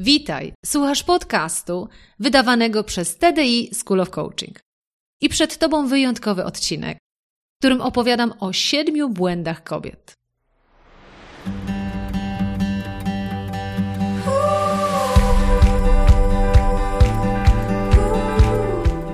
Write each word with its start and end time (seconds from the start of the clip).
Witaj, 0.00 0.52
słuchasz 0.66 1.02
podcastu 1.02 1.88
wydawanego 2.18 2.84
przez 2.84 3.16
TDI 3.16 3.70
School 3.74 4.00
of 4.00 4.10
Coaching. 4.10 4.60
I 5.20 5.28
przed 5.28 5.58
Tobą 5.58 5.86
wyjątkowy 5.86 6.44
odcinek, 6.44 6.98
w 6.98 7.58
którym 7.58 7.80
opowiadam 7.80 8.34
o 8.40 8.52
siedmiu 8.52 9.08
błędach 9.08 9.64
kobiet. 9.64 10.14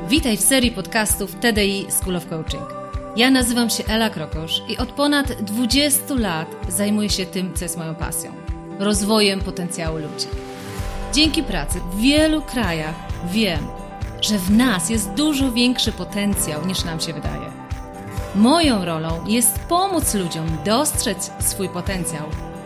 Witaj 0.09 0.37
w 0.37 0.41
serii 0.41 0.71
podcastów 0.71 1.35
TDI 1.35 1.87
School 1.91 2.17
of 2.17 2.27
Coaching. 2.27 2.69
Ja 3.17 3.31
nazywam 3.31 3.71
się 3.71 3.85
Ela 3.85 4.11
Krokosz 4.11 4.63
i 4.69 4.77
od 4.77 4.93
ponad 4.93 5.33
20 5.43 6.15
lat 6.15 6.49
zajmuję 6.69 7.11
się 7.11 7.27
tym, 7.27 7.55
co 7.55 7.65
jest 7.65 7.77
moją 7.77 7.95
pasją 7.95 8.45
rozwojem 8.79 9.41
potencjału 9.41 9.99
ludzi. 9.99 10.54
Dzięki 11.15 11.43
pracy 11.43 11.81
w 11.81 11.97
wielu 11.97 12.43
krajach 12.43 12.95
wiem, 13.27 13.67
że 14.21 14.39
w 14.39 14.51
nas 14.51 14.91
jest 14.91 15.11
dużo 15.11 15.53
większy 15.53 15.93
potencjał 15.93 16.67
niż 16.67 16.85
nam 16.85 17.01
się 17.01 17.13
wydaje. 17.13 17.53
Moją 18.35 18.85
rolą 18.85 19.27
jest 19.27 19.59
pomóc 19.59 20.15
ludziom 20.15 20.47
dostrzec 20.65 21.31
swój 21.41 21.69
potencjał, 21.69 22.23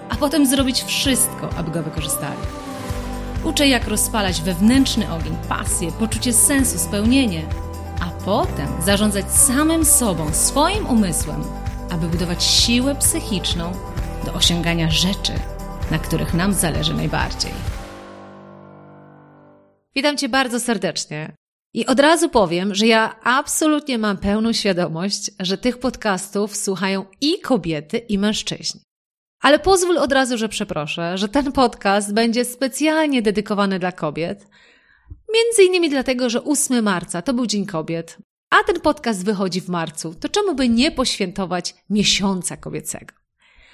a 0.09 0.17
potem 0.17 0.47
zrobić 0.47 0.83
wszystko, 0.83 1.49
aby 1.57 1.71
go 1.71 1.83
wykorzystali. 1.83 2.41
Uczę, 3.45 3.69
jak 3.69 3.89
rozpalać 3.89 4.41
wewnętrzny 4.41 5.13
ogień, 5.13 5.37
pasję, 5.49 5.93
poczucie 5.93 6.33
sensu, 6.33 6.79
spełnienie, 6.79 7.43
a 8.01 8.25
potem 8.25 8.69
zarządzać 8.85 9.31
samym 9.31 9.85
sobą, 9.85 10.33
swoim 10.33 10.87
umysłem, 10.87 11.45
aby 11.91 12.09
budować 12.09 12.45
siłę 12.45 12.95
psychiczną 12.95 13.73
do 14.25 14.33
osiągania 14.33 14.91
rzeczy, 14.91 15.33
na 15.91 15.99
których 15.99 16.35
nam 16.35 16.53
zależy 16.53 16.95
najbardziej. 16.95 17.78
Witam 19.99 20.17
Cię 20.17 20.29
bardzo 20.29 20.61
serdecznie. 20.61 21.33
I 21.75 21.87
od 21.87 22.01
razu 22.01 22.29
powiem, 22.29 22.75
że 22.75 22.87
ja 22.87 23.21
absolutnie 23.23 23.99
mam 23.99 24.17
pełną 24.17 24.53
świadomość, 24.53 25.31
że 25.41 25.59
tych 25.59 25.79
podcastów 25.79 26.57
słuchają 26.57 27.05
i 27.21 27.41
kobiety, 27.41 27.99
i 27.99 28.19
mężczyźni. 28.19 28.81
Ale 29.43 29.59
pozwól 29.59 29.99
od 29.99 30.13
razu, 30.13 30.39
że 30.39 30.49
przeproszę, 30.49 31.19
że 31.19 31.29
ten 31.29 31.53
podcast 31.53 32.15
będzie 32.15 32.45
specjalnie 32.45 33.23
dedykowany 33.23 33.79
dla 33.79 33.93
kobiet. 33.93 34.47
Między 35.35 35.63
innymi 35.63 35.91
dlatego, 35.91 36.31
że 36.31 36.45
8 36.45 36.85
marca 36.85 37.23
to 37.23 37.35
był 37.35 37.47
Dzień 37.47 37.67
Kobiet, 37.67 38.19
a 38.51 38.65
ten 38.65 38.81
podcast 38.81 39.25
wychodzi 39.25 39.61
w 39.61 39.69
marcu, 39.69 40.15
to 40.15 40.29
czemu 40.29 40.55
by 40.55 40.69
nie 40.69 40.91
poświętować 40.91 41.75
miesiąca 41.91 42.57
kobiecego? 42.57 43.18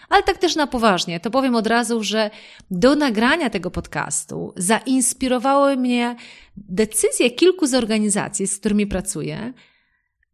Ale 0.09 0.23
tak 0.23 0.39
też 0.39 0.57
na 0.57 0.67
poważnie, 0.67 1.21
to 1.21 1.31
powiem 1.31 1.55
od 1.55 1.67
razu, 1.67 2.03
że 2.03 2.31
do 2.71 2.95
nagrania 2.95 3.51
tego 3.51 3.71
podcastu 3.71 4.53
zainspirowały 4.57 5.77
mnie 5.77 6.17
decyzje 6.57 7.31
kilku 7.31 7.67
z 7.67 7.75
organizacji, 7.75 8.47
z 8.47 8.59
którymi 8.59 8.87
pracuję, 8.87 9.53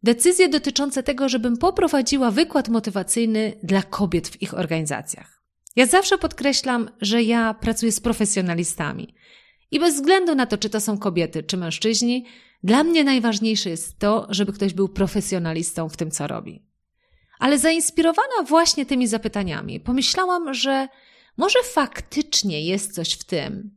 decyzje 0.03 0.49
dotyczące 0.49 1.03
tego, 1.03 1.29
żebym 1.29 1.57
poprowadziła 1.57 2.31
wykład 2.31 2.69
motywacyjny 2.69 3.53
dla 3.63 3.83
kobiet 3.83 4.27
w 4.27 4.41
ich 4.41 4.53
organizacjach. 4.53 5.41
Ja 5.75 5.85
zawsze 5.85 6.17
podkreślam, 6.17 6.89
że 7.01 7.23
ja 7.23 7.53
pracuję 7.53 7.91
z 7.91 7.99
profesjonalistami. 7.99 9.15
I 9.71 9.79
bez 9.79 9.95
względu 9.95 10.35
na 10.35 10.45
to, 10.45 10.57
czy 10.57 10.69
to 10.69 10.79
są 10.79 10.97
kobiety, 10.97 11.43
czy 11.43 11.57
mężczyźni, 11.57 12.25
dla 12.63 12.83
mnie 12.83 13.03
najważniejsze 13.03 13.69
jest 13.69 13.99
to, 13.99 14.27
żeby 14.29 14.53
ktoś 14.53 14.73
był 14.73 14.89
profesjonalistą 14.89 15.89
w 15.89 15.97
tym, 15.97 16.11
co 16.11 16.27
robi. 16.27 16.70
Ale 17.41 17.59
zainspirowana 17.59 18.43
właśnie 18.47 18.85
tymi 18.85 19.07
zapytaniami, 19.07 19.79
pomyślałam, 19.79 20.53
że 20.53 20.87
może 21.37 21.59
faktycznie 21.63 22.65
jest 22.65 22.95
coś 22.95 23.13
w 23.13 23.23
tym, 23.23 23.75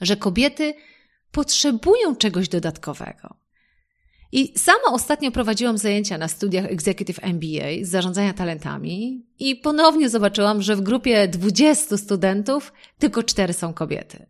że 0.00 0.16
kobiety 0.16 0.74
potrzebują 1.32 2.16
czegoś 2.16 2.48
dodatkowego. 2.48 3.36
I 4.32 4.58
sama 4.58 4.92
ostatnio 4.92 5.30
prowadziłam 5.30 5.78
zajęcia 5.78 6.18
na 6.18 6.28
studiach 6.28 6.64
Executive 6.64 7.18
MBA 7.22 7.68
z 7.82 7.88
zarządzania 7.88 8.32
talentami 8.32 9.26
i 9.38 9.56
ponownie 9.56 10.08
zobaczyłam, 10.08 10.62
że 10.62 10.76
w 10.76 10.80
grupie 10.80 11.28
20 11.28 11.96
studentów 11.96 12.72
tylko 12.98 13.22
4 13.22 13.52
są 13.52 13.74
kobiety. 13.74 14.26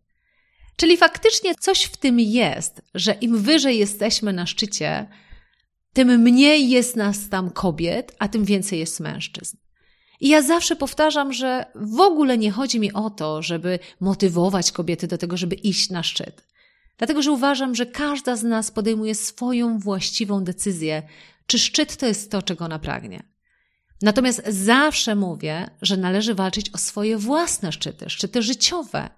Czyli 0.77 0.97
faktycznie 0.97 1.55
coś 1.55 1.85
w 1.85 1.97
tym 1.97 2.21
jest, 2.21 2.83
że 2.95 3.13
im 3.13 3.39
wyżej 3.39 3.79
jesteśmy 3.79 4.33
na 4.33 4.47
szczycie, 4.47 5.07
tym 5.93 6.09
mniej 6.09 6.71
jest 6.71 6.97
nas 6.97 7.29
tam 7.29 7.51
kobiet, 7.51 8.17
a 8.19 8.29
tym 8.29 8.45
więcej 8.45 8.79
jest 8.79 9.01
mężczyzn. 9.01 9.57
I 10.21 10.29
ja 10.29 10.43
zawsze 10.43 10.77
powtarzam, 10.77 11.33
że 11.33 11.65
w 11.75 12.01
ogóle 12.01 12.39
nie 12.39 12.51
chodzi 12.51 12.81
mi 12.81 12.93
o 12.93 13.11
to, 13.11 13.43
żeby 13.43 13.79
motywować 14.01 14.73
kobiety 14.73 15.07
do 15.07 15.19
tego, 15.19 15.37
żeby 15.37 15.55
iść 15.55 15.91
na 15.91 16.03
szczyt. 16.03 16.47
Dlatego, 16.99 17.23
że 17.23 17.31
uważam, 17.31 17.75
że 17.75 17.87
każda 17.87 18.37
z 18.37 18.43
nas 18.43 18.71
podejmuje 18.71 19.15
swoją 19.15 19.79
właściwą 19.79 20.45
decyzję, 20.45 21.03
czy 21.47 21.59
szczyt 21.59 21.97
to 21.97 22.07
jest 22.07 22.31
to, 22.31 22.43
czego 22.43 22.65
ona 22.65 22.79
pragnie. 22.79 23.23
Natomiast 24.03 24.43
zawsze 24.49 25.15
mówię, 25.15 25.71
że 25.83 25.97
należy 25.97 26.35
walczyć 26.35 26.71
o 26.71 26.79
swoje 26.79 27.19
własne 27.19 27.73
szczyty, 27.73 28.11
szczyty 28.11 28.43
życiowe, 28.43 29.11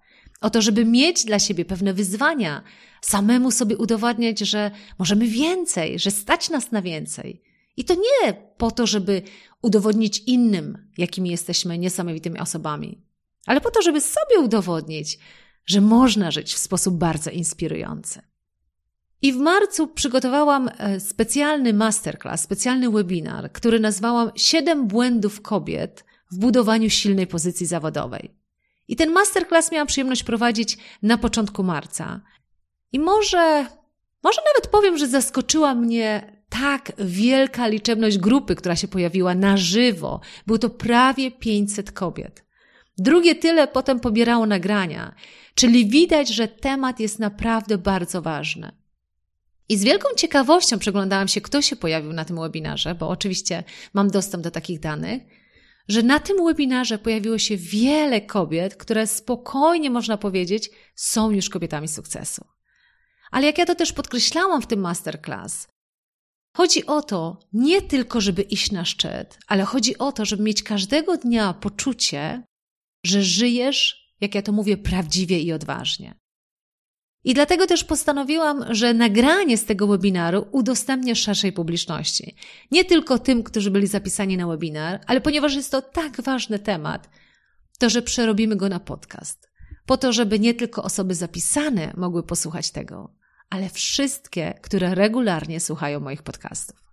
o 0.45 0.51
to, 0.51 0.63
żeby 0.63 0.85
mieć 0.85 1.25
dla 1.25 1.39
siebie 1.39 1.65
pewne 1.65 1.95
wyzwania, 1.95 2.63
samemu 3.01 3.51
sobie 3.51 3.77
udowadniać, 3.77 4.39
że 4.39 4.71
możemy 4.99 5.27
więcej, 5.27 5.99
że 5.99 6.11
stać 6.11 6.51
nas 6.51 6.73
na 6.73 6.83
więcej. 6.83 7.43
I 7.77 7.85
to 7.85 7.95
nie 7.95 8.35
po 8.57 8.71
to, 8.71 8.87
żeby 8.87 9.23
udowodnić 9.63 10.23
innym, 10.27 10.91
jakimi 10.99 11.31
jesteśmy 11.31 11.79
niesamowitymi 11.79 12.39
osobami, 12.39 13.03
ale 13.47 13.61
po 13.61 13.71
to, 13.71 13.83
żeby 13.83 14.01
sobie 14.01 14.39
udowodnić, 14.45 15.19
że 15.67 15.81
można 15.81 16.31
żyć 16.31 16.55
w 16.55 16.59
sposób 16.59 16.97
bardzo 16.97 17.31
inspirujący. 17.31 18.23
I 19.23 19.33
w 19.33 19.37
marcu 19.37 19.89
przygotowałam 19.89 20.71
e, 20.79 21.01
specjalny 21.01 21.73
masterclass, 21.73 22.43
specjalny 22.43 22.91
webinar, 22.91 23.53
który 23.53 23.81
nazwałam 23.81 24.31
Siedem 24.37 24.89
błędów 24.89 25.43
kobiet 25.43 26.05
w 26.31 26.39
budowaniu 26.39 26.91
silnej 26.91 27.27
pozycji 27.27 27.67
zawodowej. 27.67 28.44
I 28.89 28.97
ten 28.97 29.13
masterclass 29.13 29.73
miałam 29.73 29.87
przyjemność 29.87 30.23
prowadzić 30.23 30.79
na 31.03 31.19
początku 31.19 31.63
marca. 31.63 32.21
I 32.93 33.01
może, 33.01 33.67
może 34.23 34.41
nawet 34.55 34.71
powiem, 34.71 34.99
że 34.99 35.09
zaskoczyła 35.09 35.75
mnie 35.75 36.35
tak 36.49 36.93
wielka 36.99 37.67
liczebność 37.67 38.19
grupy, 38.19 38.55
która 38.55 38.77
się 38.77 38.89
pojawiła 38.89 39.35
na 39.35 39.57
żywo. 39.57 40.21
Było 40.47 40.59
to 40.59 40.71
prawie 40.71 41.31
500 41.31 41.93
kobiet. 41.93 42.45
Drugie 42.99 43.35
tyle 43.35 43.69
potem 43.69 44.01
pobierało 44.01 44.47
nagrania, 44.47 45.15
czyli 45.55 45.89
widać, 45.89 46.29
że 46.29 46.49
temat 46.49 47.01
jest 47.01 47.19
naprawdę 47.19 47.79
bardzo 47.79 48.23
ważny. 48.23 48.73
I 49.69 49.77
z 49.77 49.85
wielką 49.85 50.09
ciekawością 50.17 50.79
przeglądałam 50.79 51.29
się, 51.29 51.41
kto 51.41 51.63
się 51.63 51.77
pojawił 51.77 52.13
na 52.13 52.25
tym 52.25 52.41
webinarze, 52.41 52.95
bo 52.95 53.09
oczywiście 53.09 53.65
mam 53.95 54.11
dostęp 54.11 54.45
do 54.45 54.51
takich 54.51 54.81
danych 54.81 55.23
że 55.89 56.03
na 56.03 56.21
tym 56.21 56.45
webinarze 56.45 56.99
pojawiło 56.99 57.39
się 57.39 57.57
wiele 57.57 58.21
kobiet, 58.21 58.77
które 58.77 59.07
spokojnie 59.07 59.91
można 59.91 60.17
powiedzieć 60.17 60.71
są 60.95 61.31
już 61.31 61.51
kobietami 61.51 61.89
sukcesu. 61.89 62.45
Ale 63.31 63.47
jak 63.47 63.59
ja 63.59 63.67
to 63.67 63.75
też 63.75 63.93
podkreślałam 63.93 64.63
w 64.63 64.67
tym 64.67 64.81
masterclass, 64.81 65.69
chodzi 66.57 66.87
o 66.87 67.03
to 67.03 67.39
nie 67.53 67.83
tylko, 67.83 68.21
żeby 68.21 68.43
iść 68.43 68.73
na 68.73 68.85
szczyt, 68.85 69.39
ale 69.47 69.65
chodzi 69.65 69.99
o 69.99 70.13
to, 70.13 70.25
żeby 70.25 70.43
mieć 70.43 70.63
każdego 70.63 71.17
dnia 71.17 71.55
poczucie, 71.55 72.43
że 73.05 73.23
żyjesz, 73.23 74.15
jak 74.21 74.35
ja 74.35 74.43
to 74.43 74.53
mówię, 74.53 74.77
prawdziwie 74.77 75.41
i 75.41 75.53
odważnie. 75.53 76.24
I 77.25 77.35
dlatego 77.35 77.67
też 77.67 77.85
postanowiłam, 77.85 78.65
że 78.71 78.95
nagranie 78.95 79.59
z 79.59 79.65
tego 79.65 79.87
webinaru 79.87 80.47
udostępnię 80.53 81.17
szerszej 81.17 81.53
publiczności. 81.53 82.37
Nie 82.71 82.85
tylko 82.85 83.19
tym, 83.19 83.43
którzy 83.43 83.71
byli 83.71 83.87
zapisani 83.87 84.37
na 84.37 84.47
webinar, 84.47 85.01
ale 85.07 85.21
ponieważ 85.21 85.55
jest 85.55 85.71
to 85.71 85.83
tak 85.83 86.21
ważny 86.23 86.59
temat, 86.59 87.11
to 87.79 87.91
że 87.91 88.03
przerobimy 88.03 88.57
go 88.57 88.69
na 88.69 88.81
podcast. 88.81 89.51
Po 89.87 89.97
to, 89.97 90.13
żeby 90.13 90.39
nie 90.39 90.55
tylko 90.55 90.83
osoby 90.83 91.15
zapisane 91.15 91.93
mogły 91.97 92.23
posłuchać 92.23 92.71
tego, 92.71 93.15
ale 93.51 93.69
wszystkie, 93.69 94.59
które 94.63 94.95
regularnie 94.95 95.61
słuchają 95.61 96.01
moich 96.01 96.23
podcastów. 96.23 96.84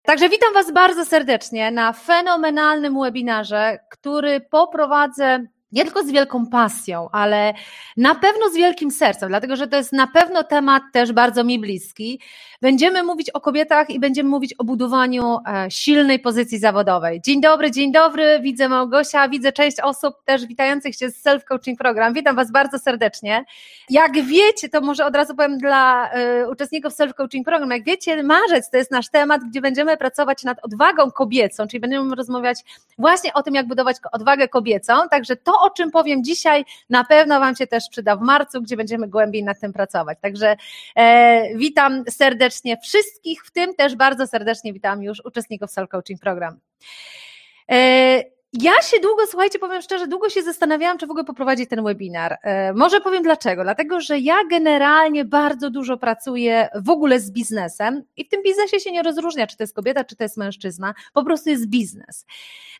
Także 0.02 0.28
witam 0.28 0.54
Was 0.54 0.72
bardzo 0.72 1.04
serdecznie 1.04 1.70
na 1.70 1.92
fenomenalnym 1.92 3.00
webinarze, 3.00 3.78
który 3.90 4.40
poprowadzę 4.40 5.46
nie 5.72 5.84
tylko 5.84 6.02
z 6.02 6.10
wielką 6.10 6.46
pasją, 6.46 7.08
ale 7.12 7.54
na 7.96 8.14
pewno 8.14 8.48
z 8.48 8.56
wielkim 8.56 8.90
sercem, 8.90 9.28
dlatego 9.28 9.56
że 9.56 9.68
to 9.68 9.76
jest 9.76 9.92
na 9.92 10.06
pewno 10.06 10.44
temat 10.44 10.82
też 10.92 11.12
bardzo 11.12 11.44
mi 11.44 11.58
bliski. 11.58 12.20
Będziemy 12.62 13.02
mówić 13.02 13.30
o 13.30 13.40
kobietach 13.40 13.90
i 13.90 14.00
będziemy 14.00 14.28
mówić 14.30 14.54
o 14.58 14.64
budowaniu 14.64 15.38
e, 15.46 15.70
silnej 15.70 16.18
pozycji 16.18 16.58
zawodowej. 16.58 17.20
Dzień 17.20 17.40
dobry, 17.40 17.70
dzień 17.70 17.92
dobry, 17.92 18.40
widzę 18.42 18.68
Małgosia, 18.68 19.28
widzę 19.28 19.52
część 19.52 19.80
osób 19.80 20.14
też 20.24 20.46
witających 20.46 20.94
się 20.94 21.10
z 21.10 21.16
Self 21.16 21.44
Coaching 21.44 21.78
Program. 21.78 22.14
Witam 22.14 22.36
Was 22.36 22.52
bardzo 22.52 22.78
serdecznie. 22.78 23.44
Jak 23.90 24.12
wiecie, 24.24 24.68
to 24.68 24.80
może 24.80 25.06
od 25.06 25.16
razu 25.16 25.34
powiem 25.34 25.58
dla 25.58 26.10
y, 26.42 26.50
uczestników 26.50 26.92
Self 26.92 27.14
Coaching 27.14 27.46
Program, 27.46 27.70
jak 27.70 27.84
wiecie, 27.84 28.22
marzec 28.22 28.70
to 28.70 28.76
jest 28.76 28.90
nasz 28.90 29.08
temat, 29.08 29.40
gdzie 29.50 29.60
będziemy 29.60 29.96
pracować 29.96 30.44
nad 30.44 30.64
odwagą 30.64 31.10
kobiecą, 31.10 31.66
czyli 31.66 31.80
będziemy 31.80 32.14
rozmawiać 32.14 32.58
właśnie 32.98 33.34
o 33.34 33.42
tym, 33.42 33.54
jak 33.54 33.66
budować 33.66 33.96
odwagę 34.12 34.48
kobiecą, 34.48 34.94
także 35.10 35.36
to 35.36 35.59
o 35.60 35.70
czym 35.70 35.90
powiem 35.90 36.24
dzisiaj, 36.24 36.64
na 36.90 37.04
pewno 37.04 37.40
Wam 37.40 37.56
się 37.56 37.66
też 37.66 37.84
przyda 37.90 38.16
w 38.16 38.20
marcu, 38.20 38.62
gdzie 38.62 38.76
będziemy 38.76 39.08
głębiej 39.08 39.44
nad 39.44 39.60
tym 39.60 39.72
pracować. 39.72 40.18
Także 40.20 40.56
e, 40.96 41.56
witam 41.56 42.04
serdecznie 42.08 42.76
wszystkich, 42.76 43.44
w 43.44 43.50
tym 43.50 43.74
też 43.74 43.96
bardzo 43.96 44.26
serdecznie 44.26 44.72
witam 44.72 45.02
już 45.02 45.22
uczestników 45.24 45.70
Soul 45.70 45.88
Coaching 45.88 46.20
Program. 46.20 46.60
E, 47.70 48.39
ja 48.52 48.82
się 48.82 49.00
długo, 49.00 49.26
słuchajcie, 49.26 49.58
powiem 49.58 49.82
szczerze, 49.82 50.06
długo 50.06 50.28
się 50.28 50.42
zastanawiałam, 50.42 50.98
czy 50.98 51.06
w 51.06 51.10
ogóle 51.10 51.24
poprowadzić 51.24 51.70
ten 51.70 51.84
webinar. 51.84 52.38
E, 52.42 52.72
może 52.72 53.00
powiem 53.00 53.22
dlaczego. 53.22 53.62
Dlatego, 53.62 54.00
że 54.00 54.18
ja 54.18 54.36
generalnie 54.50 55.24
bardzo 55.24 55.70
dużo 55.70 55.96
pracuję 55.96 56.68
w 56.74 56.90
ogóle 56.90 57.20
z 57.20 57.30
biznesem 57.30 58.02
i 58.16 58.24
w 58.24 58.28
tym 58.28 58.42
biznesie 58.42 58.80
się 58.80 58.92
nie 58.92 59.02
rozróżnia, 59.02 59.46
czy 59.46 59.56
to 59.56 59.62
jest 59.62 59.74
kobieta, 59.74 60.04
czy 60.04 60.16
to 60.16 60.24
jest 60.24 60.36
mężczyzna. 60.36 60.94
Po 61.12 61.24
prostu 61.24 61.50
jest 61.50 61.66
biznes. 61.66 62.26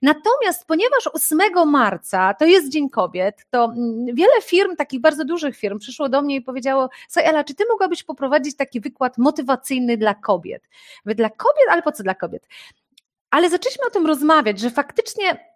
Natomiast 0.03 0.67
ponieważ 0.67 1.07
8 1.13 1.39
marca 1.67 2.35
to 2.35 2.45
jest 2.45 2.69
Dzień 2.69 2.91
Kobiet, 2.91 3.47
to 3.51 3.65
mm, 3.65 4.07
wiele 4.15 4.43
firm, 4.43 4.77
takich 4.77 5.01
bardzo 5.01 5.25
dużych 5.25 5.57
firm, 5.57 5.79
przyszło 5.79 6.09
do 6.09 6.23
mnie 6.23 6.37
i 6.37 6.41
powiedziało: 6.41 6.89
Słuchaj, 7.09 7.31
Ela, 7.31 7.45
czy 7.45 7.55
ty 7.55 7.65
mogłabyś 7.71 8.03
poprowadzić 8.03 8.57
taki 8.57 8.81
wykład 8.81 9.19
motywacyjny 9.19 9.97
dla 9.97 10.15
kobiet? 10.15 10.63
Mówię, 11.05 11.15
dla 11.15 11.31
kobiet, 11.31 11.67
ale 11.71 11.83
po 11.83 11.93
co 11.93 12.03
dla 12.03 12.15
kobiet? 12.15 12.47
Ale 13.31 13.51
zaczęliśmy 13.51 13.87
o 13.87 13.91
tym 13.91 14.07
rozmawiać, 14.07 14.61
że 14.61 14.71
faktycznie 14.71 15.50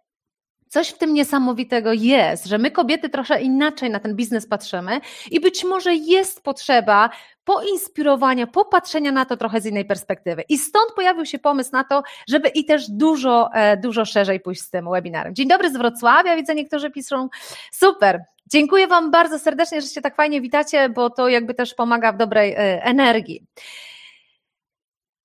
Coś 0.69 0.89
w 0.89 0.99
tym 0.99 1.15
niesamowitego 1.15 1.93
jest, 1.93 2.47
że 2.47 2.59
my 2.59 2.71
kobiety 2.71 3.09
trochę 3.09 3.43
inaczej 3.43 3.91
na 3.91 4.01
ten 4.01 4.17
biznes 4.17 4.47
patrzymy 4.47 5.01
i 5.31 5.41
być 5.41 5.65
może 5.65 5.95
jest 5.95 6.43
potrzeba 6.43 7.11
poinspirowania, 7.45 8.47
popatrzenia 8.47 9.13
na 9.13 9.25
to 9.25 9.37
trochę 9.37 9.61
z 9.61 9.67
innej 9.67 9.85
perspektywy. 9.85 10.45
I 10.49 10.59
stąd 10.59 10.93
pojawił 10.97 11.27
się 11.27 11.39
pomysł 11.39 11.71
na 11.73 11.85
to, 11.85 12.03
żeby 12.29 12.49
i 12.49 12.65
też 12.65 12.91
dużo, 12.91 13.51
e, 13.55 13.77
dużo 13.77 14.05
szerzej 14.05 14.41
pójść 14.41 14.63
z 14.63 14.71
tym 14.71 14.91
webinarem. 14.91 15.35
Dzień 15.35 15.49
dobry 15.49 15.71
z 15.71 15.77
Wrocławia, 15.77 16.37
widzę 16.37 16.55
niektórzy 16.55 16.91
piszą, 16.91 17.29
super, 17.73 18.25
dziękuję 18.47 18.87
Wam 18.87 19.11
bardzo 19.11 19.39
serdecznie, 19.39 19.81
że 19.81 19.89
się 19.89 20.01
tak 20.01 20.17
fajnie 20.17 20.41
witacie, 20.41 20.89
bo 20.89 21.11
to 21.11 21.29
jakby 21.29 21.55
też 21.55 21.75
pomaga 21.75 22.13
w 22.13 22.17
dobrej 22.17 22.53
e, 22.53 22.83
energii. 22.83 23.47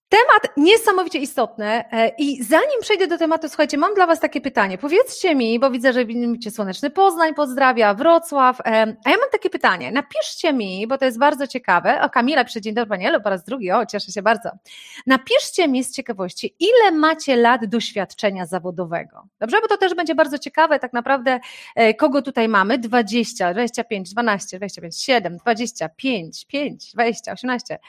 Temat 0.10 0.58
niesamowicie 0.58 1.20
istotny 1.20 1.66
e, 1.66 2.12
i 2.18 2.44
zanim 2.44 2.82
przejdę 2.82 3.08
do 3.08 3.18
tematu, 3.18 3.50
słuchajcie, 3.50 3.78
mam 3.78 3.94
dla 3.94 4.08
Was 4.08 4.20
takie 4.20 4.42
pytanie. 4.42 4.78
Powiedzcie 4.78 5.36
mi, 5.36 5.60
bo 5.60 5.72
widzę, 5.72 5.94
że 5.94 6.06
widzicie 6.06 6.52
Słoneczny 6.52 6.90
Poznań, 6.90 7.34
pozdrawia, 7.34 7.94
Wrocław, 7.94 8.62
e, 8.62 8.64
a 9.06 9.10
ja 9.10 9.18
mam 9.18 9.30
takie 9.32 9.50
pytanie. 9.50 9.92
Napiszcie 9.92 10.54
mi, 10.54 10.88
bo 10.88 10.98
to 10.98 11.06
jest 11.06 11.20
bardzo 11.20 11.48
ciekawe. 11.48 12.02
O, 12.02 12.10
Kamila 12.10 12.44
przy 12.44 12.62
dzień 12.62 12.74
dobry 12.74 12.90
Panielu, 12.90 13.22
po 13.22 13.30
raz 13.30 13.44
drugi, 13.44 13.72
o, 13.72 13.86
cieszę 13.86 14.12
się 14.12 14.22
bardzo. 14.22 14.50
Napiszcie 15.08 15.68
mi 15.68 15.84
z 15.84 15.92
ciekawości, 15.92 16.56
ile 16.60 16.92
macie 16.92 17.36
lat 17.36 17.66
doświadczenia 17.66 18.46
zawodowego. 18.46 19.28
Dobrze, 19.40 19.62
bo 19.62 19.68
to 19.68 19.78
też 19.78 19.96
będzie 19.96 20.16
bardzo 20.16 20.38
ciekawe, 20.38 20.80
tak 20.80 20.94
naprawdę, 20.94 21.40
e, 21.76 21.94
kogo 21.94 22.22
tutaj 22.22 22.48
mamy? 22.48 22.78
20, 22.78 23.54
25, 23.54 24.10
12, 24.10 24.58
25, 24.58 25.02
7, 25.02 25.38
25, 25.38 26.46
5, 26.46 26.94
20, 26.94 27.32
18. 27.32 27.80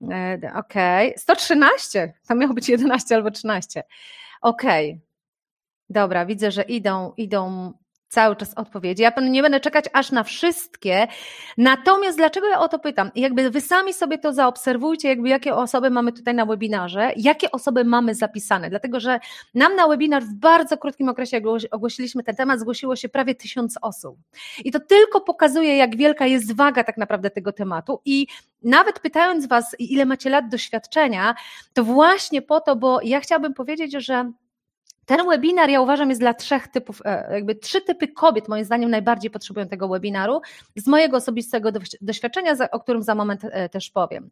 Okej, 0.00 0.50
okay. 0.56 1.14
113, 1.16 2.12
to 2.28 2.34
miało 2.34 2.54
być 2.54 2.68
11 2.68 3.14
albo 3.14 3.30
13. 3.30 3.82
Okej, 4.42 4.90
okay. 4.90 5.00
dobra, 5.88 6.26
widzę, 6.26 6.50
że 6.50 6.62
idą, 6.62 7.12
idą 7.16 7.72
cały 8.08 8.36
czas 8.36 8.54
odpowiedzi. 8.54 9.02
Ja 9.02 9.12
nie 9.22 9.42
będę 9.42 9.60
czekać 9.60 9.84
aż 9.92 10.10
na 10.10 10.22
wszystkie. 10.22 11.06
Natomiast 11.58 12.18
dlaczego 12.18 12.48
ja 12.48 12.60
o 12.60 12.68
to 12.68 12.78
pytam? 12.78 13.10
Jakby 13.14 13.50
wy 13.50 13.60
sami 13.60 13.92
sobie 13.92 14.18
to 14.18 14.32
zaobserwujcie, 14.32 15.08
jakby 15.08 15.28
jakie 15.28 15.54
osoby 15.54 15.90
mamy 15.90 16.12
tutaj 16.12 16.34
na 16.34 16.46
webinarze, 16.46 17.12
jakie 17.16 17.50
osoby 17.50 17.84
mamy 17.84 18.14
zapisane. 18.14 18.70
Dlatego, 18.70 19.00
że 19.00 19.20
nam 19.54 19.76
na 19.76 19.88
webinar 19.88 20.22
w 20.22 20.34
bardzo 20.34 20.78
krótkim 20.78 21.08
okresie, 21.08 21.36
jak 21.36 21.44
ogłosiliśmy 21.70 22.22
ten 22.22 22.36
temat, 22.36 22.60
zgłosiło 22.60 22.96
się 22.96 23.08
prawie 23.08 23.34
tysiąc 23.34 23.78
osób. 23.82 24.16
I 24.64 24.72
to 24.72 24.80
tylko 24.80 25.20
pokazuje, 25.20 25.76
jak 25.76 25.96
wielka 25.96 26.26
jest 26.26 26.56
waga 26.56 26.84
tak 26.84 26.96
naprawdę 26.96 27.30
tego 27.30 27.52
tematu. 27.52 28.00
I 28.04 28.26
nawet 28.62 29.00
pytając 29.00 29.46
was, 29.46 29.76
ile 29.78 30.04
macie 30.04 30.30
lat 30.30 30.48
doświadczenia, 30.48 31.34
to 31.72 31.84
właśnie 31.84 32.42
po 32.42 32.60
to, 32.60 32.76
bo 32.76 33.00
ja 33.02 33.20
chciałabym 33.20 33.54
powiedzieć, 33.54 33.92
że 33.92 34.32
ten 35.06 35.28
webinar 35.28 35.70
ja 35.70 35.80
uważam 35.80 36.08
jest 36.08 36.20
dla 36.20 36.34
trzech 36.34 36.68
typów, 36.68 37.02
e, 37.04 37.28
jakby 37.34 37.54
trzy 37.54 37.80
typy 37.80 38.08
kobiet 38.08 38.48
moim 38.48 38.64
zdaniem 38.64 38.90
najbardziej 38.90 39.30
potrzebują 39.30 39.68
tego 39.68 39.88
webinaru 39.88 40.40
z 40.76 40.86
mojego 40.86 41.16
osobistego 41.16 41.72
doświadczenia, 42.00 42.56
o 42.72 42.80
którym 42.80 43.02
za 43.02 43.14
moment 43.14 43.40
e, 43.44 43.68
też 43.68 43.90
powiem. 43.90 44.30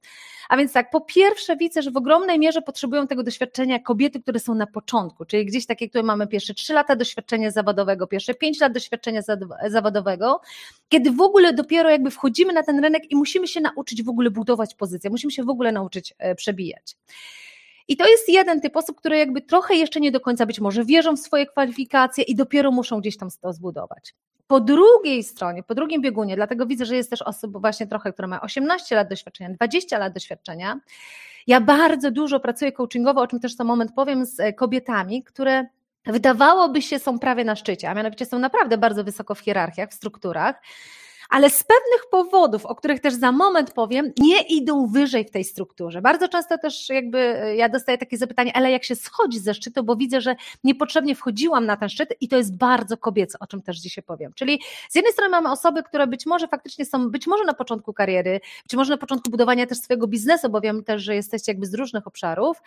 A 0.48 0.56
więc 0.56 0.72
tak, 0.72 0.90
po 0.90 1.00
pierwsze 1.00 1.56
widzę, 1.56 1.82
że 1.82 1.90
w 1.90 1.96
ogromnej 1.96 2.38
mierze 2.38 2.62
potrzebują 2.62 3.06
tego 3.06 3.22
doświadczenia 3.22 3.78
kobiety, 3.78 4.20
które 4.20 4.40
są 4.40 4.54
na 4.54 4.66
początku, 4.66 5.24
czyli 5.24 5.46
gdzieś 5.46 5.66
takie, 5.66 5.88
które 5.88 6.04
mamy 6.04 6.26
pierwsze 6.26 6.54
trzy 6.54 6.72
lata 6.72 6.96
doświadczenia 6.96 7.50
zawodowego, 7.50 8.06
pierwsze 8.06 8.34
pięć 8.34 8.60
lat 8.60 8.72
doświadczenia 8.72 9.20
zawodowego, 9.66 10.40
kiedy 10.88 11.10
w 11.10 11.20
ogóle 11.20 11.52
dopiero 11.52 11.90
jakby 11.90 12.10
wchodzimy 12.10 12.52
na 12.52 12.62
ten 12.62 12.84
rynek 12.84 13.10
i 13.10 13.16
musimy 13.16 13.48
się 13.48 13.60
nauczyć 13.60 14.02
w 14.02 14.08
ogóle 14.08 14.30
budować 14.30 14.74
pozycję, 14.74 15.10
musimy 15.10 15.30
się 15.30 15.44
w 15.44 15.48
ogóle 15.48 15.72
nauczyć 15.72 16.14
e, 16.18 16.34
przebijać. 16.34 16.96
I 17.88 17.96
to 17.96 18.08
jest 18.08 18.28
jeden 18.28 18.60
typ 18.60 18.76
osób, 18.76 18.96
które 18.96 19.18
jakby 19.18 19.40
trochę 19.40 19.74
jeszcze 19.74 20.00
nie 20.00 20.12
do 20.12 20.20
końca 20.20 20.46
być 20.46 20.60
może 20.60 20.84
wierzą 20.84 21.16
w 21.16 21.20
swoje 21.20 21.46
kwalifikacje 21.46 22.24
i 22.24 22.34
dopiero 22.34 22.70
muszą 22.70 23.00
gdzieś 23.00 23.16
tam 23.16 23.28
to 23.40 23.52
zbudować. 23.52 24.14
Po 24.46 24.60
drugiej 24.60 25.22
stronie, 25.22 25.62
po 25.62 25.74
drugim 25.74 26.02
biegunie, 26.02 26.36
dlatego 26.36 26.66
widzę, 26.66 26.84
że 26.84 26.96
jest 26.96 27.10
też 27.10 27.22
osób 27.22 27.60
właśnie 27.60 27.86
trochę, 27.86 28.12
które 28.12 28.28
ma 28.28 28.40
18 28.40 28.96
lat 28.96 29.08
doświadczenia, 29.08 29.50
20 29.50 29.98
lat 29.98 30.12
doświadczenia. 30.12 30.80
Ja 31.46 31.60
bardzo 31.60 32.10
dużo 32.10 32.40
pracuję 32.40 32.72
coachingowo, 32.72 33.20
o 33.20 33.26
czym 33.26 33.40
też 33.40 33.54
za 33.54 33.64
moment 33.64 33.92
powiem, 33.94 34.26
z 34.26 34.56
kobietami, 34.56 35.22
które 35.22 35.66
wydawałoby 36.06 36.82
się 36.82 36.98
są 36.98 37.18
prawie 37.18 37.44
na 37.44 37.56
szczycie, 37.56 37.90
a 37.90 37.94
mianowicie 37.94 38.26
są 38.26 38.38
naprawdę 38.38 38.78
bardzo 38.78 39.04
wysoko 39.04 39.34
w 39.34 39.40
hierarchiach, 39.40 39.90
w 39.90 39.94
strukturach 39.94 40.62
ale 41.30 41.50
z 41.50 41.62
pewnych 41.62 42.10
powodów, 42.10 42.66
o 42.66 42.74
których 42.74 43.00
też 43.00 43.14
za 43.14 43.32
moment 43.32 43.70
powiem, 43.70 44.12
nie 44.18 44.42
idą 44.42 44.86
wyżej 44.86 45.24
w 45.24 45.30
tej 45.30 45.44
strukturze. 45.44 46.02
Bardzo 46.02 46.28
często 46.28 46.58
też 46.58 46.88
jakby 46.88 47.18
e, 47.18 47.56
ja 47.56 47.68
dostaję 47.68 47.98
takie 47.98 48.18
zapytanie, 48.18 48.56
ale 48.56 48.70
jak 48.70 48.84
się 48.84 48.96
schodzi 48.96 49.38
ze 49.38 49.54
szczytu, 49.54 49.84
bo 49.84 49.96
widzę, 49.96 50.20
że 50.20 50.36
niepotrzebnie 50.64 51.14
wchodziłam 51.14 51.66
na 51.66 51.76
ten 51.76 51.88
szczyt 51.88 52.14
i 52.20 52.28
to 52.28 52.36
jest 52.36 52.56
bardzo 52.56 52.96
kobiece, 52.96 53.38
o 53.40 53.46
czym 53.46 53.62
też 53.62 53.78
dzisiaj 53.78 54.04
powiem. 54.04 54.32
Czyli 54.34 54.60
z 54.88 54.94
jednej 54.94 55.12
strony 55.12 55.30
mamy 55.30 55.50
osoby, 55.50 55.82
które 55.82 56.06
być 56.06 56.26
może 56.26 56.48
faktycznie 56.48 56.86
są, 56.86 57.10
być 57.10 57.26
może 57.26 57.44
na 57.44 57.54
początku 57.54 57.92
kariery, 57.92 58.40
być 58.62 58.74
może 58.74 58.90
na 58.90 58.98
początku 58.98 59.30
budowania 59.30 59.66
też 59.66 59.78
swojego 59.78 60.06
biznesu, 60.06 60.48
bo 60.50 60.60
wiem 60.60 60.84
też, 60.84 61.02
że 61.02 61.14
jesteście 61.14 61.52
jakby 61.52 61.66
z 61.66 61.74
różnych 61.74 62.06
obszarów 62.06 62.62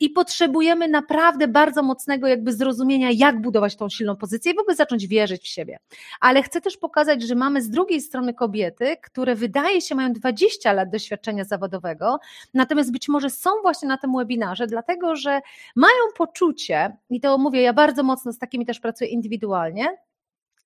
i 0.00 0.10
potrzebujemy 0.10 0.88
naprawdę 0.88 1.48
bardzo 1.48 1.82
mocnego 1.82 2.26
jakby 2.26 2.52
zrozumienia, 2.52 3.10
jak 3.10 3.40
budować 3.40 3.76
tą 3.76 3.88
silną 3.88 4.16
pozycję 4.16 4.52
i 4.52 4.54
w 4.54 4.58
ogóle 4.58 4.76
zacząć 4.76 5.06
wierzyć 5.06 5.42
w 5.42 5.46
siebie. 5.46 5.78
Ale 6.20 6.42
chcę 6.42 6.60
też 6.60 6.76
pokazać, 6.76 7.22
że 7.22 7.34
mamy 7.34 7.62
z 7.62 7.70
drugiej 7.70 7.99
strony 8.00 8.34
kobiety, 8.34 8.96
które 9.02 9.34
wydaje 9.34 9.80
się 9.80 9.94
mają 9.94 10.12
20 10.12 10.72
lat 10.72 10.90
doświadczenia 10.90 11.44
zawodowego, 11.44 12.18
natomiast 12.54 12.92
być 12.92 13.08
może 13.08 13.30
są 13.30 13.50
właśnie 13.62 13.88
na 13.88 13.98
tym 13.98 14.16
webinarze, 14.16 14.66
dlatego 14.66 15.16
że 15.16 15.40
mają 15.76 16.00
poczucie, 16.16 16.96
i 17.10 17.20
to 17.20 17.38
mówię, 17.38 17.62
ja 17.62 17.72
bardzo 17.72 18.02
mocno 18.02 18.32
z 18.32 18.38
takimi 18.38 18.66
też 18.66 18.80
pracuję 18.80 19.10
indywidualnie, 19.10 19.96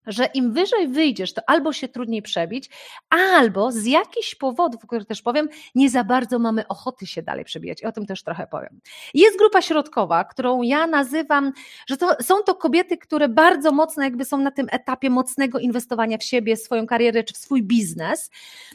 że 0.06 0.25
im 0.34 0.52
wyżej 0.52 0.88
wyjdziesz, 0.88 1.34
to 1.34 1.42
albo 1.46 1.73
się 1.73 1.88
trudniej 1.88 2.23
przebić, 2.23 2.70
albo 3.11 3.73
z 3.73 3.84
jakichś 3.87 4.34
powodów, 4.34 4.84
o 4.84 4.87
których 4.87 5.06
też 5.06 5.23
powiem, 5.23 5.49
nie 5.75 5.90
za 5.90 6.04
bardzo 6.04 6.38
mamy 6.38 6.68
ochoty 6.68 7.06
się 7.06 7.23
dalej 7.23 7.44
przebijać. 7.44 7.82
I 7.82 7.87
o 7.87 7.92
tym 7.92 8.06
też 8.06 8.23
trochę 8.23 8.46
powiem. 8.46 8.80
Jest 9.14 9.38
grupa 9.38 9.62
środkowa, 9.62 10.25
którą 10.25 10.62
ja 10.62 10.87
nazywam, 10.87 11.52
że 11.87 11.96
to, 11.96 12.16
są 12.23 12.34
to 12.46 12.54
kobiety, 12.54 12.99
które 12.99 13.28
bardzo 13.28 13.73
mocno 13.73 14.02
jakby 14.02 14.25
są 14.25 14.38
na 14.38 14.50
tym 14.50 14.66
etapie 14.70 15.11
mocnego 15.11 15.58
inwestowania 15.58 16.18
w 16.18 16.25
siebie, 16.25 16.56
swoją 16.56 16.87
karierę 16.87 17.25
czy 17.25 17.34
w 17.34 17.37
swój 17.37 17.62
biznes, 17.62 18.30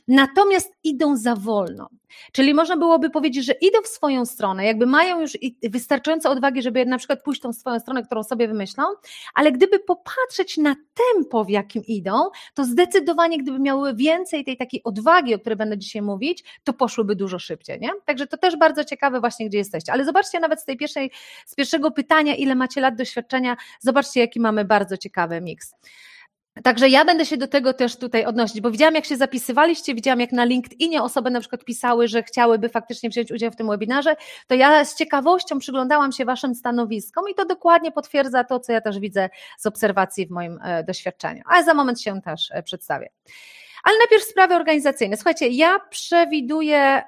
natomiast 0.08 0.74
idą 0.84 1.18
za 1.18 1.36
wolno. 1.36 1.90
Czyli 2.32 2.54
można 2.54 2.78
byłoby 2.78 3.10
powiedzieć, 3.10 3.46
że 3.46 3.54
idą 3.54 3.82
w 3.82 3.88
swoją 3.88 4.26
stronę, 4.26 4.66
jakby 4.66 4.86
mają 4.86 5.22
już 5.22 5.38
wystarczająco 5.64 6.30
odwagi, 6.30 6.62
żeby 6.62 6.86
na 6.86 6.98
przykład 6.98 7.24
pójść 7.24 7.42
tą 7.42 7.54
swoją 7.54 7.80
stronę, 7.80 8.04
którą 8.04 8.24
sobie 8.24 8.48
wymyślą, 8.48 8.84
ale 9.34 9.52
gdyby 9.52 9.80
popatrzeć 9.80 10.58
na 10.58 10.76
tempo, 10.76 11.19
w 11.46 11.50
jakim 11.50 11.84
idą, 11.88 12.14
to 12.54 12.66
zdecydowanie 12.66 13.38
gdyby 13.38 13.60
miały 13.60 13.96
więcej 13.96 14.46
tej 14.46 14.58
takiej 14.58 14.84
odwagi, 14.84 15.36
o 15.36 15.40
której 15.40 15.58
będę 15.58 15.78
dzisiaj 15.78 16.02
mówić, 16.02 16.44
to 16.64 16.74
poszłyby 16.74 17.16
dużo 17.16 17.40
szybciej, 17.40 17.80
nie? 17.80 17.90
Także 18.06 18.28
to 18.28 18.38
też 18.38 18.58
bardzo 18.58 18.86
ciekawe 18.86 19.20
właśnie, 19.20 19.50
gdzie 19.50 19.58
jesteście. 19.58 19.94
Ale 19.94 20.06
zobaczcie 20.06 20.40
nawet 20.40 20.62
z 20.62 20.66
tej 20.66 20.78
pierwszej, 20.78 21.12
z 21.46 21.56
pierwszego 21.56 21.92
pytania, 21.92 22.36
ile 22.36 22.56
macie 22.56 22.82
lat 22.82 22.96
doświadczenia, 22.96 23.58
zobaczcie, 23.80 24.20
jaki 24.20 24.40
mamy 24.40 24.66
bardzo 24.66 24.98
ciekawy 24.98 25.42
miks. 25.42 25.76
Także 26.64 26.90
ja 26.90 27.06
będę 27.06 27.26
się 27.26 27.38
do 27.38 27.48
tego 27.48 27.74
też 27.74 27.96
tutaj 27.96 28.26
odnosić, 28.26 28.62
bo 28.62 28.72
widziałam, 28.72 28.96
jak 28.96 29.06
się 29.06 29.18
zapisywaliście, 29.18 29.96
widziałam, 29.96 30.20
jak 30.20 30.32
na 30.32 30.46
LinkedInie 30.46 31.04
osoby 31.04 31.30
na 31.30 31.40
przykład 31.40 31.64
pisały, 31.64 32.08
że 32.08 32.24
chciałyby 32.24 32.70
faktycznie 32.70 33.10
wziąć 33.10 33.32
udział 33.32 33.52
w 33.52 33.56
tym 33.56 33.68
webinarze, 33.68 34.16
to 34.48 34.56
ja 34.56 34.86
z 34.86 34.96
ciekawością 34.96 35.60
przyglądałam 35.60 36.12
się 36.12 36.26
Waszym 36.26 36.56
stanowiskom 36.56 37.24
i 37.32 37.36
to 37.36 37.46
dokładnie 37.46 37.92
potwierdza 37.92 38.44
to, 38.44 38.60
co 38.60 38.72
ja 38.72 38.82
też 38.82 39.00
widzę 39.00 39.30
z 39.58 39.66
obserwacji 39.66 40.28
w 40.28 40.32
moim 40.32 40.60
e, 40.64 40.84
doświadczeniu. 40.84 41.44
Ale 41.46 41.64
za 41.64 41.74
moment 41.74 42.02
się 42.02 42.22
też 42.22 42.52
e, 42.52 42.64
przedstawię. 42.64 43.10
Ale 43.84 43.98
najpierw 43.98 44.24
sprawy 44.24 44.56
organizacyjne. 44.56 45.18
Słuchajcie, 45.18 45.48
ja 45.48 45.80
przewiduję, 45.90 47.02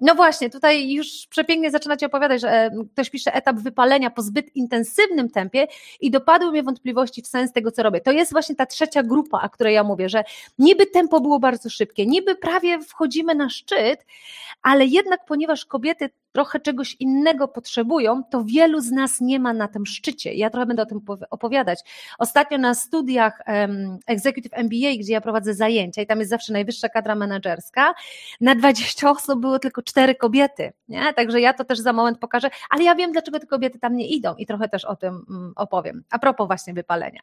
no 0.00 0.14
właśnie, 0.14 0.50
tutaj 0.50 0.92
już 0.92 1.26
przepięknie 1.30 1.70
zaczynacie 1.70 2.06
opowiadać, 2.06 2.40
że 2.40 2.70
ktoś 2.92 3.10
pisze 3.10 3.34
etap 3.34 3.56
wypalenia 3.56 4.10
po 4.10 4.22
zbyt 4.22 4.56
intensywnym 4.56 5.30
tempie 5.30 5.66
i 6.00 6.10
dopadły 6.10 6.50
mnie 6.50 6.62
wątpliwości 6.62 7.22
w 7.22 7.26
sens 7.26 7.52
tego, 7.52 7.72
co 7.72 7.82
robię. 7.82 8.00
To 8.00 8.12
jest 8.12 8.32
właśnie 8.32 8.56
ta 8.56 8.66
trzecia 8.66 9.02
grupa, 9.02 9.42
o 9.42 9.50
której 9.50 9.74
ja 9.74 9.84
mówię, 9.84 10.08
że 10.08 10.24
niby 10.58 10.86
tempo 10.86 11.20
było 11.20 11.38
bardzo 11.38 11.70
szybkie, 11.70 12.06
niby 12.06 12.34
prawie 12.34 12.78
wchodzimy 12.80 13.34
na 13.34 13.50
szczyt, 13.50 14.06
ale 14.62 14.84
jednak 14.86 15.24
ponieważ 15.24 15.64
kobiety 15.64 16.10
trochę 16.36 16.60
czegoś 16.60 16.96
innego 17.00 17.48
potrzebują, 17.48 18.24
to 18.30 18.44
wielu 18.44 18.80
z 18.80 18.90
nas 18.90 19.20
nie 19.20 19.40
ma 19.40 19.52
na 19.52 19.68
tym 19.68 19.86
szczycie. 19.86 20.34
Ja 20.34 20.50
trochę 20.50 20.66
będę 20.66 20.82
o 20.82 20.86
tym 20.86 21.00
opowiadać. 21.30 21.80
Ostatnio 22.18 22.58
na 22.58 22.74
studiach 22.74 23.42
Executive 24.06 24.52
MBA, 24.52 24.96
gdzie 24.98 25.12
ja 25.12 25.20
prowadzę 25.20 25.54
zajęcia 25.54 26.02
i 26.02 26.06
tam 26.06 26.18
jest 26.18 26.30
zawsze 26.30 26.52
najwyższa 26.52 26.88
kadra 26.88 27.14
menedżerska, 27.14 27.94
na 28.40 28.54
20 28.54 29.10
osób 29.10 29.40
było 29.40 29.58
tylko 29.58 29.82
4 29.82 30.14
kobiety. 30.14 30.72
Nie? 30.88 31.14
Także 31.14 31.40
ja 31.40 31.52
to 31.52 31.64
też 31.64 31.78
za 31.78 31.92
moment 31.92 32.18
pokażę, 32.18 32.50
ale 32.70 32.84
ja 32.84 32.94
wiem, 32.94 33.12
dlaczego 33.12 33.40
te 33.40 33.46
kobiety 33.46 33.78
tam 33.78 33.96
nie 33.96 34.08
idą 34.08 34.34
i 34.34 34.46
trochę 34.46 34.68
też 34.68 34.84
o 34.84 34.96
tym 34.96 35.24
mm, 35.30 35.52
opowiem. 35.56 36.04
A 36.10 36.18
propos 36.18 36.46
właśnie 36.46 36.74
wypalenia. 36.74 37.20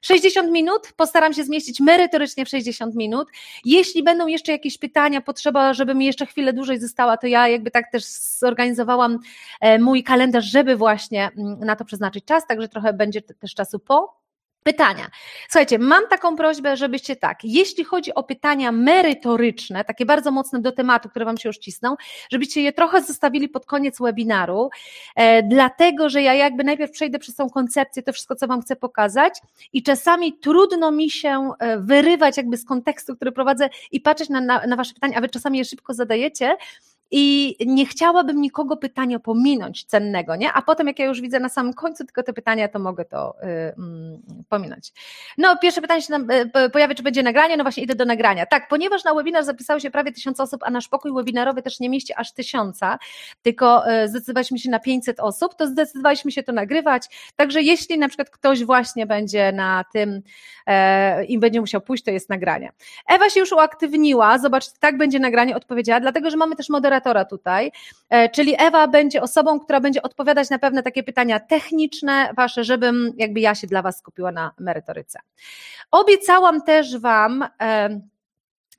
60 0.00 0.50
minut, 0.50 0.92
postaram 0.96 1.32
się 1.32 1.44
zmieścić 1.44 1.80
merytorycznie 1.80 2.44
w 2.44 2.48
60 2.48 2.94
minut. 2.94 3.28
Jeśli 3.64 4.02
będą 4.02 4.26
jeszcze 4.26 4.52
jakieś 4.52 4.78
pytania, 4.78 5.20
potrzeba, 5.20 5.74
żeby 5.74 5.94
mi 5.94 6.06
jeszcze 6.06 6.26
chwilę 6.26 6.52
dłużej 6.52 6.80
została, 6.80 7.16
to 7.16 7.26
ja 7.26 7.48
jakby 7.48 7.70
tak 7.70 7.90
też 7.92 8.04
zorganizowałam 8.44 9.18
e, 9.60 9.78
mój 9.78 10.02
kalendarz, 10.02 10.44
żeby 10.44 10.76
właśnie 10.76 11.30
mm, 11.38 11.58
na 11.58 11.76
to 11.76 11.84
przeznaczyć 11.84 12.24
czas, 12.24 12.46
także 12.46 12.68
trochę 12.68 12.92
będzie 12.92 13.22
też 13.22 13.54
czasu 13.54 13.78
po. 13.78 14.24
Pytania. 14.64 15.10
Słuchajcie, 15.48 15.78
mam 15.78 16.08
taką 16.08 16.36
prośbę, 16.36 16.76
żebyście 16.76 17.16
tak, 17.16 17.38
jeśli 17.44 17.84
chodzi 17.84 18.14
o 18.14 18.22
pytania 18.22 18.72
merytoryczne, 18.72 19.84
takie 19.84 20.06
bardzo 20.06 20.30
mocne 20.30 20.60
do 20.60 20.72
tematu, 20.72 21.08
które 21.08 21.24
Wam 21.24 21.36
się 21.36 21.48
już 21.48 21.58
cisną, 21.58 21.96
żebyście 22.32 22.62
je 22.62 22.72
trochę 22.72 23.02
zostawili 23.02 23.48
pod 23.48 23.66
koniec 23.66 23.98
webinaru, 23.98 24.70
e, 25.16 25.42
dlatego 25.42 26.08
że 26.08 26.22
ja 26.22 26.34
jakby 26.34 26.64
najpierw 26.64 26.92
przejdę 26.92 27.18
przez 27.18 27.34
tą 27.34 27.50
koncepcję, 27.50 28.02
to 28.02 28.12
wszystko, 28.12 28.34
co 28.34 28.46
Wam 28.46 28.62
chcę 28.62 28.76
pokazać 28.76 29.40
i 29.72 29.82
czasami 29.82 30.38
trudno 30.38 30.90
mi 30.90 31.10
się 31.10 31.50
e, 31.58 31.78
wyrywać 31.78 32.36
jakby 32.36 32.56
z 32.56 32.64
kontekstu, 32.64 33.16
który 33.16 33.32
prowadzę 33.32 33.68
i 33.92 34.00
patrzeć 34.00 34.28
na, 34.28 34.40
na, 34.40 34.66
na 34.66 34.76
Wasze 34.76 34.94
pytania, 34.94 35.18
a 35.18 35.20
Wy 35.20 35.28
czasami 35.28 35.58
je 35.58 35.64
szybko 35.64 35.94
zadajecie, 35.94 36.56
i 37.10 37.56
nie 37.66 37.86
chciałabym 37.86 38.40
nikogo 38.40 38.76
pytania 38.76 39.18
pominąć 39.18 39.84
cennego, 39.84 40.36
nie? 40.36 40.52
A 40.52 40.62
potem, 40.62 40.86
jak 40.86 40.98
ja 40.98 41.06
już 41.06 41.20
widzę 41.20 41.40
na 41.40 41.48
samym 41.48 41.74
końcu 41.74 42.04
tylko 42.04 42.22
te 42.22 42.32
pytania, 42.32 42.68
to 42.68 42.78
mogę 42.78 43.04
to 43.04 43.34
y, 43.42 43.46
y, 43.46 43.74
pominąć. 44.48 44.92
No, 45.38 45.56
pierwsze 45.56 45.80
pytanie 45.80 46.02
się 46.02 46.12
nam 46.12 46.30
y, 46.30 46.70
pojawia, 46.70 46.94
czy 46.94 47.02
będzie 47.02 47.22
nagranie? 47.22 47.56
No 47.56 47.64
właśnie, 47.64 47.82
idę 47.82 47.94
do 47.94 48.04
nagrania. 48.04 48.46
Tak, 48.46 48.68
ponieważ 48.68 49.04
na 49.04 49.14
webinar 49.14 49.44
zapisało 49.44 49.80
się 49.80 49.90
prawie 49.90 50.12
tysiąc 50.12 50.40
osób, 50.40 50.62
a 50.64 50.70
nasz 50.70 50.88
pokój 50.88 51.12
webinarowy 51.14 51.62
też 51.62 51.80
nie 51.80 51.90
mieści 51.90 52.12
aż 52.16 52.32
tysiąca, 52.32 52.98
tylko 53.42 53.92
y, 53.92 54.08
zdecydowaliśmy 54.08 54.58
się 54.58 54.70
na 54.70 54.78
500 54.78 55.20
osób, 55.20 55.54
to 55.54 55.66
zdecydowaliśmy 55.66 56.32
się 56.32 56.42
to 56.42 56.52
nagrywać. 56.52 57.32
Także 57.36 57.62
jeśli 57.62 57.98
na 57.98 58.08
przykład 58.08 58.30
ktoś 58.30 58.64
właśnie 58.64 59.06
będzie 59.06 59.52
na 59.52 59.84
tym 59.92 60.22
e, 60.66 61.24
i 61.24 61.38
będzie 61.38 61.60
musiał 61.60 61.80
pójść, 61.80 62.04
to 62.04 62.10
jest 62.10 62.30
nagranie. 62.30 62.72
Ewa 63.08 63.30
się 63.30 63.40
już 63.40 63.52
uaktywniła, 63.52 64.38
zobacz, 64.38 64.64
tak 64.80 64.96
będzie 64.96 65.18
nagranie, 65.18 65.56
odpowiedziała, 65.56 66.00
dlatego 66.00 66.30
że 66.30 66.36
mamy 66.36 66.56
też 66.56 66.68
moderatora 66.68 66.93
moderatora 66.94 67.24
tutaj, 67.24 67.72
e, 68.10 68.28
czyli 68.28 68.54
Ewa 68.58 68.88
będzie 68.88 69.22
osobą, 69.22 69.60
która 69.60 69.80
będzie 69.80 70.02
odpowiadać 70.02 70.50
na 70.50 70.58
pewne 70.58 70.82
takie 70.82 71.02
pytania 71.02 71.40
techniczne 71.40 72.28
wasze, 72.36 72.64
żebym 72.64 73.12
jakby 73.16 73.40
ja 73.40 73.54
się 73.54 73.66
dla 73.66 73.82
was 73.82 73.98
skupiła 73.98 74.32
na 74.32 74.52
merytoryce. 74.58 75.18
Obiecałam 75.90 76.62
też 76.62 76.98
wam 76.98 77.44
e, 77.60 78.00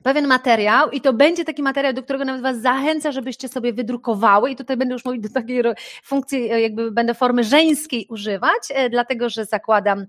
pewien 0.02 0.26
materiał 0.26 0.90
i 0.90 1.00
to 1.00 1.12
będzie 1.12 1.44
taki 1.44 1.62
materiał, 1.62 1.92
do 1.92 2.02
którego 2.02 2.24
nawet 2.24 2.42
Was 2.42 2.60
zachęcę, 2.60 3.12
żebyście 3.12 3.48
sobie 3.48 3.72
wydrukowały 3.72 4.50
i 4.50 4.56
tutaj 4.56 4.76
będę 4.76 4.92
już 4.92 5.04
mówić 5.04 5.22
do 5.22 5.28
takiej 5.28 5.62
funkcji, 6.04 6.52
e, 6.52 6.60
jakby 6.60 6.90
będę 6.90 7.14
formy 7.14 7.44
żeńskiej 7.44 8.06
używać, 8.10 8.68
dlatego 8.90 9.28
że 9.28 9.44
zakładam, 9.44 10.06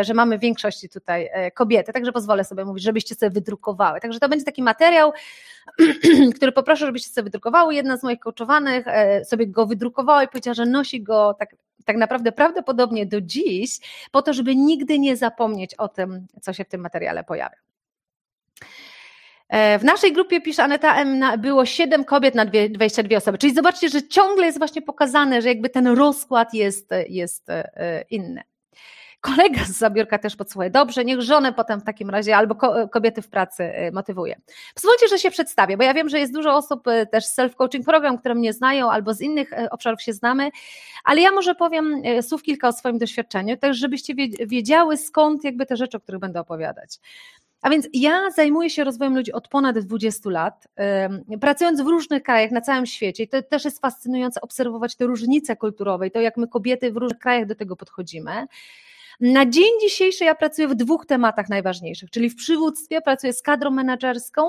że 0.00 0.14
mamy 0.14 0.38
w 0.38 0.40
większości 0.40 0.88
tutaj 0.88 1.28
kobiety, 1.54 1.92
także 1.92 2.12
pozwolę 2.12 2.44
sobie 2.44 2.64
mówić, 2.64 2.84
żebyście 2.84 3.14
sobie 3.14 3.30
wydrukowały. 3.30 4.00
Także 4.00 4.20
to 4.20 4.28
będzie 4.28 4.44
taki 4.44 4.62
materiał, 4.62 5.12
który 6.36 6.52
poproszę, 6.52 6.86
żebyście 6.86 7.10
sobie 7.10 7.24
wydrukowały. 7.24 7.74
Jedna 7.74 7.96
z 7.96 8.02
moich 8.02 8.18
coachowanych 8.18 8.88
e, 8.88 9.24
sobie 9.24 9.46
go 9.46 9.66
wydrukowała 9.66 10.22
i 10.22 10.28
powiedziała, 10.28 10.54
że 10.54 10.66
nosi 10.66 11.02
go 11.02 11.34
tak, 11.38 11.56
tak 11.84 11.96
naprawdę 11.96 12.32
prawdopodobnie 12.32 13.06
do 13.06 13.20
dziś, 13.20 13.78
po 14.10 14.22
to, 14.22 14.32
żeby 14.32 14.56
nigdy 14.56 14.98
nie 14.98 15.16
zapomnieć 15.16 15.74
o 15.74 15.88
tym, 15.88 16.26
co 16.40 16.52
się 16.52 16.64
w 16.64 16.68
tym 16.68 16.80
materiale 16.80 17.24
pojawia. 17.24 17.56
E, 19.48 19.78
w 19.78 19.84
naszej 19.84 20.12
grupie, 20.12 20.40
pisze 20.40 20.64
Aneta 20.64 20.96
M, 20.96 21.24
było 21.38 21.66
7 21.66 22.04
kobiet 22.04 22.34
na 22.34 22.44
22 22.46 23.16
osoby. 23.16 23.38
Czyli 23.38 23.54
zobaczcie, 23.54 23.88
że 23.88 24.08
ciągle 24.08 24.46
jest 24.46 24.58
właśnie 24.58 24.82
pokazane, 24.82 25.42
że 25.42 25.48
jakby 25.48 25.68
ten 25.68 25.86
rozkład 25.86 26.54
jest, 26.54 26.90
jest 27.08 27.50
e, 27.50 28.04
inny. 28.10 28.42
Kolega 29.20 29.64
z 29.64 29.78
zabiórka 29.78 30.18
też 30.18 30.36
podsłuchuje. 30.36 30.70
Dobrze, 30.70 31.04
niech 31.04 31.20
żonę 31.20 31.52
potem 31.52 31.80
w 31.80 31.84
takim 31.84 32.10
razie 32.10 32.36
albo 32.36 32.54
kobiety 32.88 33.22
w 33.22 33.28
pracy 33.28 33.62
y, 33.62 33.92
motywuje. 33.92 34.40
Pozwólcie, 34.74 35.08
że 35.08 35.18
się 35.18 35.30
przedstawię, 35.30 35.76
bo 35.76 35.84
ja 35.84 35.94
wiem, 35.94 36.08
że 36.08 36.18
jest 36.18 36.32
dużo 36.32 36.54
osób 36.54 36.84
też 37.12 37.26
z 37.26 37.38
self-coaching 37.38 37.84
program, 37.84 38.18
które 38.18 38.34
mnie 38.34 38.52
znają 38.52 38.90
albo 38.90 39.14
z 39.14 39.20
innych 39.20 39.50
obszarów 39.70 40.02
się 40.02 40.12
znamy, 40.12 40.50
ale 41.04 41.20
ja 41.20 41.30
może 41.30 41.54
powiem 41.54 42.02
słów 42.22 42.42
kilka 42.42 42.68
o 42.68 42.72
swoim 42.72 42.98
doświadczeniu, 42.98 43.56
też 43.56 43.76
żebyście 43.76 44.14
wiedziały 44.46 44.96
skąd 44.96 45.44
jakby 45.44 45.66
te 45.66 45.76
rzeczy, 45.76 45.96
o 45.96 46.00
których 46.00 46.20
będę 46.20 46.40
opowiadać. 46.40 46.98
A 47.62 47.70
więc 47.70 47.88
ja 47.92 48.30
zajmuję 48.30 48.70
się 48.70 48.84
rozwojem 48.84 49.16
ludzi 49.16 49.32
od 49.32 49.48
ponad 49.48 49.78
20 49.78 50.30
lat, 50.30 50.68
pracując 51.40 51.80
w 51.80 51.86
różnych 51.86 52.22
krajach 52.22 52.50
na 52.50 52.60
całym 52.60 52.86
świecie 52.86 53.22
i 53.22 53.28
to 53.28 53.42
też 53.42 53.64
jest 53.64 53.80
fascynujące 53.80 54.40
obserwować 54.40 54.96
te 54.96 55.06
różnice 55.06 55.56
kulturowe 55.56 56.06
i 56.06 56.10
to, 56.10 56.20
jak 56.20 56.36
my 56.36 56.48
kobiety 56.48 56.92
w 56.92 56.96
różnych 56.96 57.18
krajach 57.18 57.46
do 57.46 57.54
tego 57.54 57.76
podchodzimy. 57.76 58.46
Na 59.20 59.46
dzień 59.46 59.70
dzisiejszy 59.80 60.24
ja 60.24 60.34
pracuję 60.34 60.68
w 60.68 60.74
dwóch 60.74 61.06
tematach 61.06 61.48
najważniejszych, 61.48 62.10
czyli 62.10 62.30
w 62.30 62.36
przywództwie 62.36 63.00
pracuję 63.00 63.32
z 63.32 63.42
kadrą 63.42 63.70
menedżerską, 63.70 64.42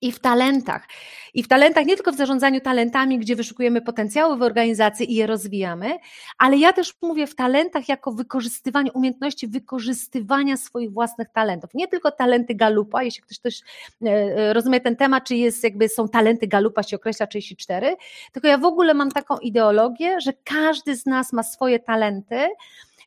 i 0.00 0.12
w 0.12 0.18
talentach. 0.18 0.88
I 1.34 1.42
w 1.42 1.48
talentach, 1.48 1.86
nie 1.86 1.94
tylko 1.94 2.12
w 2.12 2.16
zarządzaniu 2.16 2.60
talentami, 2.60 3.18
gdzie 3.18 3.36
wyszukujemy 3.36 3.82
potencjały 3.82 4.36
w 4.36 4.42
organizacji 4.42 5.12
i 5.12 5.14
je 5.14 5.26
rozwijamy, 5.26 5.98
ale 6.38 6.56
ja 6.56 6.72
też 6.72 6.94
mówię 7.02 7.26
w 7.26 7.34
talentach 7.34 7.88
jako 7.88 8.12
wykorzystywaniu 8.12 8.90
umiejętności 8.94 9.48
wykorzystywania 9.48 10.56
swoich 10.56 10.92
własnych 10.92 11.28
talentów. 11.28 11.70
Nie 11.74 11.88
tylko 11.88 12.10
talenty 12.10 12.54
Galupa, 12.54 13.02
jeśli 13.02 13.22
ktoś 13.22 13.38
też 13.38 13.60
e, 14.02 14.08
e, 14.08 14.52
rozumie 14.52 14.80
ten 14.80 14.96
temat, 14.96 15.24
czy 15.24 15.36
jest 15.36 15.64
jakby 15.64 15.88
są 15.88 16.08
talenty 16.08 16.46
Galupa, 16.46 16.82
się 16.82 16.96
określa 16.96 17.26
34, 17.26 17.96
tylko 18.32 18.48
ja 18.48 18.58
w 18.58 18.64
ogóle 18.64 18.94
mam 18.94 19.10
taką 19.10 19.38
ideologię, 19.38 20.20
że 20.20 20.32
każdy 20.44 20.96
z 20.96 21.06
nas 21.06 21.32
ma 21.32 21.42
swoje 21.42 21.78
talenty, 21.78 22.48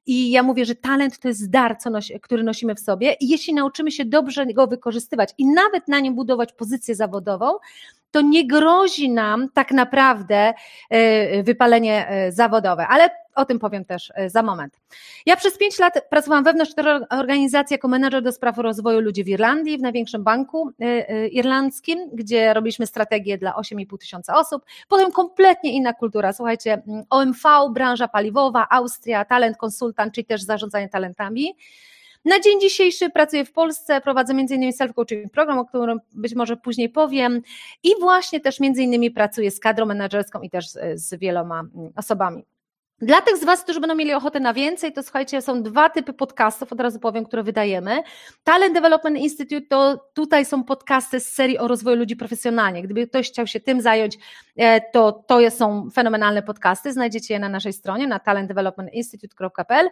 i 0.05 0.31
ja 0.31 0.43
mówię, 0.43 0.65
że 0.65 0.75
talent 0.75 1.19
to 1.19 1.27
jest 1.27 1.49
dar, 1.49 1.77
nosi, 1.91 2.19
który 2.19 2.43
nosimy 2.43 2.75
w 2.75 2.79
sobie, 2.79 3.15
i 3.19 3.29
jeśli 3.29 3.53
nauczymy 3.53 3.91
się 3.91 4.05
dobrze 4.05 4.45
go 4.45 4.67
wykorzystywać 4.67 5.29
i 5.37 5.45
nawet 5.45 5.87
na 5.87 5.99
nim 5.99 6.15
budować 6.15 6.53
pozycję 6.53 6.95
zawodową, 6.95 7.45
to 8.11 8.21
nie 8.21 8.47
grozi 8.47 9.09
nam 9.09 9.49
tak 9.53 9.71
naprawdę 9.71 10.53
e, 10.89 11.43
wypalenie 11.43 12.07
e, 12.07 12.31
zawodowe. 12.31 12.87
Ale 12.87 13.09
o 13.35 13.45
tym 13.45 13.59
powiem 13.59 13.85
też 13.85 14.11
e, 14.15 14.29
za 14.29 14.43
moment. 14.43 14.79
Ja 15.25 15.35
przez 15.35 15.57
pięć 15.57 15.79
lat 15.79 15.93
pracowałam 16.09 16.43
wewnątrz 16.43 16.71
organizacji 17.09 17.73
jako 17.73 17.87
menedżer 17.87 18.23
do 18.23 18.31
spraw 18.31 18.57
rozwoju 18.57 18.99
ludzi 18.99 19.23
w 19.23 19.27
Irlandii, 19.27 19.77
w 19.77 19.81
największym 19.81 20.23
banku 20.23 20.71
irlandzkim, 21.31 22.09
gdzie 22.13 22.53
robiliśmy 22.53 22.87
strategię 22.87 23.37
dla 23.37 23.51
8,5 23.51 23.97
tysiąca 23.97 24.37
osób. 24.37 24.65
Potem 24.87 25.11
kompletnie 25.11 25.73
inna 25.73 25.93
kultura. 25.93 26.33
Słuchajcie, 26.33 26.73
mm, 26.87 27.03
OMV, 27.09 27.69
branża 27.73 28.07
paliwowa, 28.07 28.67
Austria, 28.69 29.25
talent 29.25 29.57
konsultant, 29.57 30.13
czyli 30.13 30.25
też 30.25 30.43
zarządzanie 30.43 30.89
talentami. 30.89 31.55
Na 32.25 32.39
dzień 32.39 32.61
dzisiejszy 32.61 33.09
pracuję 33.09 33.45
w 33.45 33.51
Polsce, 33.51 34.01
prowadzę 34.01 34.33
m.in. 34.33 34.71
self-coaching 34.71 35.29
program, 35.29 35.59
o 35.59 35.65
którym 35.65 35.99
być 36.13 36.35
może 36.35 36.57
później 36.57 36.89
powiem 36.89 37.41
i 37.83 37.89
właśnie 37.99 38.39
też 38.39 38.61
m.in. 38.61 39.13
pracuję 39.13 39.51
z 39.51 39.59
kadrą 39.59 39.85
menedżerską 39.85 40.41
i 40.41 40.49
też 40.49 40.65
z 40.93 41.19
wieloma 41.19 41.59
mm, 41.59 41.91
osobami. 41.95 42.43
Dla 43.01 43.21
tych 43.21 43.37
z 43.37 43.43
Was, 43.43 43.63
którzy 43.63 43.79
będą 43.79 43.95
mieli 43.95 44.13
ochotę 44.13 44.39
na 44.39 44.53
więcej, 44.53 44.93
to 44.93 45.03
słuchajcie, 45.03 45.41
są 45.41 45.63
dwa 45.63 45.89
typy 45.89 46.13
podcastów, 46.13 46.71
od 46.71 46.79
razu 46.79 46.99
powiem, 46.99 47.25
które 47.25 47.43
wydajemy. 47.43 48.03
Talent 48.43 48.73
Development 48.73 49.17
Institute 49.17 49.67
to 49.67 50.09
tutaj 50.13 50.45
są 50.45 50.63
podcasty 50.63 51.19
z 51.19 51.33
serii 51.33 51.57
o 51.57 51.67
rozwoju 51.67 51.97
ludzi 51.97 52.15
profesjonalnie. 52.15 52.83
Gdyby 52.83 53.07
ktoś 53.07 53.31
chciał 53.31 53.47
się 53.47 53.59
tym 53.59 53.81
zająć, 53.81 54.17
e, 54.57 54.81
to 54.91 55.11
to 55.11 55.51
są 55.51 55.89
fenomenalne 55.93 56.43
podcasty. 56.43 56.93
Znajdziecie 56.93 57.33
je 57.33 57.39
na 57.39 57.49
naszej 57.49 57.73
stronie 57.73 58.07
na 58.07 58.19
talentdevelopmentinstitute.pl. 58.19 59.89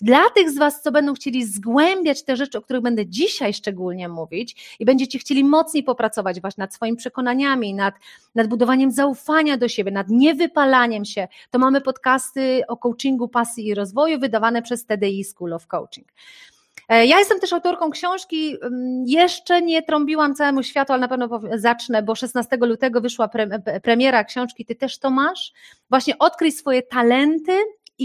Dla 0.00 0.30
tych 0.30 0.50
z 0.50 0.58
Was, 0.58 0.82
co 0.82 0.92
będą 0.92 1.14
chcieli 1.14 1.44
zgłębiać 1.44 2.24
te 2.24 2.36
rzeczy, 2.36 2.58
o 2.58 2.62
których 2.62 2.82
będę 2.82 3.06
dzisiaj 3.06 3.54
szczególnie 3.54 4.08
mówić 4.08 4.76
i 4.80 4.84
będziecie 4.84 5.18
chcieli 5.18 5.44
mocniej 5.44 5.84
popracować 5.84 6.40
właśnie 6.40 6.62
nad 6.62 6.74
swoimi 6.74 6.96
przekonaniami, 6.96 7.74
nad, 7.74 7.94
nad 8.34 8.46
budowaniem 8.46 8.90
zaufania 8.90 9.56
do 9.56 9.68
siebie, 9.68 9.90
nad 9.90 10.08
niewypalaniem 10.08 11.04
się, 11.04 11.28
to 11.50 11.58
mamy 11.58 11.80
podcasty 11.80 12.62
o 12.68 12.76
coachingu, 12.76 13.28
pasji 13.28 13.66
i 13.66 13.74
rozwoju, 13.74 14.18
wydawane 14.18 14.62
przez 14.62 14.86
TDI 14.86 15.24
School 15.24 15.52
of 15.52 15.66
Coaching. 15.66 16.08
E, 16.88 17.06
ja 17.06 17.18
jestem 17.18 17.40
też 17.40 17.52
autorką 17.52 17.90
książki. 17.90 18.56
Mm, 18.62 19.04
jeszcze 19.06 19.62
nie 19.62 19.82
trąbiłam 19.82 20.34
całemu 20.34 20.62
światu, 20.62 20.92
ale 20.92 21.00
na 21.00 21.08
pewno 21.08 21.40
zacznę, 21.54 22.02
bo 22.02 22.14
16 22.14 22.56
lutego 22.56 23.00
wyszła 23.00 23.30
premiera 23.82 24.24
książki. 24.24 24.64
Ty 24.64 24.74
też 24.74 24.98
to 24.98 25.10
masz. 25.10 25.52
Właśnie 25.90 26.18
odkryj 26.18 26.52
swoje 26.52 26.82
talenty 26.82 27.52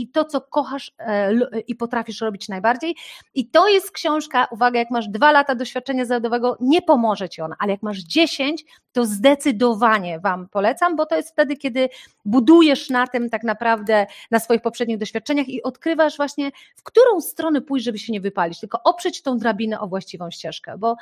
i 0.02 0.08
to, 0.08 0.26
co 0.26 0.42
kochasz 0.42 0.92
e, 1.00 1.32
i 1.68 1.76
potrafisz 1.76 2.22
robić 2.22 2.50
najbardziej. 2.50 2.96
I 3.34 3.50
to 3.50 3.68
jest 3.68 3.92
książka, 3.92 4.48
uwaga, 4.52 4.80
jak 4.80 4.92
masz 4.92 5.08
dwa 5.08 5.32
lata 5.32 5.56
doświadczenia 5.56 6.06
zawodowego, 6.06 6.58
nie 6.60 6.82
pomoże 6.82 7.30
ci 7.30 7.42
ona, 7.42 7.56
ale 7.60 7.72
jak 7.72 7.84
masz 7.84 7.98
dziesięć, 7.98 8.66
to 8.92 9.06
zdecydowanie 9.06 10.20
Wam 10.20 10.50
polecam, 10.50 10.96
bo 10.96 11.06
to 11.06 11.16
jest 11.16 11.32
wtedy, 11.32 11.56
kiedy 11.56 11.90
budujesz 12.26 12.90
na 12.90 13.08
tym 13.08 13.30
tak 13.30 13.44
naprawdę, 13.44 14.08
na 14.32 14.40
swoich 14.40 14.62
poprzednich 14.62 14.98
doświadczeniach 14.98 15.50
i 15.50 15.64
odkrywasz 15.64 16.18
właśnie, 16.18 16.52
w 16.76 16.84
którą 16.84 17.22
stronę 17.22 17.62
pójść, 17.62 17.86
żeby 17.86 18.00
się 18.00 18.14
nie 18.14 18.22
wypalić, 18.22 18.60
tylko 18.60 18.84
oprzeć 18.84 19.22
tą 19.22 19.38
drabinę 19.38 19.80
o 19.80 19.88
właściwą 19.88 20.32
ścieżkę, 20.32 20.78
bo 20.78 20.96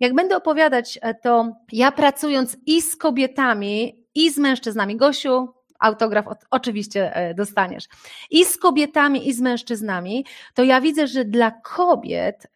jak 0.00 0.14
będę 0.14 0.36
opowiadać, 0.36 0.98
e, 1.02 1.14
to 1.14 1.56
ja 1.72 1.92
pracując 1.92 2.56
i 2.66 2.82
z 2.82 2.96
kobietami, 2.96 4.06
i 4.14 4.30
z 4.30 4.38
mężczyznami, 4.38 4.96
Gosiu, 4.96 5.48
autograf 5.78 6.26
oczywiście 6.50 7.16
e, 7.16 7.34
dostaniesz. 7.34 7.84
I 8.30 8.44
z 8.44 8.56
kobietami, 8.56 9.28
i 9.28 9.32
z 9.32 9.40
mężczyznami, 9.40 10.24
to 10.54 10.64
ja 10.64 10.80
widzę, 10.80 11.06
że 11.06 11.24
dla 11.24 11.50
kobiet, 11.50 12.46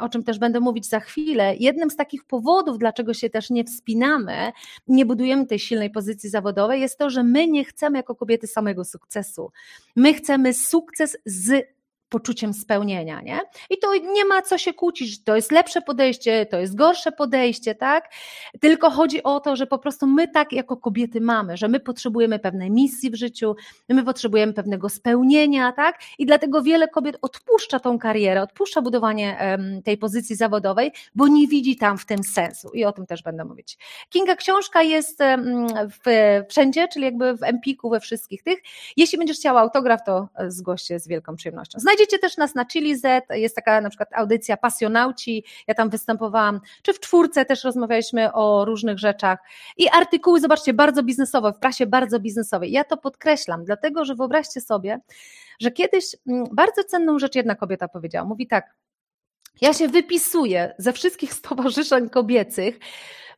o 0.00 0.08
czym 0.08 0.24
też 0.24 0.38
będę 0.38 0.60
mówić 0.60 0.86
za 0.86 1.00
chwilę, 1.00 1.54
jednym 1.56 1.90
z 1.90 1.96
takich 1.96 2.24
powodów, 2.24 2.78
dlaczego 2.78 3.14
się 3.14 3.30
też 3.30 3.50
nie 3.50 3.64
wspinamy, 3.64 4.52
nie 4.88 5.06
budujemy 5.06 5.46
tej 5.46 5.58
silnej 5.58 5.90
pozycji 5.90 6.30
zawodowej, 6.30 6.80
jest 6.80 6.98
to, 6.98 7.10
że 7.10 7.22
my 7.22 7.48
nie 7.48 7.64
chcemy 7.64 7.98
jako 7.98 8.14
kobiety 8.14 8.46
samego 8.46 8.84
sukcesu. 8.84 9.52
My 9.96 10.14
chcemy 10.14 10.54
sukces 10.54 11.16
z 11.24 11.73
poczuciem 12.14 12.54
spełnienia, 12.54 13.20
nie? 13.20 13.40
I 13.70 13.78
to 13.78 13.94
nie 13.94 14.24
ma 14.24 14.42
co 14.42 14.58
się 14.58 14.74
kłócić, 14.74 15.24
to 15.24 15.36
jest 15.36 15.52
lepsze 15.52 15.82
podejście, 15.82 16.46
to 16.46 16.58
jest 16.58 16.74
gorsze 16.74 17.12
podejście, 17.12 17.74
tak? 17.74 18.10
Tylko 18.60 18.90
chodzi 18.90 19.22
o 19.22 19.40
to, 19.40 19.56
że 19.56 19.66
po 19.66 19.78
prostu 19.78 20.06
my 20.06 20.28
tak 20.28 20.52
jako 20.52 20.76
kobiety 20.76 21.20
mamy, 21.20 21.56
że 21.56 21.68
my 21.68 21.80
potrzebujemy 21.80 22.38
pewnej 22.38 22.70
misji 22.70 23.10
w 23.10 23.14
życiu, 23.14 23.56
my 23.88 24.04
potrzebujemy 24.04 24.52
pewnego 24.52 24.88
spełnienia, 24.88 25.72
tak? 25.72 25.98
I 26.18 26.26
dlatego 26.26 26.62
wiele 26.62 26.88
kobiet 26.88 27.18
odpuszcza 27.22 27.80
tą 27.80 27.98
karierę, 27.98 28.42
odpuszcza 28.42 28.82
budowanie 28.82 29.58
tej 29.84 29.98
pozycji 29.98 30.36
zawodowej, 30.36 30.92
bo 31.14 31.28
nie 31.28 31.48
widzi 31.48 31.76
tam 31.76 31.98
w 31.98 32.06
tym 32.06 32.24
sensu 32.24 32.70
i 32.74 32.84
o 32.84 32.92
tym 32.92 33.06
też 33.06 33.22
będę 33.22 33.44
mówić. 33.44 33.78
Kinga 34.10 34.36
książka 34.36 34.82
jest 34.82 35.18
w, 36.04 36.42
wszędzie, 36.48 36.88
czyli 36.88 37.04
jakby 37.04 37.36
w 37.36 37.42
Empiku, 37.42 37.90
we 37.90 38.00
wszystkich 38.00 38.42
tych. 38.42 38.58
Jeśli 38.96 39.18
będziesz 39.18 39.36
chciała 39.36 39.60
autograf, 39.60 40.00
to 40.06 40.28
zgłoś 40.48 40.82
się 40.82 40.98
z 40.98 41.08
wielką 41.08 41.36
przyjemnością. 41.36 41.78
Znajdzie 41.78 42.03
Znajdziecie 42.04 42.18
też 42.18 42.36
nas 42.36 42.54
na 42.54 42.66
Chili 42.66 42.96
Z, 42.96 43.24
jest 43.30 43.56
taka 43.56 43.80
na 43.80 43.88
przykład 43.88 44.08
audycja 44.12 44.56
Pasjonauci, 44.56 45.44
ja 45.66 45.74
tam 45.74 45.90
występowałam, 45.90 46.60
czy 46.82 46.92
w 46.92 47.00
czwórce 47.00 47.44
też 47.44 47.64
rozmawialiśmy 47.64 48.32
o 48.32 48.64
różnych 48.64 48.98
rzeczach 48.98 49.38
i 49.76 49.88
artykuły, 49.88 50.40
zobaczcie, 50.40 50.74
bardzo 50.74 51.02
biznesowe, 51.02 51.52
w 51.52 51.58
prasie 51.58 51.86
bardzo 51.86 52.20
biznesowej. 52.20 52.72
Ja 52.72 52.84
to 52.84 52.96
podkreślam, 52.96 53.64
dlatego, 53.64 54.04
że 54.04 54.14
wyobraźcie 54.14 54.60
sobie, 54.60 55.00
że 55.60 55.70
kiedyś 55.70 56.16
mm, 56.28 56.44
bardzo 56.52 56.84
cenną 56.84 57.18
rzecz 57.18 57.34
jedna 57.34 57.54
kobieta 57.54 57.88
powiedziała, 57.88 58.24
mówi 58.24 58.46
tak, 58.46 58.74
ja 59.60 59.72
się 59.72 59.88
wypisuję 59.88 60.74
ze 60.78 60.92
wszystkich 60.92 61.34
stowarzyszeń 61.34 62.10
kobiecych, 62.10 62.78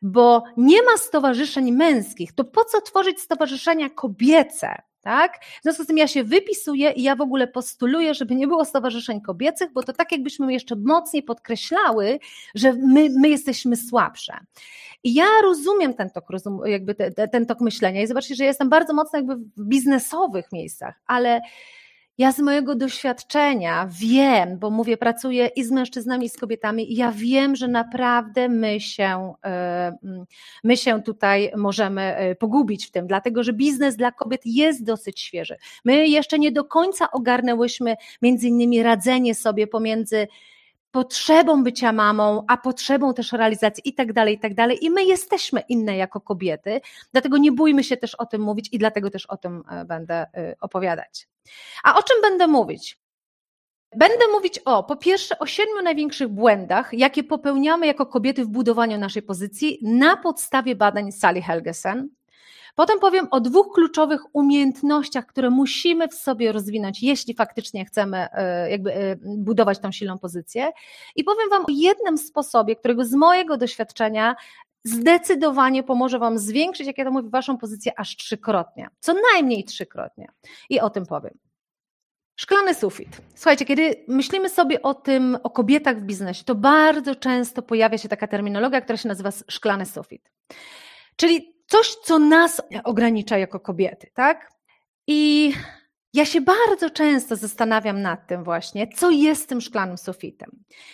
bo 0.01 0.43
nie 0.57 0.83
ma 0.83 0.97
stowarzyszeń 0.97 1.71
męskich, 1.71 2.33
to 2.33 2.43
po 2.43 2.65
co 2.65 2.81
tworzyć 2.81 3.21
stowarzyszenia 3.21 3.89
kobiece? 3.89 4.81
tak? 5.07 5.39
W 5.59 5.63
związku 5.63 5.83
z 5.83 5.87
tym 5.87 5.97
ja 5.97 6.07
się 6.07 6.23
wypisuję 6.23 6.91
i 6.91 7.03
ja 7.03 7.15
w 7.15 7.21
ogóle 7.21 7.47
postuluję, 7.47 8.13
żeby 8.13 8.35
nie 8.35 8.47
było 8.47 8.65
stowarzyszeń 8.65 9.21
kobiecych, 9.21 9.73
bo 9.73 9.83
to 9.83 9.93
tak 9.93 10.11
jakbyśmy 10.11 10.53
jeszcze 10.53 10.75
mocniej 10.75 11.23
podkreślały, 11.23 12.19
że 12.55 12.73
my, 12.73 13.09
my 13.19 13.29
jesteśmy 13.29 13.75
słabsze. 13.75 14.39
I 15.03 15.13
ja 15.13 15.25
rozumiem 15.43 15.93
ten 15.93 16.09
tok, 16.09 16.25
jakby 16.65 16.95
te, 16.95 17.11
te, 17.11 17.27
ten 17.27 17.45
tok 17.45 17.61
myślenia 17.61 18.01
i 18.01 18.07
zobaczcie, 18.07 18.35
że 18.35 18.43
ja 18.43 18.47
jestem 18.47 18.69
bardzo 18.69 18.93
mocno 18.93 19.19
jakby 19.19 19.35
w 19.35 19.63
biznesowych 19.67 20.51
miejscach, 20.51 21.01
ale 21.05 21.41
ja 22.17 22.31
z 22.31 22.39
mojego 22.39 22.75
doświadczenia 22.75 23.89
wiem, 23.91 24.59
bo 24.59 24.69
mówię, 24.69 24.97
pracuję 24.97 25.49
i 25.55 25.63
z 25.63 25.71
mężczyznami, 25.71 26.25
i 26.25 26.29
z 26.29 26.37
kobietami, 26.37 26.93
i 26.93 26.95
ja 26.95 27.11
wiem, 27.11 27.55
że 27.55 27.67
naprawdę 27.67 28.49
my 28.49 28.79
się, 28.79 29.33
e, 29.45 29.97
my 30.63 30.77
się 30.77 31.03
tutaj 31.03 31.51
możemy 31.57 32.01
e, 32.01 32.35
pogubić 32.35 32.87
w 32.87 32.91
tym, 32.91 33.07
dlatego 33.07 33.43
że 33.43 33.53
biznes 33.53 33.95
dla 33.95 34.11
kobiet 34.11 34.41
jest 34.45 34.83
dosyć 34.83 35.21
świeży. 35.21 35.57
My 35.85 36.07
jeszcze 36.07 36.39
nie 36.39 36.51
do 36.51 36.63
końca 36.63 37.11
ogarnęłyśmy 37.11 37.95
między 38.21 38.47
innymi 38.47 38.83
radzenie 38.83 39.35
sobie 39.35 39.67
pomiędzy 39.67 40.27
potrzebą 40.91 41.63
bycia 41.63 41.91
mamą, 41.91 42.43
a 42.47 42.57
potrzebą 42.57 43.13
też 43.13 43.31
realizacji 43.31 43.89
i 43.89 43.93
tak 43.93 44.13
dalej, 44.13 44.35
i 44.35 44.39
tak 44.39 44.53
dalej. 44.53 44.85
I 44.85 44.89
my 44.89 45.03
jesteśmy 45.03 45.61
inne 45.69 45.97
jako 45.97 46.21
kobiety, 46.21 46.81
dlatego 47.11 47.37
nie 47.37 47.51
bójmy 47.51 47.83
się 47.83 47.97
też 47.97 48.15
o 48.15 48.25
tym 48.25 48.41
mówić 48.41 48.69
i 48.71 48.79
dlatego 48.79 49.09
też 49.09 49.25
o 49.25 49.37
tym 49.37 49.63
e, 49.69 49.85
będę 49.85 50.15
e, 50.15 50.55
opowiadać. 50.61 51.27
A 51.83 51.99
o 51.99 52.03
czym 52.03 52.21
będę 52.21 52.47
mówić? 52.47 52.99
Będę 53.95 54.27
mówić 54.31 54.59
o, 54.59 54.83
po 54.83 54.95
pierwsze, 54.95 55.39
o 55.39 55.45
siedmiu 55.45 55.81
największych 55.83 56.27
błędach, 56.27 56.93
jakie 56.93 57.23
popełniamy 57.23 57.87
jako 57.87 58.05
kobiety 58.05 58.45
w 58.45 58.47
budowaniu 58.47 58.97
naszej 58.97 59.21
pozycji 59.21 59.79
na 59.81 60.17
podstawie 60.17 60.75
badań 60.75 61.11
Sally 61.11 61.41
Helgesen. 61.41 62.09
Potem 62.77 62.99
powiem 62.99 63.27
o 63.31 63.39
dwóch 63.39 63.73
kluczowych 63.73 64.35
umiejętnościach, 64.35 65.25
które 65.25 65.49
musimy 65.49 66.07
w 66.07 66.13
sobie 66.13 66.51
rozwinąć, 66.51 67.03
jeśli 67.03 67.33
faktycznie 67.33 67.85
chcemy 67.85 68.27
e, 68.31 68.71
jakby 68.71 68.93
e, 68.93 69.15
budować 69.25 69.79
tą 69.79 69.91
silną 69.91 70.17
pozycję. 70.17 70.71
I 71.15 71.23
powiem 71.23 71.49
Wam 71.49 71.61
o 71.61 71.67
jednym 71.69 72.17
sposobie, 72.17 72.75
którego 72.75 73.05
z 73.05 73.13
mojego 73.13 73.57
doświadczenia 73.57 74.35
zdecydowanie 74.83 75.83
pomoże 75.83 76.19
Wam 76.19 76.39
zwiększyć, 76.39 76.87
jak 76.87 76.97
ja 76.97 77.05
to 77.05 77.11
mówię, 77.11 77.29
Waszą 77.29 77.57
pozycję 77.57 77.99
aż 77.99 78.15
trzykrotnie, 78.15 78.87
co 78.99 79.15
najmniej 79.33 79.63
trzykrotnie. 79.63 80.27
I 80.69 80.79
o 80.79 80.89
tym 80.89 81.05
powiem. 81.05 81.37
Szklany 82.35 82.73
sufit. 82.73 83.21
Słuchajcie, 83.35 83.65
kiedy 83.65 84.05
myślimy 84.07 84.49
sobie 84.49 84.81
o 84.81 84.93
tym, 84.93 85.37
o 85.43 85.49
kobietach 85.49 85.99
w 85.99 86.03
biznesie, 86.03 86.43
to 86.43 86.55
bardzo 86.55 87.15
często 87.15 87.61
pojawia 87.61 87.97
się 87.97 88.09
taka 88.09 88.27
terminologia, 88.27 88.81
która 88.81 88.97
się 88.97 89.07
nazywa 89.07 89.29
szklany 89.31 89.85
sufit. 89.85 90.31
Czyli 91.15 91.56
coś, 91.67 91.95
co 91.95 92.19
nas 92.19 92.61
ogranicza 92.83 93.37
jako 93.37 93.59
kobiety, 93.59 94.11
tak? 94.13 94.51
I 95.07 95.53
ja 96.13 96.25
się 96.25 96.41
bardzo 96.41 96.89
często 96.89 97.35
zastanawiam 97.35 98.01
nad 98.01 98.27
tym 98.27 98.43
właśnie, 98.43 98.87
co 98.87 99.09
jest 99.09 99.49
tym 99.49 99.61
szklanym 99.61 99.97
sufitem. 99.97 100.51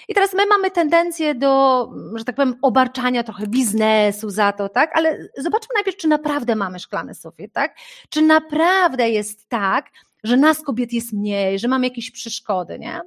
I 0.08 0.14
teraz 0.14 0.34
my 0.34 0.46
mamy 0.46 0.72
tendencję 0.72 1.36
do, 1.36 1.90
że 2.16 2.26
tak 2.26 2.36
powiem, 2.36 2.56
obarczania 2.62 3.24
trochę 3.24 3.48
biznesu 3.48 4.30
za 4.30 4.52
to, 4.52 4.70
tak? 4.70 4.98
Ale 4.98 5.18
zobaczmy 5.38 5.74
najpierw, 5.74 5.98
czy 5.98 6.08
naprawdę 6.08 6.56
mamy 6.56 6.80
szklany 6.80 7.16
sufit, 7.16 7.54
tak? 7.54 7.76
Czy 8.10 8.22
naprawdę 8.22 9.10
jest 9.10 9.50
tak, 9.50 9.90
że 10.24 10.38
nas 10.38 10.62
kobiet 10.62 10.94
jest 10.94 11.14
mniej, 11.14 11.60
że 11.60 11.68
mamy 11.68 11.88
jakieś 11.88 12.12
przeszkody, 12.12 12.80
nie? 12.80 13.02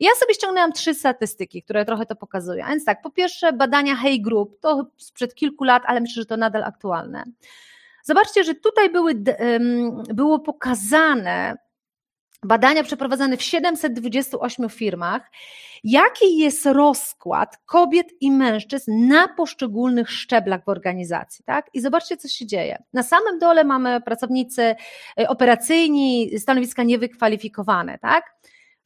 Ja 0.00 0.10
sobie 0.20 0.34
ściągnęłam 0.34 0.72
trzy 0.72 0.94
statystyki, 0.94 1.62
które 1.62 1.84
trochę 1.84 2.06
to 2.06 2.16
pokazują. 2.16 2.64
A 2.64 2.68
więc 2.68 2.84
tak, 2.84 3.02
po 3.02 3.10
pierwsze 3.10 3.52
badania 3.52 3.96
Hey 3.96 4.18
Group, 4.20 4.60
to 4.60 4.86
sprzed 4.96 5.34
kilku 5.34 5.64
lat, 5.64 5.82
ale 5.86 6.00
myślę, 6.00 6.22
że 6.22 6.26
to 6.26 6.36
nadal 6.36 6.64
aktualne. 6.64 7.24
Zobaczcie, 8.04 8.44
że 8.44 8.54
tutaj 8.54 8.90
były, 8.90 9.14
było 10.14 10.38
pokazane 10.38 11.56
badania 12.44 12.82
przeprowadzane 12.82 13.36
w 13.36 13.42
728 13.42 14.68
firmach, 14.68 15.30
jaki 15.84 16.38
jest 16.38 16.66
rozkład 16.66 17.58
kobiet 17.66 18.06
i 18.20 18.30
mężczyzn 18.30 19.08
na 19.08 19.28
poszczególnych 19.28 20.10
szczeblach 20.10 20.64
w 20.64 20.68
organizacji. 20.68 21.44
Tak? 21.44 21.70
I 21.74 21.80
zobaczcie, 21.80 22.16
co 22.16 22.28
się 22.28 22.46
dzieje. 22.46 22.82
Na 22.92 23.02
samym 23.02 23.38
dole 23.38 23.64
mamy 23.64 24.00
pracownicy 24.00 24.62
e, 25.20 25.28
operacyjni, 25.28 26.38
stanowiska 26.38 26.82
niewykwalifikowane. 26.82 27.98
Tak? 27.98 28.34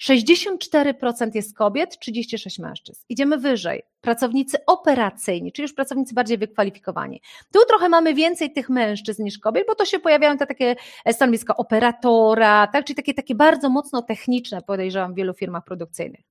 64% 0.01 1.35
jest 1.35 1.57
kobiet, 1.57 1.99
36 1.99 2.59
mężczyzn. 2.59 3.05
Idziemy 3.09 3.39
wyżej. 3.39 3.83
Pracownicy 4.01 4.59
operacyjni, 4.67 5.53
czyli 5.53 5.63
już 5.63 5.73
pracownicy 5.73 6.15
bardziej 6.15 6.39
wykwalifikowani. 6.39 7.23
Tu 7.53 7.61
trochę 7.69 7.89
mamy 7.89 8.15
więcej 8.15 8.53
tych 8.53 8.71
mężczyzn 8.71 9.25
niż 9.25 9.39
kobiet, 9.39 9.67
bo 9.67 9.75
to 9.75 9.85
się 9.85 9.99
pojawiają 9.99 10.39
te 10.39 10.47
takie 10.47 10.77
stanowiska 11.13 11.57
operatora, 11.57 12.67
tak? 12.67 12.85
czyli 12.85 12.97
takie, 12.97 13.15
takie 13.15 13.35
bardzo 13.35 13.69
mocno 13.69 14.03
techniczne, 14.03 14.63
podejrzewam, 14.63 15.13
w 15.13 15.17
wielu 15.17 15.35
firmach 15.35 15.65
produkcyjnych. 15.65 16.25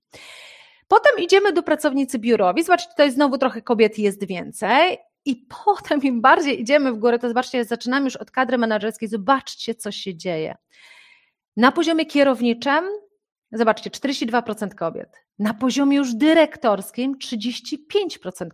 Potem 0.87 1.19
idziemy 1.19 1.53
do 1.53 1.63
pracownicy 1.63 2.19
biurowi. 2.19 2.63
Zobaczcie, 2.63 2.89
tutaj 2.89 3.11
znowu 3.11 3.37
trochę 3.37 3.61
kobiet 3.61 3.99
jest 3.99 4.27
więcej. 4.27 4.97
I 5.25 5.47
potem 5.65 6.01
im 6.01 6.21
bardziej 6.21 6.61
idziemy 6.61 6.93
w 6.93 6.97
górę, 6.97 7.19
to 7.19 7.27
zobaczcie, 7.27 7.65
zaczynamy 7.65 8.05
już 8.05 8.15
od 8.15 8.31
kadry 8.31 8.57
menedżerskiej. 8.57 9.09
Zobaczcie, 9.09 9.75
co 9.75 9.91
się 9.91 10.15
dzieje. 10.15 10.55
Na 11.57 11.71
poziomie 11.71 12.05
kierowniczym 12.05 12.83
Zobaczcie, 13.51 13.89
42% 13.89 14.75
kobiet. 14.75 15.09
Na 15.39 15.53
poziomie 15.53 15.97
już 15.97 16.13
dyrektorskim 16.13 17.17
35% 17.17 17.77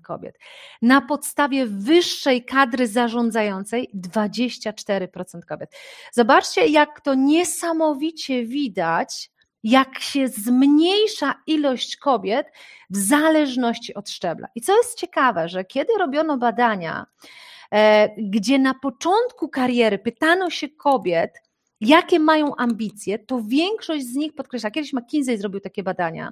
kobiet. 0.04 0.40
Na 0.82 1.02
podstawie 1.02 1.66
wyższej 1.66 2.46
kadry 2.46 2.88
zarządzającej 2.88 3.90
24% 3.96 5.08
kobiet. 5.48 5.72
Zobaczcie, 6.12 6.68
jak 6.68 7.02
to 7.02 7.14
niesamowicie 7.14 8.46
widać, 8.46 9.32
jak 9.64 10.00
się 10.00 10.28
zmniejsza 10.28 11.34
ilość 11.48 11.98
kobiet 11.98 12.52
w 12.90 12.98
zależności 12.98 13.94
od 13.94 14.10
szczebla. 14.10 14.48
I 14.56 14.62
co 14.62 14.78
jest 14.78 14.98
ciekawe, 14.98 15.50
że 15.50 15.66
kiedy 15.66 15.94
robiono 16.00 16.38
badania, 16.38 17.06
e, 17.72 18.10
gdzie 18.18 18.60
na 18.60 18.74
początku 18.74 19.50
kariery 19.50 20.00
pytano 20.00 20.50
się 20.50 20.70
kobiet, 20.70 21.47
jakie 21.82 22.20
mają 22.20 22.56
ambicje, 22.56 23.20
to 23.20 23.42
większość 23.48 24.06
z 24.06 24.16
nich 24.16 24.36
podkreśla, 24.36 24.72
kiedyś 24.72 24.94
McKinsey 24.94 25.38
zrobił 25.38 25.60
takie 25.60 25.84
badania, 25.84 26.30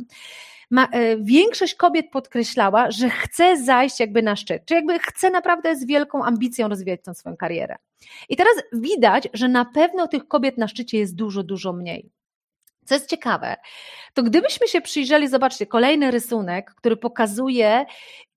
ma, 0.71 0.87
e, 0.91 1.17
większość 1.17 1.75
kobiet 1.75 2.05
podkreślała, 2.11 2.91
że 2.91 3.09
chce 3.09 3.63
zajść 3.63 3.99
jakby 3.99 4.21
na 4.21 4.35
szczyt, 4.35 4.65
czy 4.65 4.73
jakby 4.73 4.99
chce 4.99 5.29
naprawdę 5.29 5.75
z 5.75 5.85
wielką 5.85 6.23
ambicją 6.23 6.67
rozwijać 6.67 6.99
swoją 7.13 7.37
karierę. 7.37 7.75
I 8.29 8.35
teraz 8.35 8.53
widać, 8.73 9.27
że 9.33 9.47
na 9.47 9.65
pewno 9.65 10.07
tych 10.07 10.27
kobiet 10.27 10.57
na 10.57 10.67
szczycie 10.67 10.97
jest 10.97 11.15
dużo, 11.15 11.43
dużo 11.43 11.73
mniej. 11.73 12.09
Co 12.85 12.93
jest 12.93 13.09
ciekawe, 13.09 13.55
to 14.13 14.23
gdybyśmy 14.23 14.67
się 14.67 14.81
przyjrzeli, 14.81 15.27
zobaczcie, 15.27 15.65
kolejny 15.65 16.11
rysunek, 16.11 16.73
który 16.75 16.97
pokazuje, 16.97 17.85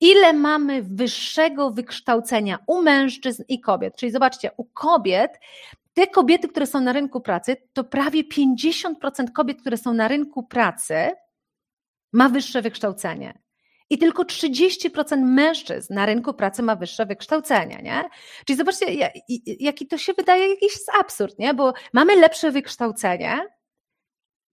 ile 0.01 0.33
mamy 0.33 0.83
wyższego 0.83 1.71
wykształcenia 1.71 2.59
u 2.66 2.83
mężczyzn 2.83 3.42
i 3.49 3.61
kobiet. 3.61 3.97
Czyli 3.97 4.12
zobaczcie, 4.12 4.51
u 4.57 4.64
kobiet 4.64 5.40
te 5.94 6.07
kobiety, 6.07 6.48
które 6.48 6.66
są 6.66 6.81
na 6.81 6.92
rynku 6.92 7.20
pracy, 7.20 7.57
to 7.72 7.85
prawie 7.85 8.24
50% 8.24 9.33
kobiet, 9.35 9.61
które 9.61 9.77
są 9.77 9.92
na 9.92 10.09
rynku 10.09 10.42
pracy, 10.42 10.94
ma 12.12 12.29
wyższe 12.29 12.62
wykształcenie. 12.62 13.38
I 13.90 13.98
tylko 13.98 14.22
30% 14.22 15.22
mężczyzn 15.22 15.94
na 15.94 16.07
rynku 16.07 16.35
pracy 16.35 16.62
ma 16.62 16.77
wyższe 16.77 17.07
wykształcenie, 17.07 17.81
nie? 17.83 18.05
Czyli 18.46 18.57
zobaczcie, 18.57 19.11
jaki 19.61 19.87
to 19.87 19.98
się 19.98 20.12
wydaje 20.12 20.48
jakiś 20.48 20.72
absurd, 21.01 21.38
nie? 21.38 21.55
Bo 21.55 21.72
mamy 21.92 22.16
lepsze 22.16 22.51
wykształcenie, 22.51 23.38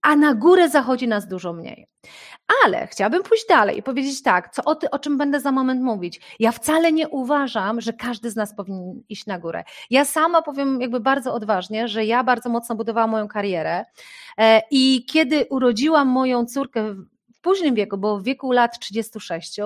a 0.02 0.16
na 0.16 0.34
górę 0.34 0.68
zachodzi 0.68 1.08
nas 1.08 1.28
dużo 1.28 1.52
mniej. 1.52 1.86
Ale 2.64 2.86
chciałabym 2.86 3.22
pójść 3.22 3.46
dalej 3.48 3.78
i 3.78 3.82
powiedzieć 3.82 4.22
tak, 4.22 4.54
co 4.54 4.64
o, 4.64 4.74
ty, 4.74 4.90
o 4.90 4.98
czym 4.98 5.18
będę 5.18 5.40
za 5.40 5.52
moment 5.52 5.82
mówić. 5.82 6.20
Ja 6.38 6.52
wcale 6.52 6.92
nie 6.92 7.08
uważam, 7.08 7.80
że 7.80 7.92
każdy 7.92 8.30
z 8.30 8.36
nas 8.36 8.54
powinien 8.56 9.02
iść 9.08 9.26
na 9.26 9.38
górę. 9.38 9.64
Ja 9.90 10.04
sama 10.04 10.42
powiem 10.42 10.80
jakby 10.80 11.00
bardzo 11.00 11.34
odważnie, 11.34 11.88
że 11.88 12.04
ja 12.04 12.24
bardzo 12.24 12.48
mocno 12.48 12.76
budowałam 12.76 13.10
moją 13.10 13.28
karierę 13.28 13.84
e, 14.38 14.62
i 14.70 15.04
kiedy 15.08 15.46
urodziłam 15.50 16.08
moją 16.08 16.46
córkę 16.46 16.94
późnym 17.42 17.74
wieku, 17.74 17.98
bo 17.98 18.18
w 18.18 18.22
wieku 18.22 18.52
lat 18.52 18.78
36 18.78 19.56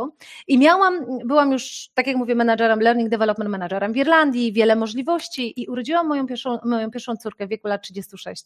i 0.48 0.58
miałam, 0.58 1.06
byłam 1.24 1.52
już, 1.52 1.88
tak 1.94 2.06
jak 2.06 2.16
mówię, 2.16 2.34
menadżerem, 2.34 2.80
learning 2.80 3.08
development 3.08 3.50
managerem 3.50 3.92
w 3.92 3.96
Irlandii, 3.96 4.52
wiele 4.52 4.76
możliwości 4.76 5.62
i 5.62 5.66
urodziłam 5.66 6.08
moją 6.08 6.26
pierwszą, 6.26 6.58
moją 6.64 6.90
pierwszą 6.90 7.16
córkę 7.16 7.46
w 7.46 7.48
wieku 7.48 7.68
lat 7.68 7.82
36 7.82 8.44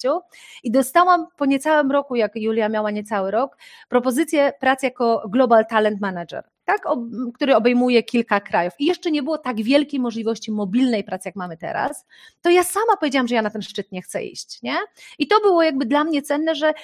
i 0.63 0.71
dostałam 0.71 1.27
po 1.37 1.47
niecałym 1.47 1.91
roku, 1.91 2.15
jak 2.17 2.37
Julia 2.37 2.69
miała 2.69 2.91
niecały 2.91 3.31
rok, 3.31 3.57
propozycję 3.89 4.53
pracy 4.61 4.87
jako 4.87 5.29
Global 5.29 5.67
Talent 5.67 6.01
Manager 6.01 6.45
tak, 6.65 6.83
który 7.35 7.57
obejmuje 7.57 8.03
kilka 8.03 8.41
krajów 8.41 8.75
i 8.79 8.87
jeszcze 8.87 9.11
nie 9.11 9.23
było 9.23 9.39
tak 9.39 9.63
wielkiej 9.63 10.01
możliwości 10.01 10.53
mobilnej 10.53 11.05
pracy, 11.05 11.29
jak 11.29 11.37
mamy 11.37 11.57
teraz, 11.57 12.07
to 12.43 12.51
ja 12.51 12.65
sama 12.65 12.97
powiedziałam, 12.97 13.29
że 13.29 13.35
ja 13.35 13.43
na 13.43 13.51
ten 13.51 13.63
szczyt 13.63 13.93
nie 13.93 14.03
chcę 14.03 14.25
iść, 14.25 14.63
nie? 14.63 14.77
I 15.19 15.27
to 15.27 15.41
było 15.41 15.63
jakby 15.63 15.87
dla 15.87 16.05
mnie 16.05 16.23
cenne, 16.23 16.55
że 16.55 16.75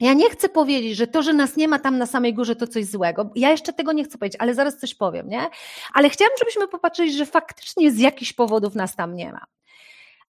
ja 0.00 0.12
nie 0.12 0.30
chcę 0.30 0.48
powiedzieć, 0.48 0.96
że 0.96 1.06
to, 1.06 1.22
że 1.22 1.32
nas 1.32 1.56
nie 1.56 1.68
ma 1.68 1.78
tam 1.78 1.98
na 1.98 2.06
samej 2.06 2.34
górze, 2.34 2.56
to 2.56 2.66
coś 2.66 2.84
złego. 2.84 3.30
Ja 3.34 3.50
jeszcze 3.50 3.72
tego 3.72 3.92
nie 3.92 4.04
chcę 4.04 4.18
powiedzieć, 4.18 4.40
ale 4.40 4.54
zaraz 4.54 4.78
coś 4.78 4.94
powiem, 4.94 5.28
nie? 5.28 5.46
Ale 5.92 6.10
chciałam, 6.10 6.32
żebyśmy 6.38 6.68
popatrzyli, 6.68 7.12
że 7.12 7.26
faktycznie 7.26 7.92
z 7.92 7.98
jakichś 7.98 8.32
powodów 8.32 8.74
nas 8.74 8.96
tam 8.96 9.14
nie 9.14 9.32
ma. 9.32 9.44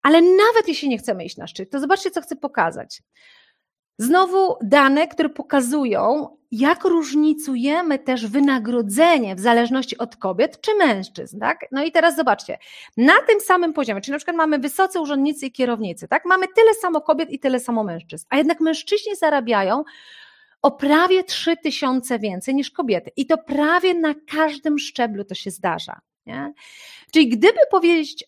Ale 0.02 0.22
nawet 0.22 0.68
jeśli 0.68 0.90
nie 0.90 0.98
chcemy 0.98 1.26
iść 1.26 1.38
na 1.38 1.48
szczyt, 1.48 1.72
to 1.72 1.80
zobaczcie, 1.80 2.12
co 2.12 2.22
chcę 2.22 2.36
pokazać. 2.36 3.02
Znowu 3.98 4.56
dane, 4.62 5.08
które 5.08 5.30
pokazują, 5.30 6.38
jak 6.52 6.84
różnicujemy 6.84 8.00
też 8.00 8.28
wynagrodzenie 8.28 9.36
w 9.36 9.40
zależności 9.40 9.98
od 9.98 10.16
kobiet 10.16 10.62
czy 10.62 10.76
mężczyzn, 10.76 11.40
tak? 11.40 11.66
No 11.72 11.84
i 11.84 11.92
teraz 11.92 12.16
zobaczcie, 12.16 12.58
na 12.98 13.14
tym 13.28 13.40
samym 13.40 13.74
poziomie, 13.74 14.02
czyli 14.02 14.12
na 14.12 14.18
przykład 14.18 14.38
mamy 14.38 14.60
wysocy 14.60 15.00
urzędnicy 15.00 15.46
i 15.46 15.52
kierownicy, 15.52 16.08
tak? 16.08 16.26
Mamy 16.26 16.46
tyle 16.56 16.74
samo 16.74 17.02
kobiet 17.02 17.32
i 17.32 17.40
tyle 17.40 17.60
samo 17.60 17.84
mężczyzn, 17.84 18.26
a 18.30 18.38
jednak 18.38 18.60
mężczyźni 18.60 19.16
zarabiają 19.16 19.84
o 20.62 20.72
prawie 20.72 21.24
3 21.24 21.58
tysiące 21.58 22.20
więcej 22.20 22.56
niż 22.56 22.72
kobiety 22.72 23.12
i 23.16 23.26
to 23.26 23.38
prawie 23.38 23.94
na 23.94 24.14
każdym 24.32 24.80
szczeblu 24.80 25.24
to 25.24 25.36
się 25.36 25.52
zdarza, 25.52 26.00
nie? 26.26 26.54
Czyli 27.12 27.30
gdyby 27.30 27.60
powiedzieć, 27.72 28.26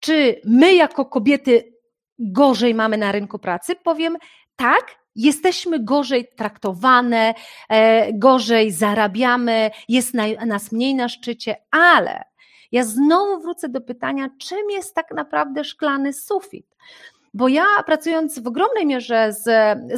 czy 0.00 0.40
my 0.44 0.74
jako 0.74 1.04
kobiety 1.04 1.72
gorzej 2.18 2.74
mamy 2.74 2.96
na 2.98 3.12
rynku 3.12 3.38
pracy, 3.38 3.74
powiem 3.74 4.16
tak, 4.56 4.96
jesteśmy 5.14 5.84
gorzej 5.84 6.28
traktowane, 6.36 7.34
e, 7.68 8.12
gorzej 8.12 8.70
zarabiamy, 8.72 9.70
jest 9.88 10.14
nas 10.46 10.72
mniej 10.72 10.94
na 10.94 11.08
szczycie, 11.08 11.56
ale 11.70 12.24
ja 12.72 12.84
znowu 12.84 13.42
wrócę 13.42 13.68
do 13.68 13.80
pytania, 13.80 14.28
czym 14.38 14.70
jest 14.70 14.94
tak 14.94 15.10
naprawdę 15.10 15.64
szklany 15.64 16.12
sufit? 16.12 16.76
Bo 17.36 17.48
ja 17.48 17.64
pracując 17.86 18.38
w 18.38 18.46
ogromnej 18.46 18.86
mierze 18.86 19.32
z, 19.32 19.44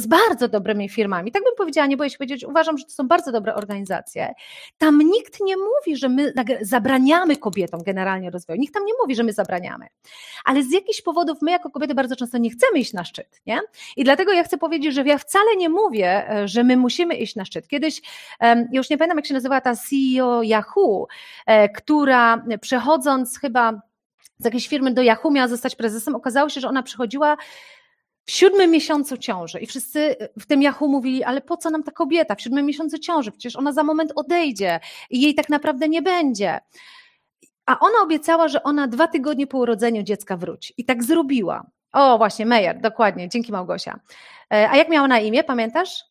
z 0.03 0.07
bardzo 0.07 0.47
dobrymi 0.47 0.89
firmami, 0.89 1.31
tak 1.31 1.43
bym 1.43 1.53
powiedziała, 1.57 1.87
nie 1.87 1.97
boję 1.97 2.09
się 2.09 2.17
powiedzieć, 2.17 2.43
uważam, 2.43 2.77
że 2.77 2.85
to 2.85 2.91
są 2.91 3.07
bardzo 3.07 3.31
dobre 3.31 3.55
organizacje. 3.55 4.33
Tam 4.77 4.97
nikt 4.97 5.39
nie 5.41 5.55
mówi, 5.57 5.97
że 5.97 6.09
my 6.09 6.33
zabraniamy 6.61 7.37
kobietom 7.37 7.83
generalnie 7.83 8.29
rozwoju. 8.29 8.59
Nikt 8.59 8.73
tam 8.73 8.85
nie 8.85 8.93
mówi, 9.01 9.15
że 9.15 9.23
my 9.23 9.33
zabraniamy. 9.33 9.87
Ale 10.45 10.63
z 10.63 10.71
jakichś 10.71 11.01
powodów 11.01 11.37
my 11.41 11.51
jako 11.51 11.69
kobiety 11.69 11.95
bardzo 11.95 12.15
często 12.15 12.37
nie 12.37 12.49
chcemy 12.49 12.79
iść 12.79 12.93
na 12.93 13.03
szczyt. 13.03 13.41
Nie? 13.45 13.59
I 13.97 14.03
dlatego 14.03 14.33
ja 14.33 14.43
chcę 14.43 14.57
powiedzieć, 14.57 14.93
że 14.93 15.03
ja 15.03 15.17
wcale 15.17 15.55
nie 15.57 15.69
mówię, 15.69 16.29
e, 16.29 16.47
że 16.47 16.63
my 16.63 16.77
musimy 16.77 17.15
iść 17.15 17.35
na 17.35 17.45
szczyt. 17.45 17.67
Kiedyś, 17.67 18.01
już 18.71 18.89
nie 18.89 18.97
pamiętam 18.97 19.17
jak 19.17 19.25
się 19.25 19.33
nazywała 19.33 19.61
ta 19.61 19.75
CEO 19.75 20.41
Yahoo, 20.43 21.07
e, 21.45 21.69
która 21.69 22.43
przechodząc 22.61 23.39
chyba 23.39 23.88
z 24.37 24.45
jakiejś 24.45 24.67
firmy 24.67 24.93
do 24.93 25.01
Yahoo 25.01 25.31
miała 25.31 25.47
zostać 25.47 25.75
prezesem, 25.75 26.15
okazało 26.15 26.49
się, 26.49 26.61
że 26.61 26.67
ona 26.67 26.83
przychodziła 26.83 27.37
w 28.25 28.31
siódmym 28.31 28.71
miesiącu 28.71 29.17
ciąży 29.17 29.59
i 29.59 29.67
wszyscy 29.67 30.15
w 30.39 30.45
tym 30.45 30.61
Yahoo 30.61 30.87
mówili, 30.87 31.23
ale 31.23 31.41
po 31.41 31.57
co 31.57 31.69
nam 31.69 31.83
ta 31.83 31.91
kobieta 31.91 32.35
w 32.35 32.41
siódmym 32.41 32.65
miesiącu 32.65 32.97
ciąży, 32.97 33.31
przecież 33.31 33.55
ona 33.55 33.71
za 33.71 33.83
moment 33.83 34.11
odejdzie 34.15 34.79
i 35.09 35.21
jej 35.21 35.35
tak 35.35 35.49
naprawdę 35.49 35.89
nie 35.89 36.01
będzie. 36.01 36.59
A 37.65 37.79
ona 37.79 38.01
obiecała, 38.03 38.47
że 38.47 38.63
ona 38.63 38.87
dwa 38.87 39.07
tygodnie 39.07 39.47
po 39.47 39.57
urodzeniu 39.57 40.03
dziecka 40.03 40.37
wróci 40.37 40.73
i 40.77 40.85
tak 40.85 41.03
zrobiła. 41.03 41.65
O, 41.93 42.17
właśnie, 42.17 42.45
Meyer, 42.45 42.81
dokładnie, 42.81 43.29
dzięki 43.29 43.51
Małgosia. 43.51 43.99
E, 44.53 44.69
a 44.69 44.75
jak 44.75 44.89
miała 44.89 45.07
na 45.07 45.19
imię, 45.19 45.43
pamiętasz? 45.43 46.08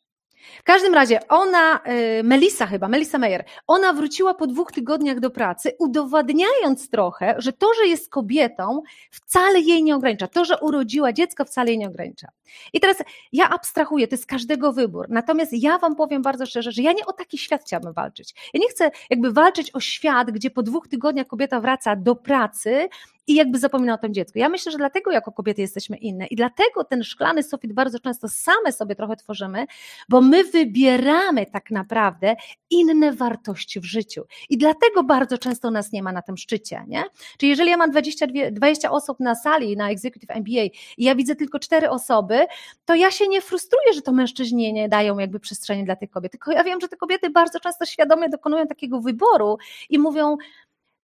W 0.61 0.63
każdym 0.63 0.95
razie 0.95 1.29
ona, 1.29 1.81
y, 2.21 2.23
Melissa 2.25 2.67
chyba, 2.67 2.89
Melissa 2.89 3.19
Meyer, 3.19 3.45
ona 3.67 3.93
wróciła 3.93 4.35
po 4.35 4.47
dwóch 4.47 4.73
tygodniach 4.73 5.21
do 5.21 5.31
pracy, 5.31 5.73
udowadniając 5.79 6.91
trochę, 6.91 7.35
że 7.39 7.53
to, 7.53 7.75
że 7.75 7.87
jest 7.87 8.11
kobietą, 8.11 8.83
wcale 9.11 9.61
jej 9.61 9.83
nie 9.83 9.97
ogranicza. 9.97 10.29
To, 10.29 10.45
że 10.45 10.59
urodziła 10.61 11.13
dziecko, 11.13 11.45
wcale 11.45 11.69
jej 11.69 11.79
nie 11.79 11.89
ogranicza. 11.89 12.29
I 12.73 12.81
teraz 12.81 12.97
ja 13.33 13.51
abstrahuję, 13.51 14.09
to 14.09 14.15
jest 14.15 14.27
każdego 14.27 14.73
wybór. 14.73 15.07
Natomiast 15.09 15.53
ja 15.53 15.79
Wam 15.79 15.97
powiem 15.97 16.23
bardzo 16.23 16.47
szczerze, 16.47 16.73
że 16.73 16.83
ja 16.83 16.93
nie 16.93 17.07
o 17.07 17.13
taki 17.13 17.39
świat 17.39 17.63
chciałabym 17.63 17.93
walczyć. 17.93 18.35
Ja 18.55 18.61
nie 18.61 18.69
chcę 18.69 18.91
jakby 19.11 19.33
walczyć 19.33 19.75
o 19.75 19.81
świat, 19.81 20.31
gdzie 20.31 20.51
po 20.51 20.63
dwóch 20.63 20.89
tygodniach 20.89 21.27
kobieta 21.27 21.61
wraca 21.61 21.97
do 21.97 22.17
pracy 22.17 22.89
i 23.29 23.35
jakby 23.35 23.59
zapomina 23.59 23.95
o 23.95 23.99
tym 23.99 24.15
dziecku. 24.15 24.39
Ja 24.39 24.49
myślę, 24.49 24.73
że 24.73 24.79
dlatego 24.79 25.11
jako 25.11 25.33
kobiety 25.33 25.61
jesteśmy 25.61 25.97
inne 25.97 26.27
i 26.27 26.37
dlatego 26.37 26.85
ten 26.85 27.05
szklany 27.05 27.43
sufit 27.43 27.73
bardzo 27.73 28.01
często 28.01 28.29
same 28.29 28.73
sobie 28.73 28.95
trochę 28.95 29.17
tworzymy, 29.17 29.67
bo 30.09 30.21
my 30.21 30.45
wybieramy 30.45 31.47
tak 31.47 31.71
naprawdę 31.71 32.37
inne 32.71 33.13
wartości 33.13 33.81
w 33.81 33.85
życiu 33.85 34.25
i 34.49 34.59
dlatego 34.59 35.03
bardzo 35.03 35.39
często 35.39 35.71
nas 35.71 35.93
nie 35.93 36.03
ma 36.03 36.13
na 36.13 36.23
tym 36.23 36.37
szczycie, 36.37 36.85
nie? 36.87 37.05
Czyli 37.39 37.51
jeżeli 37.51 37.71
ja 37.71 37.77
mam 37.77 37.91
22, 37.91 38.51
20 38.51 38.91
osób 38.91 39.21
na 39.21 39.35
sali 39.35 39.77
na 39.77 39.91
Executive 39.91 40.31
MBA 40.31 40.65
i 40.97 41.05
ja 41.05 41.15
widzę 41.15 41.37
tylko 41.37 41.59
cztery 41.59 41.91
osoby, 41.91 42.39
to 42.85 42.95
ja 42.95 43.11
się 43.11 43.29
nie 43.29 43.41
frustruję, 43.41 43.93
że 43.95 44.03
to 44.03 44.13
mężczyźni 44.13 44.73
nie 44.73 44.89
dają 44.89 45.19
jakby 45.19 45.41
przestrzeni 45.41 45.85
dla 45.85 45.97
tych 45.97 46.11
kobiet, 46.11 46.33
tylko 46.33 46.53
ja 46.53 46.65
wiem, 46.65 46.81
że 46.81 46.89
te 46.89 46.97
kobiety 46.97 47.31
bardzo 47.31 47.61
często 47.61 47.85
świadomie 47.85 48.29
dokonują 48.29 48.67
takiego 48.67 49.01
wyboru 49.01 49.59
i 49.91 49.99
mówią, 49.99 50.37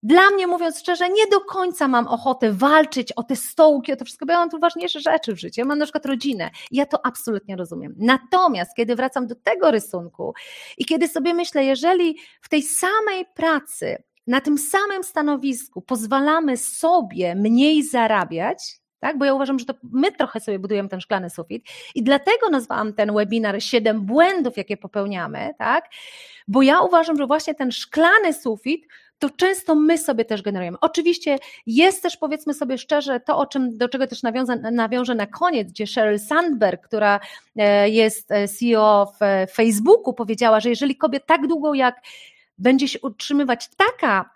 dla 0.05 0.31
mnie, 0.31 0.47
mówiąc 0.47 0.79
szczerze, 0.79 1.09
nie 1.09 1.27
do 1.27 1.41
końca 1.41 1.89
mam 1.89 2.09
ochotę 2.09 2.53
walczyć 2.53 3.13
o 3.13 3.23
te 3.23 3.37
stołki, 3.37 3.93
o 3.93 3.97
to 3.97 4.05
wszystko, 4.05 4.27
bo 4.27 4.33
ja 4.33 4.39
mam 4.39 4.51
tu 4.51 4.59
ważniejsze 4.59 5.01
rzeczy 5.01 5.35
w 5.35 5.41
życiu. 5.41 5.61
Ja 5.61 5.65
mam 5.65 5.79
na 5.79 5.85
przykład 5.85 6.07
rodzinę. 6.07 6.51
Ja 6.71 6.87
to 6.87 7.07
absolutnie 7.07 7.57
rozumiem. 7.57 7.95
Natomiast, 7.99 8.77
kiedy 8.77 8.97
wracam 8.97 9.27
do 9.27 9.35
tego 9.35 9.71
rysunku 9.71 10.35
i 10.79 10.85
kiedy 10.85 11.09
sobie 11.09 11.35
myślę, 11.35 11.65
jeżeli 11.65 12.17
w 12.41 12.49
tej 12.49 12.63
samej 12.63 13.27
pracy, 13.35 14.03
na 14.27 14.41
tym 14.41 14.59
samym 14.59 15.05
stanowisku 15.05 15.83
pozwalamy 15.83 16.57
sobie 16.57 17.35
mniej 17.35 17.83
zarabiać, 17.83 18.79
tak? 19.01 19.19
Bo 19.19 19.25
ja 19.25 19.35
uważam, 19.35 19.59
że 19.59 19.65
to 19.65 19.75
my 19.83 20.13
trochę 20.13 20.41
sobie 20.41 20.59
budujemy 20.59 20.89
ten 20.89 21.01
szklany 21.01 21.31
sufit 21.31 21.65
i 21.95 22.03
dlatego 22.03 22.51
nazwałam 22.51 22.93
ten 22.93 23.15
webinar 23.15 23.63
7 23.63 24.01
błędów, 24.01 24.57
jakie 24.57 24.77
popełniamy, 24.77 25.55
tak? 25.59 25.91
Bo 26.49 26.63
ja 26.63 26.81
uważam, 26.81 27.17
że 27.17 27.27
właśnie 27.27 27.55
ten 27.55 27.73
szklany 27.73 28.33
sufit 28.33 28.87
to 29.19 29.31
często 29.31 29.75
my 29.75 29.99
sobie 29.99 30.25
też 30.25 30.43
generujemy. 30.43 30.79
Oczywiście 30.81 31.39
jest 31.67 32.03
też, 32.03 32.17
powiedzmy 32.17 32.55
sobie 32.55 32.79
szczerze, 32.79 33.21
to, 33.21 33.39
o 33.39 33.47
czym, 33.47 33.79
do 33.79 33.89
czego 33.89 34.07
też 34.07 34.23
nawiążę, 34.73 35.15
na 35.15 35.27
koniec, 35.27 35.69
gdzie 35.69 35.87
Sheryl 35.87 36.19
Sandberg, 36.19 36.87
która 36.87 37.21
e, 37.57 37.89
jest 37.91 38.33
e, 38.33 38.49
CEO 38.49 39.13
w 39.21 39.23
e, 39.23 39.47
Facebooku, 39.47 40.15
powiedziała, 40.15 40.61
że 40.61 40.69
jeżeli 40.69 40.97
kobiet 40.97 41.27
tak 41.27 41.47
długo 41.47 41.75
jak 41.75 42.01
będzie 42.59 42.89
się 42.89 43.01
utrzymywać 43.01 43.69
taka 43.77 44.34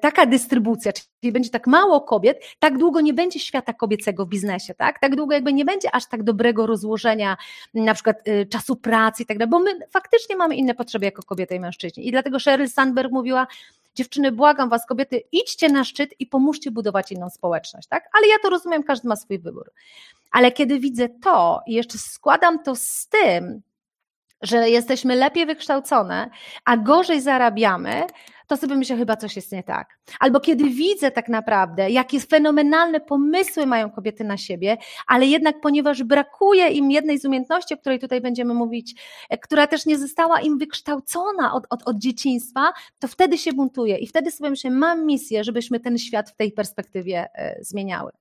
taka 0.00 0.26
dystrybucja, 0.26 0.92
czyli 0.92 1.32
będzie 1.32 1.50
tak 1.50 1.66
mało 1.66 2.00
kobiet, 2.00 2.40
tak 2.58 2.78
długo 2.78 3.00
nie 3.00 3.14
będzie 3.14 3.40
świata 3.40 3.72
kobiecego 3.72 4.26
w 4.26 4.28
biznesie, 4.28 4.74
tak? 4.74 4.98
Tak 4.98 5.16
długo 5.16 5.34
jakby 5.34 5.52
nie 5.52 5.64
będzie 5.64 5.94
aż 5.94 6.08
tak 6.08 6.22
dobrego 6.22 6.66
rozłożenia 6.66 7.36
na 7.74 7.94
przykład 7.94 8.16
czasu 8.50 8.76
pracy 8.76 9.22
i 9.22 9.26
tak 9.26 9.38
dalej, 9.38 9.50
bo 9.50 9.58
my 9.58 9.70
faktycznie 9.90 10.36
mamy 10.36 10.56
inne 10.56 10.74
potrzeby 10.74 11.04
jako 11.04 11.22
kobiety 11.22 11.54
i 11.54 11.60
mężczyźni. 11.60 12.08
I 12.08 12.10
dlatego 12.10 12.38
Sheryl 12.38 12.68
Sandberg 12.68 13.12
mówiła, 13.12 13.46
dziewczyny, 13.94 14.32
błagam 14.32 14.68
was, 14.68 14.86
kobiety, 14.86 15.22
idźcie 15.32 15.68
na 15.68 15.84
szczyt 15.84 16.10
i 16.18 16.26
pomóżcie 16.26 16.70
budować 16.70 17.12
inną 17.12 17.30
społeczność, 17.30 17.88
tak? 17.88 18.08
Ale 18.12 18.26
ja 18.26 18.36
to 18.42 18.50
rozumiem, 18.50 18.82
każdy 18.82 19.08
ma 19.08 19.16
swój 19.16 19.38
wybór. 19.38 19.72
Ale 20.30 20.52
kiedy 20.52 20.78
widzę 20.78 21.08
to 21.08 21.60
i 21.66 21.74
jeszcze 21.74 21.98
składam 21.98 22.62
to 22.62 22.76
z 22.76 23.08
tym, 23.08 23.62
że 24.42 24.70
jesteśmy 24.70 25.16
lepiej 25.16 25.46
wykształcone, 25.46 26.30
a 26.64 26.76
gorzej 26.76 27.20
zarabiamy, 27.20 28.02
to 28.46 28.56
sobie 28.56 28.76
myślę, 28.76 28.96
chyba 28.96 29.16
coś 29.16 29.36
jest 29.36 29.52
nie 29.52 29.62
tak. 29.62 29.98
Albo 30.20 30.40
kiedy 30.40 30.64
widzę 30.64 31.10
tak 31.10 31.28
naprawdę, 31.28 31.90
jakie 31.90 32.20
fenomenalne 32.20 33.00
pomysły 33.00 33.66
mają 33.66 33.90
kobiety 33.90 34.24
na 34.24 34.36
siebie, 34.36 34.76
ale 35.06 35.26
jednak 35.26 35.60
ponieważ 35.60 36.02
brakuje 36.02 36.68
im 36.68 36.90
jednej 36.90 37.18
z 37.18 37.24
umiejętności, 37.24 37.74
o 37.74 37.76
której 37.76 37.98
tutaj 37.98 38.20
będziemy 38.20 38.54
mówić, 38.54 38.94
e, 39.30 39.38
która 39.38 39.66
też 39.66 39.86
nie 39.86 39.98
została 39.98 40.40
im 40.40 40.58
wykształcona 40.58 41.54
od, 41.54 41.66
od, 41.70 41.82
od 41.88 41.98
dzieciństwa, 41.98 42.72
to 42.98 43.08
wtedy 43.08 43.38
się 43.38 43.52
buntuje 43.52 43.98
i 43.98 44.06
wtedy 44.06 44.30
sobie 44.30 44.50
myślę, 44.50 44.70
mam 44.70 45.06
misję, 45.06 45.44
żebyśmy 45.44 45.80
ten 45.80 45.98
świat 45.98 46.30
w 46.30 46.36
tej 46.36 46.52
perspektywie 46.52 47.28
e, 47.34 47.56
zmieniały. 47.60 48.12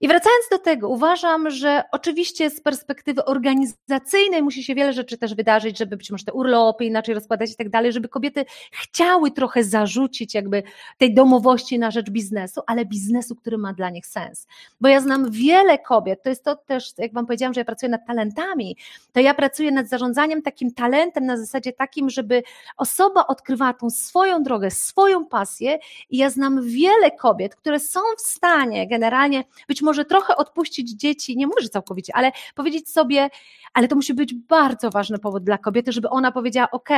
I 0.00 0.08
wracając 0.08 0.48
do 0.50 0.58
tego, 0.58 0.88
uważam, 0.88 1.50
że 1.50 1.82
oczywiście 1.92 2.50
z 2.50 2.60
perspektywy 2.60 3.24
organizacyjnej 3.24 4.42
musi 4.42 4.64
się 4.64 4.74
wiele 4.74 4.92
rzeczy 4.92 5.18
też 5.18 5.34
wydarzyć, 5.34 5.78
żeby 5.78 5.96
być 5.96 6.10
może 6.10 6.24
te 6.24 6.32
urlopy 6.32 6.84
inaczej 6.84 7.14
rozkładać 7.14 7.50
i 7.50 7.56
tak 7.56 7.68
dalej, 7.68 7.92
żeby 7.92 8.08
kobiety 8.08 8.44
chciały 8.72 9.30
trochę 9.30 9.64
zarzucić 9.64 10.34
jakby 10.34 10.62
tej 10.98 11.14
domowości 11.14 11.78
na 11.78 11.90
rzecz 11.90 12.10
biznesu, 12.10 12.60
ale 12.66 12.84
biznesu, 12.84 13.36
który 13.36 13.58
ma 13.58 13.72
dla 13.72 13.90
nich 13.90 14.06
sens. 14.06 14.46
Bo 14.80 14.88
ja 14.88 15.00
znam 15.00 15.30
wiele 15.30 15.78
kobiet, 15.78 16.22
to 16.22 16.28
jest 16.28 16.44
to 16.44 16.56
też, 16.56 16.92
jak 16.98 17.12
Wam 17.12 17.26
powiedziałam, 17.26 17.54
że 17.54 17.60
ja 17.60 17.64
pracuję 17.64 17.90
nad 17.90 18.06
talentami, 18.06 18.76
to 19.12 19.20
ja 19.20 19.34
pracuję 19.34 19.70
nad 19.70 19.88
zarządzaniem 19.88 20.42
takim 20.42 20.74
talentem 20.74 21.26
na 21.26 21.36
zasadzie 21.36 21.72
takim, 21.72 22.10
żeby 22.10 22.42
osoba 22.76 23.26
odkrywała 23.26 23.72
tą 23.72 23.90
swoją 23.90 24.42
drogę, 24.42 24.70
swoją 24.70 25.26
pasję 25.26 25.78
i 26.10 26.18
ja 26.18 26.30
znam 26.30 26.62
wiele 26.62 27.10
kobiet, 27.10 27.56
które 27.56 27.80
są 27.80 28.00
w 28.18 28.20
stanie 28.20 28.88
generalnie 28.88 29.44
być 29.68 29.82
może 29.82 29.87
może 29.88 30.04
trochę 30.04 30.36
odpuścić 30.36 30.90
dzieci, 30.90 31.36
nie 31.36 31.46
mówię, 31.46 31.62
że 31.62 31.68
całkowicie, 31.68 32.12
ale 32.16 32.32
powiedzieć 32.54 32.90
sobie, 32.90 33.30
ale 33.74 33.88
to 33.88 33.96
musi 33.96 34.14
być 34.14 34.34
bardzo 34.34 34.90
ważny 34.90 35.18
powód 35.18 35.44
dla 35.44 35.58
kobiety, 35.58 35.92
żeby 35.92 36.08
ona 36.08 36.32
powiedziała, 36.32 36.70
ok, 36.70 36.88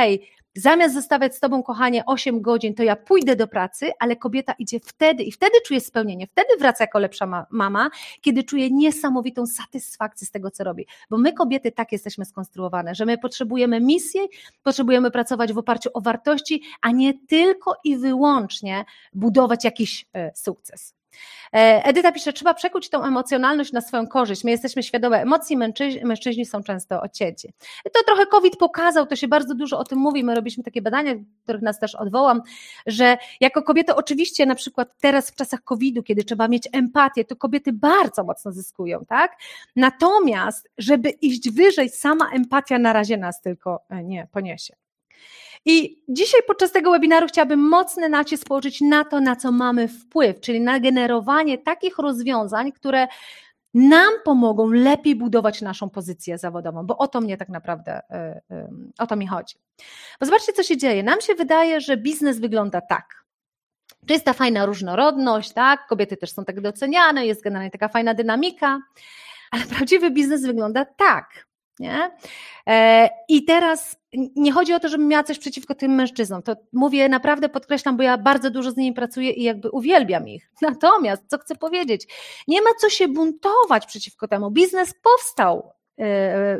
zamiast 0.55 0.93
zostawiać 0.93 1.35
z 1.35 1.39
tobą, 1.39 1.63
kochanie, 1.63 2.05
8 2.05 2.41
godzin, 2.41 2.73
to 2.73 2.83
ja 2.83 2.95
pójdę 2.95 3.35
do 3.35 3.47
pracy, 3.47 3.91
ale 3.99 4.15
kobieta 4.15 4.53
idzie 4.59 4.79
wtedy 4.79 5.23
i 5.23 5.31
wtedy 5.31 5.53
czuje 5.65 5.81
spełnienie, 5.81 6.27
wtedy 6.27 6.47
wraca 6.59 6.83
jako 6.83 6.99
lepsza 6.99 7.45
mama, 7.49 7.89
kiedy 8.21 8.43
czuje 8.43 8.69
niesamowitą 8.71 9.45
satysfakcję 9.45 10.27
z 10.27 10.31
tego, 10.31 10.51
co 10.51 10.63
robi. 10.63 10.85
Bo 11.09 11.17
my 11.17 11.33
kobiety 11.33 11.71
tak 11.71 11.91
jesteśmy 11.91 12.25
skonstruowane, 12.25 12.95
że 12.95 13.05
my 13.05 13.17
potrzebujemy 13.17 13.79
misji, 13.81 14.21
potrzebujemy 14.63 15.11
pracować 15.11 15.53
w 15.53 15.57
oparciu 15.57 15.89
o 15.93 16.01
wartości, 16.01 16.63
a 16.81 16.91
nie 16.91 17.13
tylko 17.27 17.75
i 17.83 17.97
wyłącznie 17.97 18.85
budować 19.13 19.63
jakiś 19.63 20.05
e, 20.13 20.31
sukces. 20.35 21.00
E, 21.53 21.83
Edyta 21.85 22.11
pisze, 22.11 22.33
trzeba 22.33 22.53
przekuć 22.53 22.89
tą 22.89 23.03
emocjonalność 23.03 23.71
na 23.71 23.81
swoją 23.81 24.07
korzyść. 24.07 24.43
My 24.43 24.51
jesteśmy 24.51 24.83
świadome 24.83 25.21
emocji, 25.21 25.57
mężczyźni, 25.57 26.05
mężczyźni 26.05 26.45
są 26.45 26.63
często 26.63 27.01
ocięci. 27.01 27.53
To 27.93 28.03
trochę 28.05 28.25
COVID 28.25 28.57
pokazał, 28.57 29.05
to 29.05 29.15
się 29.15 29.27
bardzo 29.27 29.55
dużo 29.55 29.79
o 29.79 29.83
tym 29.83 29.99
mówi. 29.99 30.23
My 30.23 30.35
robiliśmy 30.35 30.63
takie 30.63 30.81
badania, 30.81 31.15
których 31.43 31.61
nas 31.61 31.79
też 31.79 31.95
odwołam, 31.95 32.41
że 32.85 33.17
jako 33.39 33.63
kobiety 33.63 33.95
oczywiście 33.95 34.45
na 34.45 34.55
przykład 34.55 34.89
teraz 35.01 35.31
w 35.31 35.35
czasach 35.35 35.63
COVID-u, 35.63 36.03
kiedy 36.03 36.23
trzeba 36.23 36.47
mieć 36.47 36.69
empatię, 36.71 37.25
to 37.25 37.35
kobiety 37.35 37.73
bardzo 37.73 38.23
mocno 38.23 38.51
zyskują, 38.51 39.05
tak? 39.05 39.37
Natomiast, 39.75 40.69
żeby 40.77 41.09
iść 41.09 41.49
wyżej, 41.51 41.89
sama 41.89 42.29
empatia 42.29 42.79
na 42.79 42.93
razie 42.93 43.17
nas 43.17 43.41
tylko 43.41 43.83
e, 43.89 44.03
nie 44.03 44.27
poniesie. 44.31 44.80
I 45.65 46.03
dzisiaj 46.09 46.41
podczas 46.47 46.71
tego 46.71 46.91
webinaru 46.91 47.27
chciałabym 47.27 47.59
mocny 47.59 48.09
nacisk 48.09 48.47
położyć 48.47 48.81
na 48.81 49.05
to, 49.05 49.19
na 49.19 49.35
co 49.35 49.51
mamy 49.51 49.87
wpływ, 49.87 50.39
czyli 50.39 50.61
na 50.61 50.79
generowanie 50.79 51.57
takich 51.57 51.97
rozwiązań, 51.97 52.71
które 52.71 53.07
nam 53.73 54.13
pomogą 54.23 54.69
lepiej 54.69 55.15
budować 55.15 55.61
naszą 55.61 55.89
pozycję 55.89 56.37
zawodową, 56.37 56.85
bo 56.85 56.97
o 56.97 57.07
to 57.07 57.21
mnie 57.21 57.37
tak 57.37 57.49
naprawdę, 57.49 58.01
e, 58.09 58.41
e, 58.51 58.69
o 58.99 59.07
to 59.07 59.15
mi 59.15 59.27
chodzi. 59.27 59.55
Bo 60.19 60.25
zobaczcie, 60.25 60.53
co 60.53 60.63
się 60.63 60.77
dzieje. 60.77 61.03
Nam 61.03 61.21
się 61.21 61.35
wydaje, 61.35 61.81
że 61.81 61.97
biznes 61.97 62.39
wygląda 62.39 62.81
tak. 62.81 63.25
Czy 64.07 64.13
jest 64.13 64.25
ta 64.25 64.33
fajna 64.33 64.65
różnorodność, 64.65 65.53
tak? 65.53 65.87
Kobiety 65.87 66.17
też 66.17 66.31
są 66.31 66.45
tak 66.45 66.61
doceniane, 66.61 67.25
jest 67.25 67.43
generalnie 67.43 67.71
taka 67.71 67.87
fajna 67.87 68.13
dynamika, 68.13 68.79
ale 69.51 69.63
prawdziwy 69.75 70.11
biznes 70.11 70.45
wygląda 70.45 70.85
tak. 70.85 71.47
Nie? 71.79 72.11
E, 72.67 73.09
I 73.27 73.45
teraz 73.45 74.00
nie 74.13 74.51
chodzi 74.51 74.73
o 74.73 74.79
to, 74.79 74.89
żebym 74.89 75.07
miała 75.07 75.23
coś 75.23 75.39
przeciwko 75.39 75.75
tym 75.75 75.91
mężczyznom. 75.91 76.43
To 76.43 76.55
mówię 76.73 77.09
naprawdę, 77.09 77.49
podkreślam, 77.49 77.97
bo 77.97 78.03
ja 78.03 78.17
bardzo 78.17 78.51
dużo 78.51 78.71
z 78.71 78.77
nimi 78.77 78.93
pracuję 78.93 79.31
i 79.31 79.43
jakby 79.43 79.69
uwielbiam 79.69 80.27
ich. 80.27 80.51
Natomiast, 80.61 81.23
co 81.27 81.37
chcę 81.37 81.55
powiedzieć, 81.55 82.07
nie 82.47 82.61
ma 82.61 82.69
co 82.81 82.89
się 82.89 83.07
buntować 83.07 83.85
przeciwko 83.85 84.27
temu. 84.27 84.51
Biznes 84.51 84.93
powstał 85.03 85.71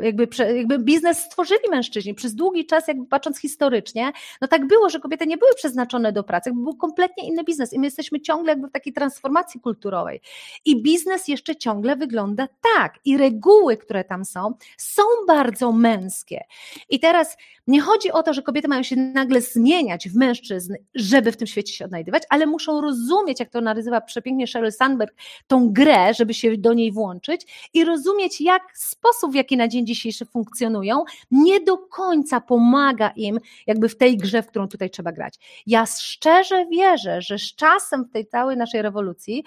jakby, 0.02 0.28
jakby 0.56 0.78
biznes 0.78 1.18
stworzyli 1.18 1.70
mężczyźni. 1.70 2.14
Przez 2.14 2.34
długi 2.34 2.66
czas, 2.66 2.88
jakby 2.88 3.06
patrząc 3.06 3.38
historycznie, 3.38 4.12
no 4.40 4.48
tak 4.48 4.66
było, 4.66 4.90
że 4.90 5.00
kobiety 5.00 5.26
nie 5.26 5.36
były 5.36 5.54
przeznaczone 5.54 6.12
do 6.12 6.24
pracy, 6.24 6.52
był 6.54 6.76
kompletnie 6.76 7.28
inny 7.28 7.44
biznes 7.44 7.72
i 7.72 7.78
my 7.78 7.86
jesteśmy 7.86 8.20
ciągle 8.20 8.52
jakby 8.52 8.68
w 8.68 8.72
takiej 8.72 8.92
transformacji 8.92 9.60
kulturowej. 9.60 10.20
I 10.64 10.82
biznes 10.82 11.28
jeszcze 11.28 11.56
ciągle 11.56 11.96
wygląda 11.96 12.48
tak 12.76 12.98
i 13.04 13.16
reguły, 13.16 13.76
które 13.76 14.04
tam 14.04 14.24
są, 14.24 14.54
są 14.76 15.02
bardzo 15.26 15.72
męskie. 15.72 16.44
I 16.88 17.00
teraz 17.00 17.36
nie 17.66 17.80
chodzi 17.80 18.12
o 18.12 18.22
to, 18.22 18.34
że 18.34 18.42
kobiety 18.42 18.68
mają 18.68 18.82
się 18.82 18.96
nagle 18.96 19.40
zmieniać 19.40 20.08
w 20.08 20.16
mężczyzn, 20.16 20.74
żeby 20.94 21.32
w 21.32 21.36
tym 21.36 21.46
świecie 21.46 21.72
się 21.72 21.84
odnajdywać, 21.84 22.22
ale 22.28 22.46
muszą 22.46 22.80
rozumieć, 22.80 23.40
jak 23.40 23.50
to 23.50 23.60
nazywa 23.60 24.00
przepięknie 24.00 24.46
Sheryl 24.46 24.72
Sandberg, 24.72 25.14
tą 25.46 25.72
grę, 25.72 26.14
żeby 26.14 26.34
się 26.34 26.58
do 26.58 26.72
niej 26.72 26.92
włączyć 26.92 27.70
i 27.74 27.84
rozumieć, 27.84 28.40
jak 28.40 28.62
sposób 28.74 29.31
w 29.32 29.34
jaki 29.34 29.56
na 29.56 29.68
dzień 29.68 29.86
dzisiejszy 29.86 30.24
funkcjonują, 30.24 31.04
nie 31.30 31.60
do 31.60 31.78
końca 31.78 32.40
pomaga 32.40 33.12
im 33.16 33.38
jakby 33.66 33.88
w 33.88 33.96
tej 33.96 34.16
grze, 34.16 34.42
w 34.42 34.46
którą 34.46 34.68
tutaj 34.68 34.90
trzeba 34.90 35.12
grać. 35.12 35.34
Ja 35.66 35.86
szczerze 35.86 36.66
wierzę, 36.66 37.22
że 37.22 37.38
z 37.38 37.54
czasem 37.54 38.04
w 38.04 38.10
tej 38.10 38.26
całej 38.26 38.56
naszej 38.56 38.82
rewolucji 38.82 39.44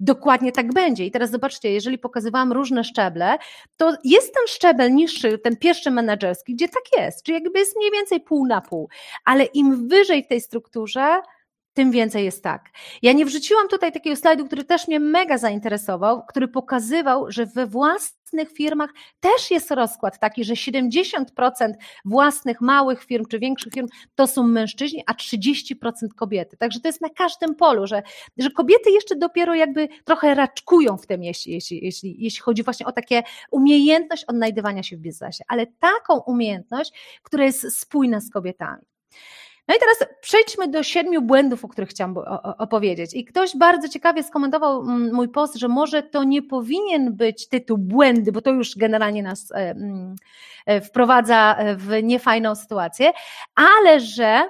Dokładnie 0.00 0.52
tak 0.52 0.72
będzie. 0.72 1.06
I 1.06 1.10
teraz 1.10 1.30
zobaczcie, 1.30 1.72
jeżeli 1.72 1.98
pokazywałam 1.98 2.52
różne 2.52 2.84
szczeble, 2.84 3.38
to 3.76 3.96
jest 4.04 4.34
ten 4.34 4.46
szczebel 4.46 4.94
niższy, 4.94 5.38
ten 5.38 5.56
pierwszy 5.56 5.90
menedżerski, 5.90 6.54
gdzie 6.54 6.68
tak 6.68 7.02
jest, 7.02 7.22
czyli 7.22 7.34
jakby 7.34 7.58
jest 7.58 7.76
mniej 7.76 7.90
więcej 7.90 8.20
pół 8.20 8.46
na 8.46 8.60
pół, 8.60 8.88
ale 9.24 9.44
im 9.44 9.88
wyżej 9.88 10.24
w 10.24 10.26
tej 10.26 10.40
strukturze, 10.40 11.20
tym 11.78 11.90
więcej 11.90 12.24
jest 12.24 12.42
tak. 12.42 12.70
Ja 13.02 13.12
nie 13.12 13.24
wrzuciłam 13.24 13.68
tutaj 13.68 13.92
takiego 13.92 14.16
slajdu, 14.16 14.46
który 14.46 14.64
też 14.64 14.88
mnie 14.88 15.00
mega 15.00 15.38
zainteresował, 15.38 16.22
który 16.26 16.48
pokazywał, 16.48 17.30
że 17.30 17.46
we 17.46 17.66
własnych 17.66 18.52
firmach 18.52 18.90
też 19.20 19.50
jest 19.50 19.70
rozkład 19.70 20.18
taki, 20.18 20.44
że 20.44 20.54
70% 20.54 21.24
własnych 22.04 22.60
małych 22.60 23.04
firm 23.04 23.24
czy 23.26 23.38
większych 23.38 23.72
firm 23.72 23.86
to 24.14 24.26
są 24.26 24.42
mężczyźni, 24.42 25.02
a 25.06 25.12
30% 25.12 25.74
kobiety. 26.16 26.56
Także 26.56 26.80
to 26.80 26.88
jest 26.88 27.00
na 27.00 27.08
każdym 27.08 27.54
polu, 27.54 27.86
że, 27.86 28.02
że 28.38 28.50
kobiety 28.50 28.90
jeszcze 28.90 29.16
dopiero 29.16 29.54
jakby 29.54 29.88
trochę 30.04 30.34
raczkują 30.34 30.96
w 30.96 31.06
tym, 31.06 31.22
jeśli, 31.22 31.52
jeśli, 31.52 31.84
jeśli, 31.84 32.16
jeśli 32.18 32.40
chodzi 32.40 32.62
właśnie 32.62 32.86
o 32.86 32.92
takie 32.92 33.22
umiejętność 33.50 34.24
odnajdywania 34.24 34.82
się 34.82 34.96
w 34.96 35.00
biznesie, 35.00 35.44
ale 35.48 35.66
taką 35.66 36.20
umiejętność, 36.20 37.20
która 37.22 37.44
jest 37.44 37.80
spójna 37.80 38.20
z 38.20 38.30
kobietami. 38.30 38.82
No 39.68 39.74
i 39.74 39.78
teraz 39.78 40.18
przejdźmy 40.20 40.68
do 40.68 40.82
siedmiu 40.82 41.22
błędów, 41.22 41.64
o 41.64 41.68
których 41.68 41.90
chciałam 41.90 42.16
opowiedzieć. 42.58 43.14
I 43.14 43.24
ktoś 43.24 43.56
bardzo 43.56 43.88
ciekawie 43.88 44.22
skomentował 44.22 44.80
mm, 44.80 45.14
mój 45.14 45.28
post, 45.28 45.54
że 45.56 45.68
może 45.68 46.02
to 46.02 46.24
nie 46.24 46.42
powinien 46.42 47.12
być 47.12 47.48
tytuł 47.48 47.78
błędy, 47.78 48.32
bo 48.32 48.42
to 48.42 48.50
już 48.50 48.76
generalnie 48.76 49.22
nas 49.22 49.52
wprowadza 50.84 51.56
w 51.76 52.02
niefajną 52.02 52.54
sytuację, 52.54 53.12
ale 53.54 54.00
że 54.00 54.48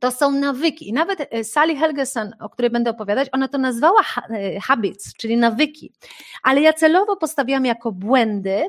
to 0.00 0.10
są 0.10 0.30
nawyki. 0.30 0.88
I 0.88 0.92
nawet 0.92 1.28
e, 1.30 1.44
Sally 1.44 1.76
Helgeson, 1.76 2.32
o 2.40 2.48
której 2.48 2.70
będę 2.70 2.90
opowiadać, 2.90 3.28
ona 3.32 3.48
to 3.48 3.58
nazwała 3.58 4.02
habits, 4.62 5.14
czyli 5.14 5.36
nawyki. 5.36 5.92
Ale 6.42 6.60
ja 6.60 6.72
celowo 6.72 7.16
postawiłam 7.16 7.64
jako 7.64 7.92
błędy, 7.92 8.68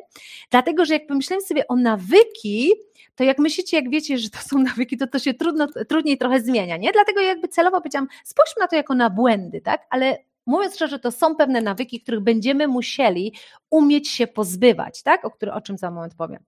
dlatego 0.50 0.86
że 0.86 0.94
jak 0.94 1.08
pomyślałem 1.08 1.46
sobie 1.46 1.68
o 1.68 1.76
nawyki, 1.76 2.74
to 3.16 3.24
jak 3.24 3.40
myślicie, 3.40 3.78
jak 3.78 3.90
wiecie, 3.90 4.18
że 4.18 4.30
to 4.30 4.40
są 4.40 4.60
nawyki, 4.70 4.98
to 4.98 5.08
to 5.08 5.20
się 5.20 5.34
trudno, 5.34 5.68
trudniej 5.88 6.18
trochę 6.18 6.42
zmienia, 6.42 6.78
nie? 6.78 6.92
Dlatego 6.92 7.22
jakby 7.22 7.48
celowo 7.48 7.78
powiedziałam, 7.78 8.08
spójrzmy 8.24 8.60
na 8.60 8.68
to 8.68 8.76
jako 8.76 8.96
na 8.96 9.10
błędy, 9.10 9.62
tak? 9.62 9.88
Ale 9.90 10.18
mówiąc 10.46 10.76
szczerze, 10.76 11.00
to 11.00 11.12
są 11.12 11.36
pewne 11.36 11.62
nawyki, 11.62 12.02
których 12.02 12.20
będziemy 12.20 12.68
musieli 12.68 13.34
umieć 13.70 14.10
się 14.10 14.28
pozbywać, 14.28 15.04
tak? 15.04 15.26
O, 15.26 15.32
który, 15.32 15.54
o 15.54 15.62
czym 15.62 15.78
za 15.78 15.92
moment 15.92 16.16
powiem. 16.16 16.44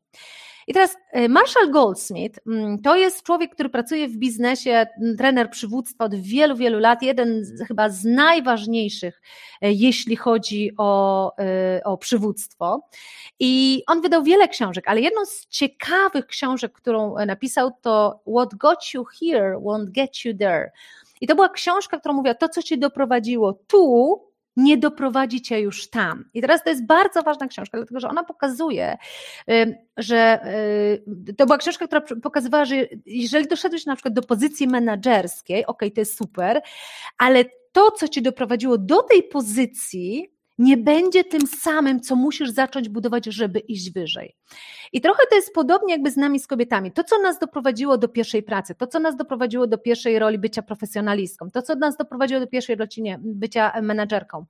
I 0.71 0.73
teraz 0.73 0.97
e, 1.11 1.29
Marshall 1.29 1.71
Goldsmith 1.71 2.39
mm, 2.47 2.81
to 2.81 2.95
jest 2.95 3.23
człowiek, 3.23 3.53
który 3.53 3.69
pracuje 3.69 4.07
w 4.07 4.17
biznesie, 4.17 4.87
trener 5.17 5.49
przywództwa 5.49 6.05
od 6.05 6.15
wielu, 6.15 6.55
wielu 6.55 6.79
lat, 6.79 7.01
jeden 7.01 7.45
z, 7.45 7.67
chyba 7.67 7.89
z 7.89 8.05
najważniejszych, 8.05 9.21
e, 9.61 9.71
jeśli 9.71 10.15
chodzi 10.15 10.71
o, 10.77 11.31
e, 11.37 11.81
o 11.83 11.97
przywództwo. 11.97 12.87
I 13.39 13.83
on 13.87 14.01
wydał 14.01 14.23
wiele 14.23 14.47
książek, 14.47 14.87
ale 14.87 15.01
jedną 15.01 15.25
z 15.25 15.47
ciekawych 15.47 16.25
książek, 16.25 16.71
którą 16.71 17.15
napisał, 17.25 17.71
to 17.81 18.19
What 18.37 18.55
Got 18.55 18.93
You 18.93 19.05
Here 19.19 19.57
Won't 19.57 19.85
Get 19.89 20.25
You 20.25 20.37
There. 20.37 20.71
I 21.21 21.27
to 21.27 21.35
była 21.35 21.49
książka, 21.49 21.99
która 21.99 22.13
mówiła, 22.13 22.35
to 22.35 22.49
co 22.49 22.63
cię 22.63 22.77
doprowadziło 22.77 23.53
tu, 23.53 24.21
nie 24.55 24.77
doprowadzi 24.77 25.41
cię 25.41 25.59
już 25.59 25.89
tam. 25.89 26.25
I 26.33 26.41
teraz 26.41 26.63
to 26.63 26.69
jest 26.69 26.85
bardzo 26.85 27.23
ważna 27.23 27.47
książka, 27.47 27.77
dlatego 27.77 27.99
że 27.99 28.09
ona 28.09 28.23
pokazuje, 28.23 28.97
że 29.97 30.39
to 31.37 31.45
była 31.45 31.57
książka, 31.57 31.87
która 31.87 32.01
pokazywała, 32.23 32.65
że 32.65 32.75
jeżeli 33.05 33.47
doszedłeś 33.47 33.85
na 33.85 33.95
przykład 33.95 34.13
do 34.13 34.21
pozycji 34.21 34.67
menedżerskiej, 34.67 35.65
ok, 35.65 35.81
to 35.95 36.01
jest 36.01 36.17
super, 36.17 36.61
ale 37.17 37.45
to, 37.71 37.91
co 37.91 38.07
cię 38.07 38.21
doprowadziło 38.21 38.77
do 38.77 39.03
tej 39.03 39.23
pozycji, 39.23 40.33
nie 40.61 40.77
będzie 40.77 41.23
tym 41.23 41.47
samym, 41.47 42.01
co 42.01 42.15
musisz 42.15 42.49
zacząć 42.49 42.89
budować, 42.89 43.25
żeby 43.25 43.59
iść 43.59 43.91
wyżej. 43.91 44.35
I 44.93 45.01
trochę 45.01 45.23
to 45.29 45.35
jest 45.35 45.53
podobnie 45.53 45.93
jakby 45.93 46.11
z 46.11 46.17
nami, 46.17 46.39
z 46.39 46.47
kobietami. 46.47 46.91
To, 46.91 47.03
co 47.03 47.19
nas 47.19 47.39
doprowadziło 47.39 47.97
do 47.97 48.07
pierwszej 48.07 48.43
pracy, 48.43 48.75
to, 48.75 48.87
co 48.87 48.99
nas 48.99 49.15
doprowadziło 49.15 49.67
do 49.67 49.77
pierwszej 49.77 50.19
roli 50.19 50.37
bycia 50.37 50.61
profesjonalistką, 50.61 51.51
to, 51.51 51.61
co 51.61 51.75
nas 51.75 51.97
doprowadziło 51.97 52.39
do 52.39 52.47
pierwszej 52.47 52.75
roli 52.75 52.89
bycia 53.17 53.81
menadżerką, 53.81 54.45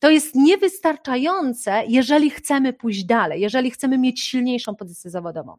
to 0.00 0.10
jest 0.10 0.34
niewystarczające, 0.34 1.82
jeżeli 1.88 2.30
chcemy 2.30 2.72
pójść 2.72 3.04
dalej, 3.04 3.40
jeżeli 3.40 3.70
chcemy 3.70 3.98
mieć 3.98 4.20
silniejszą 4.20 4.76
pozycję 4.76 5.10
zawodową. 5.10 5.56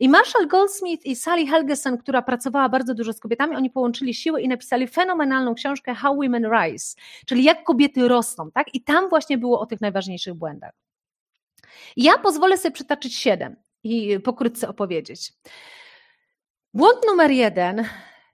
I 0.00 0.08
Marshall 0.08 0.48
Goldsmith 0.48 1.06
i 1.06 1.16
Sally 1.16 1.46
Helgeson, 1.46 1.98
która 1.98 2.22
pracowała 2.22 2.68
bardzo 2.68 2.94
dużo 2.94 3.12
z 3.12 3.20
kobietami, 3.20 3.56
oni 3.56 3.70
połączyli 3.70 4.14
siły 4.14 4.40
i 4.40 4.48
napisali 4.48 4.88
fenomenalną 4.88 5.54
książkę 5.54 5.94
How 5.94 6.16
Women 6.16 6.44
Rise, 6.44 6.96
czyli 7.26 7.44
jak 7.44 7.64
kobiety 7.64 8.08
rosną, 8.08 8.50
tak? 8.50 8.74
I 8.74 8.80
tam 8.80 9.08
właśnie 9.08 9.31
było 9.38 9.60
o 9.60 9.66
tych 9.66 9.80
najważniejszych 9.80 10.34
błędach. 10.34 10.72
Ja 11.96 12.18
pozwolę 12.18 12.58
sobie 12.58 12.72
przytaczyć 12.72 13.14
siedem 13.14 13.56
i 13.84 14.20
pokrótce 14.20 14.68
opowiedzieć. 14.68 15.32
Błąd 16.74 16.98
numer 17.06 17.30
jeden 17.30 17.84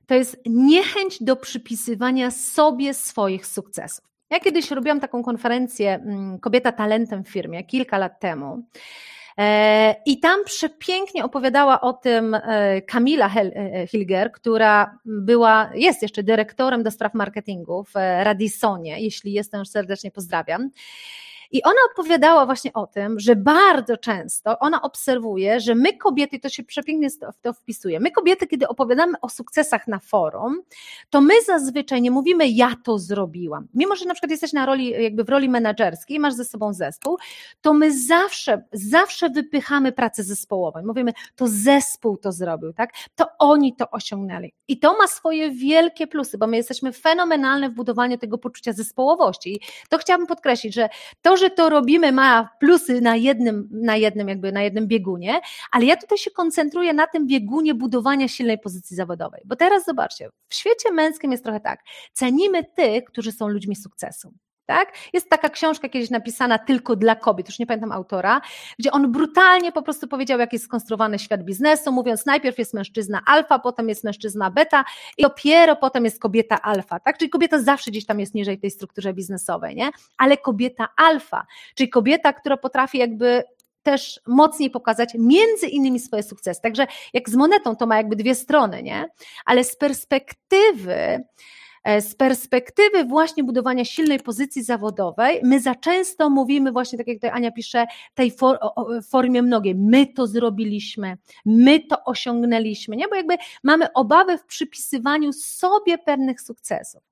to 0.06 0.14
jest 0.14 0.36
niechęć 0.46 1.22
do 1.22 1.36
przypisywania 1.36 2.30
sobie 2.30 2.94
swoich 2.94 3.46
sukcesów. 3.46 4.04
Ja 4.30 4.40
kiedyś 4.40 4.70
robiłam 4.70 5.00
taką 5.00 5.22
konferencję 5.22 5.94
mm, 5.94 6.38
Kobieta 6.38 6.72
Talentem 6.72 7.24
w 7.24 7.28
firmie 7.28 7.64
kilka 7.64 7.98
lat 7.98 8.20
temu. 8.20 8.62
E, 9.38 9.94
I 10.06 10.20
tam 10.20 10.44
przepięknie 10.44 11.24
opowiadała 11.24 11.80
o 11.80 11.92
tym 11.92 12.36
Kamila 12.86 13.30
e, 13.36 13.40
e, 13.40 13.86
Hilger, 13.86 14.32
która 14.32 14.98
była, 15.04 15.70
jest 15.74 16.02
jeszcze 16.02 16.22
dyrektorem 16.22 16.82
do 16.82 16.90
spraw 16.90 17.14
marketingu 17.14 17.84
w 17.84 17.94
Radisonie. 18.22 19.00
Jeśli 19.00 19.32
jestem, 19.32 19.66
serdecznie 19.66 20.10
pozdrawiam. 20.10 20.70
I 21.50 21.62
ona 21.62 21.78
opowiadała 21.92 22.46
właśnie 22.46 22.72
o 22.72 22.86
tym, 22.86 23.20
że 23.20 23.36
bardzo 23.36 23.96
często 23.96 24.58
ona 24.58 24.82
obserwuje, 24.82 25.60
że 25.60 25.74
my 25.74 25.96
kobiety, 25.96 26.38
to 26.38 26.48
się 26.48 26.62
przepięknie 26.62 27.08
w 27.10 27.40
to 27.40 27.52
wpisuje, 27.52 28.00
my 28.00 28.10
kobiety, 28.10 28.46
kiedy 28.46 28.68
opowiadamy 28.68 29.20
o 29.20 29.28
sukcesach 29.28 29.88
na 29.88 29.98
forum, 29.98 30.62
to 31.10 31.20
my 31.20 31.34
zazwyczaj 31.46 32.02
nie 32.02 32.10
mówimy 32.10 32.48
ja 32.48 32.72
to 32.84 32.98
zrobiłam. 32.98 33.68
Mimo, 33.74 33.96
że 33.96 34.04
na 34.04 34.14
przykład 34.14 34.30
jesteś 34.30 34.52
na 34.52 34.66
roli, 34.66 34.90
jakby 34.90 35.24
w 35.24 35.28
roli 35.28 35.48
menedżerskiej, 35.48 36.18
masz 36.18 36.34
ze 36.34 36.44
sobą 36.44 36.72
zespół, 36.72 37.18
to 37.60 37.74
my 37.74 37.98
zawsze, 37.98 38.62
zawsze 38.72 39.30
wypychamy 39.30 39.92
pracę 39.92 40.22
zespołową. 40.22 40.82
Mówimy, 40.86 41.12
to 41.36 41.48
zespół 41.48 42.16
to 42.16 42.32
zrobił, 42.32 42.72
tak? 42.72 42.90
To 43.14 43.26
oni 43.38 43.76
to 43.76 43.90
osiągnęli. 43.90 44.52
I 44.68 44.78
to 44.78 44.96
ma 44.98 45.06
swoje 45.06 45.50
wielkie 45.50 46.06
plusy, 46.06 46.38
bo 46.38 46.46
my 46.46 46.56
jesteśmy 46.56 46.92
fenomenalne 46.92 47.70
w 47.70 47.72
budowaniu 47.72 48.18
tego 48.18 48.38
poczucia 48.38 48.72
zespołowości. 48.72 49.54
I 49.54 49.60
to 49.88 49.98
chciałabym 49.98 50.26
podkreślić, 50.26 50.74
że 50.74 50.88
to, 51.22 51.36
że 51.38 51.50
to 51.50 51.68
robimy, 51.68 52.12
ma 52.12 52.48
plusy 52.60 53.00
na 53.00 53.16
jednym, 53.16 53.68
na 53.72 53.96
jednym, 53.96 54.28
jakby 54.28 54.52
na 54.52 54.62
jednym 54.62 54.86
biegunie, 54.86 55.40
ale 55.72 55.84
ja 55.84 55.96
tutaj 55.96 56.18
się 56.18 56.30
koncentruję 56.30 56.92
na 56.92 57.06
tym 57.06 57.26
biegunie 57.26 57.74
budowania 57.74 58.28
silnej 58.28 58.58
pozycji 58.58 58.96
zawodowej. 58.96 59.42
Bo 59.44 59.56
teraz 59.56 59.84
zobaczcie, 59.84 60.28
w 60.48 60.54
świecie 60.54 60.92
męskim 60.92 61.32
jest 61.32 61.44
trochę 61.44 61.60
tak. 61.60 61.80
Cenimy 62.12 62.64
tych, 62.64 63.04
którzy 63.04 63.32
są 63.32 63.48
ludźmi 63.48 63.76
sukcesu. 63.76 64.32
Tak? 64.68 64.92
Jest 65.12 65.30
taka 65.30 65.48
książka 65.48 65.88
kiedyś 65.88 66.10
napisana 66.10 66.58
tylko 66.58 66.96
dla 66.96 67.16
kobiet, 67.16 67.48
już 67.48 67.58
nie 67.58 67.66
pamiętam 67.66 67.92
autora, 67.92 68.40
gdzie 68.78 68.92
on 68.92 69.12
brutalnie 69.12 69.72
po 69.72 69.82
prostu 69.82 70.08
powiedział, 70.08 70.38
jak 70.38 70.52
jest 70.52 70.64
skonstruowany 70.64 71.18
świat 71.18 71.44
biznesu, 71.44 71.92
mówiąc 71.92 72.26
najpierw 72.26 72.58
jest 72.58 72.74
mężczyzna 72.74 73.22
alfa, 73.26 73.58
potem 73.58 73.88
jest 73.88 74.04
mężczyzna 74.04 74.50
beta 74.50 74.84
i 75.18 75.22
dopiero 75.22 75.76
potem 75.76 76.04
jest 76.04 76.20
kobieta 76.20 76.62
alfa, 76.62 77.00
tak? 77.00 77.18
Czyli 77.18 77.30
kobieta 77.30 77.62
zawsze 77.62 77.90
gdzieś 77.90 78.06
tam 78.06 78.20
jest 78.20 78.34
niżej 78.34 78.56
w 78.56 78.60
tej 78.60 78.70
strukturze 78.70 79.14
biznesowej, 79.14 79.76
nie? 79.76 79.90
Ale 80.18 80.36
kobieta 80.36 80.88
alfa, 80.96 81.46
czyli 81.74 81.90
kobieta, 81.90 82.32
która 82.32 82.56
potrafi 82.56 82.98
jakby 82.98 83.44
też 83.82 84.20
mocniej 84.26 84.70
pokazać 84.70 85.14
między 85.18 85.66
innymi 85.66 86.00
swoje 86.00 86.22
sukcesy. 86.22 86.60
Także 86.62 86.86
jak 87.12 87.30
z 87.30 87.34
monetą 87.34 87.76
to 87.76 87.86
ma 87.86 87.96
jakby 87.96 88.16
dwie 88.16 88.34
strony, 88.34 88.82
nie? 88.82 89.08
Ale 89.44 89.64
z 89.64 89.76
perspektywy 89.76 91.24
z 92.00 92.14
perspektywy 92.14 93.04
właśnie 93.04 93.44
budowania 93.44 93.84
silnej 93.84 94.20
pozycji 94.20 94.62
zawodowej, 94.62 95.40
my 95.42 95.60
za 95.60 95.74
często 95.74 96.30
mówimy 96.30 96.72
właśnie, 96.72 96.98
tak 96.98 97.06
jak 97.06 97.16
tutaj 97.16 97.30
Ania 97.30 97.50
pisze, 97.50 97.86
tej 98.14 98.30
for, 98.30 98.58
formie 99.10 99.42
mnogiej. 99.42 99.74
My 99.74 100.06
to 100.06 100.26
zrobiliśmy, 100.26 101.18
my 101.46 101.80
to 101.80 102.04
osiągnęliśmy, 102.04 102.96
nie? 102.96 103.08
Bo 103.08 103.14
jakby 103.14 103.36
mamy 103.62 103.92
obawy 103.92 104.38
w 104.38 104.44
przypisywaniu 104.44 105.32
sobie 105.32 105.98
pewnych 105.98 106.40
sukcesów. 106.40 107.02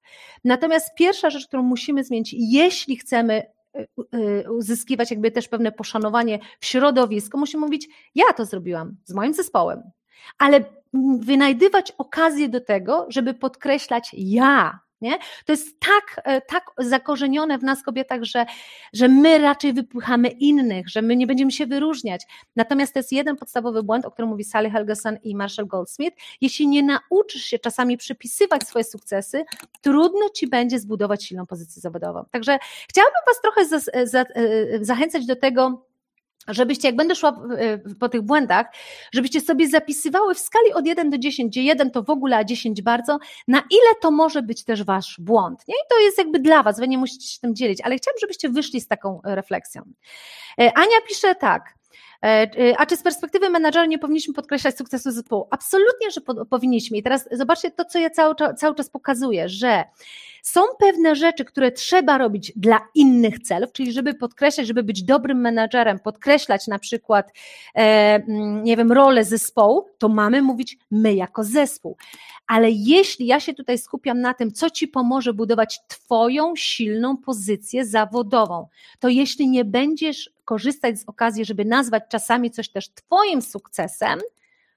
Natomiast 0.45 0.95
pierwsza 0.95 1.31
rzecz, 1.31 1.47
którą 1.47 1.63
musimy 1.63 2.05
zmienić, 2.05 2.35
jeśli 2.39 2.97
chcemy 2.97 3.35
e, 3.75 3.87
e, 4.13 4.53
uzyskiwać 4.53 5.11
jakby 5.11 5.31
też 5.31 5.49
pewne 5.49 5.73
poszanowanie 5.73 6.39
w 6.61 6.67
środowisku, 6.67 7.39
musimy 7.39 7.67
mówić, 7.67 7.89
ja 8.15 8.33
to 8.37 8.45
zrobiłam 8.45 8.97
z 9.05 9.15
moim 9.15 9.35
zespołem, 9.35 9.83
ale 10.39 10.65
wynajdywać 11.19 11.93
okazję 11.99 12.49
do 12.49 12.61
tego, 12.61 13.07
żeby 13.09 13.35
podkreślać 13.35 14.11
ja 14.13 14.87
Nie? 15.01 15.19
To 15.45 15.53
jest 15.53 15.81
tak, 15.81 16.23
e, 16.25 16.41
tak 16.41 16.65
zakorzenione 16.79 17.59
w 17.59 17.63
nas 17.63 17.83
kobietach, 17.83 18.25
że, 18.25 18.47
że 18.93 19.09
my 19.09 19.39
raczej 19.39 19.73
wypychamy 19.73 20.29
innych, 20.29 20.89
że 20.89 21.03
my 21.03 21.17
nie 21.17 21.27
będziemy 21.27 21.53
się 21.53 21.67
wyróżniać. 21.67 22.27
Natomiast 22.57 22.93
to 22.93 22.99
jest 22.99 23.13
jeden 23.13 23.37
podstawowy 23.37 23.83
błąd, 23.83 24.05
o 24.05 24.11
którym 24.11 24.29
mówi 24.29 24.45
Sally 24.45 24.71
Helgeson 24.71 25.19
i 25.23 25.37
Marshall 25.37 25.67
Goldsmith. 25.67 26.17
Jeśli 26.41 26.69
nie 26.69 26.83
nauczysz 26.83 27.43
się 27.43 27.59
czasami 27.59 27.97
przypisywać 27.97 28.69
swoje 28.69 28.85
sukcesy, 28.85 29.45
trudno 29.81 30.29
ci 30.29 30.47
będzie 30.47 30.79
zbudować 30.79 31.25
silną 31.25 31.47
pozycję 31.47 31.83
zawodową. 31.83 32.25
Także 32.31 32.59
chciałabym 32.89 33.21
Was 33.27 33.41
trochę 33.41 33.65
za, 33.65 34.07
za, 34.07 34.21
e, 34.21 34.85
zachęcać 34.85 35.27
do 35.27 35.37
tego, 35.37 35.86
żebyście, 36.49 36.89
jak 36.89 36.97
będę 36.97 37.15
szła 37.15 37.41
po 38.01 38.09
tych 38.09 38.23
błędach, 38.23 38.67
żebyście 39.13 39.41
sobie 39.41 39.69
zapisywały 39.69 40.35
w 40.35 40.39
skali 40.39 40.73
od 40.73 40.87
1 40.87 41.11
do 41.11 41.19
10, 41.19 41.51
gdzie 41.51 41.63
1 41.63 41.91
to 41.91 42.03
w 42.03 42.11
ogóle, 42.11 42.37
a 42.37 42.45
10 42.45 42.83
bardzo, 42.83 43.19
na 43.49 43.59
ile 43.59 43.95
to 44.01 44.11
może 44.11 44.43
być 44.43 44.65
też 44.65 44.85
wasz 44.85 45.17
błąd. 45.19 45.69
Nie? 45.69 45.75
I 45.75 45.89
to 45.91 45.99
jest 45.99 46.19
jakby 46.19 46.39
dla 46.39 46.63
was, 46.63 46.81
wy 46.81 46.89
nie 46.89 46.99
musicie 46.99 47.29
się 47.29 47.41
tym 47.41 47.55
dzielić, 47.55 47.81
ale 47.81 47.97
chciałabym, 47.97 48.21
żebyście 48.21 48.49
wyszli 48.49 48.81
z 48.81 48.87
taką 48.87 49.21
refleksją. 49.25 49.83
E, 50.61 50.79
Ania 50.79 51.01
pisze 51.09 51.35
tak, 51.35 51.63
E, 51.63 51.65
e, 51.65 51.76
a 52.79 52.87
czy 52.87 52.97
z 52.97 53.03
perspektywy 53.03 53.51
menadżera 53.51 53.87
nie 53.87 53.99
powinniśmy 53.99 54.35
podkreślać 54.35 54.77
sukcesu 54.77 55.11
zespołu? 55.11 55.47
Absolutnie, 55.51 56.11
że 56.11 56.21
po, 56.21 56.47
powinniśmy. 56.47 56.99
I 56.99 57.03
teraz 57.03 57.29
zobaczcie 57.33 57.71
to, 57.71 57.85
co 57.85 57.99
ja 57.99 58.11
cały, 58.11 58.35
cały 58.57 58.75
czas 58.75 58.91
pokazuję, 58.91 59.49
że 59.49 59.85
są 60.47 60.61
pewne 60.79 61.17
rzeczy, 61.17 61.45
które 61.45 61.73
trzeba 61.73 62.19
robić 62.19 62.53
dla 62.57 62.81
innych 62.95 63.39
celów, 63.39 63.73
czyli 63.73 63.93
żeby 63.93 64.15
podkreślać, 64.15 64.67
żeby 64.67 64.83
być 64.83 65.03
dobrym 65.03 65.41
menadżerem, 65.41 65.99
podkreślać 65.99 66.67
na 66.67 66.79
przykład, 66.79 67.33
e, 67.75 67.81
mm, 68.15 68.65
nie 68.65 68.77
wiem, 68.77 68.93
rolę 68.93 69.25
zespołu, 69.25 69.87
to 69.99 70.09
mamy 70.09 70.43
mówić 70.43 70.79
my 70.91 71.15
jako 71.15 71.45
zespół. 71.45 71.97
Ale 72.47 72.71
jeśli 72.71 73.27
ja 73.27 73.41
się 73.41 73.55
tutaj 73.55 73.79
skupiam 73.79 74.21
na 74.21 74.35
tym, 74.35 74.53
co 74.53 74.71
ci 74.71 74.89
pomoże 74.89 75.35
budować 75.35 75.81
Twoją 75.89 76.57
silną 76.57 77.17
pozycję 77.17 77.87
zawodową, 77.87 78.69
to 79.01 79.09
jeśli 79.09 79.49
nie 79.49 79.65
będziesz 79.65 80.31
korzystać 80.47 80.99
z 81.01 81.05
okazji, 81.07 81.45
żeby 81.45 81.65
nazwać 81.65 82.03
czasami 82.09 82.51
coś 82.51 82.69
też 82.69 82.89
Twoim 82.89 83.43
sukcesem, 83.43 84.21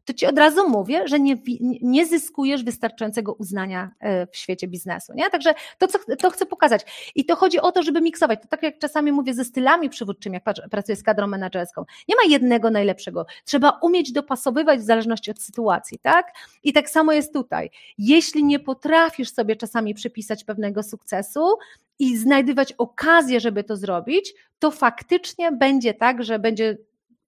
to 0.09 0.13
ci 0.13 0.25
od 0.25 0.37
razu 0.37 0.69
mówię, 0.69 1.07
że 1.07 1.19
nie, 1.19 1.37
nie 1.81 2.05
zyskujesz 2.05 2.63
wystarczającego 2.63 3.33
uznania 3.33 3.91
e, 3.99 4.27
w 4.27 4.37
świecie 4.37 4.67
biznesu. 4.67 5.13
Nie? 5.15 5.29
Także 5.29 5.53
to, 5.77 5.87
co 5.87 5.99
to 6.19 6.29
chcę 6.29 6.45
pokazać. 6.45 7.11
I 7.15 7.25
to 7.25 7.35
chodzi 7.35 7.59
o 7.59 7.71
to, 7.71 7.83
żeby 7.83 8.01
miksować. 8.01 8.41
To 8.41 8.47
tak 8.47 8.63
jak 8.63 8.79
czasami 8.79 9.11
mówię 9.11 9.33
ze 9.33 9.45
stylami 9.45 9.89
przywódczymi, 9.89 10.39
jak 10.45 10.69
pracuję 10.71 10.95
z 10.95 11.03
kadrą 11.03 11.27
menedżerską. 11.27 11.85
Nie 12.07 12.15
ma 12.15 12.21
jednego 12.29 12.69
najlepszego. 12.69 13.25
Trzeba 13.45 13.79
umieć 13.81 14.11
dopasowywać 14.11 14.79
w 14.79 14.83
zależności 14.83 15.31
od 15.31 15.41
sytuacji, 15.41 15.99
tak? 15.99 16.33
I 16.63 16.73
tak 16.73 16.89
samo 16.89 17.13
jest 17.13 17.33
tutaj. 17.33 17.69
Jeśli 17.97 18.43
nie 18.43 18.59
potrafisz 18.59 19.33
sobie 19.33 19.55
czasami 19.55 19.93
przypisać 19.93 20.43
pewnego 20.43 20.83
sukcesu, 20.83 21.57
i 22.01 22.17
znajdywać 22.17 22.73
okazję, 22.73 23.39
żeby 23.39 23.63
to 23.63 23.77
zrobić, 23.77 24.33
to 24.59 24.71
faktycznie 24.71 25.51
będzie 25.51 25.93
tak, 25.93 26.23
że 26.23 26.39
będzie 26.39 26.77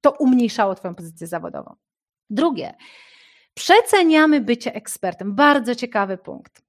to 0.01 0.11
umniejszało 0.11 0.75
Twoją 0.75 0.95
pozycję 0.95 1.27
zawodową. 1.27 1.75
Drugie, 2.31 2.73
przeceniamy 3.53 4.41
bycie 4.41 4.73
ekspertem. 4.73 5.35
Bardzo 5.35 5.75
ciekawy 5.75 6.17
punkt. 6.17 6.61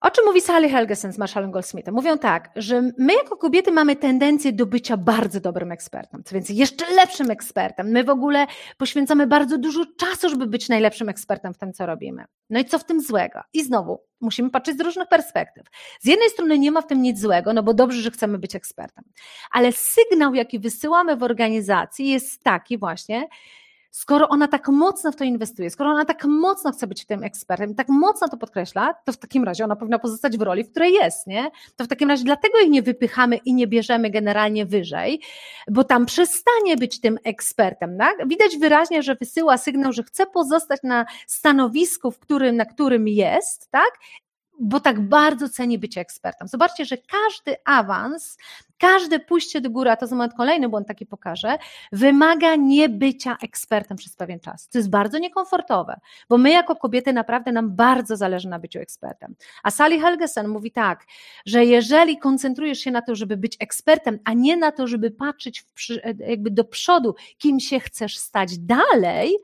O 0.00 0.10
czym 0.10 0.24
mówi 0.24 0.40
Sally 0.40 0.68
Helgesen 0.68 1.12
z 1.12 1.18
Marshallem 1.18 1.50
Goldsmithem? 1.50 1.94
Mówią 1.94 2.18
tak, 2.18 2.50
że 2.56 2.82
my 2.98 3.14
jako 3.14 3.36
kobiety 3.36 3.72
mamy 3.72 3.96
tendencję 3.96 4.52
do 4.52 4.66
bycia 4.66 4.96
bardzo 4.96 5.40
dobrym 5.40 5.72
ekspertem, 5.72 6.22
co 6.24 6.34
więcej, 6.34 6.56
jeszcze 6.56 6.94
lepszym 6.94 7.30
ekspertem. 7.30 7.86
My 7.88 8.04
w 8.04 8.10
ogóle 8.10 8.46
poświęcamy 8.76 9.26
bardzo 9.26 9.58
dużo 9.58 9.84
czasu, 9.96 10.28
żeby 10.28 10.46
być 10.46 10.68
najlepszym 10.68 11.08
ekspertem 11.08 11.54
w 11.54 11.58
tym, 11.58 11.72
co 11.72 11.86
robimy. 11.86 12.24
No 12.50 12.60
i 12.60 12.64
co 12.64 12.78
w 12.78 12.84
tym 12.84 13.00
złego? 13.00 13.40
I 13.52 13.64
znowu, 13.64 14.00
musimy 14.20 14.50
patrzeć 14.50 14.78
z 14.78 14.80
różnych 14.80 15.08
perspektyw. 15.08 15.66
Z 16.00 16.06
jednej 16.06 16.30
strony 16.30 16.58
nie 16.58 16.70
ma 16.70 16.80
w 16.80 16.86
tym 16.86 17.02
nic 17.02 17.20
złego, 17.20 17.52
no 17.52 17.62
bo 17.62 17.74
dobrze, 17.74 18.02
że 18.02 18.10
chcemy 18.10 18.38
być 18.38 18.54
ekspertem, 18.54 19.04
ale 19.50 19.72
sygnał, 19.72 20.34
jaki 20.34 20.58
wysyłamy 20.58 21.16
w 21.16 21.22
organizacji 21.22 22.08
jest 22.08 22.42
taki 22.42 22.78
właśnie, 22.78 23.28
skoro 23.96 24.28
ona 24.28 24.48
tak 24.48 24.68
mocno 24.68 25.12
w 25.12 25.16
to 25.16 25.24
inwestuje, 25.24 25.70
skoro 25.70 25.90
ona 25.90 26.04
tak 26.04 26.24
mocno 26.24 26.72
chce 26.72 26.86
być 26.86 27.06
tym 27.06 27.24
ekspertem, 27.24 27.74
tak 27.74 27.88
mocno 27.88 28.28
to 28.28 28.36
podkreśla, 28.36 28.94
to 29.04 29.12
w 29.12 29.16
takim 29.16 29.44
razie 29.44 29.64
ona 29.64 29.76
powinna 29.76 29.98
pozostać 29.98 30.38
w 30.38 30.42
roli, 30.42 30.64
w 30.64 30.70
której 30.70 30.92
jest, 30.92 31.26
nie? 31.26 31.50
To 31.76 31.84
w 31.84 31.88
takim 31.88 32.08
razie 32.08 32.24
dlatego 32.24 32.58
jej 32.58 32.70
nie 32.70 32.82
wypychamy 32.82 33.36
i 33.36 33.54
nie 33.54 33.66
bierzemy 33.66 34.10
generalnie 34.10 34.66
wyżej, 34.66 35.20
bo 35.70 35.84
tam 35.84 36.06
przestanie 36.06 36.76
być 36.76 37.00
tym 37.00 37.18
ekspertem, 37.24 37.98
tak? 37.98 38.28
Widać 38.28 38.56
wyraźnie, 38.56 39.02
że 39.02 39.14
wysyła 39.14 39.58
sygnał, 39.58 39.92
że 39.92 40.02
chce 40.02 40.26
pozostać 40.26 40.80
na 40.82 41.06
stanowisku, 41.26 42.10
w 42.10 42.18
którym, 42.18 42.56
na 42.56 42.64
którym 42.64 43.08
jest, 43.08 43.70
tak? 43.70 43.90
bo 44.60 44.80
tak 44.80 45.00
bardzo 45.00 45.48
ceni 45.48 45.78
bycie 45.78 46.00
ekspertem. 46.00 46.48
Zobaczcie, 46.48 46.84
że 46.84 46.96
każdy 46.96 47.56
awans, 47.64 48.36
każde 48.78 49.18
pójście 49.18 49.60
do 49.60 49.70
góry, 49.70 49.90
a 49.90 49.96
to 49.96 50.06
za 50.06 50.28
kolejny 50.28 50.68
błąd 50.68 50.88
taki 50.88 51.06
pokażę, 51.06 51.58
wymaga 51.92 52.56
nie 52.56 52.88
bycia 52.88 53.36
ekspertem 53.42 53.96
przez 53.96 54.16
pewien 54.16 54.40
czas. 54.40 54.68
To 54.68 54.78
jest 54.78 54.90
bardzo 54.90 55.18
niekomfortowe, 55.18 56.00
bo 56.28 56.38
my 56.38 56.50
jako 56.50 56.76
kobiety 56.76 57.12
naprawdę 57.12 57.52
nam 57.52 57.76
bardzo 57.76 58.16
zależy 58.16 58.48
na 58.48 58.58
byciu 58.58 58.78
ekspertem. 58.78 59.34
A 59.62 59.70
Sally 59.70 60.00
Helgesen 60.00 60.48
mówi 60.48 60.72
tak, 60.72 61.04
że 61.46 61.64
jeżeli 61.64 62.18
koncentrujesz 62.18 62.78
się 62.78 62.90
na 62.90 63.02
to, 63.02 63.14
żeby 63.14 63.36
być 63.36 63.56
ekspertem, 63.60 64.18
a 64.24 64.32
nie 64.32 64.56
na 64.56 64.72
to, 64.72 64.86
żeby 64.86 65.10
patrzeć 65.10 65.64
jakby 66.18 66.50
do 66.50 66.64
przodu, 66.64 67.14
kim 67.38 67.60
się 67.60 67.80
chcesz 67.80 68.18
stać 68.18 68.58
dalej, 68.58 69.36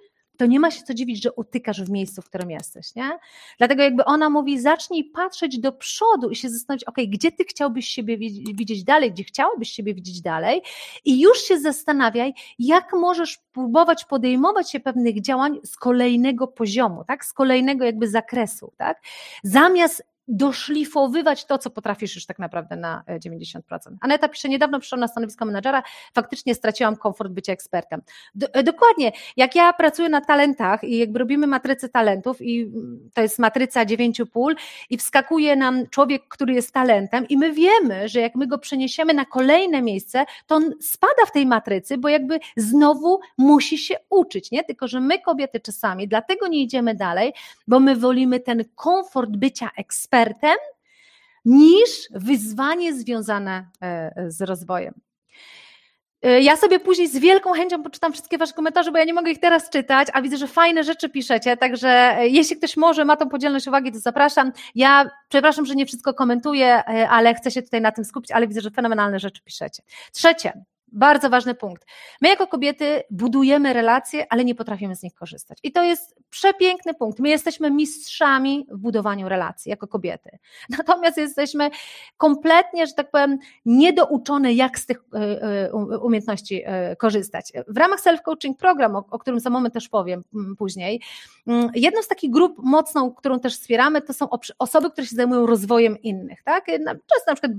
to 0.43 0.47
nie 0.47 0.61
ma 0.61 0.71
się 0.71 0.83
co 0.83 0.95
dziwić, 0.95 1.23
że 1.23 1.33
utykasz 1.33 1.83
w 1.83 1.91
miejscu, 1.91 2.23
w 2.23 2.25
którym 2.25 2.51
jesteś, 2.51 2.95
nie? 2.95 3.19
Dlatego 3.59 3.83
jakby 3.83 4.05
ona 4.05 4.31
mówi, 4.31 4.61
zacznij 4.61 5.05
patrzeć 5.05 5.59
do 5.59 5.73
przodu 5.73 6.31
i 6.31 6.37
się 6.37 6.51
zastanowić, 6.51 6.85
ok, 6.85 6.97
gdzie 7.09 7.33
ty 7.33 7.45
chciałbyś 7.45 7.89
siebie 7.89 8.19
widzieć 8.55 8.85
dalej, 8.85 9.13
gdzie 9.13 9.25
chciałabyś 9.25 9.71
siebie 9.71 9.95
widzieć 9.95 10.21
dalej 10.21 10.63
i 11.05 11.21
już 11.21 11.39
się 11.39 11.61
zastanawiaj, 11.61 12.35
jak 12.59 12.93
możesz 12.93 13.39
próbować 13.53 14.05
podejmować 14.05 14.71
się 14.71 14.81
pewnych 14.81 15.21
działań 15.21 15.61
z 15.65 15.77
kolejnego 15.77 16.49
poziomu, 16.49 17.05
tak? 17.05 17.25
Z 17.25 17.33
kolejnego 17.33 17.85
jakby 17.85 18.09
zakresu, 18.09 18.73
tak? 18.77 19.03
Zamiast 19.45 20.12
doszlifowywać 20.33 21.45
to, 21.45 21.59
co 21.59 21.71
potrafisz 21.71 22.15
już 22.15 22.27
tak 22.27 22.39
naprawdę 22.39 22.77
na 22.77 23.03
90%. 23.09 23.61
E, 23.71 23.97
Aneta 24.01 24.29
pisze, 24.29 24.49
niedawno 24.49 24.81
przyszłam 24.81 25.01
na 25.01 25.09
stanowisko 25.09 25.45
menadżera, 25.45 25.83
faktycznie 26.15 26.55
straciłam 26.55 26.97
komfort 26.97 27.33
bycia 27.33 27.53
ekspertem. 27.53 28.03
Do, 28.35 28.55
e, 28.55 28.63
dokładnie, 28.63 29.13
jak 29.37 29.55
ja 29.55 29.73
pracuję 29.73 30.09
na 30.09 30.21
talentach 30.21 30.85
i 30.85 30.99
jakby 30.99 31.19
robimy 31.19 31.47
matrycę 31.47 31.89
talentów 31.89 32.43
i 32.43 32.63
mm, 32.63 33.11
to 33.15 33.23
jest 33.23 33.39
matryca 33.39 33.85
dziewięciu 33.85 34.27
pól 34.27 34.57
i 34.91 34.99
wskakuje 34.99 35.57
nam 35.57 35.87
człowiek, 35.91 36.23
który 36.29 36.55
jest 36.55 36.73
talentem 36.73 37.29
i 37.29 37.37
my 37.37 37.53
wiemy, 37.53 38.09
że 38.09 38.21
jak 38.21 38.35
my 38.35 38.47
go 38.47 38.59
przeniesiemy 38.59 39.15
na 39.15 39.25
kolejne 39.25 39.83
miejsce, 39.83 40.25
to 40.47 40.55
on 40.55 40.73
spada 40.81 41.27
w 41.27 41.33
tej 41.33 41.47
matrycy, 41.47 41.99
bo 41.99 42.09
jakby 42.09 42.39
znowu 42.57 43.21
musi 43.39 43.79
się 43.79 43.95
uczyć, 44.11 44.51
nie? 44.51 44.65
Tylko, 44.65 44.89
że 44.89 45.01
my 45.01 45.19
kobiety 45.19 45.61
czasami 45.61 46.09
dlatego 46.09 46.49
nie 46.49 46.63
idziemy 46.63 46.95
dalej, 46.95 47.33
bo 47.69 47.81
my 47.81 47.97
wolimy 47.97 48.41
ten 48.41 48.65
komfort 48.75 49.31
bycia 49.31 49.71
ekspertem, 49.77 50.22
ekspertem 50.23 50.57
niż 51.45 51.91
wyzwanie 52.11 52.95
związane 52.95 53.67
e, 53.81 54.13
z 54.31 54.43
rozwojem. 54.43 54.95
E, 56.23 56.41
ja 56.41 56.57
sobie 56.57 56.81
później 56.81 57.09
z 57.09 57.19
wielką 57.19 57.53
chęcią 57.53 57.83
poczytam 57.83 58.13
wszystkie 58.13 58.39
Wasze 58.39 58.53
komentarze, 58.53 58.93
bo 58.93 58.99
ja 58.99 59.05
nie 59.05 59.15
mogę 59.15 59.31
ich 59.31 59.41
teraz 59.41 59.71
czytać, 59.71 60.09
a 60.13 60.23
widzę, 60.23 60.37
że 60.37 60.47
fajne 60.47 60.85
rzeczy 60.85 61.09
piszecie, 61.09 61.57
także 61.57 61.89
e, 61.89 62.29
jeśli 62.29 62.57
ktoś 62.57 62.77
może, 62.77 63.05
ma 63.05 63.17
tą 63.17 63.29
podzielność 63.29 63.67
uwagi, 63.67 63.93
to 63.93 63.99
zapraszam. 63.99 64.53
Ja 64.75 65.11
przepraszam, 65.29 65.67
że 65.67 65.75
nie 65.75 65.87
wszystko 65.87 66.15
komentuję, 66.15 66.85
ale 67.09 67.35
chcę 67.35 67.51
się 67.51 67.63
tutaj 67.63 67.81
na 67.81 67.93
tym 67.93 68.05
skupić, 68.05 68.31
ale 68.31 68.49
widzę, 68.49 68.61
że 68.61 68.71
fenomenalne 68.71 69.19
rzeczy 69.19 69.43
piszecie. 69.43 69.83
Trzecie, 70.13 70.65
bardzo 70.93 71.31
ważny 71.31 71.55
punkt. 71.55 71.87
My 72.21 72.29
jako 72.29 72.47
kobiety 72.47 73.03
budujemy 73.11 73.73
relacje, 73.73 74.27
ale 74.31 74.45
nie 74.45 74.55
potrafimy 74.55 74.97
z 74.97 75.03
nich 75.03 75.15
korzystać. 75.15 75.59
I 75.63 75.73
to 75.73 75.83
jest 75.83 76.17
przepiękny 76.31 76.95
punkt. 76.95 77.19
My 77.19 77.29
jesteśmy 77.29 77.71
mistrzami 77.71 78.67
w 78.71 78.79
budowaniu 78.79 79.29
relacji 79.29 79.71
jako 79.71 79.89
kobiety. 79.89 80.39
Natomiast 80.79 81.17
jesteśmy 81.17 81.71
kompletnie, 82.17 82.87
że 82.87 82.93
tak 82.93 83.11
powiem, 83.11 83.39
niedouczone, 83.65 84.53
jak 84.53 84.79
z 84.79 84.87
tych 84.87 84.99
e, 85.15 85.19
e, 85.43 85.73
umiejętności 85.99 86.63
e, 86.65 86.97
korzystać. 86.97 87.53
W 87.69 87.77
ramach 87.77 88.01
self-coaching 88.01 88.55
program, 88.57 88.97
o, 88.97 89.19
którym 89.19 89.41
za 89.41 89.51
moment 89.51 89.75
też 89.75 89.89
powiem 89.89 90.25
później, 90.59 91.01
jedną 91.75 92.03
z 92.03 92.09
takich 92.09 92.31
grup 92.31 92.59
mocną, 92.59 93.13
którą 93.13 93.41
też 93.41 93.59
wspieramy, 93.59 94.03
to 94.03 94.13
są 94.13 94.29
osoby, 94.59 94.91
które 94.91 95.07
się 95.07 95.17
zajmują 95.17 95.47
rozwojem 95.47 96.03
innych. 96.03 96.43
Tak? 96.43 96.67
Często 96.67 97.25
na 97.27 97.35
przykład 97.35 97.53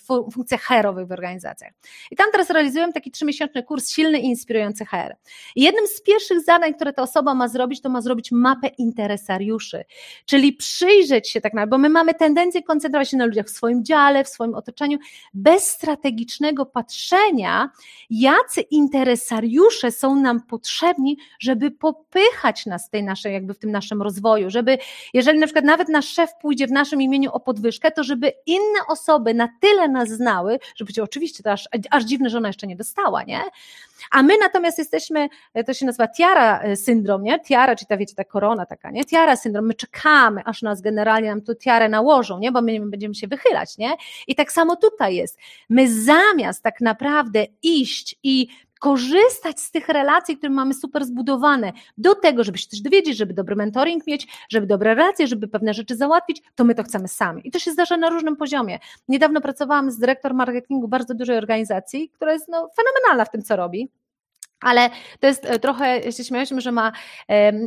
w, 0.00 0.32
funkcjach 0.32 0.60
herowych 0.60 1.06
w 1.06 1.12
organizacjach. 1.12 1.72
I 2.10 2.16
tam 2.16 2.26
teraz 2.32 2.50
realizują 2.56 2.92
taki 2.92 3.10
trzymiesięczny 3.10 3.62
kurs 3.62 3.90
Silny 3.90 4.18
i 4.18 4.24
Inspirujący 4.24 4.84
HR. 4.84 5.16
I 5.56 5.62
jednym 5.62 5.86
z 5.86 6.02
pierwszych 6.02 6.40
zadań, 6.40 6.74
które 6.74 6.92
ta 6.92 7.02
osoba 7.02 7.34
ma 7.34 7.48
zrobić, 7.48 7.80
to 7.80 7.88
ma 7.88 8.00
zrobić 8.00 8.32
mapę 8.32 8.68
interesariuszy, 8.68 9.84
czyli 10.26 10.52
przyjrzeć 10.52 11.30
się 11.30 11.40
tak 11.40 11.54
naprawdę, 11.54 11.70
bo 11.70 11.78
my 11.78 11.88
mamy 11.88 12.14
tendencję 12.14 12.62
koncentrować 12.62 13.10
się 13.10 13.16
na 13.16 13.26
ludziach 13.26 13.46
w 13.46 13.50
swoim 13.50 13.84
dziale, 13.84 14.24
w 14.24 14.28
swoim 14.28 14.54
otoczeniu, 14.54 14.98
bez 15.34 15.66
strategicznego 15.66 16.66
patrzenia, 16.66 17.70
jacy 18.10 18.60
interesariusze 18.60 19.90
są 19.90 20.14
nam 20.14 20.40
potrzebni, 20.40 21.18
żeby 21.38 21.70
popychać 21.70 22.66
nas 22.66 22.86
w 22.86 22.90
tej 22.90 23.04
naszej, 23.04 23.32
jakby 23.32 23.54
w 23.54 23.58
tym 23.58 23.70
naszym 23.70 24.02
rozwoju, 24.02 24.50
żeby, 24.50 24.78
jeżeli 25.14 25.38
na 25.38 25.46
przykład 25.46 25.64
nawet 25.64 25.88
nasz 25.88 26.08
szef 26.08 26.30
pójdzie 26.42 26.66
w 26.66 26.72
naszym 26.72 27.02
imieniu 27.02 27.30
o 27.32 27.40
podwyżkę, 27.40 27.90
to 27.90 28.04
żeby 28.04 28.32
inne 28.46 28.78
osoby 28.88 29.34
na 29.34 29.48
tyle 29.60 29.88
nas 29.88 30.08
znały, 30.08 30.58
żeby 30.76 31.02
oczywiście 31.02 31.42
to 31.42 31.52
aż, 31.52 31.68
aż 31.90 32.04
dziwne, 32.04 32.30
że 32.30 32.38
ona 32.46 32.48
jeszcze 32.48 32.66
nie 32.66 32.76
dostała, 32.76 33.22
nie? 33.22 33.40
A 34.10 34.22
my 34.22 34.38
natomiast 34.38 34.78
jesteśmy, 34.78 35.28
to 35.66 35.74
się 35.74 35.86
nazywa 35.86 36.08
tiara 36.08 36.60
e, 36.60 36.76
syndrom, 36.76 37.22
nie? 37.22 37.40
Tiara, 37.40 37.76
czy 37.76 37.86
ta 37.86 37.96
wiecie, 37.96 38.14
ta 38.14 38.24
korona 38.24 38.66
taka, 38.66 38.90
nie? 38.90 39.04
Tiara 39.04 39.36
syndrom, 39.36 39.66
my 39.66 39.74
czekamy, 39.74 40.42
aż 40.44 40.62
nas 40.62 40.80
generalnie 40.80 41.28
nam 41.28 41.42
tu 41.42 41.54
tiarę 41.54 41.88
nałożą, 41.88 42.38
nie? 42.38 42.52
Bo 42.52 42.62
my 42.62 42.80
będziemy 42.80 43.14
się 43.14 43.26
wychylać, 43.26 43.78
nie? 43.78 43.92
I 44.26 44.34
tak 44.34 44.52
samo 44.52 44.76
tutaj 44.76 45.14
jest. 45.14 45.38
My 45.68 46.02
zamiast 46.02 46.62
tak 46.62 46.80
naprawdę 46.80 47.46
iść 47.62 48.16
i 48.22 48.48
korzystać 48.80 49.60
z 49.60 49.70
tych 49.70 49.88
relacji, 49.88 50.36
które 50.36 50.50
mamy 50.52 50.74
super 50.74 51.04
zbudowane, 51.04 51.72
do 51.98 52.14
tego, 52.14 52.44
żeby 52.44 52.58
się 52.58 52.68
coś 52.68 52.80
dowiedzieć, 52.80 53.16
żeby 53.16 53.34
dobry 53.34 53.56
mentoring 53.56 54.06
mieć, 54.06 54.28
żeby 54.48 54.66
dobre 54.66 54.94
relacje, 54.94 55.26
żeby 55.26 55.48
pewne 55.48 55.74
rzeczy 55.74 55.96
załatwić, 55.96 56.42
to 56.54 56.64
my 56.64 56.74
to 56.74 56.82
chcemy 56.82 57.08
sami. 57.08 57.48
I 57.48 57.50
to 57.50 57.58
się 57.58 57.70
zdarza 57.70 57.96
na 57.96 58.10
różnym 58.10 58.36
poziomie. 58.36 58.78
Niedawno 59.08 59.40
pracowałam 59.40 59.90
z 59.90 59.98
dyrektor 59.98 60.34
marketingu 60.34 60.88
bardzo 60.88 61.14
dużej 61.14 61.36
organizacji, 61.36 62.10
która 62.10 62.32
jest 62.32 62.48
no, 62.48 62.68
fenomenalna 62.76 63.24
w 63.24 63.30
tym, 63.30 63.42
co 63.42 63.56
robi. 63.56 63.88
Ale 64.60 64.90
to 65.20 65.26
jest 65.26 65.44
e, 65.44 65.58
trochę, 65.58 66.12
się 66.12 66.24
śmialiśmy, 66.24 66.60
że 66.60 66.72
ma 66.72 66.92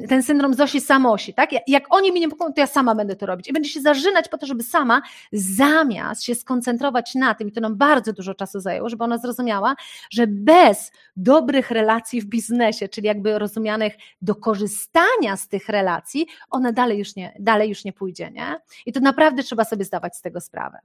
ten 0.10 0.24
syndrom 0.24 0.54
Zosi 0.54 0.82
Samosi, 0.82 1.34
tak? 1.34 1.50
Jak 1.68 1.84
oni 1.90 2.12
mi 2.12 2.20
nie 2.20 2.30
pomogą, 2.30 2.54
to 2.54 2.62
ja 2.62 2.68
sama 2.68 2.96
będę 2.96 3.16
to 3.16 3.26
robić. 3.26 3.48
I 3.48 3.54
będę 3.54 3.70
się 3.70 3.82
zażynać 3.82 4.30
po 4.30 4.38
to, 4.38 4.46
żeby 4.46 4.64
sama, 4.64 5.02
zamiast 5.32 6.24
się 6.24 6.36
skoncentrować 6.36 7.16
na 7.16 7.36
tym, 7.36 7.48
i 7.48 7.52
to 7.52 7.62
nam 7.62 7.76
bardzo 7.76 8.14
dużo 8.14 8.34
czasu 8.34 8.60
zajęło, 8.60 8.90
żeby 8.90 9.04
ona 9.04 9.18
zrozumiała, 9.18 9.76
że 10.12 10.28
bez 10.28 10.92
dobrych 11.16 11.72
relacji 11.72 12.22
w 12.22 12.26
biznesie, 12.26 12.90
czyli 12.90 13.08
jakby 13.08 13.40
rozumianych 13.40 13.94
do 14.22 14.36
korzystania 14.36 15.38
z 15.38 15.48
tych 15.48 15.70
relacji, 15.70 16.28
ona 16.50 16.72
dalej 16.72 16.98
już 16.98 17.16
nie, 17.16 17.34
dalej 17.40 17.70
już 17.70 17.86
nie 17.86 17.94
pójdzie, 17.94 18.32
nie? 18.32 18.60
I 18.86 18.94
to 18.94 19.00
naprawdę 19.00 19.44
trzeba 19.44 19.66
sobie 19.66 19.86
zdawać 19.86 20.18
z 20.18 20.22
tego 20.22 20.42
sprawę. 20.42 20.80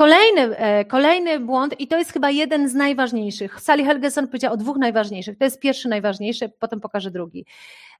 Kolejny, 0.00 0.56
e, 0.56 0.84
kolejny 0.84 1.40
błąd, 1.40 1.80
i 1.80 1.88
to 1.88 1.98
jest 1.98 2.12
chyba 2.12 2.30
jeden 2.30 2.68
z 2.68 2.74
najważniejszych. 2.74 3.60
Sally 3.60 3.84
Helgeson 3.84 4.26
powiedziała 4.26 4.54
o 4.54 4.56
dwóch 4.56 4.76
najważniejszych. 4.76 5.38
To 5.38 5.44
jest 5.44 5.60
pierwszy 5.60 5.88
najważniejszy, 5.88 6.48
potem 6.58 6.80
pokażę 6.80 7.10
drugi. 7.10 7.46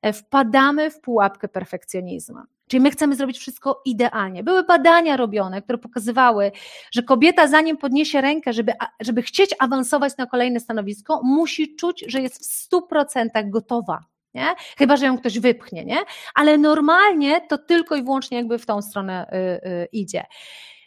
E, 0.03 0.12
wpadamy 0.12 0.90
w 0.90 1.01
pułapkę 1.01 1.48
perfekcjonizmu. 1.48 2.38
Czyli 2.68 2.80
my 2.80 2.90
chcemy 2.90 3.16
zrobić 3.16 3.38
wszystko 3.38 3.82
idealnie. 3.84 4.42
Były 4.42 4.62
badania 4.62 5.16
robione, 5.16 5.62
które 5.62 5.78
pokazywały, 5.78 6.53
że 6.92 7.03
kobieta, 7.03 7.48
zanim 7.48 7.76
podniesie 7.76 8.20
rękę, 8.20 8.53
żeby, 8.53 8.72
żeby 9.01 9.22
chcieć 9.22 9.55
awansować 9.59 10.16
na 10.16 10.26
kolejne 10.26 10.61
stanowisko, 10.61 11.20
musi 11.24 11.76
czuć, 11.76 12.05
że 12.09 12.20
jest 12.20 12.38
w 12.38 12.70
100% 12.72 13.51
gotowa. 13.51 14.05
Nie? 14.34 14.55
Chyba, 14.78 14.96
że 14.96 15.07
ją 15.07 15.18
ktoś 15.18 15.38
wypchnie, 15.38 15.84
nie? 15.84 15.98
Ale 16.34 16.59
normalnie 16.59 17.40
to 17.40 17.59
tylko 17.59 17.96
i 17.96 18.03
wyłącznie 18.03 18.36
jakby 18.36 18.59
w 18.59 18.66
tą 18.66 18.82
stronę 18.82 19.26
y, 19.32 19.68
y, 19.68 19.88
idzie. 19.92 20.24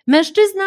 Mężczyzna 0.07 0.63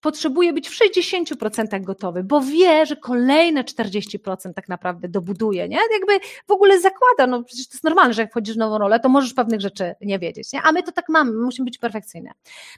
potrzebuje 0.00 0.52
być 0.52 0.68
w 0.68 0.72
60% 0.72 1.84
gotowy, 1.84 2.24
bo 2.24 2.40
wie, 2.40 2.86
że 2.86 2.96
kolejne 2.96 3.64
40% 3.64 4.52
tak 4.54 4.68
naprawdę 4.68 5.08
dobuduje, 5.08 5.68
nie? 5.68 5.78
Jakby 5.92 6.26
w 6.46 6.50
ogóle 6.50 6.80
zakłada, 6.80 7.26
no 7.26 7.42
przecież 7.42 7.68
to 7.68 7.74
jest 7.74 7.84
normalne, 7.84 8.14
że 8.14 8.22
jak 8.22 8.30
wchodzisz 8.30 8.54
w 8.54 8.58
nową 8.58 8.78
rolę, 8.78 9.00
to 9.00 9.08
możesz 9.08 9.34
pewnych 9.34 9.60
rzeczy 9.60 9.94
nie 10.00 10.18
wiedzieć, 10.18 10.52
nie? 10.52 10.62
A 10.62 10.72
my 10.72 10.82
to 10.82 10.92
tak 10.92 11.08
mamy, 11.08 11.32
my 11.32 11.44
musimy 11.44 11.64
być 11.64 11.78
perfekcyjne. 11.78 12.30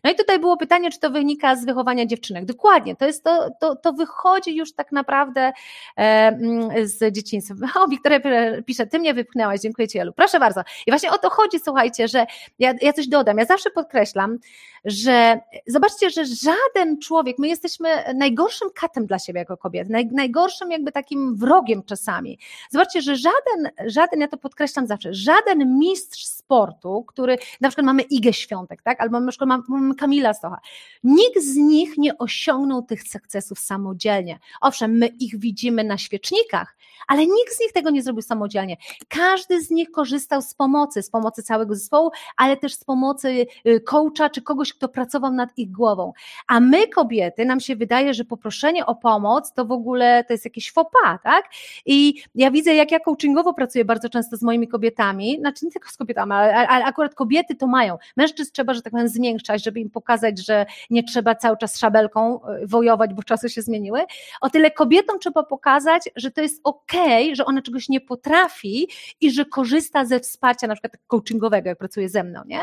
No 0.04 0.10
i 0.10 0.14
tutaj 0.14 0.38
było 0.38 0.56
pytanie, 0.56 0.90
czy 0.90 1.00
to 1.00 1.10
wynika 1.10 1.56
z 1.56 1.64
wychowania 1.64 2.06
dziewczynek. 2.06 2.44
Dokładnie, 2.44 2.96
to 2.96 3.06
jest 3.06 3.24
to, 3.24 3.50
to, 3.60 3.76
to 3.76 3.92
wychodzi 3.92 4.56
już 4.56 4.74
tak 4.74 4.92
naprawdę 4.92 5.40
e, 5.40 5.52
mm, 5.96 6.88
z 6.88 7.14
dzieciństwa. 7.14 7.54
O, 7.76 7.88
Wiktoria 7.88 8.20
pisze, 8.66 8.86
ty 8.86 8.98
mnie 8.98 9.14
wypchnęłaś, 9.14 9.60
dziękuję 9.60 9.88
Ci 9.88 9.98
Elu. 9.98 10.12
Proszę 10.12 10.40
bardzo. 10.40 10.60
I 10.86 10.90
właśnie 10.90 11.10
o 11.10 11.18
to 11.18 11.30
chodzi, 11.30 11.58
słuchajcie, 11.64 12.08
że 12.08 12.26
ja, 12.58 12.74
ja 12.82 12.92
coś 12.92 13.08
dodam, 13.08 13.38
ja 13.38 13.44
zawsze 13.44 13.70
podkreślam, 13.70 14.38
że 14.84 15.40
zobaczcie, 15.66 16.10
że 16.10 16.24
żaden 16.24 17.00
człowiek, 17.00 17.07
my 17.38 17.48
jesteśmy 17.48 17.88
najgorszym 18.14 18.68
katem 18.74 19.06
dla 19.06 19.18
siebie 19.18 19.38
jako 19.38 19.56
kobiety, 19.56 19.92
naj, 19.92 20.06
najgorszym 20.06 20.70
jakby 20.70 20.92
takim 20.92 21.36
wrogiem 21.36 21.82
czasami. 21.82 22.38
Zobaczcie, 22.70 23.02
że 23.02 23.16
żaden, 23.16 23.72
żaden, 23.86 24.20
ja 24.20 24.28
to 24.28 24.36
podkreślam 24.36 24.86
zawsze, 24.86 25.14
żaden 25.14 25.78
mistrz 25.78 26.24
sportu, 26.26 27.04
który, 27.08 27.38
na 27.60 27.68
przykład 27.68 27.86
mamy 27.86 28.02
Igę 28.02 28.32
Świątek, 28.32 28.82
tak, 28.82 29.00
albo 29.00 29.20
na 29.20 29.30
przykład 29.30 29.60
mamy 29.68 29.94
Kamila 29.94 30.34
Stocha, 30.34 30.60
nikt 31.04 31.42
z 31.42 31.56
nich 31.56 31.98
nie 31.98 32.18
osiągnął 32.18 32.82
tych 32.82 33.02
sukcesów 33.02 33.58
samodzielnie. 33.58 34.38
Owszem, 34.60 34.98
my 34.98 35.06
ich 35.06 35.38
widzimy 35.38 35.84
na 35.84 35.98
świecznikach, 35.98 36.76
ale 37.08 37.26
nikt 37.26 37.56
z 37.56 37.60
nich 37.60 37.72
tego 37.72 37.90
nie 37.90 38.02
zrobił 38.02 38.22
samodzielnie. 38.22 38.76
Każdy 39.08 39.62
z 39.62 39.70
nich 39.70 39.90
korzystał 39.90 40.42
z 40.42 40.54
pomocy, 40.54 41.02
z 41.02 41.10
pomocy 41.10 41.42
całego 41.42 41.74
zespołu, 41.74 42.10
ale 42.36 42.56
też 42.56 42.74
z 42.74 42.84
pomocy 42.84 43.46
y, 43.66 43.80
coacha 43.80 44.30
czy 44.30 44.42
kogoś, 44.42 44.72
kto 44.72 44.88
pracował 44.88 45.32
nad 45.32 45.58
ich 45.58 45.70
głową. 45.70 46.12
A 46.46 46.60
my, 46.60 46.88
kobiety, 46.98 47.44
nam 47.44 47.60
się 47.60 47.76
wydaje, 47.76 48.14
że 48.14 48.24
poproszenie 48.24 48.86
o 48.86 48.94
pomoc 48.94 49.52
to 49.52 49.64
w 49.64 49.72
ogóle 49.72 50.24
to 50.24 50.32
jest 50.32 50.44
jakieś 50.44 50.72
faux 50.72 50.90
pas, 51.02 51.18
tak? 51.22 51.44
I 51.86 52.22
ja 52.34 52.50
widzę, 52.50 52.74
jak 52.74 52.90
ja 52.90 53.00
coachingowo 53.00 53.54
pracuję 53.54 53.84
bardzo 53.84 54.08
często 54.08 54.36
z 54.36 54.42
moimi 54.42 54.68
kobietami, 54.68 55.36
znaczy 55.38 55.64
nie 55.64 55.70
tylko 55.70 55.88
z 55.88 55.96
kobietami, 55.96 56.32
ale, 56.32 56.68
ale 56.68 56.84
akurat 56.84 57.14
kobiety 57.14 57.54
to 57.54 57.66
mają. 57.66 57.98
Mężczyzn 58.16 58.52
trzeba, 58.52 58.74
że 58.74 58.82
tak 58.82 58.90
powiem, 58.90 59.08
zmiękczać, 59.08 59.64
żeby 59.64 59.80
im 59.80 59.90
pokazać, 59.90 60.46
że 60.46 60.66
nie 60.90 61.02
trzeba 61.02 61.34
cały 61.34 61.56
czas 61.56 61.78
szabelką 61.78 62.40
y, 62.62 62.66
wojować, 62.66 63.14
bo 63.14 63.22
czasy 63.22 63.48
się 63.48 63.62
zmieniły. 63.62 64.00
O 64.40 64.50
tyle 64.50 64.70
kobietom 64.70 65.18
trzeba 65.18 65.42
pokazać, 65.42 66.08
że 66.16 66.30
to 66.30 66.40
jest 66.40 66.60
ok, 66.64 66.92
że 67.32 67.44
ona 67.44 67.62
czegoś 67.62 67.88
nie 67.88 68.00
potrafi 68.00 68.88
i 69.20 69.30
że 69.30 69.44
korzysta 69.44 70.04
ze 70.04 70.20
wsparcia 70.20 70.66
na 70.66 70.74
przykład 70.74 70.92
coachingowego, 71.06 71.68
jak 71.68 71.78
pracuje 71.78 72.08
ze 72.08 72.24
mną, 72.24 72.40
nie? 72.46 72.60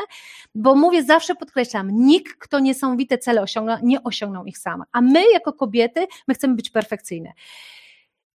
Bo 0.54 0.74
mówię, 0.74 1.02
zawsze 1.02 1.34
podkreślam, 1.34 1.90
nikt, 1.90 2.36
kto 2.38 2.58
niesamowite 2.60 3.18
cele 3.18 3.42
osiągnął, 3.42 3.76
nie 3.82 4.02
osiągnął 4.26 4.44
ich 4.44 4.58
sam. 4.58 4.82
A 4.92 5.00
my 5.00 5.24
jako 5.32 5.52
kobiety, 5.52 6.06
my 6.28 6.34
chcemy 6.34 6.54
być 6.54 6.70
perfekcyjne. 6.70 7.32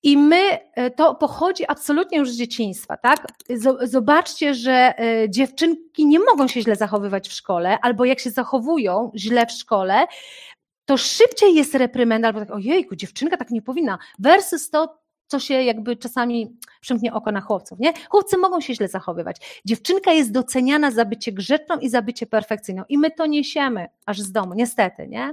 I 0.03 0.17
my, 0.17 0.59
e, 0.75 0.91
to 0.91 1.15
pochodzi 1.15 1.65
absolutnie 1.69 2.19
już 2.19 2.31
z 2.31 2.37
dzieciństwa, 2.37 2.97
tak? 2.97 3.27
Zobaczcie, 3.83 4.55
że 4.55 4.95
e, 4.99 5.31
dziewczynki 5.31 6.07
nie 6.07 6.19
mogą 6.19 6.49
się 6.49 6.63
źle 6.63 6.77
zachowywać 6.77 7.29
w 7.29 7.33
szkole, 7.33 7.79
albo 7.83 8.05
jak 8.05 8.21
się 8.21 8.31
zachowują 8.31 9.11
źle 9.17 9.47
w 9.47 9.53
szkole, 9.53 10.07
to 10.85 10.97
szybciej 10.97 11.55
jest 11.55 11.75
reprymenda, 11.75 12.29
albo 12.29 12.41
tak, 12.41 12.51
ojejku, 12.51 12.97
dziewczynka 12.97 13.37
tak 13.37 13.51
nie 13.51 13.63
powinna, 13.63 13.99
versus 14.19 14.71
to, 14.71 15.00
co 15.31 15.41
się 15.41 15.55
jakby 15.55 15.97
czasami 15.97 16.57
przymknie 16.81 17.13
oko 17.13 17.33
na 17.33 17.41
chłopców, 17.41 17.79
nie? 17.79 17.93
Chłopcy 18.09 18.39
mogą 18.39 18.61
się 18.61 18.75
źle 18.75 18.89
zachowywać. 18.89 19.61
Dziewczynka 19.65 20.13
jest 20.13 20.33
doceniana 20.33 20.91
za 20.91 21.05
bycie 21.05 21.33
grzeczną 21.33 21.79
i 21.79 21.89
za 21.89 22.03
bycie 22.03 22.27
perfekcyjną 22.27 22.83
i 22.89 22.99
my 22.99 23.11
to 23.11 23.27
niesiemy 23.27 23.89
aż 24.07 24.21
z 24.21 24.33
domu, 24.33 24.55
niestety, 24.55 25.09
nie? 25.09 25.31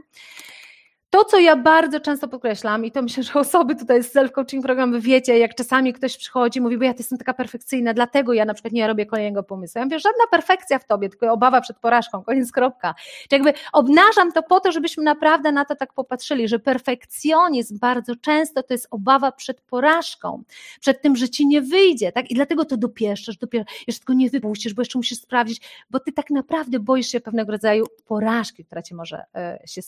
To, 1.10 1.26
co 1.26 1.40
ja 1.40 1.56
bardzo 1.56 2.00
często 2.00 2.28
podkreślam, 2.28 2.86
i 2.86 2.92
to 2.92 3.02
myślę, 3.02 3.24
że 3.24 3.34
osoby 3.34 3.76
tutaj 3.76 4.04
z 4.04 4.16
self-coaching 4.16 4.62
programu 4.62 5.00
wiecie, 5.00 5.38
jak 5.38 5.56
czasami 5.56 5.94
ktoś 5.94 6.18
przychodzi 6.18 6.62
mówi, 6.62 6.78
bo 6.78 6.84
ja 6.84 6.94
jestem 6.98 7.18
taka 7.18 7.34
perfekcyjna, 7.34 7.94
dlatego 7.94 8.34
ja 8.34 8.46
na 8.46 8.54
przykład 8.54 8.74
nie 8.74 8.88
robię 8.88 9.06
kolejnego 9.06 9.44
pomysłu. 9.44 9.80
Ja 9.80 9.86
mówię, 9.86 10.00
żadna 10.00 10.24
perfekcja 10.32 10.80
w 10.80 10.88
tobie, 10.88 11.10
tylko 11.10 11.32
obawa 11.34 11.62
przed 11.62 11.80
porażką, 11.80 12.24
koniec 12.24 12.52
kropka. 12.52 12.96
Czyli 13.30 13.44
jakby 13.46 13.54
obnażam 13.74 14.32
to 14.32 14.44
po 14.44 14.60
to, 14.60 14.72
żebyśmy 14.72 15.04
naprawdę 15.04 15.52
na 15.52 15.66
to 15.66 15.76
tak 15.76 15.94
popatrzyli, 15.94 16.48
że 16.48 16.60
perfekcjonizm 16.60 17.80
bardzo 17.80 18.16
często 18.16 18.64
to 18.64 18.74
jest 18.74 18.88
obawa 18.92 19.32
przed 19.32 19.62
porażką, 19.62 20.44
przed 20.80 21.02
tym, 21.02 21.16
że 21.16 21.30
ci 21.30 21.48
nie 21.48 21.62
wyjdzie, 21.62 22.12
tak? 22.12 22.32
I 22.32 22.36
dlatego 22.36 22.66
to 22.66 22.78
dopieszczasz, 22.78 23.38
dopiero, 23.38 23.66
jeszcze 23.88 24.00
tylko 24.00 24.14
nie 24.14 24.30
wypuścisz, 24.30 24.74
bo 24.74 24.82
jeszcze 24.82 25.00
musisz 25.00 25.18
sprawdzić, 25.18 25.62
bo 25.90 26.00
ty 26.00 26.12
tak 26.12 26.30
naprawdę 26.30 26.80
boisz 26.80 27.08
się 27.08 27.20
pewnego 27.20 27.52
rodzaju 27.52 27.86
porażki, 28.06 28.66
która 28.66 28.82
cię 28.82 28.96
może 28.96 29.26
e, 29.36 29.60
się 29.66 29.82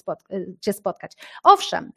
e, 0.67 0.74
spotkać. 0.74 1.09
Owszem, 1.43 1.91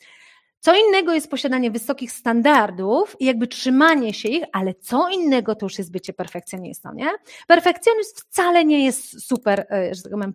co 0.62 0.74
innego 0.74 1.12
jest 1.14 1.30
posiadanie 1.30 1.70
wysokich 1.70 2.12
standardów 2.12 3.16
i 3.20 3.24
jakby 3.24 3.46
trzymanie 3.46 4.14
się 4.14 4.28
ich, 4.28 4.44
ale 4.52 4.74
co 4.74 5.08
innego 5.08 5.54
to 5.54 5.66
już 5.66 5.78
jest 5.78 5.92
bycie 5.92 6.12
perfekcjonistą, 6.12 6.94
nie? 6.94 7.10
Perfekcjonizm 7.46 8.14
wcale 8.16 8.64
nie 8.64 8.84
jest 8.84 9.26
super, 9.26 9.66
e, 9.70 9.94
że 9.94 10.02
tak 10.02 10.12
powiem, 10.12 10.34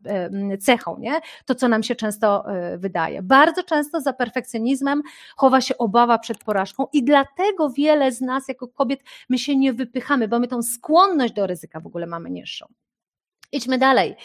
e, 0.52 0.58
cechą, 0.58 0.98
nie? 1.00 1.22
To, 1.46 1.56
co 1.56 1.68
nam 1.68 1.84
się 1.84 1.96
często 1.96 2.52
e, 2.52 2.78
wydaje. 2.78 3.22
Bardzo 3.22 3.64
często 3.64 4.02
za 4.02 4.14
perfekcjonizmem 4.14 5.02
chowa 5.38 5.62
się 5.62 5.78
obawa 5.78 6.20
przed 6.20 6.38
porażką 6.38 6.88
i 6.94 7.04
dlatego 7.04 7.70
wiele 7.70 8.12
z 8.12 8.22
nas 8.22 8.48
jako 8.48 8.68
kobiet 8.68 9.00
my 9.30 9.40
się 9.40 9.56
nie 9.56 9.74
wypychamy, 9.74 10.28
bo 10.28 10.40
my 10.40 10.48
tą 10.48 10.64
skłonność 10.64 11.34
do 11.34 11.48
ryzyka 11.48 11.80
w 11.80 11.88
ogóle 11.88 12.08
mamy 12.08 12.30
niższą. 12.30 12.66
Idźmy 13.52 13.78
dalej. 13.78 14.16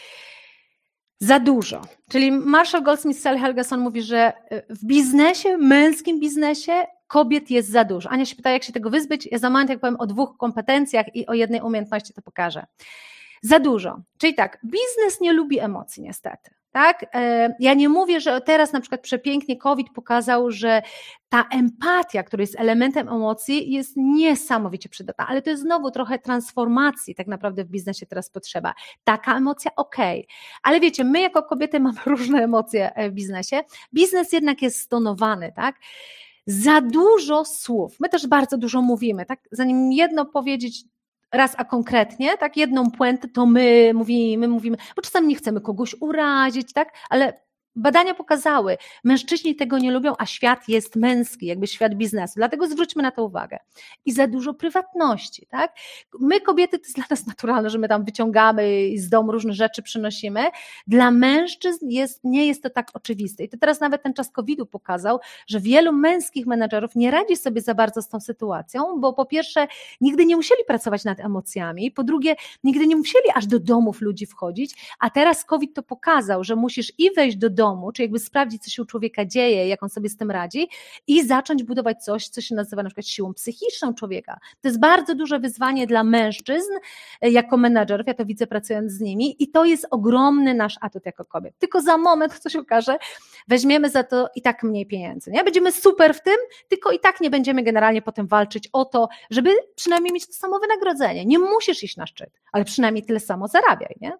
Za 1.22 1.38
dużo. 1.38 1.82
Czyli 2.08 2.32
Marshall 2.32 2.82
Goldsmith 2.82 3.20
Sally 3.20 3.38
Helgeson 3.38 3.80
mówi, 3.80 4.02
że 4.02 4.32
y, 4.52 4.62
w 4.68 4.84
biznesie, 4.84 5.58
męskim 5.58 6.20
biznesie 6.20 6.72
kobiet 7.06 7.50
jest 7.50 7.68
za 7.68 7.84
dużo. 7.84 8.08
Ania 8.10 8.26
się 8.26 8.36
pyta, 8.36 8.50
jak 8.50 8.64
się 8.64 8.72
tego 8.72 8.90
wyzbyć. 8.90 9.28
Ja 9.30 9.38
za 9.38 9.50
moment, 9.50 9.70
jak 9.70 9.80
powiem 9.80 9.96
o 9.96 10.06
dwóch 10.06 10.36
kompetencjach 10.36 11.16
i 11.16 11.26
o 11.26 11.34
jednej 11.34 11.60
umiejętności, 11.60 12.14
to 12.14 12.22
pokażę. 12.22 12.66
Za 13.42 13.58
dużo. 13.58 14.00
Czyli 14.18 14.34
tak, 14.34 14.58
biznes 14.64 15.20
nie 15.20 15.32
lubi 15.32 15.58
emocji 15.58 16.02
niestety. 16.02 16.50
Tak? 16.72 17.06
E, 17.14 17.54
ja 17.60 17.74
nie 17.74 17.88
mówię, 17.88 18.20
że 18.20 18.40
teraz 18.40 18.72
na 18.72 18.80
przykład 18.80 19.00
przepięknie 19.00 19.56
COVID 19.56 19.86
pokazał, 19.94 20.50
że 20.50 20.82
ta 21.28 21.44
empatia, 21.50 22.22
która 22.22 22.40
jest 22.40 22.60
elementem 22.60 23.08
emocji, 23.08 23.72
jest 23.72 23.92
niesamowicie 23.96 24.88
przydatna, 24.88 25.26
ale 25.28 25.42
to 25.42 25.50
jest 25.50 25.62
znowu 25.62 25.90
trochę 25.90 26.18
transformacji 26.18 27.14
tak 27.14 27.26
naprawdę 27.26 27.64
w 27.64 27.68
biznesie 27.68 28.06
teraz 28.06 28.30
potrzeba. 28.30 28.74
Taka 29.04 29.36
emocja, 29.36 29.70
okej, 29.76 30.20
okay. 30.20 30.34
ale 30.62 30.80
wiecie, 30.80 31.04
my 31.04 31.20
jako 31.20 31.42
kobiety 31.42 31.80
mamy 31.86 31.98
różne 32.06 32.42
emocje 32.44 32.94
e, 32.94 33.10
w 33.10 33.12
biznesie. 33.12 33.60
Biznes 33.94 34.32
jednak 34.32 34.62
jest 34.62 34.80
stonowany, 34.80 35.52
tak? 35.56 35.76
Za 36.46 36.80
dużo 36.80 37.44
słów. 37.44 37.96
My 38.00 38.08
też 38.08 38.26
bardzo 38.26 38.58
dużo 38.58 38.82
mówimy, 38.82 39.26
tak? 39.26 39.40
Zanim 39.52 39.92
jedno 39.92 40.26
powiedzieć, 40.26 40.84
raz 41.32 41.54
a 41.58 41.64
konkretnie, 41.64 42.38
tak, 42.38 42.56
jedną 42.56 42.90
puentę, 42.90 43.28
to 43.28 43.46
my 43.46 43.90
mówimy, 43.94 44.48
mówimy, 44.48 44.76
bo 44.96 45.02
czasami 45.02 45.26
nie 45.28 45.36
chcemy 45.36 45.60
kogoś 45.60 45.96
urazić, 46.00 46.72
tak, 46.72 46.94
ale 47.10 47.40
Badania 47.76 48.14
pokazały, 48.14 48.76
mężczyźni 49.04 49.56
tego 49.56 49.78
nie 49.78 49.92
lubią, 49.92 50.14
a 50.18 50.26
świat 50.26 50.68
jest 50.68 50.96
męski, 50.96 51.46
jakby 51.46 51.66
świat 51.66 51.94
biznesu. 51.94 52.34
Dlatego 52.36 52.66
zwróćmy 52.66 53.02
na 53.02 53.10
to 53.10 53.24
uwagę. 53.24 53.58
I 54.04 54.12
za 54.12 54.26
dużo 54.26 54.54
prywatności, 54.54 55.46
tak? 55.46 55.72
My 56.20 56.40
kobiety 56.40 56.78
to 56.78 56.84
jest 56.84 56.96
dla 56.96 57.04
nas 57.10 57.26
naturalne, 57.26 57.70
że 57.70 57.78
my 57.78 57.88
tam 57.88 58.04
wyciągamy 58.04 58.62
z 58.96 59.08
domu 59.08 59.32
różne 59.32 59.52
rzeczy 59.52 59.82
przynosimy. 59.82 60.40
Dla 60.86 61.10
mężczyzn 61.10 61.88
jest, 61.88 62.24
nie 62.24 62.46
jest 62.46 62.62
to 62.62 62.70
tak 62.70 62.90
oczywiste. 62.94 63.44
I 63.44 63.48
to 63.48 63.56
teraz 63.56 63.80
nawet 63.80 64.02
ten 64.02 64.14
czas 64.14 64.30
COVID-u 64.30 64.66
pokazał, 64.66 65.18
że 65.46 65.60
wielu 65.60 65.92
męskich 65.92 66.46
menedżerów 66.46 66.96
nie 66.96 67.10
radzi 67.10 67.36
sobie 67.36 67.60
za 67.60 67.74
bardzo 67.74 68.02
z 68.02 68.08
tą 68.08 68.20
sytuacją, 68.20 69.00
bo 69.00 69.12
po 69.12 69.26
pierwsze 69.26 69.66
nigdy 70.00 70.26
nie 70.26 70.36
musieli 70.36 70.64
pracować 70.64 71.04
nad 71.04 71.20
emocjami, 71.20 71.90
po 71.90 72.04
drugie 72.04 72.36
nigdy 72.64 72.86
nie 72.86 72.96
musieli 72.96 73.24
aż 73.34 73.46
do 73.46 73.60
domów 73.60 74.00
ludzi 74.00 74.26
wchodzić, 74.26 74.96
a 74.98 75.10
teraz 75.10 75.44
COVID 75.44 75.74
to 75.74 75.82
pokazał, 75.82 76.44
że 76.44 76.56
musisz 76.56 76.92
i 76.98 77.10
wejść 77.16 77.36
do 77.36 77.50
domu, 77.50 77.61
domu, 77.62 77.92
czy 77.92 78.02
jakby 78.02 78.18
sprawdzić, 78.18 78.62
co 78.62 78.70
się 78.70 78.82
u 78.82 78.84
człowieka 78.84 79.24
dzieje, 79.24 79.68
jak 79.68 79.82
on 79.82 79.88
sobie 79.88 80.08
z 80.08 80.16
tym 80.16 80.30
radzi 80.30 80.68
i 81.06 81.26
zacząć 81.26 81.62
budować 81.62 82.04
coś, 82.04 82.28
co 82.28 82.40
się 82.40 82.54
nazywa 82.54 82.82
na 82.82 82.88
przykład 82.88 83.06
siłą 83.06 83.34
psychiczną 83.34 83.94
człowieka. 83.94 84.38
To 84.60 84.68
jest 84.68 84.80
bardzo 84.80 85.14
duże 85.14 85.38
wyzwanie 85.38 85.86
dla 85.86 86.04
mężczyzn 86.04 86.72
e, 87.20 87.30
jako 87.30 87.56
menedżerów, 87.56 88.06
ja 88.06 88.14
to 88.14 88.24
widzę 88.24 88.46
pracując 88.46 88.92
z 88.92 89.00
nimi 89.00 89.42
i 89.42 89.50
to 89.50 89.64
jest 89.64 89.86
ogromny 89.90 90.54
nasz 90.54 90.78
atut 90.80 91.06
jako 91.06 91.24
kobiet. 91.24 91.54
Tylko 91.58 91.80
za 91.80 91.98
moment, 91.98 92.38
co 92.38 92.50
się 92.50 92.58
okaże, 92.58 92.98
weźmiemy 93.48 93.90
za 93.90 94.04
to 94.04 94.28
i 94.34 94.42
tak 94.42 94.62
mniej 94.62 94.86
pieniędzy. 94.86 95.30
Nie? 95.30 95.44
Będziemy 95.44 95.72
super 95.72 96.14
w 96.14 96.22
tym, 96.22 96.36
tylko 96.68 96.90
i 96.90 97.00
tak 97.00 97.20
nie 97.20 97.30
będziemy 97.30 97.62
generalnie 97.62 98.02
potem 98.02 98.26
walczyć 98.26 98.68
o 98.72 98.84
to, 98.84 99.08
żeby 99.30 99.50
przynajmniej 99.74 100.12
mieć 100.12 100.26
to 100.26 100.32
samo 100.32 100.58
wynagrodzenie. 100.58 101.24
Nie 101.24 101.38
musisz 101.38 101.82
iść 101.82 101.96
na 101.96 102.06
szczyt, 102.06 102.30
ale 102.52 102.64
przynajmniej 102.64 103.04
tyle 103.04 103.20
samo 103.20 103.48
zarabiaj. 103.48 103.94
Nie? 104.00 104.12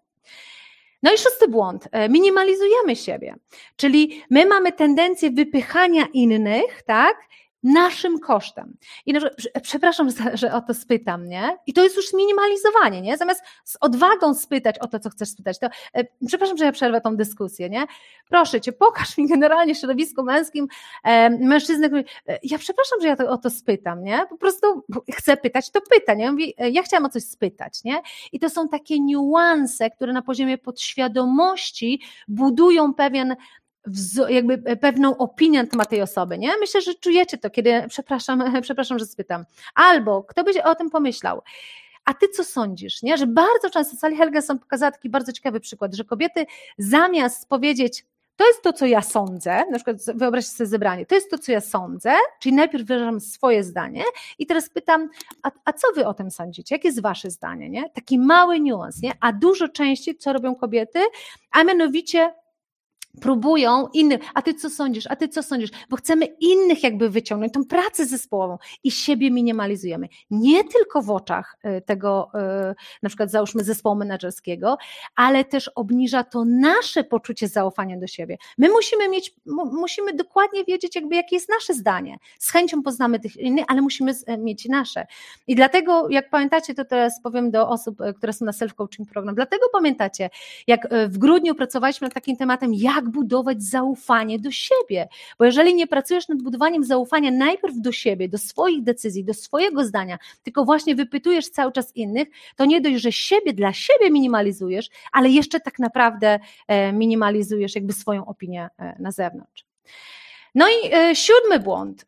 No 1.02 1.12
i 1.12 1.18
szósty 1.18 1.48
błąd, 1.48 1.88
e, 1.92 2.08
minimalizujemy 2.08 2.96
siebie, 2.96 3.34
czyli 3.76 4.22
my 4.30 4.46
mamy 4.46 4.72
tendencję 4.72 5.30
wypychania 5.30 6.06
innych, 6.12 6.82
tak, 6.82 7.16
naszym 7.62 8.18
kosztem. 8.18 8.76
I 9.06 9.12
no, 9.12 9.20
przepraszam, 9.62 10.08
że 10.34 10.52
o 10.52 10.60
to 10.60 10.74
spytam, 10.74 11.28
nie? 11.28 11.58
I 11.66 11.72
to 11.72 11.82
jest 11.82 11.96
już 11.96 12.12
minimalizowanie, 12.12 13.02
nie? 13.02 13.16
Zamiast 13.16 13.42
z 13.64 13.76
odwagą 13.80 14.34
spytać 14.34 14.78
o 14.78 14.86
to, 14.86 14.98
co 14.98 15.10
chcesz 15.10 15.28
spytać, 15.28 15.58
to 15.58 15.66
e, 15.94 16.04
przepraszam, 16.26 16.56
że 16.56 16.64
ja 16.64 16.72
przerwę 16.72 17.00
tą 17.00 17.16
dyskusję, 17.16 17.70
nie? 17.70 17.86
Proszę 18.28 18.60
cię, 18.60 18.72
pokaż 18.72 19.18
mi 19.18 19.28
generalnie 19.28 19.74
w 19.74 19.78
środowisku 19.78 20.22
męskim 20.22 20.68
e, 21.04 21.30
mężczyznę, 21.30 21.86
który, 21.86 22.04
e, 22.28 22.38
ja 22.42 22.58
przepraszam, 22.58 23.00
że 23.00 23.08
ja 23.08 23.16
to, 23.16 23.30
o 23.30 23.38
to 23.38 23.50
spytam, 23.50 24.04
nie? 24.04 24.20
Po 24.30 24.36
prostu 24.36 24.84
chcę 25.14 25.36
pytać, 25.36 25.70
to 25.70 25.80
pyta, 25.80 26.14
nie? 26.14 26.30
Mówi, 26.30 26.54
e, 26.58 26.70
ja 26.70 26.82
chciałam 26.82 27.04
o 27.04 27.08
coś 27.08 27.24
spytać, 27.24 27.84
nie? 27.84 28.02
I 28.32 28.40
to 28.40 28.50
są 28.50 28.68
takie 28.68 29.00
niuanse, 29.00 29.90
które 29.90 30.12
na 30.12 30.22
poziomie 30.22 30.58
podświadomości 30.58 32.00
budują 32.28 32.94
pewien 32.94 33.36
jakby 34.28 34.76
pewną 34.76 35.16
opinię 35.16 35.62
na 35.62 35.68
temat 35.68 35.88
tej 35.88 36.02
osoby, 36.02 36.38
nie? 36.38 36.58
Myślę, 36.60 36.80
że 36.80 36.94
czujecie 36.94 37.38
to, 37.38 37.50
kiedy, 37.50 37.82
przepraszam, 37.88 38.44
przepraszam, 38.62 38.98
że 38.98 39.06
spytam. 39.06 39.44
Albo 39.74 40.22
kto 40.22 40.44
by 40.44 40.64
o 40.64 40.74
tym 40.74 40.90
pomyślał? 40.90 41.42
A 42.04 42.14
ty 42.14 42.28
co 42.28 42.44
sądzisz, 42.44 43.02
nie? 43.02 43.16
Że 43.16 43.26
bardzo 43.26 43.70
często 43.70 43.96
Sally 43.96 44.16
Helgeson 44.16 44.58
pokazała 44.58 44.92
taki 44.92 45.08
bardzo 45.08 45.32
ciekawy 45.32 45.60
przykład, 45.60 45.94
że 45.94 46.04
kobiety 46.04 46.46
zamiast 46.78 47.48
powiedzieć, 47.48 48.04
to 48.36 48.46
jest 48.46 48.62
to, 48.62 48.72
co 48.72 48.86
ja 48.86 49.02
sądzę, 49.02 49.64
na 49.70 49.74
przykład 49.74 49.96
wyobraźcie 50.14 50.50
sobie 50.50 50.68
zebranie, 50.68 51.06
to 51.06 51.14
jest 51.14 51.30
to, 51.30 51.38
co 51.38 51.52
ja 51.52 51.60
sądzę, 51.60 52.14
czyli 52.40 52.54
najpierw 52.54 52.84
wyrażam 52.84 53.20
swoje 53.20 53.64
zdanie 53.64 54.04
i 54.38 54.46
teraz 54.46 54.70
pytam, 54.70 55.08
a, 55.42 55.50
a 55.64 55.72
co 55.72 55.92
wy 55.94 56.06
o 56.06 56.14
tym 56.14 56.30
sądzicie? 56.30 56.74
Jakie 56.74 56.88
jest 56.88 57.02
wasze 57.02 57.30
zdanie, 57.30 57.70
nie? 57.70 57.90
Taki 57.90 58.18
mały 58.18 58.60
niuans, 58.60 59.02
nie? 59.02 59.12
A 59.20 59.32
dużo 59.32 59.68
częściej, 59.68 60.16
co 60.16 60.32
robią 60.32 60.54
kobiety, 60.54 61.00
a 61.50 61.64
mianowicie 61.64 62.34
próbują 63.20 63.88
innych, 63.92 64.20
a 64.34 64.42
ty 64.42 64.54
co 64.54 64.70
sądzisz, 64.70 65.04
a 65.06 65.16
ty 65.16 65.28
co 65.28 65.42
sądzisz, 65.42 65.70
bo 65.90 65.96
chcemy 65.96 66.24
innych 66.24 66.82
jakby 66.82 67.10
wyciągnąć, 67.10 67.52
tą 67.52 67.64
pracę 67.64 68.06
zespołową 68.06 68.58
i 68.84 68.90
siebie 68.90 69.30
minimalizujemy. 69.30 70.08
Nie 70.30 70.64
tylko 70.64 71.02
w 71.02 71.10
oczach 71.10 71.56
y, 71.64 71.80
tego, 71.80 72.30
y, 72.70 72.74
na 73.02 73.08
przykład 73.08 73.30
załóżmy 73.30 73.64
zespołu 73.64 73.96
menedżerskiego, 73.96 74.78
ale 75.16 75.44
też 75.44 75.68
obniża 75.68 76.24
to 76.24 76.44
nasze 76.44 77.04
poczucie 77.04 77.48
zaufania 77.48 77.98
do 77.98 78.06
siebie. 78.06 78.36
My 78.58 78.68
musimy 78.68 79.08
mieć, 79.08 79.34
musimy 79.72 80.12
dokładnie 80.14 80.64
wiedzieć 80.64 80.96
jakby 80.96 81.14
jakie 81.14 81.36
jest 81.36 81.48
nasze 81.48 81.74
zdanie. 81.74 82.18
Z 82.38 82.50
chęcią 82.50 82.82
poznamy 82.82 83.20
tych 83.20 83.36
innych, 83.36 83.64
ale 83.68 83.82
musimy 83.82 84.12
e, 84.26 84.38
mieć 84.38 84.68
nasze. 84.68 85.06
I 85.46 85.54
dlatego, 85.54 86.08
jak 86.10 86.30
pamiętacie, 86.30 86.74
to 86.74 86.84
teraz 86.84 87.22
powiem 87.22 87.50
do 87.50 87.68
osób, 87.68 88.00
e, 88.00 88.14
które 88.14 88.32
są 88.32 88.44
na 88.44 88.52
self-coaching 88.52 89.04
program, 89.12 89.34
dlatego 89.34 89.66
pamiętacie, 89.72 90.30
jak 90.66 90.92
e, 90.92 91.08
w 91.08 91.18
grudniu 91.18 91.54
pracowaliśmy 91.54 92.06
nad 92.06 92.14
takim 92.14 92.36
tematem, 92.36 92.74
jak 92.74 93.01
jak 93.02 93.10
budować 93.10 93.62
zaufanie 93.62 94.38
do 94.38 94.50
siebie. 94.50 95.08
Bo 95.38 95.44
jeżeli 95.44 95.74
nie 95.74 95.86
pracujesz 95.86 96.28
nad 96.28 96.42
budowaniem 96.42 96.84
zaufania 96.84 97.30
najpierw 97.30 97.74
do 97.80 97.92
siebie, 97.92 98.28
do 98.28 98.38
swoich 98.38 98.82
decyzji, 98.82 99.24
do 99.24 99.34
swojego 99.34 99.84
zdania, 99.84 100.18
tylko 100.42 100.64
właśnie 100.64 100.94
wypytujesz 100.94 101.48
cały 101.48 101.72
czas 101.72 101.96
innych, 101.96 102.28
to 102.56 102.64
nie 102.64 102.80
dość, 102.80 102.96
że 102.96 103.12
siebie 103.12 103.52
dla 103.52 103.72
siebie 103.72 104.10
minimalizujesz, 104.10 104.88
ale 105.12 105.28
jeszcze 105.28 105.60
tak 105.60 105.78
naprawdę 105.78 106.40
e, 106.68 106.92
minimalizujesz 106.92 107.74
jakby 107.74 107.92
swoją 107.92 108.26
opinię 108.26 108.68
e, 108.78 108.96
na 108.98 109.10
zewnątrz. 109.10 109.64
No 110.54 110.66
i 110.68 110.94
e, 110.94 111.16
siódmy 111.16 111.60
błąd. 111.60 112.06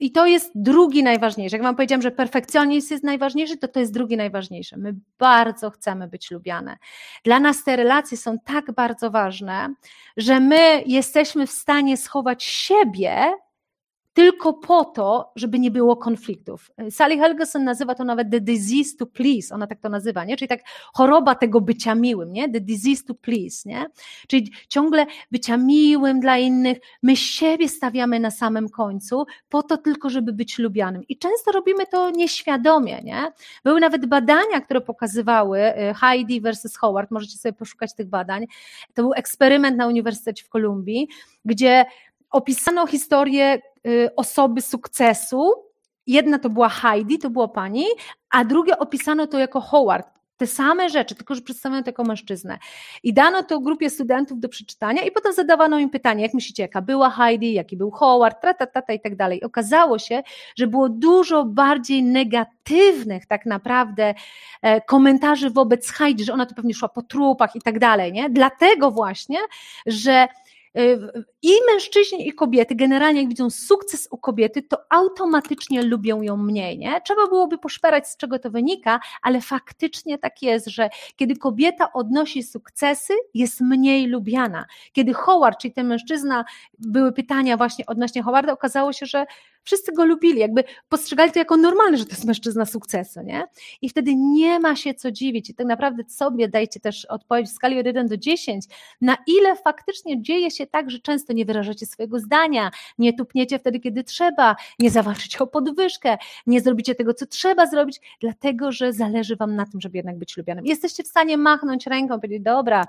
I 0.00 0.12
to 0.12 0.26
jest 0.26 0.50
drugi 0.54 1.02
najważniejszy. 1.02 1.56
Jak 1.56 1.62
Wam 1.62 1.76
powiedziałam, 1.76 2.02
że 2.02 2.10
perfekcjonizm 2.10 2.94
jest 2.94 3.04
najważniejszy, 3.04 3.56
to 3.56 3.68
to 3.68 3.80
jest 3.80 3.92
drugi 3.92 4.16
najważniejszy. 4.16 4.76
My 4.76 4.94
bardzo 5.18 5.70
chcemy 5.70 6.08
być 6.08 6.30
lubiane. 6.30 6.76
Dla 7.24 7.40
nas 7.40 7.64
te 7.64 7.76
relacje 7.76 8.16
są 8.16 8.38
tak 8.38 8.72
bardzo 8.72 9.10
ważne, 9.10 9.74
że 10.16 10.40
my 10.40 10.82
jesteśmy 10.86 11.46
w 11.46 11.50
stanie 11.50 11.96
schować 11.96 12.44
siebie 12.44 13.32
tylko 14.18 14.52
po 14.52 14.84
to, 14.84 15.32
żeby 15.36 15.58
nie 15.58 15.70
było 15.70 15.96
konfliktów. 15.96 16.70
Sally 16.90 17.18
Helgeson 17.18 17.64
nazywa 17.64 17.94
to 17.94 18.04
nawet 18.04 18.30
the 18.30 18.40
disease 18.40 18.96
to 18.98 19.06
please, 19.06 19.54
ona 19.54 19.66
tak 19.66 19.80
to 19.80 19.88
nazywa, 19.88 20.24
nie? 20.24 20.36
Czyli 20.36 20.48
tak 20.48 20.60
choroba 20.94 21.34
tego 21.34 21.60
bycia 21.60 21.94
miłym, 21.94 22.32
nie? 22.32 22.52
The 22.52 22.60
disease 22.60 23.04
to 23.04 23.14
please, 23.14 23.68
nie? 23.68 23.86
Czyli 24.28 24.52
ciągle 24.68 25.06
bycia 25.30 25.56
miłym 25.56 26.20
dla 26.20 26.38
innych, 26.38 26.78
my 27.02 27.16
siebie 27.16 27.68
stawiamy 27.68 28.20
na 28.20 28.30
samym 28.30 28.68
końcu 28.68 29.26
po 29.48 29.62
to 29.62 29.76
tylko, 29.76 30.10
żeby 30.10 30.32
być 30.32 30.58
lubianym. 30.58 31.02
I 31.08 31.18
często 31.18 31.52
robimy 31.52 31.86
to 31.86 32.10
nieświadomie, 32.10 33.02
nie? 33.02 33.32
Były 33.64 33.80
nawet 33.80 34.06
badania, 34.06 34.60
które 34.60 34.80
pokazywały 34.80 35.58
y, 35.60 35.94
Heidi 35.94 36.40
versus 36.40 36.76
Howard, 36.76 37.10
możecie 37.10 37.38
sobie 37.38 37.52
poszukać 37.52 37.94
tych 37.94 38.08
badań. 38.08 38.46
To 38.94 39.02
był 39.02 39.12
eksperyment 39.12 39.76
na 39.76 39.86
Uniwersytecie 39.86 40.44
w 40.44 40.48
Kolumbii, 40.48 41.08
gdzie 41.44 41.84
opisano 42.30 42.86
historię 42.86 43.58
osoby 44.16 44.60
sukcesu. 44.60 45.52
Jedna 46.06 46.38
to 46.38 46.50
była 46.50 46.68
Heidi, 46.68 47.18
to 47.18 47.30
była 47.30 47.48
pani, 47.48 47.84
a 48.30 48.44
drugie 48.44 48.78
opisano 48.78 49.26
to 49.26 49.38
jako 49.38 49.60
Howard. 49.60 50.18
Te 50.36 50.46
same 50.46 50.90
rzeczy, 50.90 51.14
tylko 51.14 51.34
że 51.34 51.40
przedstawiono 51.40 51.82
to 51.82 51.88
jako 51.88 52.04
mężczyznę. 52.04 52.58
I 53.02 53.14
dano 53.14 53.42
to 53.42 53.60
grupie 53.60 53.90
studentów 53.90 54.40
do 54.40 54.48
przeczytania 54.48 55.02
i 55.02 55.10
potem 55.10 55.32
zadawano 55.32 55.78
im 55.78 55.90
pytanie, 55.90 56.22
jak 56.22 56.34
myślicie, 56.34 56.62
jaka 56.62 56.82
była 56.82 57.10
Heidi, 57.10 57.52
jaki 57.52 57.76
był 57.76 57.90
Howard, 57.90 58.40
ta, 58.40 58.54
ta, 58.54 58.66
ta, 58.66 58.82
ta 58.82 58.92
i 58.92 59.00
tak 59.00 59.16
dalej. 59.16 59.42
Okazało 59.42 59.98
się, 59.98 60.22
że 60.56 60.66
było 60.66 60.88
dużo 60.88 61.44
bardziej 61.44 62.02
negatywnych 62.02 63.26
tak 63.26 63.46
naprawdę 63.46 64.14
e, 64.62 64.80
komentarzy 64.80 65.50
wobec 65.50 65.90
Heidi, 65.90 66.24
że 66.24 66.32
ona 66.32 66.46
to 66.46 66.54
pewnie 66.54 66.74
szła 66.74 66.88
po 66.88 67.02
trupach 67.02 67.56
i 67.56 67.60
tak 67.60 67.78
dalej, 67.78 68.12
nie? 68.12 68.30
Dlatego 68.30 68.90
właśnie, 68.90 69.38
że 69.86 70.28
i 71.42 71.50
mężczyźni, 71.72 72.28
i 72.28 72.32
kobiety 72.32 72.74
generalnie 72.74 73.20
jak 73.20 73.28
widzą 73.28 73.50
sukces 73.50 74.08
u 74.10 74.18
kobiety, 74.18 74.62
to 74.62 74.78
automatycznie 74.90 75.82
lubią 75.82 76.22
ją 76.22 76.36
mniej, 76.36 76.78
nie? 76.78 77.00
Trzeba 77.00 77.26
byłoby 77.26 77.58
poszperać, 77.58 78.08
z 78.08 78.16
czego 78.16 78.38
to 78.38 78.50
wynika, 78.50 79.00
ale 79.22 79.40
faktycznie 79.40 80.18
tak 80.18 80.42
jest, 80.42 80.66
że 80.66 80.88
kiedy 81.16 81.36
kobieta 81.36 81.92
odnosi 81.92 82.42
sukcesy, 82.42 83.14
jest 83.34 83.60
mniej 83.60 84.06
lubiana. 84.06 84.66
Kiedy 84.92 85.14
Howard, 85.14 85.60
czyli 85.60 85.74
ten 85.74 85.86
mężczyzna, 85.86 86.44
były 86.78 87.12
pytania 87.12 87.56
właśnie 87.56 87.86
odnośnie 87.86 88.22
Howarda, 88.22 88.52
okazało 88.52 88.92
się, 88.92 89.06
że 89.06 89.26
wszyscy 89.64 89.92
go 89.92 90.04
lubili, 90.04 90.38
jakby 90.38 90.64
postrzegali 90.88 91.32
to 91.32 91.38
jako 91.38 91.56
normalne, 91.56 91.98
że 91.98 92.04
to 92.04 92.10
jest 92.10 92.24
mężczyzna 92.24 92.66
sukcesu, 92.66 93.22
nie? 93.22 93.44
I 93.82 93.88
wtedy 93.88 94.14
nie 94.14 94.60
ma 94.60 94.76
się 94.76 94.94
co 94.94 95.10
dziwić 95.10 95.50
i 95.50 95.54
tak 95.54 95.66
naprawdę 95.66 96.02
sobie 96.08 96.48
dajcie 96.48 96.80
też 96.80 97.04
odpowiedź 97.04 97.46
w 97.46 97.52
skali 97.52 97.80
od 97.80 97.86
1 97.86 98.08
do 98.08 98.16
10, 98.16 98.64
na 99.00 99.16
ile 99.26 99.56
faktycznie 99.56 100.22
dzieje 100.22 100.50
się 100.50 100.66
tak, 100.66 100.90
że 100.90 100.98
często 100.98 101.32
nie 101.32 101.44
wyrażacie 101.44 101.86
swojego 101.86 102.18
zdania, 102.18 102.70
nie 102.98 103.12
tupniecie 103.12 103.58
wtedy, 103.58 103.80
kiedy 103.80 104.04
trzeba, 104.04 104.56
nie 104.78 104.90
zawalczycie 104.90 105.38
o 105.38 105.46
podwyżkę, 105.46 106.18
nie 106.46 106.60
zrobicie 106.60 106.94
tego, 106.94 107.14
co 107.14 107.26
trzeba 107.26 107.66
zrobić, 107.66 108.00
dlatego, 108.20 108.72
że 108.72 108.92
zależy 108.92 109.36
Wam 109.36 109.56
na 109.56 109.66
tym, 109.66 109.80
żeby 109.80 109.96
jednak 109.96 110.18
być 110.18 110.36
lubianym. 110.36 110.66
Jesteście 110.66 111.02
w 111.02 111.06
stanie 111.06 111.36
machnąć 111.36 111.86
ręką 111.86 112.20
powiedzieć, 112.20 112.42
dobra, 112.42 112.84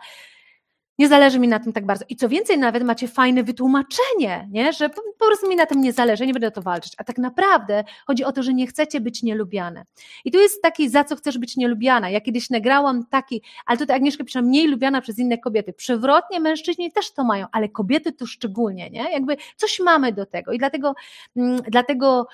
nie 1.00 1.08
zależy 1.08 1.40
mi 1.40 1.48
na 1.48 1.60
tym 1.60 1.74
tak 1.74 1.86
bardzo. 1.86 2.06
I 2.10 2.16
co 2.16 2.30
więcej, 2.30 2.58
nawet 2.58 2.84
macie 2.84 3.08
fajne 3.08 3.44
wytłumaczenie, 3.44 4.48
nie? 4.52 4.74
że 4.74 4.90
po, 4.90 5.02
po, 5.20 5.26
prostu 5.26 5.50
mi 5.50 5.56
na 5.56 5.66
tym 5.66 5.82
nie 5.82 5.94
zależy, 5.94 6.28
nie 6.28 6.34
będę 6.34 6.48
o 6.48 6.52
to 6.52 6.62
walczyć. 6.62 6.94
A 6.98 7.04
tak 7.04 7.18
naprawdę 7.18 7.84
chodzi 8.08 8.24
o 8.24 8.32
to, 8.32 8.44
że 8.44 8.54
nie 8.54 8.68
chcecie 8.68 9.02
być 9.02 9.24
nielubiane. 9.24 9.86
I 10.26 10.32
tu 10.32 10.40
jest 10.40 10.62
taki, 10.62 10.90
za 10.90 11.04
co 11.04 11.16
chcesz 11.16 11.38
być 11.38 11.58
nielubiana. 11.58 12.10
Ja 12.10 12.22
kiedyś 12.22 12.50
nagrałam 12.50 13.06
taki, 13.06 13.42
ale 13.66 13.78
tutaj 13.78 13.96
Agnieszka 13.96 14.24
pisze, 14.24 14.42
mniej 14.42 14.68
lubiana 14.68 15.02
przez 15.02 15.20
inne 15.20 15.38
kobiety. 15.38 15.74
Przewrotnie 15.74 16.40
mężczyźni 16.40 16.92
też 16.92 17.12
to 17.12 17.24
mają, 17.24 17.48
ale 17.52 17.70
kobiety 17.70 18.12
to 18.12 18.26
szczególnie, 18.26 18.90
nie? 18.90 19.12
Jakby 19.12 19.38
coś 19.56 19.80
mamy 19.80 20.12
do 20.14 20.26
tego. 20.26 20.52
I 20.52 20.58
dlatego, 20.58 20.96
mm, 21.36 21.62
dlatego 21.68 22.28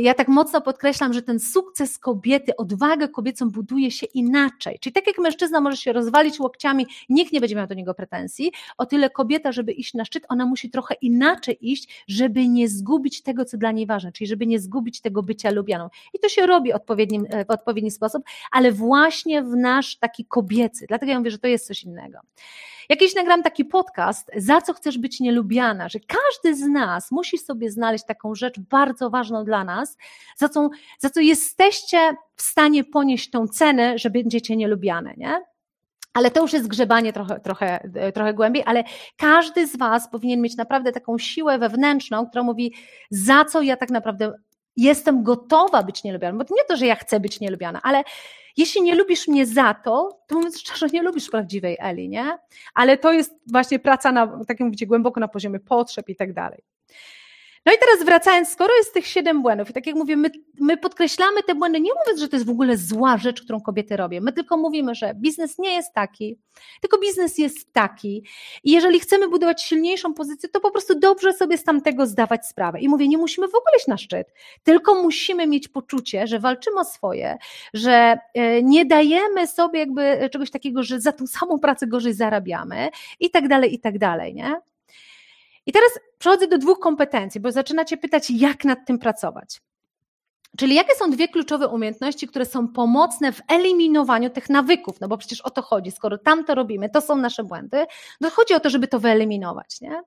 ja 0.00 0.14
tak 0.14 0.28
mocno 0.28 0.60
podkreślam, 0.60 1.12
że 1.12 1.22
ten 1.22 1.40
sukces 1.40 1.98
kobiety, 1.98 2.56
odwagę 2.56 3.08
kobiecą 3.08 3.50
buduje 3.50 3.90
się 3.90 4.06
inaczej. 4.06 4.78
Czyli 4.80 4.92
tak 4.92 5.06
jak 5.06 5.18
mężczyzna 5.18 5.60
może 5.60 5.76
się 5.76 5.92
rozwalić 5.92 6.40
łokciami, 6.40 6.86
nikt 7.08 7.32
nie 7.32 7.40
będzie 7.40 7.56
miał 7.56 7.66
do 7.66 7.74
niego 7.74 7.94
pretensji, 7.94 8.52
o 8.78 8.86
tyle 8.86 9.10
kobieta, 9.10 9.52
żeby 9.52 9.72
iść 9.72 9.94
na 9.94 10.04
szczyt, 10.04 10.24
ona 10.28 10.46
musi 10.46 10.70
trochę 10.70 10.94
inaczej 10.94 11.58
iść, 11.60 12.04
żeby 12.08 12.48
nie 12.48 12.68
zgubić 12.68 13.22
tego, 13.22 13.44
co 13.44 13.56
dla 13.56 13.72
niej 13.72 13.86
ważne, 13.86 14.12
czyli 14.12 14.28
żeby 14.28 14.46
nie 14.46 14.60
zgubić 14.60 15.00
tego 15.00 15.22
bycia 15.22 15.50
lubianą. 15.50 15.88
I 16.14 16.18
to 16.18 16.28
się 16.28 16.46
robi 16.46 16.72
odpowiednim, 16.72 17.26
e, 17.30 17.44
w 17.44 17.50
odpowiedni 17.50 17.90
sposób, 17.90 18.22
ale 18.50 18.72
właśnie 18.72 19.42
w 19.42 19.56
nasz 19.56 19.96
taki 19.96 20.24
kobiecy. 20.24 20.84
Dlatego 20.88 21.12
ja 21.12 21.18
mówię, 21.18 21.30
że 21.30 21.38
to 21.38 21.48
jest 21.48 21.66
coś 21.66 21.84
innego. 21.84 22.18
Jakiś 22.88 23.14
nagram 23.14 23.42
taki 23.42 23.64
podcast, 23.64 24.30
za 24.36 24.60
co 24.60 24.72
chcesz 24.72 24.98
być 24.98 25.20
nielubiana, 25.20 25.88
że 25.88 25.98
każdy 26.00 26.56
z 26.56 26.66
nas 26.66 27.10
musi 27.10 27.38
sobie 27.38 27.70
znaleźć 27.70 28.04
taką 28.04 28.34
rzecz 28.34 28.60
bardzo 28.60 29.10
ważną 29.10 29.44
dla 29.44 29.64
nas, 29.64 29.96
za 30.36 30.48
co, 30.48 30.70
za 30.98 31.10
co 31.10 31.20
jesteście 31.20 32.16
w 32.36 32.42
stanie 32.42 32.84
ponieść 32.84 33.30
tą 33.30 33.48
cenę, 33.48 33.98
że 33.98 34.10
będziecie 34.10 34.56
nielubiane, 34.56 35.14
nie? 35.16 35.42
Ale 36.14 36.30
to 36.30 36.42
już 36.42 36.52
jest 36.52 36.68
grzebanie 36.68 37.12
trochę, 37.12 37.40
trochę, 37.40 37.90
trochę 38.14 38.34
głębiej, 38.34 38.62
ale 38.66 38.84
każdy 39.16 39.66
z 39.66 39.76
Was 39.76 40.10
powinien 40.10 40.40
mieć 40.40 40.56
naprawdę 40.56 40.92
taką 40.92 41.18
siłę 41.18 41.58
wewnętrzną, 41.58 42.26
która 42.26 42.42
mówi, 42.42 42.74
za 43.10 43.44
co 43.44 43.62
ja 43.62 43.76
tak 43.76 43.90
naprawdę 43.90 44.32
jestem 44.76 45.22
gotowa 45.22 45.82
być 45.82 46.04
nielubiana. 46.04 46.38
Bo 46.38 46.44
to 46.44 46.54
nie 46.54 46.64
to, 46.64 46.76
że 46.76 46.86
ja 46.86 46.94
chcę 46.94 47.20
być 47.20 47.40
nielubiana, 47.40 47.80
ale 47.82 48.04
jeśli 48.56 48.82
nie 48.82 48.94
lubisz 48.94 49.28
mnie 49.28 49.46
za 49.46 49.74
to, 49.74 50.18
to 50.26 50.34
mówiąc 50.34 50.60
szczerze, 50.60 50.86
nie 50.86 51.02
lubisz 51.02 51.30
prawdziwej 51.30 51.76
Eli, 51.80 52.08
nie? 52.08 52.38
Ale 52.74 52.98
to 52.98 53.12
jest 53.12 53.34
właśnie 53.46 53.78
praca 53.78 54.12
na 54.12 54.44
takim, 54.44 54.70
wiecie, 54.70 54.86
głęboko 54.86 55.20
na 55.20 55.28
poziomie 55.28 55.60
potrzeb 55.60 56.08
i 56.08 56.16
tak 56.16 56.32
dalej. 56.32 56.62
No 57.66 57.72
i 57.72 57.76
teraz 57.78 58.06
wracając, 58.06 58.48
skoro 58.48 58.74
jest 58.76 58.94
tych 58.94 59.06
siedem 59.06 59.42
błędów, 59.42 59.70
i 59.70 59.72
tak 59.72 59.86
jak 59.86 59.96
mówię, 59.96 60.16
my, 60.16 60.30
my, 60.60 60.76
podkreślamy 60.76 61.42
te 61.42 61.54
błędy, 61.54 61.80
nie 61.80 61.90
mówiąc, 62.00 62.20
że 62.20 62.28
to 62.28 62.36
jest 62.36 62.46
w 62.46 62.50
ogóle 62.50 62.76
zła 62.76 63.16
rzecz, 63.18 63.42
którą 63.42 63.60
kobiety 63.60 63.96
robią. 63.96 64.20
My 64.22 64.32
tylko 64.32 64.56
mówimy, 64.56 64.94
że 64.94 65.14
biznes 65.14 65.58
nie 65.58 65.74
jest 65.74 65.94
taki, 65.94 66.38
tylko 66.80 66.98
biznes 66.98 67.38
jest 67.38 67.72
taki. 67.72 68.24
I 68.64 68.70
jeżeli 68.70 69.00
chcemy 69.00 69.28
budować 69.28 69.62
silniejszą 69.62 70.14
pozycję, 70.14 70.48
to 70.48 70.60
po 70.60 70.70
prostu 70.70 70.98
dobrze 70.98 71.32
sobie 71.32 71.58
z 71.58 71.64
tamtego 71.64 72.06
zdawać 72.06 72.46
sprawę. 72.46 72.80
I 72.80 72.88
mówię, 72.88 73.08
nie 73.08 73.18
musimy 73.18 73.46
w 73.46 73.54
ogóle 73.54 73.76
iść 73.76 73.86
na 73.86 73.98
szczyt, 73.98 74.32
tylko 74.62 75.02
musimy 75.02 75.46
mieć 75.46 75.68
poczucie, 75.68 76.26
że 76.26 76.38
walczymy 76.38 76.80
o 76.80 76.84
swoje, 76.84 77.36
że 77.74 78.18
e, 78.34 78.62
nie 78.62 78.84
dajemy 78.84 79.46
sobie 79.46 79.78
jakby 79.78 80.28
czegoś 80.32 80.50
takiego, 80.50 80.82
że 80.82 81.00
za 81.00 81.12
tą 81.12 81.26
samą 81.26 81.58
pracę 81.58 81.86
gorzej 81.86 82.14
zarabiamy 82.14 82.88
i 83.20 83.30
tak 83.30 83.48
dalej, 83.48 83.74
i 83.74 83.80
tak 83.80 83.98
dalej, 83.98 84.34
nie? 84.34 84.60
I 85.66 85.72
teraz 85.72 85.90
przechodzę 86.18 86.46
do 86.46 86.58
dwóch 86.58 86.78
kompetencji, 86.78 87.40
bo 87.40 87.52
zaczynacie 87.52 87.96
pytać, 87.96 88.30
jak 88.30 88.64
nad 88.64 88.86
tym 88.86 88.98
pracować. 88.98 89.60
Czyli 90.58 90.74
jakie 90.74 90.94
są 90.94 91.10
dwie 91.10 91.28
kluczowe 91.28 91.68
umiejętności, 91.68 92.28
które 92.28 92.44
są 92.44 92.68
pomocne 92.68 93.32
w 93.32 93.40
eliminowaniu 93.48 94.30
tych 94.30 94.50
nawyków? 94.50 95.00
No 95.00 95.08
bo 95.08 95.18
przecież 95.18 95.40
o 95.40 95.50
to 95.50 95.62
chodzi, 95.62 95.90
skoro 95.90 96.18
tam 96.18 96.44
to 96.44 96.54
robimy, 96.54 96.90
to 96.90 97.00
są 97.00 97.16
nasze 97.16 97.44
błędy, 97.44 97.84
to 98.22 98.30
chodzi 98.30 98.54
o 98.54 98.60
to, 98.60 98.70
żeby 98.70 98.88
to 98.88 99.00
wyeliminować. 99.00 99.80
Nie? 99.80 100.02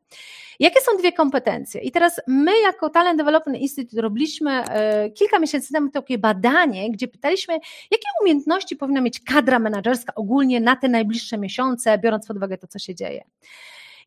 Jakie 0.60 0.82
są 0.82 0.98
dwie 0.98 1.12
kompetencje? 1.12 1.82
I 1.82 1.92
teraz 1.92 2.22
my, 2.28 2.60
jako 2.60 2.90
Talent 2.90 3.18
Development 3.18 3.60
Institute, 3.60 4.02
robiliśmy 4.02 4.52
e, 4.52 5.10
kilka 5.10 5.40
miesięcy 5.40 5.74
temu 5.74 5.90
takie 5.90 6.18
badanie, 6.18 6.92
gdzie 6.92 7.08
pytaliśmy, 7.08 7.54
jakie 7.92 8.08
umiejętności 8.22 8.76
powinna 8.76 9.02
mieć 9.02 9.20
kadra 9.20 9.60
menedżerska 9.60 10.16
ogólnie 10.16 10.60
na 10.62 10.76
te 10.76 10.90
najbliższe 10.90 11.38
miesiące, 11.38 11.98
biorąc 11.98 12.28
pod 12.28 12.38
uwagę 12.38 12.58
to, 12.58 12.68
co 12.68 12.80
się 12.80 12.96
dzieje. 12.96 13.24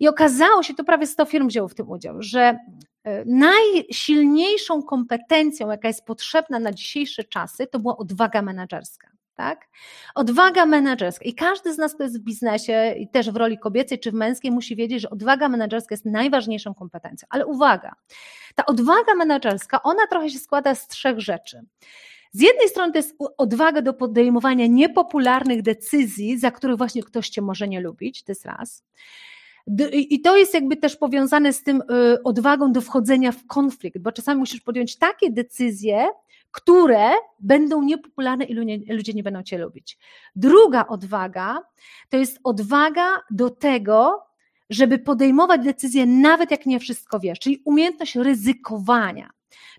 I 0.01 0.09
okazało 0.09 0.63
się, 0.63 0.75
to 0.75 0.85
prawie 0.85 1.07
100 1.07 1.25
firm 1.25 1.49
wzięło 1.49 1.69
w 1.69 1.75
tym 1.75 1.91
udział, 1.91 2.23
że 2.23 2.59
e, 3.05 3.25
najsilniejszą 3.25 4.83
kompetencją, 4.83 5.71
jaka 5.71 5.89
jest 5.89 6.05
potrzebna 6.05 6.59
na 6.59 6.73
dzisiejsze 6.73 7.25
czasy, 7.25 7.67
to 7.67 7.79
była 7.79 7.97
odwaga 7.97 8.43
menedżerska. 8.43 9.09
Tak? 9.35 9.69
Odwaga 10.15 10.67
menedżerska. 10.67 11.25
I 11.25 11.35
każdy 11.35 11.75
z 11.75 11.79
nas, 11.79 11.95
kto 11.95 12.03
jest 12.05 12.21
w 12.21 12.25
biznesie, 12.25 12.95
i 12.99 13.09
też 13.09 13.31
w 13.31 13.37
roli 13.37 13.59
kobiecej 13.59 13.99
czy 13.99 14.11
w 14.11 14.15
męskiej, 14.15 14.51
musi 14.51 14.77
wiedzieć, 14.77 15.01
że 15.01 15.11
odwaga 15.11 15.49
menedżerska 15.49 15.93
jest 15.93 16.05
najważniejszą 16.05 16.75
kompetencją. 16.75 17.29
Ale 17.31 17.47
uwaga, 17.47 17.95
ta 18.55 18.67
odwaga 18.67 19.15
menedżerska, 19.15 19.83
ona 19.83 20.07
trochę 20.07 20.31
się 20.31 20.39
składa 20.39 20.75
z 20.75 20.89
trzech 20.89 21.21
rzeczy. 21.21 21.61
Z 22.33 22.41
jednej 22.41 22.69
strony 22.69 22.93
to 22.93 22.99
jest 22.99 23.17
odwaga 23.39 23.83
do 23.83 23.95
podejmowania 23.95 24.67
niepopularnych 24.67 25.63
decyzji, 25.63 26.39
za 26.39 26.51
których 26.51 26.77
właśnie 26.77 27.03
ktoś 27.03 27.29
cię 27.29 27.43
może 27.43 27.69
nie 27.69 27.81
lubić, 27.81 28.25
to 28.25 28.33
jest 28.33 28.47
raz. 28.47 28.85
I 29.93 30.21
to 30.21 30.37
jest 30.37 30.55
jakby 30.55 30.77
też 30.77 30.97
powiązane 30.97 31.53
z 31.53 31.63
tym 31.63 31.83
y, 31.83 32.23
odwagą 32.23 32.73
do 32.73 32.81
wchodzenia 32.81 33.33
w 33.33 33.47
konflikt, 33.47 33.99
bo 33.99 34.13
czasami 34.13 34.41
musisz 34.41 34.61
podjąć 34.61 34.99
takie 34.99 35.31
decyzje, 35.31 36.09
które 36.51 37.11
będą 37.41 37.83
niepopularne 37.83 38.45
i 38.45 38.55
ludzie 38.95 39.13
nie 39.13 39.23
będą 39.23 39.43
cię 39.43 39.59
lubić. 39.59 39.99
Druga 40.37 40.87
odwaga 40.87 41.59
to 42.09 42.17
jest 42.17 42.41
odwaga 42.45 43.21
do 43.31 43.51
tego, 43.51 44.23
żeby 44.71 44.99
podejmować 44.99 45.65
decyzje, 45.65 46.07
nawet 46.07 46.51
jak 46.51 46.67
nie 46.67 46.81
wszystko 46.81 47.21
wiesz, 47.21 47.39
czyli 47.39 47.63
umiejętność 47.65 48.17
ryzykowania. 48.17 49.31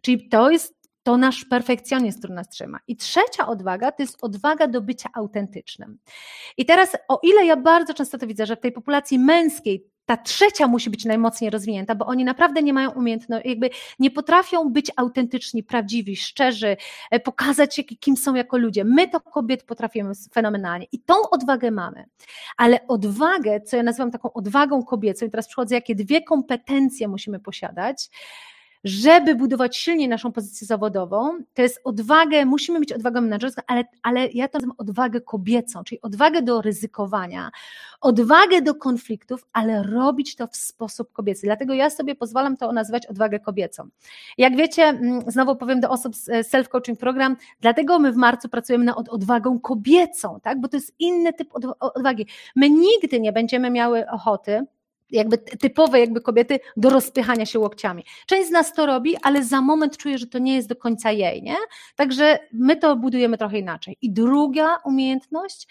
Czyli 0.01 0.29
to 0.29 0.51
jest 0.51 0.80
to 1.03 1.17
nasz 1.17 1.45
perfekcjonizm, 1.45 2.17
który 2.17 2.33
nas 2.33 2.49
trzyma. 2.49 2.79
I 2.87 2.95
trzecia 2.95 3.47
odwaga 3.47 3.91
to 3.91 4.03
jest 4.03 4.17
odwaga 4.21 4.67
do 4.67 4.81
bycia 4.81 5.09
autentycznym. 5.13 5.97
I 6.57 6.65
teraz, 6.65 6.97
o 7.07 7.19
ile 7.23 7.45
ja 7.45 7.55
bardzo 7.55 7.93
często 7.93 8.17
to 8.17 8.27
widzę, 8.27 8.45
że 8.45 8.55
w 8.55 8.59
tej 8.59 8.71
populacji 8.71 9.19
męskiej 9.19 9.91
ta 10.05 10.17
trzecia 10.17 10.67
musi 10.67 10.89
być 10.89 11.05
najmocniej 11.05 11.49
rozwinięta, 11.49 11.95
bo 11.95 12.05
oni 12.05 12.25
naprawdę 12.25 12.63
nie 12.63 12.73
mają 12.73 12.91
umiejętności, 12.91 13.49
jakby 13.49 13.69
nie 13.99 14.11
potrafią 14.11 14.69
być 14.69 14.91
autentyczni, 14.95 15.63
prawdziwi, 15.63 16.15
szczerzy, 16.15 16.77
e, 17.11 17.19
pokazać 17.19 17.75
się, 17.75 17.83
kim 17.83 18.17
są 18.17 18.35
jako 18.35 18.57
ludzie. 18.57 18.83
My 18.83 19.07
to 19.07 19.21
kobiet 19.21 19.63
potrafimy 19.63 20.11
fenomenalnie 20.33 20.85
i 20.91 20.99
tą 20.99 21.13
odwagę 21.31 21.71
mamy. 21.71 22.05
Ale 22.57 22.87
odwagę, 22.87 23.61
co 23.61 23.77
ja 23.77 23.83
nazywam 23.83 24.11
taką 24.11 24.33
odwagą 24.33 24.83
kobiecą, 24.83 25.25
i 25.25 25.29
teraz 25.29 25.47
przychodzę, 25.47 25.75
jakie 25.75 25.95
dwie 25.95 26.21
kompetencje 26.23 27.07
musimy 27.07 27.39
posiadać, 27.39 28.09
żeby 28.83 29.35
budować 29.35 29.77
silniej 29.77 30.07
naszą 30.07 30.31
pozycję 30.31 30.67
zawodową, 30.67 31.37
to 31.53 31.61
jest 31.61 31.81
odwagę, 31.83 32.45
musimy 32.45 32.79
mieć 32.79 32.93
odwagę 32.93 33.21
menedżerską, 33.21 33.61
ale, 33.67 33.83
ale 34.03 34.27
ja 34.27 34.47
to 34.47 34.57
nazywam 34.57 34.75
odwagę 34.77 35.21
kobiecą, 35.21 35.83
czyli 35.83 36.01
odwagę 36.01 36.41
do 36.41 36.61
ryzykowania, 36.61 37.51
odwagę 38.01 38.61
do 38.61 38.75
konfliktów, 38.75 39.45
ale 39.53 39.83
robić 39.83 40.35
to 40.35 40.47
w 40.47 40.55
sposób 40.55 41.11
kobiecy. 41.11 41.41
Dlatego 41.43 41.73
ja 41.73 41.89
sobie 41.89 42.15
pozwalam 42.15 42.57
to 42.57 42.71
nazywać 42.71 43.05
odwagę 43.05 43.39
kobiecą. 43.39 43.87
Jak 44.37 44.55
wiecie, 44.55 44.83
mm, 44.83 45.21
znowu 45.27 45.55
powiem 45.55 45.79
do 45.79 45.89
osób 45.89 46.15
z 46.15 46.29
e, 46.29 46.41
self-coaching 46.41 46.95
program, 46.95 47.37
dlatego 47.61 47.99
my 47.99 48.11
w 48.11 48.15
marcu 48.15 48.49
pracujemy 48.49 48.85
nad 48.85 49.09
odwagą 49.09 49.59
kobiecą, 49.59 50.39
tak? 50.43 50.61
bo 50.61 50.67
to 50.67 50.77
jest 50.77 50.95
inny 50.99 51.33
typ 51.33 51.49
odwagi. 51.79 52.27
My 52.55 52.69
nigdy 52.69 53.19
nie 53.19 53.31
będziemy 53.31 53.69
miały 53.69 54.09
ochoty, 54.09 54.65
jakby 55.11 55.37
typowe 55.37 55.99
jakby 55.99 56.21
kobiety 56.21 56.59
do 56.77 56.89
rozpychania 56.89 57.45
się 57.45 57.59
łokciami. 57.59 58.05
Część 58.25 58.47
z 58.47 58.51
nas 58.51 58.73
to 58.73 58.85
robi, 58.85 59.17
ale 59.21 59.43
za 59.43 59.61
moment 59.61 59.97
czuje, 59.97 60.17
że 60.17 60.27
to 60.27 60.39
nie 60.39 60.55
jest 60.55 60.69
do 60.69 60.75
końca 60.75 61.11
jej, 61.11 61.43
nie? 61.43 61.55
Także 61.95 62.39
my 62.53 62.75
to 62.75 62.95
budujemy 62.95 63.37
trochę 63.37 63.59
inaczej. 63.59 63.97
I 64.01 64.11
druga 64.11 64.77
umiejętność 64.85 65.67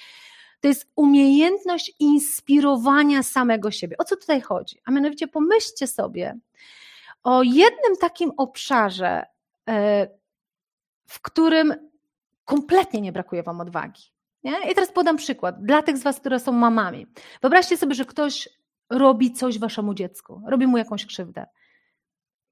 to 0.61 0.69
jest 0.69 0.93
umiejętność 0.97 1.93
inspirowania 1.99 3.23
samego 3.23 3.71
siebie. 3.71 3.97
O 3.99 4.05
co 4.05 4.17
tutaj 4.17 4.41
chodzi? 4.41 4.81
A 4.85 4.91
mianowicie 4.91 5.29
pomyślcie 5.29 5.87
sobie 5.87 6.39
o 7.23 7.43
jednym 7.43 7.97
takim 8.01 8.33
obszarze, 8.37 9.27
e, 9.69 10.09
w 11.07 11.21
którym 11.21 11.75
kompletnie 12.45 13.01
nie 13.01 13.13
brakuje 13.13 13.43
Wam 13.43 13.61
odwagi. 13.61 14.03
Nie? 14.45 14.71
I 14.71 14.75
teraz 14.75 14.93
podam 14.93 15.17
przykład 15.17 15.65
dla 15.65 15.83
tych 15.83 15.99
z 15.99 16.03
Was, 16.03 16.21
które 16.21 16.41
są 16.41 16.53
mamami. 16.53 17.07
Wyobraźcie 17.43 17.77
sobie, 17.77 17.95
że 17.95 18.05
ktoś 18.05 18.49
robi 18.91 19.33
coś 19.33 19.59
Waszemu 19.59 19.95
dziecku, 19.95 20.43
robi 20.47 20.67
mu 20.67 20.79
jakąś 20.79 21.07
krzywdę. 21.07 21.47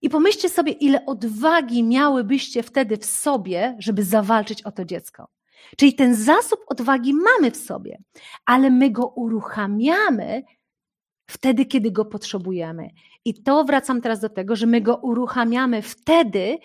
I 0.02 0.10
pomyślcie 0.10 0.48
sobie, 0.48 0.72
ile 0.72 1.06
odwagi 1.06 1.84
miałybyście 1.84 2.62
wtedy 2.62 2.96
w 2.96 3.04
sobie, 3.04 3.76
żeby 3.78 4.04
zawalczyć 4.04 4.62
o 4.62 4.72
to 4.72 4.84
dziecko. 4.84 5.28
Czyli 5.76 5.94
ten 5.94 6.14
zasób 6.14 6.60
odwagi 6.66 7.14
mamy 7.14 7.50
w 7.50 7.56
sobie, 7.56 7.98
ale 8.44 8.70
my 8.70 8.90
go 8.90 9.06
uruchamiamy 9.06 10.42
wtedy, 11.30 11.66
kiedy 11.66 11.90
go 11.90 12.04
potrzebujemy. 12.04 12.90
I 13.24 13.42
to 13.42 13.64
wracam 13.64 14.00
teraz 14.00 14.20
do 14.20 14.28
tego, 14.28 14.56
że 14.56 14.66
my 14.66 14.80
go 14.80 14.96
uruchamiamy 14.96 15.82
wtedy, 15.82 16.58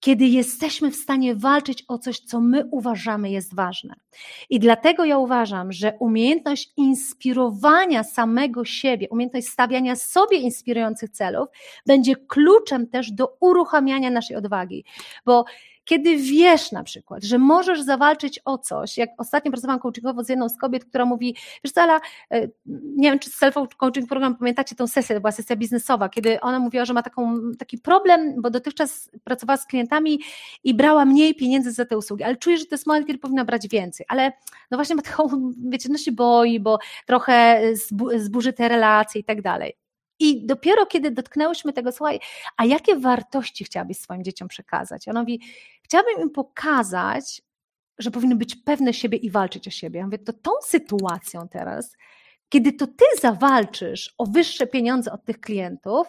kiedy 0.00 0.26
jesteśmy 0.26 0.90
w 0.90 0.96
stanie 0.96 1.34
walczyć 1.34 1.84
o 1.88 1.98
coś, 1.98 2.20
co 2.20 2.40
my 2.40 2.64
uważamy 2.70 3.30
jest 3.30 3.54
ważne. 3.54 3.94
I 4.50 4.60
dlatego 4.60 5.04
ja 5.04 5.18
uważam, 5.18 5.72
że 5.72 5.92
umiejętność 6.00 6.72
inspirowania 6.76 8.04
samego 8.04 8.64
siebie, 8.64 9.08
umiejętność 9.10 9.48
stawiania 9.48 9.96
sobie 9.96 10.38
inspirujących 10.38 11.10
celów 11.10 11.48
będzie 11.86 12.16
kluczem 12.16 12.86
też 12.86 13.12
do 13.12 13.36
uruchamiania 13.40 14.10
naszej 14.10 14.36
odwagi. 14.36 14.84
Bo 15.24 15.44
kiedy 15.88 16.16
wiesz 16.16 16.72
na 16.72 16.82
przykład, 16.82 17.24
że 17.24 17.38
możesz 17.38 17.82
zawalczyć 17.82 18.40
o 18.44 18.58
coś, 18.58 18.98
jak 18.98 19.10
ostatnio 19.18 19.50
pracowałam 19.50 19.80
coachingowo 19.80 20.24
z 20.24 20.28
jedną 20.28 20.48
z 20.48 20.56
kobiet, 20.56 20.84
która 20.84 21.04
mówi, 21.04 21.36
wiesz 21.64 21.72
co, 21.72 21.82
Ala, 21.82 22.00
e, 22.30 22.48
nie 22.66 23.10
wiem, 23.10 23.18
czy 23.18 23.30
self-coaching 23.30 24.06
program, 24.06 24.36
pamiętacie 24.36 24.76
tą 24.76 24.86
sesję, 24.86 25.14
to 25.14 25.20
była 25.20 25.32
sesja 25.32 25.56
biznesowa, 25.56 26.08
kiedy 26.08 26.40
ona 26.40 26.58
mówiła, 26.58 26.84
że 26.84 26.92
ma 26.92 27.02
taką, 27.02 27.40
taki 27.58 27.78
problem, 27.78 28.42
bo 28.42 28.50
dotychczas 28.50 29.10
pracowała 29.24 29.56
z 29.56 29.66
klientami 29.66 30.20
i 30.64 30.74
brała 30.74 31.04
mniej 31.04 31.34
pieniędzy 31.34 31.72
za 31.72 31.84
te 31.84 31.98
usługi, 31.98 32.24
ale 32.24 32.36
czuje, 32.36 32.58
że 32.58 32.66
to 32.66 32.74
jest 32.74 32.86
moment, 32.86 33.06
kiedy 33.06 33.18
powinna 33.18 33.44
brać 33.44 33.68
więcej, 33.68 34.06
ale 34.08 34.32
no 34.70 34.78
właśnie 34.78 34.96
ma 34.96 35.02
taką, 35.02 35.50
wiecie, 35.72 35.88
no 35.92 35.98
się 35.98 36.12
boi, 36.12 36.60
bo 36.60 36.78
trochę 37.06 37.62
zburzy 38.16 38.52
te 38.52 38.68
relacje 38.68 39.20
i 39.20 39.24
tak 39.24 39.42
dalej. 39.42 39.76
I 40.20 40.46
dopiero 40.46 40.86
kiedy 40.86 41.10
dotknęłyśmy 41.10 41.72
tego, 41.72 41.92
słuchaj, 41.92 42.20
a 42.56 42.64
jakie 42.64 42.96
wartości 42.96 43.64
chciałabyś 43.64 43.98
swoim 43.98 44.24
dzieciom 44.24 44.48
przekazać? 44.48 45.08
Ona 45.08 45.20
mówi, 45.20 45.40
chciałabym 45.88 46.20
im 46.22 46.30
pokazać, 46.30 47.42
że 47.98 48.10
powinny 48.10 48.36
być 48.36 48.56
pewne 48.56 48.94
siebie 48.94 49.18
i 49.18 49.30
walczyć 49.30 49.68
o 49.68 49.70
siebie. 49.70 49.98
Ja 49.98 50.04
mówię, 50.04 50.18
to 50.18 50.32
tą 50.32 50.50
sytuacją 50.62 51.48
teraz, 51.48 51.96
kiedy 52.48 52.72
to 52.72 52.86
ty 52.86 53.04
zawalczysz 53.20 54.14
o 54.18 54.26
wyższe 54.26 54.66
pieniądze 54.66 55.12
od 55.12 55.24
tych 55.24 55.40
klientów, 55.40 56.06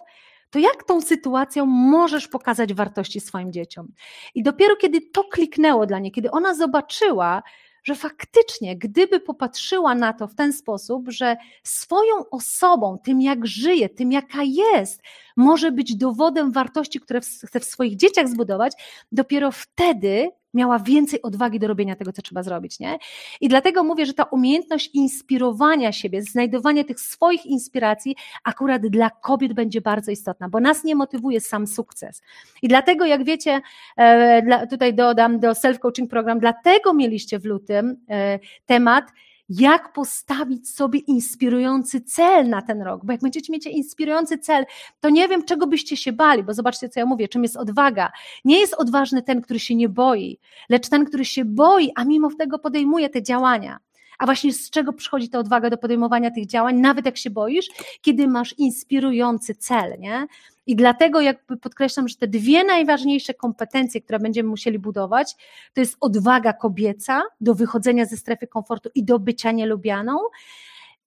to 0.49 0.59
jak 0.59 0.83
tą 0.83 1.01
sytuacją 1.01 1.65
możesz 1.65 2.27
pokazać 2.27 2.73
wartości 2.73 3.19
swoim 3.19 3.51
dzieciom? 3.53 3.87
I 4.35 4.43
dopiero 4.43 4.75
kiedy 4.75 5.01
to 5.01 5.23
kliknęło 5.23 5.85
dla 5.85 5.99
niej, 5.99 6.11
kiedy 6.11 6.31
ona 6.31 6.55
zobaczyła, 6.55 7.43
że 7.89 7.95
faktycznie, 7.95 8.77
gdyby 8.77 9.19
popatrzyła 9.19 9.95
na 9.95 10.13
to 10.13 10.27
w 10.27 10.35
ten 10.35 10.53
sposób, 10.53 11.09
że 11.09 11.37
swoją 11.63 12.29
osobą, 12.31 12.97
tym 13.03 13.21
jak 13.21 13.47
żyje, 13.47 13.89
tym 13.89 14.11
jaka 14.11 14.43
jest, 14.43 15.01
może 15.37 15.71
być 15.71 15.95
dowodem 15.95 16.51
wartości, 16.51 16.99
które 16.99 17.21
chce 17.21 17.59
w 17.59 17.65
swoich 17.65 17.95
dzieciach 17.95 18.27
zbudować, 18.27 18.73
dopiero 19.11 19.51
wtedy 19.51 20.31
miała 20.53 20.79
więcej 20.79 21.21
odwagi 21.21 21.59
do 21.59 21.67
robienia 21.67 21.95
tego, 21.95 22.13
co 22.13 22.21
trzeba 22.21 22.43
zrobić. 22.43 22.79
Nie? 22.79 22.97
I 23.41 23.47
dlatego 23.47 23.83
mówię, 23.83 24.05
że 24.05 24.13
ta 24.13 24.23
umiejętność 24.23 24.89
inspirowania 24.93 25.91
siebie, 25.91 26.21
znajdowania 26.21 26.83
tych 26.83 26.99
swoich 26.99 27.45
inspiracji 27.45 28.15
akurat 28.43 28.87
dla 28.87 29.09
kobiet 29.09 29.53
będzie 29.53 29.81
bardzo 29.81 30.11
istotna, 30.11 30.49
bo 30.49 30.59
nas 30.59 30.83
nie 30.83 30.95
motywuje 30.95 31.41
sam 31.41 31.67
sukces. 31.67 32.21
I 32.61 32.67
dlatego, 32.67 33.05
jak 33.05 33.23
wiecie, 33.23 33.61
e, 33.97 34.67
tutaj 34.67 34.93
dodam 34.93 35.39
do 35.39 35.51
self-coaching 35.51 36.07
program, 36.07 36.39
dlatego 36.39 36.93
mieliście 36.93 37.39
w 37.39 37.45
lutym 37.45 37.97
e, 38.09 38.39
temat 38.65 39.05
jak 39.49 39.93
postawić 39.93 40.69
sobie 40.69 40.99
inspirujący 40.99 42.01
cel 42.01 42.49
na 42.49 42.61
ten 42.61 42.81
rok. 42.81 43.05
Bo 43.05 43.11
jak 43.11 43.21
będziecie 43.21 43.53
mieć 43.53 43.65
inspirujący 43.65 44.37
cel, 44.37 44.65
to 44.99 45.09
nie 45.09 45.27
wiem, 45.27 45.43
czego 45.43 45.67
byście 45.67 45.97
się 45.97 46.11
bali, 46.11 46.43
bo 46.43 46.53
zobaczcie, 46.53 46.89
co 46.89 46.99
ja 46.99 47.05
mówię, 47.05 47.27
czym 47.27 47.43
jest 47.43 47.57
odwaga. 47.57 48.11
Nie 48.45 48.59
jest 48.59 48.73
odważny 48.73 49.21
ten, 49.21 49.41
który 49.41 49.59
się 49.59 49.75
nie 49.75 49.89
boi, 49.89 50.39
lecz 50.69 50.89
ten, 50.89 51.05
który 51.05 51.25
się 51.25 51.45
boi, 51.45 51.91
a 51.95 52.03
mimo 52.03 52.29
tego 52.39 52.59
podejmuje 52.59 53.09
te 53.09 53.23
działania. 53.23 53.79
A 54.19 54.25
właśnie 54.25 54.53
z 54.53 54.69
czego 54.69 54.93
przychodzi 54.93 55.29
ta 55.29 55.39
odwaga 55.39 55.69
do 55.69 55.77
podejmowania 55.77 56.31
tych 56.31 56.45
działań, 56.45 56.75
nawet 56.75 57.05
jak 57.05 57.17
się 57.17 57.29
boisz, 57.29 57.67
kiedy 58.01 58.27
masz 58.27 58.55
inspirujący 58.57 59.55
cel, 59.55 59.99
nie? 59.99 60.27
I 60.65 60.75
dlatego 60.75 61.21
jakby 61.21 61.57
podkreślam, 61.57 62.07
że 62.07 62.15
te 62.15 62.27
dwie 62.27 62.63
najważniejsze 62.63 63.33
kompetencje, 63.33 64.01
które 64.01 64.19
będziemy 64.19 64.49
musieli 64.49 64.79
budować, 64.79 65.35
to 65.73 65.81
jest 65.81 65.97
odwaga 65.99 66.53
kobieca 66.53 67.21
do 67.41 67.55
wychodzenia 67.55 68.05
ze 68.05 68.17
strefy 68.17 68.47
komfortu 68.47 68.89
i 68.95 69.03
do 69.03 69.19
bycia 69.19 69.51
nielubianą 69.51 70.17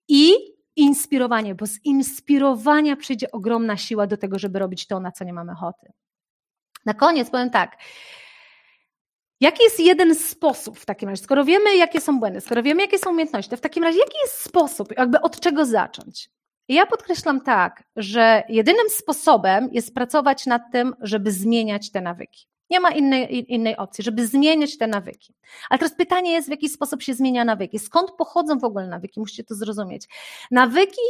i 0.09 0.33
inspirowanie, 0.77 1.55
bo 1.55 1.67
z 1.67 1.85
inspirowania 1.85 2.97
przyjdzie 2.97 3.31
ogromna 3.31 3.77
siła 3.77 4.07
do 4.07 4.17
tego, 4.17 4.39
żeby 4.39 4.59
robić 4.59 4.87
to, 4.87 5.01
na 5.01 5.13
co 5.13 5.25
nie 5.25 5.33
mamy 5.33 5.53
ochoty. 5.53 5.93
Na 6.87 6.95
koniec 6.95 7.31
powiem 7.31 7.51
tak. 7.51 7.77
Jaki 9.43 9.65
jest 9.65 9.81
jeden 9.81 10.15
sposób 10.15 10.79
w 10.79 10.87
takim 10.87 11.09
razie? 11.09 11.23
Skoro 11.23 11.45
wiemy, 11.45 11.77
jakie 11.77 12.01
są 12.01 12.21
błędy, 12.21 12.41
skoro 12.41 12.63
wiemy, 12.63 12.83
jakie 12.83 12.99
są 12.99 13.11
umiejętności, 13.11 13.51
to 13.51 13.57
w 13.57 13.61
takim 13.61 13.85
razie 13.85 13.99
jaki 13.99 14.17
jest 14.23 14.41
sposób, 14.41 14.89
jakby 14.99 15.21
od 15.21 15.41
czego 15.41 15.67
zacząć? 15.67 16.31
ja 16.69 16.87
podkreślam 16.87 17.41
tak, 17.41 17.85
że 17.97 18.43
jedynym 18.49 18.89
sposobem 18.91 19.69
jest 19.73 19.95
pracować 19.95 20.47
nad 20.47 20.63
tym, 20.73 20.95
żeby 21.01 21.33
zmieniać 21.33 21.91
te 21.91 22.01
nawyki. 22.01 22.47
Nie 22.71 22.81
ma 22.81 22.91
innej, 22.91 23.53
innej 23.55 23.77
opcji, 23.77 24.05
żeby 24.05 24.27
zmieniać 24.27 24.79
te 24.79 24.87
nawyki. 24.87 25.35
Ale 25.71 25.79
teraz 25.79 25.95
pytanie 25.95 26.33
jest, 26.33 26.49
w 26.49 26.51
jaki 26.51 26.69
sposób 26.69 27.03
się 27.03 27.15
zmienia 27.15 27.45
nawyki? 27.45 27.79
Skąd 27.79 28.11
pochodzą 28.11 28.59
w 28.59 28.65
ogóle 28.65 28.87
nawyki? 28.87 29.21
Musicie 29.21 29.45
to 29.45 29.55
zrozumieć. 29.55 30.09
Nawyki 30.51 31.03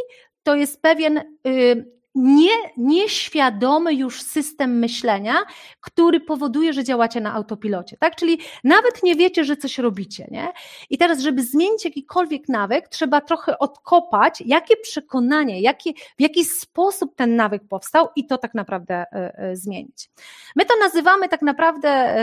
to 0.42 0.54
jest 0.54 0.82
pewien. 0.82 1.22
Yy, 1.44 2.01
nie, 2.14 2.52
nieświadomy 2.76 3.94
już 3.94 4.22
system 4.22 4.78
myślenia, 4.78 5.34
który 5.80 6.20
powoduje, 6.20 6.72
że 6.72 6.84
działacie 6.84 7.20
na 7.20 7.34
autopilocie, 7.34 7.96
tak? 7.96 8.16
Czyli 8.16 8.38
nawet 8.64 9.02
nie 9.02 9.16
wiecie, 9.16 9.44
że 9.44 9.56
coś 9.56 9.78
robicie, 9.78 10.26
nie? 10.30 10.52
I 10.90 10.98
teraz, 10.98 11.20
żeby 11.20 11.42
zmienić 11.42 11.84
jakikolwiek 11.84 12.48
nawyk, 12.48 12.88
trzeba 12.88 13.20
trochę 13.20 13.58
odkopać, 13.58 14.42
jakie 14.46 14.76
przekonanie, 14.76 15.60
jaki, 15.60 15.94
w 16.18 16.22
jaki 16.22 16.44
sposób 16.44 17.16
ten 17.16 17.36
nawyk 17.36 17.62
powstał 17.68 18.08
i 18.16 18.26
to 18.26 18.38
tak 18.38 18.54
naprawdę 18.54 19.04
y, 19.12 19.44
y, 19.44 19.56
zmienić. 19.56 20.10
My 20.56 20.64
to 20.64 20.74
nazywamy 20.80 21.28
tak 21.28 21.42
naprawdę 21.42 22.18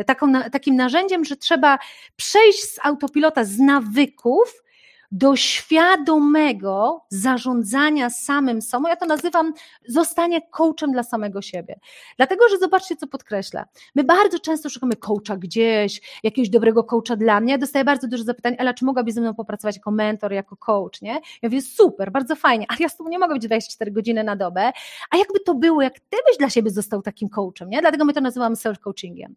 y, 0.00 0.04
taką, 0.04 0.32
takim 0.52 0.76
narzędziem, 0.76 1.24
że 1.24 1.36
trzeba 1.36 1.78
przejść 2.16 2.62
z 2.62 2.78
autopilota, 2.82 3.44
z 3.44 3.58
nawyków, 3.58 4.65
do 5.12 5.36
świadomego 5.36 7.04
zarządzania 7.08 8.10
samym 8.10 8.62
sobą. 8.62 8.88
Ja 8.88 8.96
to 8.96 9.06
nazywam 9.06 9.52
zostanie 9.88 10.40
coachem 10.50 10.92
dla 10.92 11.02
samego 11.02 11.42
siebie. 11.42 11.78
Dlatego, 12.16 12.48
że 12.48 12.58
zobaczcie, 12.58 12.96
co 12.96 13.06
podkreślę. 13.06 13.64
My 13.94 14.04
bardzo 14.04 14.38
często 14.38 14.70
szukamy 14.70 14.96
coacha 14.96 15.36
gdzieś, 15.36 16.20
jakiegoś 16.22 16.50
dobrego 16.50 16.84
coacha 16.84 17.16
dla 17.16 17.40
mnie. 17.40 17.52
Ja 17.52 17.58
dostaję 17.58 17.84
bardzo 17.84 18.08
dużo 18.08 18.24
zapytań, 18.24 18.56
ale 18.58 18.74
czy 18.74 18.84
mogłabyś 18.84 19.14
ze 19.14 19.20
mną 19.20 19.34
popracować 19.34 19.76
jako 19.76 19.90
mentor, 19.90 20.32
jako 20.32 20.56
coach, 20.56 21.02
nie? 21.02 21.12
Ja 21.12 21.48
mówię, 21.48 21.62
super, 21.62 22.12
bardzo 22.12 22.36
fajnie, 22.36 22.66
ale 22.68 22.78
ja 22.80 22.88
z 22.88 22.96
tobą 22.96 23.10
nie 23.10 23.18
mogę 23.18 23.34
być 23.34 23.46
24 23.46 23.90
godziny 23.90 24.24
na 24.24 24.36
dobę. 24.36 24.72
A 25.10 25.16
jakby 25.16 25.40
to 25.40 25.54
było, 25.54 25.82
jak 25.82 26.00
ty 26.00 26.16
byś 26.28 26.38
dla 26.38 26.50
siebie 26.50 26.70
został 26.70 27.02
takim 27.02 27.28
coachem, 27.28 27.70
nie? 27.70 27.80
Dlatego 27.80 28.04
my 28.04 28.12
to 28.12 28.20
nazywamy 28.20 28.56
self-coachingiem. 28.56 29.30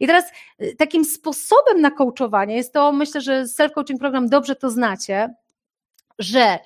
I 0.00 0.06
teraz 0.06 0.24
y, 0.62 0.76
takim 0.78 1.04
sposobem 1.04 1.80
na 1.80 1.90
coachowanie 1.90 2.56
jest 2.56 2.72
to, 2.72 2.92
myślę, 2.92 3.20
że 3.20 3.44
self-coaching 3.44 3.98
program 3.98 4.28
dobrze 4.28 4.56
to 4.56 4.70
znacie, 4.70 5.15
że 6.18 6.58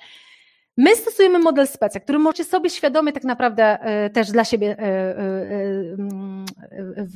My 0.77 0.95
stosujemy 0.95 1.39
model 1.39 1.67
specja, 1.67 2.01
który 2.01 2.19
możecie 2.19 2.43
sobie 2.43 2.69
świadomie 2.69 3.13
tak 3.13 3.23
naprawdę 3.23 3.63
e, 3.63 4.09
też 4.09 4.31
dla 4.31 4.45
siebie 4.45 4.75
e, 4.79 5.17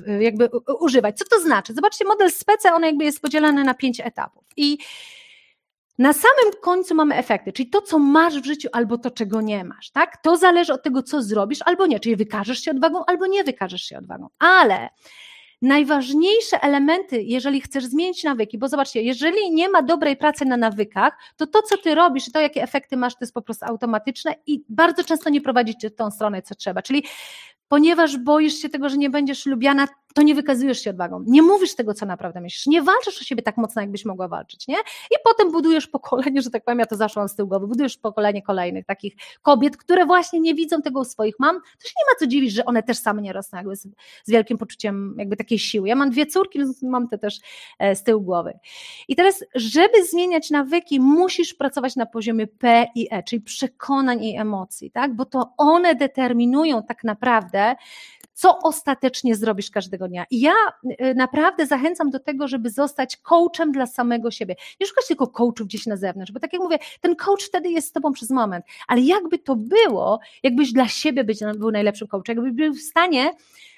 e, 0.07 0.23
jakby 0.23 0.49
używać. 0.79 1.17
Co 1.17 1.25
to 1.25 1.39
znaczy? 1.39 1.73
Zobaczcie, 1.73 2.05
model 2.05 2.31
specja, 2.31 2.75
on 2.75 2.83
jakby 2.83 3.03
jest 3.03 3.21
podzielony 3.21 3.63
na 3.63 3.73
pięć 3.73 3.99
etapów. 3.99 4.43
I 4.57 4.77
na 5.97 6.13
samym 6.13 6.53
końcu 6.61 6.95
mamy 6.95 7.15
efekty, 7.15 7.53
czyli 7.53 7.69
to, 7.69 7.81
co 7.81 7.99
masz 7.99 8.41
w 8.41 8.45
życiu, 8.45 8.69
albo 8.71 8.97
to, 8.97 9.11
czego 9.11 9.41
nie 9.41 9.63
masz, 9.63 9.91
tak? 9.91 10.21
To 10.21 10.37
zależy 10.37 10.73
od 10.73 10.83
tego, 10.83 11.03
co 11.03 11.21
zrobisz, 11.21 11.59
albo 11.65 11.85
nie, 11.85 11.99
czyli 11.99 12.15
wykażesz 12.15 12.59
się 12.59 12.71
odwagą, 12.71 13.05
albo 13.05 13.27
nie 13.27 13.43
wykażesz 13.43 13.81
się 13.81 13.97
odwagą. 13.97 14.27
Ale 14.39 14.89
najważniejsze 15.61 16.61
elementy, 16.61 17.21
jeżeli 17.21 17.61
chcesz 17.61 17.85
zmienić 17.85 18.23
nawyki, 18.23 18.57
bo 18.57 18.67
zobaczcie, 18.67 19.01
jeżeli 19.01 19.51
nie 19.51 19.69
ma 19.69 19.81
dobrej 19.81 20.17
pracy 20.17 20.45
na 20.45 20.57
nawykach, 20.57 21.17
to 21.35 21.47
to, 21.47 21.61
co 21.61 21.77
ty 21.77 21.95
robisz, 21.95 22.31
to 22.31 22.39
jakie 22.39 22.63
efekty 22.63 22.97
masz, 22.97 23.13
to 23.13 23.19
jest 23.21 23.33
po 23.33 23.41
prostu 23.41 23.65
automatyczne 23.65 24.35
i 24.47 24.63
bardzo 24.69 25.03
często 25.03 25.29
nie 25.29 25.41
prowadzi 25.41 25.77
cię 25.77 25.89
w 25.89 25.95
tą 25.95 26.11
stronę, 26.11 26.41
co 26.41 26.55
trzeba. 26.55 26.81
Czyli 26.81 27.03
ponieważ 27.67 28.17
boisz 28.17 28.53
się 28.53 28.69
tego, 28.69 28.89
że 28.89 28.97
nie 28.97 29.09
będziesz 29.09 29.45
lubiana, 29.45 29.87
to 30.15 30.21
nie 30.21 30.35
wykazujesz 30.35 30.83
się 30.83 30.89
odwagą. 30.89 31.23
Nie 31.27 31.41
mówisz 31.41 31.75
tego, 31.75 31.93
co 31.93 32.05
naprawdę 32.05 32.41
myślisz. 32.41 32.65
Nie 32.65 32.81
walczysz 32.81 33.21
o 33.21 33.23
siebie 33.23 33.43
tak 33.43 33.57
mocno, 33.57 33.81
jakbyś 33.81 34.05
mogła 34.05 34.27
walczyć, 34.27 34.67
nie? 34.67 34.75
I 35.11 35.15
potem 35.23 35.51
budujesz 35.51 35.87
pokolenie, 35.87 36.41
że 36.41 36.49
tak 36.49 36.63
powiem, 36.63 36.79
ja 36.79 36.85
to 36.85 36.95
zaszłam 36.95 37.29
z 37.29 37.35
tyłu 37.35 37.49
głowy, 37.49 37.67
budujesz 37.67 37.97
pokolenie 37.97 38.41
kolejnych 38.41 38.85
takich 38.85 39.15
kobiet, 39.41 39.77
które 39.77 40.05
właśnie 40.05 40.39
nie 40.39 40.55
widzą 40.55 40.81
tego 40.81 40.99
u 40.99 41.03
swoich 41.03 41.35
mam. 41.39 41.55
To 41.55 41.87
się 41.87 41.93
nie 41.99 42.13
ma 42.13 42.19
co 42.19 42.27
dziwić, 42.27 42.53
że 42.53 42.65
one 42.65 42.83
też 42.83 42.97
same 42.97 43.21
nie 43.21 43.33
rosną 43.33 43.57
jakby 43.57 43.75
z, 43.75 43.87
z 44.23 44.31
wielkim 44.31 44.57
poczuciem 44.57 45.15
jakby 45.17 45.35
takiej 45.35 45.59
siły. 45.59 45.87
Ja 45.87 45.95
mam 45.95 46.09
dwie 46.09 46.25
córki, 46.25 46.59
więc 46.59 46.83
mam 46.83 47.07
te 47.07 47.17
też 47.17 47.39
e, 47.79 47.95
z 47.95 48.03
tyłu 48.03 48.21
głowy. 48.21 48.59
I 49.07 49.15
teraz, 49.15 49.43
żeby 49.55 50.05
zmieniać 50.05 50.49
nawyki, 50.49 50.99
musisz 50.99 51.53
pracować 51.53 51.95
na 51.95 52.05
poziomie 52.05 52.47
P 52.47 52.87
i 52.95 53.07
E, 53.11 53.23
czyli 53.23 53.41
przekonań 53.41 54.23
i 54.23 54.37
emocji, 54.37 54.91
tak? 54.91 55.15
Bo 55.15 55.25
to 55.25 55.53
one 55.57 55.95
determinują 55.95 56.83
tak 56.83 57.03
naprawdę, 57.03 57.75
co 58.35 58.59
ostatecznie 58.59 59.35
zrobisz 59.35 59.71
każdego 59.71 60.07
dnia. 60.07 60.25
I 60.31 60.39
ja 60.39 60.53
y, 61.01 61.15
naprawdę 61.15 61.67
zachęcam 61.67 62.09
do 62.09 62.19
tego, 62.19 62.47
żeby 62.47 62.69
zostać 62.69 63.17
coachem 63.17 63.71
dla 63.71 63.87
samego 63.87 64.31
siebie. 64.31 64.55
Nie 64.79 64.87
szukać 64.87 65.07
tylko 65.07 65.27
coachów 65.27 65.67
gdzieś 65.67 65.85
na 65.85 65.97
zewnątrz, 65.97 66.31
bo 66.31 66.39
tak 66.39 66.53
jak 66.53 66.61
mówię, 66.61 66.79
ten 67.01 67.15
coach 67.15 67.43
wtedy 67.43 67.69
jest 67.69 67.87
z 67.87 67.91
tobą 67.91 68.11
przez 68.13 68.29
moment, 68.29 68.65
ale 68.87 69.01
jakby 69.01 69.39
to 69.39 69.55
było, 69.55 70.19
jakbyś 70.43 70.73
dla 70.73 70.87
siebie 70.87 71.23
był 71.57 71.71
najlepszym 71.71 72.07
coachem, 72.07 72.35
jakbyś 72.35 72.53
był 72.53 72.73
w 72.73 72.81
stanie 72.81 73.31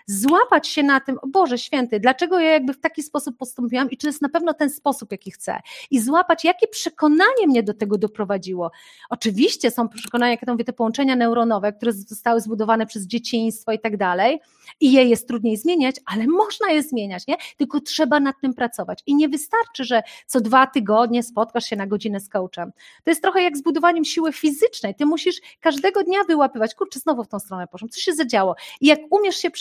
złapać 0.08 0.68
się 0.68 0.84
na 0.84 1.00
tym, 1.00 1.18
o 1.22 1.28
Boże 1.28 1.58
święty, 1.58 2.00
dlaczego 2.00 2.40
ja 2.40 2.52
jakby 2.52 2.74
w 2.74 2.80
taki 2.80 3.04
sposób 3.04 3.38
postąpiłam 3.38 3.92
i 3.92 3.98
czy 3.98 4.02
to 4.02 4.08
jest 4.08 4.22
na 4.22 4.30
pewno 4.30 4.54
ten 4.54 4.70
sposób, 4.70 5.12
jaki 5.12 5.32
chcę. 5.32 5.60
I 5.92 6.00
złapać, 6.00 6.44
jakie 6.44 6.68
przekonanie 6.68 7.48
mnie 7.48 7.64
do 7.64 7.74
tego 7.74 7.98
doprowadziło. 7.98 8.72
Oczywiście 9.10 9.72
są 9.72 9.90
przekonania, 9.90 10.32
jak 10.32 10.48
ja 10.48 10.54
mówię, 10.54 10.66
te 10.66 10.74
połączenia 10.74 11.16
neuronowe, 11.16 11.74
które 11.74 11.94
zostały 11.94 12.42
zbudowane 12.42 12.86
przez 12.86 13.08
dzieciństwo 13.08 13.72
i 13.72 13.80
tak 13.80 13.98
dalej 13.98 14.40
i 14.80 14.92
je 14.92 15.04
jest 15.04 15.28
trudniej 15.28 15.58
zmieniać, 15.58 15.96
ale 16.06 16.28
można 16.28 16.72
je 16.72 16.84
zmieniać, 16.84 17.28
nie? 17.28 17.36
Tylko 17.58 17.82
trzeba 17.82 18.20
nad 18.20 18.36
tym 18.42 18.54
pracować. 18.54 19.04
I 19.06 19.16
nie 19.16 19.30
wystarczy, 19.30 19.84
że 19.84 20.04
co 20.26 20.42
dwa 20.42 20.68
tygodnie 20.68 21.24
spotkasz 21.24 21.66
się 21.66 21.76
na 21.76 21.88
godzinę 21.88 22.20
z 22.20 22.30
coachem. 22.30 22.72
To 23.04 23.12
jest 23.12 23.22
trochę 23.22 23.42
jak 23.42 23.58
z 23.58 23.62
budowaniem 23.62 24.06
siły 24.06 24.34
fizycznej. 24.34 24.96
Ty 24.96 25.06
musisz 25.06 25.42
każdego 25.60 26.04
dnia 26.04 26.24
wyłapywać, 26.24 26.76
kurczę, 26.76 27.00
znowu 27.00 27.24
w 27.24 27.28
tą 27.28 27.40
stronę 27.40 27.68
poszłam, 27.68 27.90
co 27.90 28.00
się 28.00 28.14
zadziało. 28.14 28.56
I 28.82 28.88
jak 28.88 29.00
umiesz 29.10 29.38
się 29.38 29.52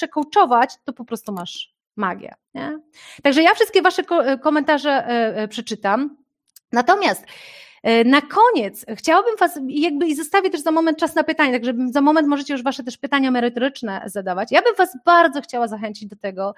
to 0.85 0.93
po 0.93 1.05
prostu 1.05 1.33
masz 1.33 1.75
magię. 1.97 2.35
Nie? 2.55 2.79
Także 3.23 3.43
ja 3.43 3.55
wszystkie 3.55 3.83
Wasze 3.83 4.03
komentarze 4.43 4.91
e, 4.91 5.37
e, 5.37 5.49
przeczytam. 5.49 6.17
Natomiast 6.73 7.25
na 8.05 8.21
koniec 8.21 8.85
chciałabym 8.89 9.37
Was 9.37 9.61
jakby 9.69 10.07
i 10.07 10.15
zostawię 10.15 10.51
też 10.51 10.61
za 10.61 10.71
moment 10.71 10.99
czas 10.99 11.15
na 11.15 11.25
pytania, 11.25 11.53
także 11.53 11.73
za 11.91 12.01
moment 12.01 12.29
możecie 12.29 12.55
już 12.55 12.63
Wasze 12.63 12.85
też 12.85 12.99
pytania 12.99 13.31
merytoryczne 13.31 14.03
zadawać. 14.07 14.53
Ja 14.53 14.63
bym 14.63 14.75
Was 14.75 14.99
bardzo 15.05 15.41
chciała 15.41 15.69
zachęcić 15.69 16.09
do 16.09 16.17
tego, 16.17 16.55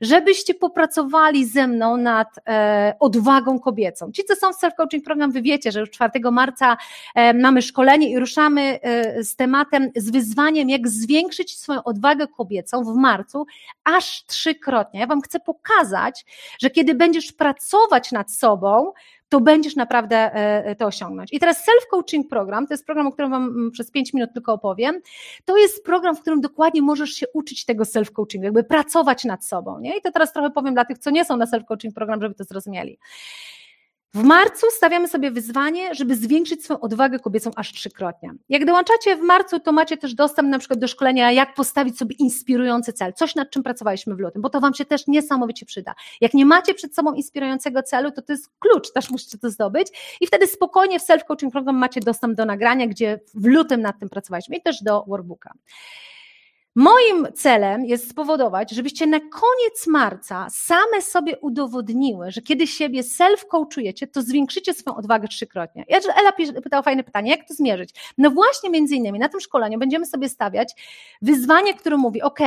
żebyście 0.00 0.54
popracowali 0.54 1.44
ze 1.44 1.66
mną 1.66 1.96
nad 1.96 2.28
e, 2.48 2.94
odwagą 3.00 3.60
kobiecą. 3.60 4.12
Ci, 4.12 4.24
co 4.24 4.36
są 4.36 4.52
w 4.52 4.60
self-coaching 4.60 5.02
program, 5.04 5.32
Wy 5.32 5.42
wiecie, 5.42 5.72
że 5.72 5.80
już 5.80 5.90
4 5.90 6.10
marca 6.32 6.76
e, 7.14 7.34
mamy 7.34 7.62
szkolenie 7.62 8.10
i 8.10 8.18
ruszamy 8.18 8.80
e, 8.82 9.24
z 9.24 9.36
tematem, 9.36 9.90
z 9.96 10.10
wyzwaniem, 10.10 10.70
jak 10.70 10.88
zwiększyć 10.88 11.58
swoją 11.58 11.84
odwagę 11.84 12.26
kobiecą 12.26 12.84
w 12.84 12.96
marcu 12.96 13.46
aż 13.84 14.24
trzykrotnie. 14.26 15.00
Ja 15.00 15.06
Wam 15.06 15.20
chcę 15.20 15.40
pokazać, 15.40 16.24
że 16.60 16.70
kiedy 16.70 16.94
będziesz 16.94 17.32
pracować 17.32 18.12
nad 18.12 18.32
sobą, 18.32 18.92
to 19.28 19.40
będziesz 19.40 19.76
naprawdę 19.76 20.34
e, 20.34 20.76
to 20.76 20.86
osiągnąć. 20.86 21.32
I 21.32 21.40
teraz 21.40 21.66
self-coaching 21.66 22.28
program, 22.30 22.66
to 22.66 22.74
jest 22.74 22.86
program, 22.86 23.06
o 23.06 23.12
którym 23.12 23.30
Wam 23.30 23.44
mm, 23.44 23.70
przez 23.70 23.90
5 23.90 24.12
minut 24.12 24.30
tylko 24.34 24.52
opowiem, 24.52 25.00
to 25.44 25.56
jest 25.56 25.84
program, 25.84 26.16
w 26.16 26.20
którym 26.20 26.40
dokładnie 26.40 26.82
możesz 26.82 27.10
się 27.10 27.26
uczyć 27.34 27.64
tego 27.64 27.84
self-coachingu, 27.84 28.42
jakby 28.42 28.64
pracować 28.64 29.24
nad 29.24 29.44
sobą. 29.44 29.80
Nie? 29.80 29.98
I 29.98 30.02
to 30.02 30.12
teraz 30.12 30.32
trochę 30.32 30.50
powiem 30.50 30.74
dla 30.74 30.84
tych, 30.84 30.98
co 30.98 31.10
nie 31.10 31.24
są 31.24 31.36
na 31.36 31.44
self-coaching 31.44 31.92
program, 31.94 32.20
żeby 32.20 32.34
to 32.34 32.44
zrozumieli. 32.44 32.98
W 34.16 34.24
marcu 34.24 34.66
stawiamy 34.70 35.08
sobie 35.08 35.30
wyzwanie, 35.30 35.94
żeby 35.94 36.16
zwiększyć 36.16 36.64
swoją 36.64 36.80
odwagę 36.80 37.18
kobiecą 37.18 37.50
aż 37.56 37.72
trzykrotnie. 37.72 38.34
Jak 38.48 38.64
dołączacie 38.64 39.16
w 39.16 39.20
marcu, 39.20 39.60
to 39.60 39.72
macie 39.72 39.96
też 39.96 40.14
dostęp 40.14 40.48
na 40.48 40.58
przykład 40.58 40.80
do 40.80 40.88
szkolenia, 40.88 41.32
jak 41.32 41.54
postawić 41.54 41.98
sobie 41.98 42.14
inspirujący 42.18 42.92
cel, 42.92 43.12
coś 43.12 43.34
nad 43.34 43.50
czym 43.50 43.62
pracowaliśmy 43.62 44.14
w 44.14 44.18
lutym, 44.18 44.42
bo 44.42 44.50
to 44.50 44.60
Wam 44.60 44.74
się 44.74 44.84
też 44.84 45.06
niesamowicie 45.06 45.66
przyda. 45.66 45.94
Jak 46.20 46.34
nie 46.34 46.46
macie 46.46 46.74
przed 46.74 46.94
sobą 46.94 47.14
inspirującego 47.14 47.82
celu, 47.82 48.10
to 48.10 48.22
to 48.22 48.32
jest 48.32 48.50
klucz, 48.58 48.92
też 48.92 49.10
musicie 49.10 49.38
to 49.38 49.50
zdobyć 49.50 49.88
i 50.20 50.26
wtedy 50.26 50.46
spokojnie 50.46 51.00
w 51.00 51.02
self-coaching 51.02 51.50
program 51.50 51.76
macie 51.76 52.00
dostęp 52.00 52.34
do 52.34 52.44
nagrania, 52.44 52.86
gdzie 52.86 53.20
w 53.34 53.46
lutym 53.46 53.80
nad 53.80 53.98
tym 53.98 54.08
pracowaliśmy 54.08 54.56
i 54.56 54.62
też 54.62 54.82
do 54.82 55.04
workbooka. 55.08 55.52
Moim 56.76 57.26
celem 57.34 57.84
jest 57.84 58.10
spowodować, 58.10 58.70
żebyście 58.70 59.06
na 59.06 59.20
koniec 59.20 59.86
marca 59.86 60.46
same 60.50 61.02
sobie 61.02 61.38
udowodniły, 61.38 62.30
że 62.30 62.42
kiedy 62.42 62.66
siebie 62.66 63.02
self-coachujecie, 63.02 64.06
to 64.12 64.22
zwiększycie 64.22 64.74
swoją 64.74 64.96
odwagę 64.96 65.28
trzykrotnie. 65.28 65.84
Ja, 65.88 65.98
Ela 65.98 66.32
pytała 66.62 66.82
fajne 66.82 67.04
pytanie, 67.04 67.30
jak 67.30 67.48
to 67.48 67.54
zmierzyć? 67.54 67.90
No 68.18 68.30
właśnie 68.30 68.70
między 68.70 68.94
innymi 68.94 69.18
na 69.18 69.28
tym 69.28 69.40
szkoleniu 69.40 69.78
będziemy 69.78 70.06
sobie 70.06 70.28
stawiać 70.28 70.74
wyzwanie, 71.22 71.74
które 71.74 71.96
mówi, 71.96 72.22
ok, 72.22 72.40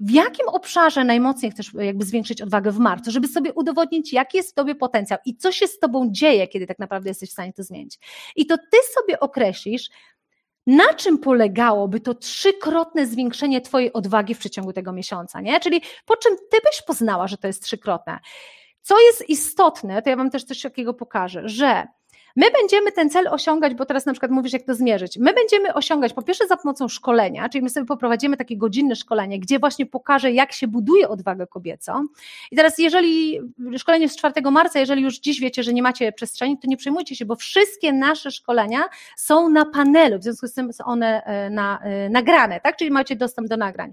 w 0.00 0.10
jakim 0.10 0.48
obszarze 0.48 1.04
najmocniej 1.04 1.52
chcesz 1.52 1.74
jakby 1.74 2.04
zwiększyć 2.04 2.42
odwagę 2.42 2.70
w 2.70 2.78
marcu, 2.78 3.10
żeby 3.10 3.28
sobie 3.28 3.52
udowodnić, 3.52 4.12
jaki 4.12 4.36
jest 4.36 4.50
w 4.50 4.54
tobie 4.54 4.74
potencjał 4.74 5.18
i 5.24 5.36
co 5.36 5.52
się 5.52 5.66
z 5.66 5.78
tobą 5.78 6.08
dzieje, 6.10 6.48
kiedy 6.48 6.66
tak 6.66 6.78
naprawdę 6.78 7.10
jesteś 7.10 7.28
w 7.28 7.32
stanie 7.32 7.52
to 7.52 7.62
zmienić. 7.62 7.98
I 8.36 8.46
to 8.46 8.56
ty 8.58 8.78
sobie 9.00 9.20
określisz, 9.20 9.90
na 10.66 10.94
czym 10.94 11.18
polegałoby 11.18 12.00
to 12.00 12.14
trzykrotne 12.14 13.06
zwiększenie 13.06 13.60
Twojej 13.60 13.92
odwagi 13.92 14.34
w 14.34 14.38
przeciągu 14.38 14.72
tego 14.72 14.92
miesiąca, 14.92 15.40
nie? 15.40 15.60
Czyli 15.60 15.82
po 16.06 16.16
czym 16.16 16.36
Ty 16.36 16.56
byś 16.70 16.82
poznała, 16.86 17.28
że 17.28 17.36
to 17.36 17.46
jest 17.46 17.62
trzykrotne. 17.62 18.18
Co 18.82 19.00
jest 19.00 19.28
istotne, 19.28 20.02
to 20.02 20.10
ja 20.10 20.16
Wam 20.16 20.30
też 20.30 20.44
coś 20.44 20.62
takiego 20.62 20.94
pokażę, 20.94 21.48
że 21.48 21.86
My 22.36 22.46
będziemy 22.50 22.92
ten 22.92 23.10
cel 23.10 23.28
osiągać, 23.28 23.74
bo 23.74 23.86
teraz 23.86 24.06
na 24.06 24.12
przykład 24.12 24.32
mówisz, 24.32 24.52
jak 24.52 24.62
to 24.62 24.74
zmierzyć. 24.74 25.18
My 25.18 25.32
będziemy 25.32 25.74
osiągać 25.74 26.12
po 26.12 26.22
pierwsze 26.22 26.46
za 26.46 26.56
pomocą 26.56 26.88
szkolenia, 26.88 27.48
czyli 27.48 27.64
my 27.64 27.70
sobie 27.70 27.86
poprowadzimy 27.86 28.36
takie 28.36 28.56
godzinne 28.56 28.96
szkolenie, 28.96 29.38
gdzie 29.40 29.58
właśnie 29.58 29.86
pokażę, 29.86 30.32
jak 30.32 30.52
się 30.52 30.68
buduje 30.68 31.08
odwagę 31.08 31.46
kobiecą. 31.46 32.06
I 32.50 32.56
teraz, 32.56 32.78
jeżeli 32.78 33.40
szkolenie 33.78 34.08
z 34.08 34.16
4 34.16 34.50
marca, 34.50 34.80
jeżeli 34.80 35.02
już 35.02 35.18
dziś 35.18 35.40
wiecie, 35.40 35.62
że 35.62 35.72
nie 35.72 35.82
macie 35.82 36.12
przestrzeni, 36.12 36.58
to 36.58 36.68
nie 36.68 36.76
przejmujcie 36.76 37.16
się, 37.16 37.24
bo 37.24 37.36
wszystkie 37.36 37.92
nasze 37.92 38.30
szkolenia 38.30 38.84
są 39.16 39.48
na 39.48 39.64
panelu, 39.64 40.18
w 40.18 40.22
związku 40.22 40.46
z 40.46 40.52
tym 40.52 40.72
są 40.72 40.84
one 40.84 41.24
e, 41.24 41.50
na, 41.50 41.80
e, 41.82 42.10
nagrane, 42.10 42.60
tak? 42.60 42.76
Czyli 42.76 42.90
macie 42.90 43.16
dostęp 43.16 43.48
do 43.48 43.56
nagrań. 43.56 43.92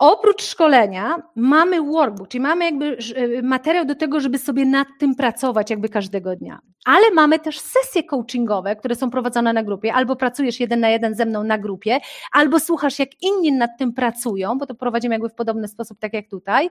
Oprócz 0.00 0.42
szkolenia 0.42 1.22
mamy 1.36 1.82
workbook, 1.82 2.28
czyli 2.28 2.42
mamy 2.42 2.64
jakby 2.64 2.98
e, 3.16 3.42
materiał 3.42 3.84
do 3.84 3.94
tego, 3.94 4.20
żeby 4.20 4.38
sobie 4.38 4.66
nad 4.66 4.88
tym 4.98 5.14
pracować 5.14 5.70
jakby 5.70 5.88
każdego 5.88 6.36
dnia. 6.36 6.58
Ale 6.84 7.10
mamy 7.10 7.38
też 7.38 7.60
sesje 7.60 8.04
coachingowe, 8.04 8.76
które 8.76 8.94
są 8.94 9.10
prowadzone 9.10 9.52
na 9.52 9.62
grupie, 9.62 9.94
albo 9.94 10.16
pracujesz 10.16 10.60
jeden 10.60 10.80
na 10.80 10.88
jeden 10.88 11.14
ze 11.14 11.26
mną 11.26 11.44
na 11.44 11.58
grupie, 11.58 11.98
albo 12.32 12.60
słuchasz 12.60 12.98
jak 12.98 13.22
inni 13.22 13.52
nad 13.52 13.70
tym 13.78 13.92
pracują, 13.92 14.58
bo 14.58 14.66
to 14.66 14.74
prowadzimy 14.74 15.14
jakby 15.14 15.28
w 15.28 15.34
podobny 15.34 15.68
sposób, 15.68 15.98
tak 15.98 16.14
jak 16.14 16.28
tutaj, 16.28 16.70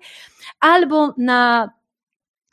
albo 0.59 1.13
na 1.17 1.69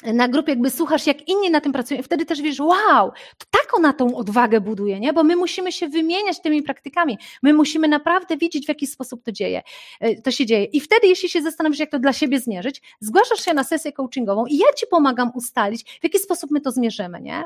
na 0.04 0.28
grupie 0.28 0.52
jakby 0.52 0.70
słuchasz, 0.70 1.06
jak 1.06 1.28
inni 1.28 1.50
na 1.50 1.60
tym 1.60 1.72
pracują, 1.72 2.00
i 2.00 2.02
wtedy 2.02 2.26
też 2.26 2.42
wiesz, 2.42 2.60
wow, 2.60 3.12
to 3.38 3.46
tak 3.50 3.74
ona 3.74 3.92
tą 3.92 4.16
odwagę 4.16 4.60
buduje, 4.60 5.00
nie? 5.00 5.12
Bo 5.12 5.24
my 5.24 5.36
musimy 5.36 5.72
się 5.72 5.88
wymieniać 5.88 6.40
tymi 6.40 6.62
praktykami. 6.62 7.18
My 7.42 7.52
musimy 7.52 7.88
naprawdę 7.88 8.36
widzieć, 8.36 8.64
w 8.64 8.68
jaki 8.68 8.86
sposób 8.86 9.22
to 9.22 9.32
dzieje, 9.32 9.62
e, 10.00 10.22
to 10.22 10.30
się 10.30 10.46
dzieje. 10.46 10.64
I 10.64 10.80
wtedy, 10.80 11.06
jeśli 11.06 11.28
się 11.28 11.42
zastanowisz, 11.42 11.78
jak 11.78 11.90
to 11.90 11.98
dla 11.98 12.12
siebie 12.12 12.40
zmierzyć, 12.40 12.82
zgłaszasz 13.00 13.44
się 13.44 13.54
na 13.54 13.64
sesję 13.64 13.92
coachingową 13.92 14.46
i 14.46 14.56
ja 14.56 14.66
ci 14.76 14.86
pomagam 14.90 15.30
ustalić, 15.34 15.98
w 16.00 16.04
jaki 16.04 16.18
sposób 16.18 16.50
my 16.50 16.60
to 16.60 16.70
zmierzymy, 16.70 17.20
nie? 17.20 17.44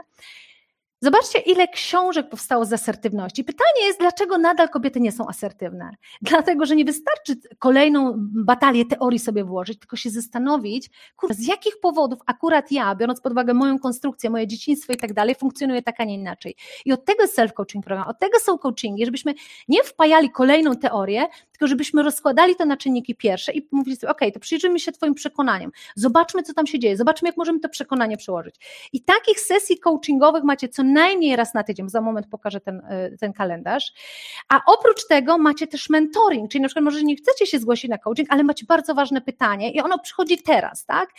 Zobaczcie, 1.02 1.38
ile 1.38 1.68
książek 1.68 2.28
powstało 2.28 2.64
z 2.64 2.72
asertywności. 2.72 3.44
Pytanie 3.44 3.86
jest, 3.86 4.00
dlaczego 4.00 4.38
nadal 4.38 4.68
kobiety 4.68 5.00
nie 5.00 5.12
są 5.12 5.28
asertywne? 5.28 5.90
Dlatego, 6.22 6.66
że 6.66 6.76
nie 6.76 6.84
wystarczy 6.84 7.36
kolejną 7.58 8.14
batalię 8.16 8.84
teorii 8.84 9.18
sobie 9.18 9.44
włożyć, 9.44 9.78
tylko 9.78 9.96
się 9.96 10.10
zastanowić, 10.10 10.90
kurwa, 11.16 11.34
z 11.34 11.46
jakich 11.46 11.80
powodów 11.80 12.18
akurat 12.26 12.72
ja, 12.72 12.94
biorąc 12.94 13.20
pod 13.20 13.32
uwagę 13.32 13.54
moją 13.54 13.78
konstrukcję, 13.78 14.30
moje 14.30 14.46
dzieciństwo 14.46 14.92
i 14.92 14.96
tak 14.96 15.12
dalej, 15.12 15.34
funkcjonuję 15.34 15.82
tak, 15.82 16.00
a 16.00 16.04
nie 16.04 16.14
inaczej. 16.14 16.56
I 16.84 16.92
od 16.92 17.04
tego 17.04 17.22
jest 17.22 17.38
self-coaching 17.38 17.80
program, 17.80 18.08
od 18.08 18.18
tego 18.18 18.38
są 18.38 18.58
coachingi, 18.58 19.04
żebyśmy 19.04 19.34
nie 19.68 19.82
wpajali 19.84 20.30
kolejną 20.30 20.76
teorię, 20.76 21.26
tylko 21.52 21.66
żebyśmy 21.66 22.02
rozkładali 22.02 22.56
to 22.56 22.64
na 22.64 22.76
czynniki 22.76 23.14
pierwsze 23.14 23.52
i 23.52 23.68
mówili 23.72 23.96
sobie, 23.96 24.10
ok, 24.10 24.20
to 24.34 24.40
przyjrzyjmy 24.40 24.80
się 24.80 24.92
Twoim 24.92 25.14
przekonaniom, 25.14 25.70
zobaczmy, 25.96 26.42
co 26.42 26.54
tam 26.54 26.66
się 26.66 26.78
dzieje, 26.78 26.96
zobaczmy, 26.96 27.28
jak 27.28 27.36
możemy 27.36 27.60
to 27.60 27.68
przekonanie 27.68 28.16
przełożyć. 28.16 28.54
I 28.92 29.02
takich 29.02 29.40
sesji 29.40 29.78
coachingowych 29.78 30.44
macie 30.44 30.68
co 30.68 30.82
najmniej 30.92 31.36
raz 31.36 31.54
na 31.54 31.62
tydzień, 31.62 31.88
za 31.88 32.00
moment 32.00 32.26
pokażę 32.26 32.60
ten, 32.60 32.78
y, 32.78 33.16
ten 33.20 33.32
kalendarz. 33.32 33.92
A 34.48 34.60
oprócz 34.66 35.06
tego 35.08 35.38
macie 35.38 35.66
też 35.66 35.90
mentoring, 35.90 36.50
czyli 36.50 36.62
na 36.62 36.68
przykład 36.68 36.84
może 36.84 37.02
nie 37.02 37.16
chcecie 37.16 37.46
się 37.46 37.58
zgłosić 37.58 37.90
na 37.90 37.98
coaching, 37.98 38.28
ale 38.32 38.42
macie 38.42 38.66
bardzo 38.66 38.94
ważne 38.94 39.20
pytanie 39.20 39.70
i 39.70 39.80
ono 39.80 39.98
przychodzi 39.98 40.38
teraz, 40.38 40.84
tak? 40.84 41.10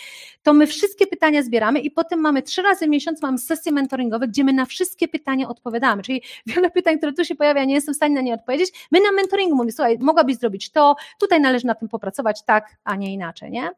To 0.43 0.53
my 0.53 0.67
wszystkie 0.67 1.07
pytania 1.07 1.43
zbieramy 1.43 1.79
i 1.79 1.91
potem 1.91 2.19
mamy 2.19 2.41
trzy 2.41 2.61
razy 2.61 2.85
w 2.85 2.89
miesiąc 2.89 3.21
mamy 3.21 3.37
sesje 3.37 3.71
mentoringowe, 3.71 4.27
gdzie 4.27 4.43
my 4.43 4.53
na 4.53 4.65
wszystkie 4.65 5.07
pytania 5.07 5.49
odpowiadamy. 5.49 6.03
Czyli 6.03 6.23
wiele 6.45 6.69
pytań, 6.69 6.97
które 6.97 7.13
tu 7.13 7.25
się 7.25 7.35
pojawia, 7.35 7.63
nie 7.63 7.73
jestem 7.73 7.93
w 7.93 7.97
stanie 7.97 8.15
na 8.15 8.21
nie 8.21 8.33
odpowiedzieć. 8.33 8.87
My 8.91 8.99
na 8.99 9.11
mentoringu 9.11 9.55
mówimy, 9.55 9.71
słuchaj, 9.71 9.97
mogłabyś 9.99 10.35
zrobić 10.35 10.71
to, 10.71 10.95
tutaj 11.19 11.41
należy 11.41 11.67
na 11.67 11.75
tym 11.75 11.89
popracować 11.89 12.43
tak, 12.45 12.77
a 12.83 12.95
nie 12.95 13.13
inaczej, 13.13 13.51
nie? 13.51 13.69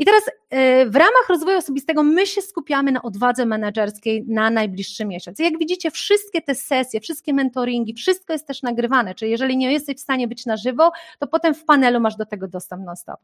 I 0.00 0.04
teraz 0.04 0.22
e, 0.50 0.86
w 0.86 0.96
ramach 0.96 1.28
rozwoju 1.28 1.58
osobistego 1.58 2.02
my 2.02 2.26
się 2.26 2.42
skupiamy 2.42 2.92
na 2.92 3.02
odwadze 3.02 3.46
menedżerskiej 3.46 4.24
na 4.28 4.50
najbliższy 4.50 5.04
miesiąc. 5.04 5.38
Jak 5.38 5.58
widzicie, 5.58 5.90
wszystkie 5.90 6.42
te 6.42 6.54
sesje, 6.54 7.00
wszystkie 7.00 7.34
mentoringi, 7.34 7.94
wszystko 7.94 8.32
jest 8.32 8.46
też 8.46 8.62
nagrywane, 8.62 9.14
czyli 9.14 9.30
jeżeli 9.30 9.56
nie 9.56 9.72
jesteś 9.72 9.96
w 9.96 10.00
stanie 10.00 10.28
być 10.28 10.46
na 10.46 10.56
żywo, 10.56 10.92
to 11.18 11.26
potem 11.26 11.54
w 11.54 11.64
panelu 11.64 12.00
masz 12.00 12.16
do 12.16 12.26
tego 12.26 12.48
dostęp 12.48 12.84
non-stop. 12.84 13.20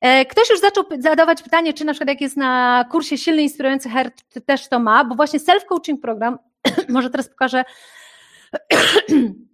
E, 0.00 0.24
ktoś 0.24 0.50
już 0.50 0.60
zaczął 0.60 0.84
zadawać 0.98 1.42
pytanie, 1.42 1.72
czy 1.72 1.84
na 1.84 1.92
przykład 1.92 2.08
jak 2.08 2.20
jest 2.20 2.36
na 2.36 2.84
kursie 2.90 3.18
Silny 3.18 3.42
Inspirujący 3.42 3.88
Her, 3.88 4.10
też 4.46 4.68
to 4.68 4.78
ma, 4.78 5.04
bo 5.04 5.14
właśnie 5.14 5.38
self-coaching 5.38 6.00
program, 6.00 6.38
może 6.88 7.10
teraz 7.10 7.28
pokażę 7.28 7.64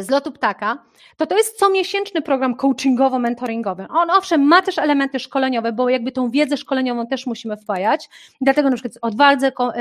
z 0.00 0.10
lotu 0.10 0.32
ptaka, 0.32 0.84
to 1.16 1.26
to 1.26 1.36
jest 1.36 1.58
comiesięczny 1.58 2.22
program 2.22 2.54
coachingowo-mentoringowy. 2.54 3.86
On 3.90 4.10
owszem 4.10 4.42
ma 4.42 4.62
też 4.62 4.78
elementy 4.78 5.20
szkoleniowe, 5.20 5.72
bo 5.72 5.88
jakby 5.88 6.12
tą 6.12 6.30
wiedzę 6.30 6.56
szkoleniową 6.56 7.06
też 7.06 7.26
musimy 7.26 7.56
wpajać. 7.56 8.08
Dlatego 8.40 8.70
na 8.70 8.76
przykład 8.76 8.98
odwadze 9.02 9.52
o 9.58 9.72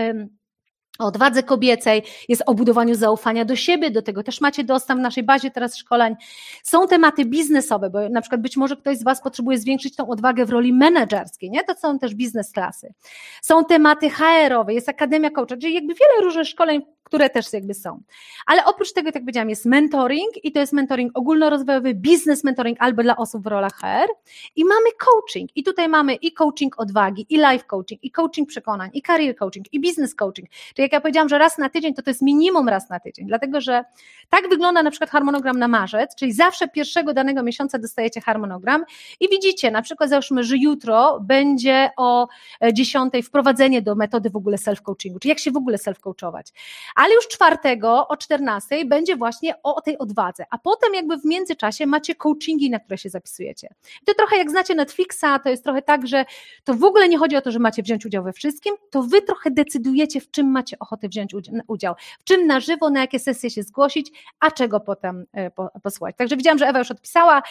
odwadze 1.00 1.44
kobiecej, 1.44 2.04
jest 2.28 2.44
o 2.46 2.54
budowaniu 2.54 2.96
zaufania 2.96 3.46
do 3.46 3.56
siebie, 3.56 3.92
do 3.92 4.02
tego 4.02 4.24
też 4.24 4.42
macie 4.42 4.64
dostęp 4.64 5.00
w 5.00 5.04
naszej 5.04 5.24
bazie 5.24 5.52
teraz 5.52 5.78
szkoleń. 5.78 6.16
Są 6.64 6.88
tematy 6.88 7.26
biznesowe, 7.26 7.90
bo 7.90 8.10
na 8.10 8.22
przykład 8.22 8.42
być 8.42 8.58
może 8.58 8.78
ktoś 8.78 8.98
z 8.98 9.04
Was 9.04 9.22
potrzebuje 9.22 9.58
zwiększyć 9.58 9.96
tą 9.96 10.10
odwagę 10.10 10.46
w 10.46 10.50
roli 10.50 10.74
menedżerskiej, 10.74 11.50
nie? 11.50 11.64
To 11.64 11.76
są 11.76 12.00
też 12.00 12.16
biznes 12.16 12.52
klasy. 12.52 12.94
Są 13.42 13.66
tematy 13.66 14.10
HR-owe, 14.10 14.74
jest 14.74 14.90
Akademia 14.90 15.30
Coacha, 15.30 15.58
czyli 15.58 15.74
jakby 15.74 15.94
wiele 15.94 16.24
różnych 16.24 16.48
szkoleń, 16.48 16.82
które 17.04 17.30
też 17.30 17.54
jakby 17.54 17.74
są. 17.74 18.02
Ale 18.46 18.66
oprócz 18.66 18.94
tego, 18.94 19.08
tak 19.08 19.16
jak 19.16 19.24
powiedziałam, 19.24 19.50
jest 19.50 19.66
mentoring 19.66 20.46
i 20.46 20.52
to 20.52 20.60
jest 20.60 20.74
mentoring 20.74 21.18
ogólnorozwojowy, 21.18 21.94
biznes 21.94 22.44
mentoring 22.44 22.78
albo 22.82 23.04
dla 23.04 23.18
osób 23.18 23.44
w 23.44 23.48
rolach 23.48 23.74
HR 23.74 24.08
i 24.56 24.66
mamy 24.66 24.90
coaching. 25.00 25.50
I 25.56 25.64
tutaj 25.64 25.90
mamy 25.90 26.16
i 26.16 26.34
coaching 26.34 26.80
odwagi, 26.80 27.26
i 27.30 27.38
life 27.38 27.66
coaching, 27.68 28.04
i 28.04 28.12
coaching 28.12 28.50
przekonań, 28.50 28.90
i 28.94 29.02
career 29.02 29.36
coaching, 29.36 29.74
i 29.74 29.80
business 29.80 30.16
coaching, 30.16 30.50
czyli 30.50 30.84
jak 30.84 30.92
ja 30.92 31.02
powiedziałam, 31.02 31.30
że 31.30 31.38
raz 31.38 31.58
na 31.58 31.70
tydzień, 31.70 31.94
to 31.94 32.02
to 32.02 32.10
jest 32.10 32.22
minimum 32.22 32.70
raz 32.70 32.90
na 32.90 33.00
tydzień, 33.00 33.28
dlatego 33.28 33.62
że 33.62 33.84
tak 34.30 34.50
wygląda 34.50 34.84
na 34.84 34.92
przykład 34.92 35.10
harmonogram 35.10 35.60
na 35.60 35.68
marzec, 35.68 36.16
czyli 36.16 36.34
zawsze 36.34 36.68
pierwszego 36.68 37.14
danego 37.14 37.44
miesiąca 37.44 37.80
dostajecie 37.80 38.22
harmonogram. 38.22 38.86
I 39.20 39.30
widzicie, 39.30 39.72
na 39.72 39.82
przykład 39.82 40.10
załóżmy, 40.10 40.44
że 40.44 40.58
jutro 40.58 41.20
będzie 41.20 41.90
o 41.98 42.28
10 42.74 43.16
e, 43.16 43.22
wprowadzenie 43.22 43.82
do 43.82 43.96
metody 43.96 44.30
w 44.30 44.36
ogóle 44.36 44.58
self-coachingu, 44.58 45.20
czyli 45.20 45.30
jak 45.30 45.40
się 45.40 45.52
w 45.52 45.58
ogóle 45.58 45.78
self-coachować. 45.78 46.54
Ale 46.96 47.14
już 47.14 47.28
czwartego 47.28 48.08
o 48.08 48.18
14 48.18 48.86
będzie 48.86 49.16
właśnie 49.16 49.56
o 49.64 49.82
tej 49.82 49.98
odwadze, 49.98 50.46
a 50.50 50.58
potem 50.58 50.94
jakby 50.94 51.18
w 51.18 51.26
międzyczasie 51.26 51.86
macie 51.86 52.16
coachingi, 52.16 52.70
na 52.70 52.80
które 52.80 52.98
się 52.98 53.10
zapisujecie. 53.10 53.68
To 54.06 54.14
trochę 54.14 54.38
jak 54.38 54.50
znacie 54.50 54.76
Netflixa, 54.76 55.26
to 55.44 55.50
jest 55.50 55.64
trochę 55.64 55.82
tak, 55.82 56.08
że 56.08 56.26
to 56.64 56.74
w 56.74 56.84
ogóle 56.84 57.10
nie 57.10 57.18
chodzi 57.18 57.36
o 57.36 57.42
to, 57.42 57.52
że 57.52 57.60
macie 57.60 57.84
wziąć 57.84 58.06
udział 58.06 58.24
we 58.24 58.34
wszystkim, 58.34 58.76
to 58.90 59.04
wy 59.04 59.22
trochę 59.22 59.52
decydujecie, 59.52 60.22
w 60.22 60.32
czym 60.32 60.52
macie 60.52 60.80
ochotę 60.80 61.10
wziąć 61.10 61.36
udział, 61.68 61.96
w 62.20 62.24
czym 62.24 62.48
na 62.48 62.60
żywo, 62.60 62.90
na 62.90 63.00
jakie 63.00 63.20
sesje 63.20 63.50
się 63.50 63.64
zgłosić, 63.64 64.12
a 64.40 64.52
czego 64.52 64.80
potem 64.80 65.26
e, 65.34 65.52
posłuchać. 65.84 66.16
Także 66.18 66.38
widziałam, 66.38 66.58
że 66.58 66.68
Ewa 66.68 66.80
już 66.80 66.92
odpisała. 66.92 67.44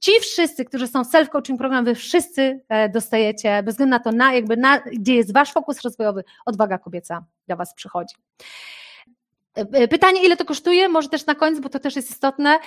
Ci 0.00 0.12
wszyscy, 0.20 0.64
którzy 0.64 0.86
są 0.86 1.02
self-coaching 1.02 1.58
program, 1.58 1.84
wy 1.84 1.94
wszyscy 1.94 2.60
e, 2.68 2.88
dostajecie, 2.88 3.62
bez 3.62 3.74
względu 3.74 3.90
na 3.90 3.98
to, 3.98 4.12
na, 4.12 4.34
jakby 4.34 4.56
na, 4.56 4.78
gdzie 4.78 5.14
jest 5.14 5.32
wasz 5.32 5.52
fokus 5.52 5.80
rozwojowy, 5.80 6.24
odwaga 6.46 6.78
kobieca 6.78 7.24
do 7.48 7.56
was 7.56 7.74
przychodzi. 7.74 8.14
E, 9.54 9.88
pytanie, 9.88 10.24
ile 10.24 10.36
to 10.36 10.44
kosztuje? 10.44 10.88
Może 10.88 11.08
też 11.08 11.26
na 11.26 11.34
koniec, 11.34 11.60
bo 11.60 11.68
to 11.68 11.78
też 11.78 11.96
jest 11.96 12.10
istotne. 12.10 12.58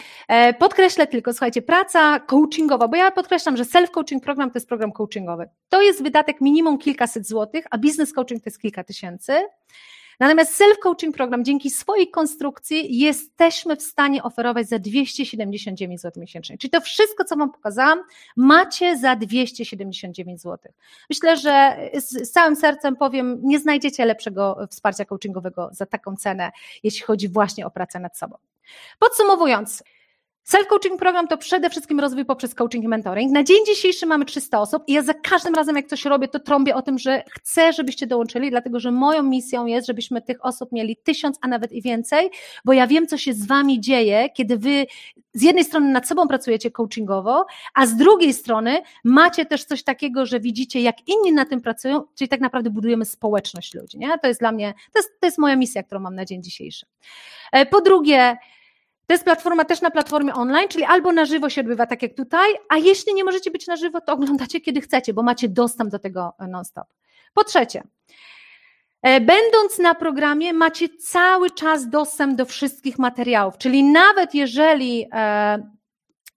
Podkreślę 0.60 1.08
tylko, 1.08 1.34
słuchajcie, 1.34 1.62
praca 1.62 2.20
coachingowa, 2.20 2.88
bo 2.88 2.96
ja 2.96 3.12
podkreślam, 3.12 3.58
że 3.58 3.64
self-coaching 3.64 4.20
program 4.20 4.52
to 4.52 4.58
jest 4.58 4.68
program 4.68 4.92
coachingowy. 4.92 5.50
To 5.70 5.82
jest 5.82 6.04
wydatek 6.04 6.42
minimum 6.42 6.78
kilkaset 6.78 7.28
złotych, 7.28 7.66
a 7.72 7.78
business 7.78 8.14
coaching 8.14 8.44
to 8.44 8.50
jest 8.50 8.62
kilka 8.62 8.84
tysięcy. 8.84 9.34
Natomiast 10.20 10.62
self-coaching 10.62 11.12
program 11.12 11.46
dzięki 11.46 11.70
swojej 11.70 12.12
konstrukcji 12.12 13.00
jesteśmy 13.00 13.76
w 13.76 13.82
stanie 13.82 14.24
oferować 14.24 14.70
za 14.70 14.80
279 14.80 16.02
zł 16.02 16.22
miesięcznie. 16.22 16.58
Czyli 16.58 16.72
to 16.72 16.82
wszystko, 16.82 17.24
co 17.24 17.36
Wam 17.36 17.52
pokazałam, 17.52 18.04
macie 18.36 18.98
za 18.98 19.16
279 19.16 20.42
zł. 20.42 20.74
Myślę, 21.10 21.38
że 21.38 21.78
z, 21.94 22.32
całym 22.32 22.56
sercem 22.56 22.96
powiem, 22.96 23.40
nie 23.44 23.60
znajdziecie 23.60 24.06
lepszego 24.06 24.68
wsparcia 24.70 25.06
coachingowego 25.06 25.70
za 25.72 25.86
taką 25.86 26.16
cenę, 26.16 26.52
jeśli 26.84 27.02
chodzi 27.02 27.30
właśnie 27.30 27.66
o 27.66 27.72
pracę 27.72 28.00
nad 28.00 28.18
sobą. 28.18 28.38
Podsumowując, 29.00 29.84
Self-coaching 30.48 30.98
program 30.98 31.28
to 31.28 31.38
przede 31.38 31.70
wszystkim 31.70 32.00
rozwój 32.00 32.26
poprzez 32.26 32.56
coaching 32.56 32.86
i 32.86 32.88
mentoring. 32.88 33.32
Na 33.32 33.44
dzień 33.44 33.58
dzisiejszy 33.66 34.06
mamy 34.06 34.26
300 34.26 34.62
osób 34.62 34.84
i 34.88 34.94
ja 34.94 35.02
za 35.02 35.14
każdym 35.14 35.56
razem, 35.56 35.76
jak 35.76 35.88
coś 35.88 36.06
robię, 36.06 36.28
to 36.28 36.40
trąbię 36.40 36.76
o 36.76 36.82
tym, 36.82 36.98
że 36.98 37.24
chcę, 37.30 37.74
żebyście 37.74 38.08
dołączyli, 38.08 38.50
dlatego 38.50 38.80
że 38.80 38.92
moją 38.92 39.24
misją 39.24 39.66
jest, 39.66 39.88
żebyśmy 39.88 40.22
tych 40.22 40.46
osób 40.46 40.72
mieli 40.72 40.96
tysiąc, 40.96 41.38
a 41.42 41.48
nawet 41.48 41.72
i 41.72 41.82
więcej, 41.82 42.30
bo 42.66 42.74
ja 42.74 42.88
wiem, 42.88 43.08
co 43.08 43.18
się 43.18 43.34
z 43.34 43.46
wami 43.46 43.82
dzieje, 43.82 44.30
kiedy 44.30 44.58
wy 44.58 44.86
z 45.34 45.42
jednej 45.42 45.64
strony 45.64 45.92
nad 45.92 46.08
sobą 46.08 46.28
pracujecie 46.28 46.72
coachingowo, 46.72 47.46
a 47.74 47.86
z 47.86 47.96
drugiej 47.96 48.34
strony 48.34 48.82
macie 49.04 49.46
też 49.46 49.64
coś 49.64 49.84
takiego, 49.84 50.26
że 50.26 50.40
widzicie, 50.40 50.82
jak 50.82 50.96
inni 51.08 51.34
na 51.34 51.46
tym 51.46 51.62
pracują, 51.62 52.04
czyli 52.16 52.30
tak 52.30 52.42
naprawdę 52.42 52.70
budujemy 52.70 53.06
społeczność 53.06 53.74
ludzi. 53.74 53.98
Nie? 54.00 54.20
To 54.20 54.28
jest 54.28 54.40
dla 54.40 54.52
mnie, 54.52 54.74
to 54.94 55.00
jest, 55.00 55.20
to 55.20 55.28
jest 55.28 55.38
moja 55.38 55.56
misja, 55.56 55.84
którą 55.84 56.00
mam 56.02 56.16
na 56.16 56.26
dzień 56.26 56.44
dzisiejszy. 56.44 56.86
E, 57.52 57.66
po 57.66 57.82
drugie, 57.82 58.38
to 59.08 59.14
jest 59.14 59.24
platforma 59.24 59.66
też 59.66 59.82
na 59.82 59.92
platformie 59.92 60.34
online, 60.34 60.68
czyli 60.70 60.84
albo 60.84 61.12
na 61.12 61.26
żywo 61.26 61.50
się 61.50 61.62
odbywa 61.62 61.86
tak 61.86 62.02
jak 62.02 62.14
tutaj, 62.14 62.50
a 62.70 62.78
jeśli 62.78 63.14
nie 63.14 63.24
możecie 63.24 63.52
być 63.52 63.68
na 63.68 63.76
żywo, 63.76 64.02
to 64.02 64.14
oglądacie 64.14 64.62
kiedy 64.62 64.82
chcecie, 64.82 65.14
bo 65.14 65.24
macie 65.24 65.50
dostęp 65.50 65.92
do 65.92 66.00
tego 66.00 66.34
non-stop. 66.48 66.88
Po 67.34 67.44
trzecie, 67.44 67.84
e, 69.02 69.22
Będąc 69.22 69.80
na 69.80 69.96
programie, 69.96 70.54
macie 70.54 70.90
cały 70.90 71.52
czas 71.52 71.90
dostęp 71.90 72.36
do 72.36 72.46
wszystkich 72.46 73.00
materiałów, 73.00 73.58
czyli 73.58 73.84
nawet 73.84 74.36
jeżeli 74.36 75.08
e, 75.14 75.74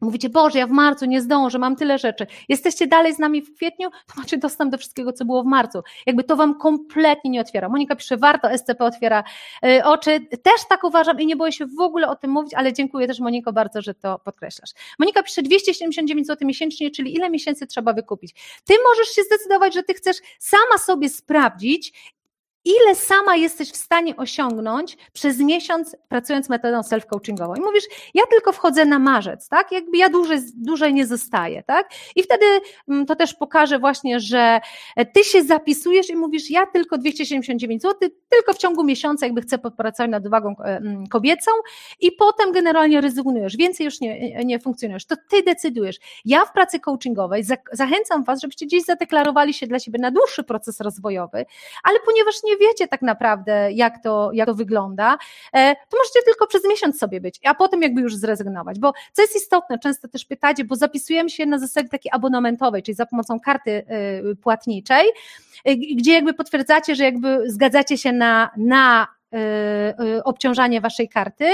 Mówicie, 0.01 0.28
Boże, 0.28 0.59
ja 0.59 0.66
w 0.66 0.70
marcu 0.70 1.05
nie 1.05 1.20
zdążę, 1.20 1.59
mam 1.59 1.76
tyle 1.76 1.99
rzeczy. 1.99 2.26
Jesteście 2.49 2.86
dalej 2.86 3.14
z 3.14 3.18
nami 3.18 3.42
w 3.42 3.55
kwietniu, 3.55 3.90
to 3.90 4.14
macie 4.16 4.38
dostęp 4.38 4.72
do 4.72 4.78
wszystkiego, 4.78 5.12
co 5.12 5.24
było 5.24 5.42
w 5.42 5.47
marcu. 5.47 5.82
Jakby 6.07 6.24
to 6.24 6.36
wam 6.36 6.59
kompletnie 6.59 7.30
nie 7.30 7.40
otwiera. 7.40 7.68
Monika 7.68 7.97
pisze, 7.97 8.16
warto, 8.16 8.59
SCP 8.59 8.84
otwiera 8.84 9.24
y, 9.64 9.84
oczy. 9.84 10.20
Też 10.20 10.55
tak 10.68 10.84
uważam 10.84 11.20
i 11.20 11.26
nie 11.26 11.36
boję 11.36 11.53
się 11.53 11.66
w 11.66 11.80
ogóle 11.80 12.09
o 12.09 12.16
tym 12.16 12.30
mówić, 12.30 12.55
ale 12.55 12.72
dziękuję 12.72 13.07
też 13.07 13.20
Moniko 13.20 13.53
bardzo, 13.53 13.82
że 13.82 13.94
to 13.94 14.18
podkreślasz. 14.18 14.70
Monika 14.99 15.22
pisze 15.22 15.42
279 15.42 16.26
zł 16.26 16.49
miesięcznie, 16.49 16.90
czyli 16.90 17.14
ile 17.14 17.30
miesięcy 17.30 17.66
trzeba 17.66 17.92
wykupić. 17.92 18.34
Ty 18.64 18.74
możesz 18.90 19.09
się 19.09 19.22
zdecydować, 19.22 19.74
że 19.74 19.82
ty 19.82 19.94
chcesz 19.94 20.16
sama 20.38 20.78
sobie 20.78 21.09
sprawdzić, 21.09 22.14
ile 22.67 22.95
sama 22.95 23.37
jesteś 23.37 23.71
w 23.71 23.77
stanie 23.77 24.17
osiągnąć 24.17 24.97
przez 25.12 25.39
miesiąc 25.39 25.97
pracując 26.09 26.49
metodą 26.49 26.81
self-coachingową. 26.81 27.59
I 27.59 27.61
mówisz, 27.61 27.85
ja 28.14 28.23
tylko 28.31 28.53
wchodzę 28.53 28.85
na 28.85 28.99
marzec, 28.99 29.49
tak? 29.49 29.73
Jakby 29.73 29.97
ja 29.97 30.09
dłużej, 30.09 30.39
dłużej 30.55 30.95
nie 30.95 31.07
zostaję, 31.07 31.62
tak? 31.62 31.91
I 32.17 32.23
wtedy 32.23 32.45
mm, 32.89 33.07
to 33.07 33.17
też 33.17 33.35
pokaże 33.35 33.79
właśnie, 33.79 34.21
że 34.21 34.61
ty 35.14 35.25
się 35.25 35.43
zapisujesz 35.43 36.11
i 36.11 36.17
mówisz, 36.17 36.51
ja 36.51 36.67
tylko 36.67 36.99
279 36.99 37.83
zł, 37.83 38.11
tylko 38.29 38.53
w 38.53 38.59
ciągu 38.59 38.85
miesiąca 38.85 39.27
jakby 39.27 39.41
chcę 39.41 39.59
popracować 39.59 40.11
nad 40.11 40.27
uwagą 40.27 40.55
e, 40.59 40.62
mm, 40.64 41.07
kobiecą 41.07 41.51
i 42.01 42.12
potem 42.12 42.53
generalnie 42.53 43.01
rezygnujesz, 43.01 43.57
więcej 43.57 43.85
już 43.85 44.01
nie, 44.01 44.45
nie 44.45 44.59
funkcjonujesz. 44.61 45.07
To 45.07 45.17
ty 45.31 45.43
decydujesz. 45.43 45.97
Ja 46.25 46.45
w 46.45 46.53
pracy 46.53 46.81
coachingowej 46.81 47.45
zachęcam 47.73 48.25
was, 48.25 48.41
żebyście 48.41 48.67
gdzieś 48.67 48.85
zadeklarowali 48.85 49.55
się 49.55 49.67
dla 49.67 49.79
siebie 49.79 49.99
na 49.99 50.11
dłuższy 50.11 50.45
proces 50.45 50.81
rozwojowy, 50.81 51.47
ale 51.83 51.99
ponieważ 52.07 52.35
nie 52.45 52.55
wiecie 52.61 52.88
tak 52.88 53.02
naprawdę, 53.02 53.72
jak 53.72 54.02
to, 54.02 54.30
jak 54.32 54.46
to 54.46 54.54
wygląda, 54.54 55.18
e, 55.52 55.74
to 55.74 55.96
możecie 55.98 56.22
tylko 56.24 56.46
przez 56.46 56.68
miesiąc 56.68 56.98
sobie 56.98 57.20
być, 57.20 57.40
a 57.44 57.54
potem 57.54 57.82
jakby 57.82 58.00
już 58.00 58.16
zrezygnować. 58.16 58.78
Bo 58.78 58.92
co 59.12 59.22
jest 59.22 59.36
istotne, 59.36 59.78
często 59.78 60.09
też 60.09 60.24
pytacie, 60.24 60.64
bo 60.64 60.76
zapisujemy 60.76 61.30
się 61.30 61.46
na 61.46 61.59
zasadzie 61.59 61.88
takiej 61.88 62.12
abonamentowej, 62.14 62.82
czyli 62.82 62.94
za 62.94 63.07
pomocą 63.07 63.40
karty 63.40 63.70
e, 63.70 64.34
płatniczej, 64.34 65.07
e, 65.64 65.76
gdzie 65.76 66.12
jakby 66.12 66.34
potwierdzacie, 66.34 66.94
że 66.94 67.04
jakby 67.04 67.50
zgadzacie 67.50 67.98
się 67.98 68.12
na, 68.12 68.50
na 68.57 69.16
obciążanie 70.24 70.80
waszej 70.80 71.09
karty, 71.09 71.51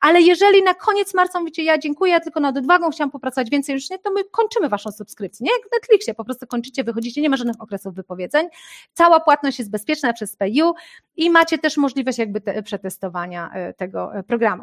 ale 0.00 0.20
jeżeli 0.20 0.62
na 0.62 0.74
koniec 0.74 1.14
marca 1.14 1.40
mówicie, 1.40 1.62
ja 1.62 1.78
dziękuję, 1.78 2.12
ja 2.12 2.20
tylko 2.20 2.40
nad 2.40 2.56
odwagą 2.56 2.90
chciałam 2.90 3.10
popracować 3.10 3.50
więcej 3.50 3.74
już 3.74 3.90
nie, 3.90 3.98
to 3.98 4.10
my 4.10 4.24
kończymy 4.24 4.68
waszą 4.68 4.92
subskrypcję, 4.92 5.44
nie? 5.44 5.52
Jak 5.52 5.68
w 5.68 5.72
Netflixie, 5.72 6.14
po 6.14 6.24
prostu 6.24 6.46
kończycie, 6.46 6.84
wychodzicie, 6.84 7.22
nie 7.22 7.30
ma 7.30 7.36
żadnych 7.36 7.60
okresów 7.60 7.94
wypowiedzeń, 7.94 8.48
cała 8.92 9.20
płatność 9.20 9.58
jest 9.58 9.70
bezpieczna 9.70 10.12
przez 10.12 10.36
PayU 10.36 10.74
i 11.16 11.30
macie 11.30 11.58
też 11.58 11.76
możliwość 11.76 12.18
jakby 12.18 12.40
te, 12.40 12.62
przetestowania 12.62 13.50
tego 13.76 14.12
programu. 14.26 14.62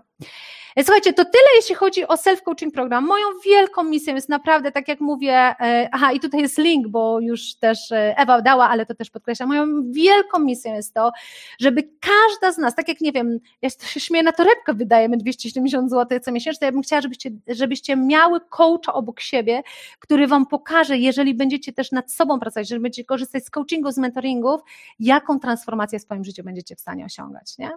Słuchajcie, 0.83 1.13
to 1.13 1.25
tyle, 1.25 1.45
jeśli 1.55 1.75
chodzi 1.75 2.07
o 2.07 2.13
self-coaching 2.13 2.71
program. 2.71 3.05
Moją 3.05 3.25
wielką 3.45 3.83
misją 3.83 4.15
jest 4.15 4.29
naprawdę, 4.29 4.71
tak 4.71 4.87
jak 4.87 5.01
mówię, 5.01 5.33
e, 5.33 5.89
aha, 5.91 6.11
i 6.11 6.19
tutaj 6.19 6.41
jest 6.41 6.57
link, 6.57 6.87
bo 6.87 7.19
już 7.19 7.55
też 7.55 7.91
e, 7.91 8.17
Ewa 8.17 8.41
dała, 8.41 8.69
ale 8.69 8.85
to 8.85 8.95
też 8.95 9.09
podkreślam, 9.09 9.49
moją 9.49 9.91
wielką 9.91 10.39
misją 10.39 10.73
jest 10.73 10.93
to, 10.93 11.11
żeby 11.59 11.89
każda 11.99 12.51
z 12.51 12.57
nas, 12.57 12.75
tak 12.75 12.87
jak 12.87 13.01
nie 13.01 13.11
wiem, 13.11 13.39
ja 13.61 13.69
się 13.69 13.99
śmieję 13.99 14.23
na 14.23 14.31
torebkę, 14.31 14.73
wydajemy 14.73 15.17
270 15.17 15.89
zł 15.89 16.19
co 16.19 16.31
miesięcznie, 16.31 16.65
ja 16.65 16.71
bym 16.71 16.81
chciała, 16.81 17.01
żebyście, 17.01 17.29
żebyście 17.47 17.95
miały 17.95 18.39
coacha 18.49 18.93
obok 18.93 19.19
siebie, 19.19 19.63
który 19.99 20.27
wam 20.27 20.45
pokaże, 20.45 20.97
jeżeli 20.97 21.33
będziecie 21.33 21.73
też 21.73 21.91
nad 21.91 22.11
sobą 22.11 22.39
pracować, 22.39 22.69
że 22.69 22.79
będziecie 22.79 23.05
korzystać 23.05 23.45
z 23.45 23.49
coachingu, 23.49 23.91
z 23.91 23.97
mentoringów, 23.97 24.61
jaką 24.99 25.39
transformację 25.39 25.99
w 25.99 26.01
swoim 26.01 26.23
życiu 26.23 26.43
będziecie 26.43 26.75
w 26.75 26.79
stanie 26.79 27.05
osiągać, 27.05 27.57
nie? 27.57 27.69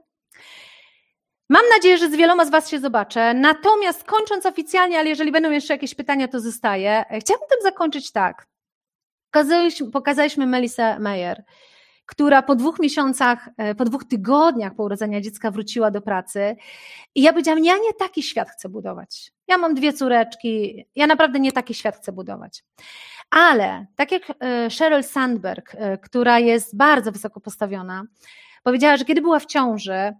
Mam 1.50 1.62
nadzieję, 1.76 1.98
że 1.98 2.10
z 2.10 2.16
wieloma 2.16 2.44
z 2.44 2.50
Was 2.50 2.68
się 2.68 2.78
zobaczę. 2.78 3.34
Natomiast 3.34 4.04
kończąc 4.04 4.46
oficjalnie, 4.46 4.98
ale 4.98 5.08
jeżeli 5.08 5.32
będą 5.32 5.50
jeszcze 5.50 5.74
jakieś 5.74 5.94
pytania, 5.94 6.28
to 6.28 6.40
zostaje. 6.40 7.04
Chciałabym 7.20 7.48
tym 7.48 7.58
zakończyć 7.62 8.12
tak. 8.12 8.46
Pokazaliśmy, 9.30 9.90
pokazaliśmy 9.90 10.46
Melisę 10.46 10.98
Meyer, 10.98 11.44
która 12.06 12.42
po 12.42 12.54
dwóch 12.54 12.78
miesiącach, 12.80 13.48
e, 13.56 13.74
po 13.74 13.84
dwóch 13.84 14.04
tygodniach 14.04 14.74
po 14.74 14.82
urodzenia 14.82 15.20
dziecka 15.20 15.50
wróciła 15.50 15.90
do 15.90 16.00
pracy. 16.00 16.56
I 17.14 17.22
ja 17.22 17.32
powiedziałam, 17.32 17.64
ja 17.64 17.74
nie 17.74 17.94
taki 17.98 18.22
świat 18.22 18.50
chcę 18.50 18.68
budować. 18.68 19.32
Ja 19.48 19.58
mam 19.58 19.74
dwie 19.74 19.92
córeczki, 19.92 20.84
ja 20.94 21.06
naprawdę 21.06 21.40
nie 21.40 21.52
taki 21.52 21.74
świat 21.74 21.96
chcę 21.96 22.12
budować. 22.12 22.64
Ale 23.30 23.86
tak 23.96 24.12
jak 24.12 24.22
e, 24.40 24.70
Sheryl 24.70 25.02
Sandberg, 25.02 25.74
e, 25.74 25.98
która 25.98 26.38
jest 26.38 26.76
bardzo 26.76 27.12
wysoko 27.12 27.40
postawiona, 27.40 28.04
powiedziała, 28.62 28.96
że 28.96 29.04
kiedy 29.04 29.20
była 29.20 29.38
w 29.38 29.46
ciąży, 29.46 30.14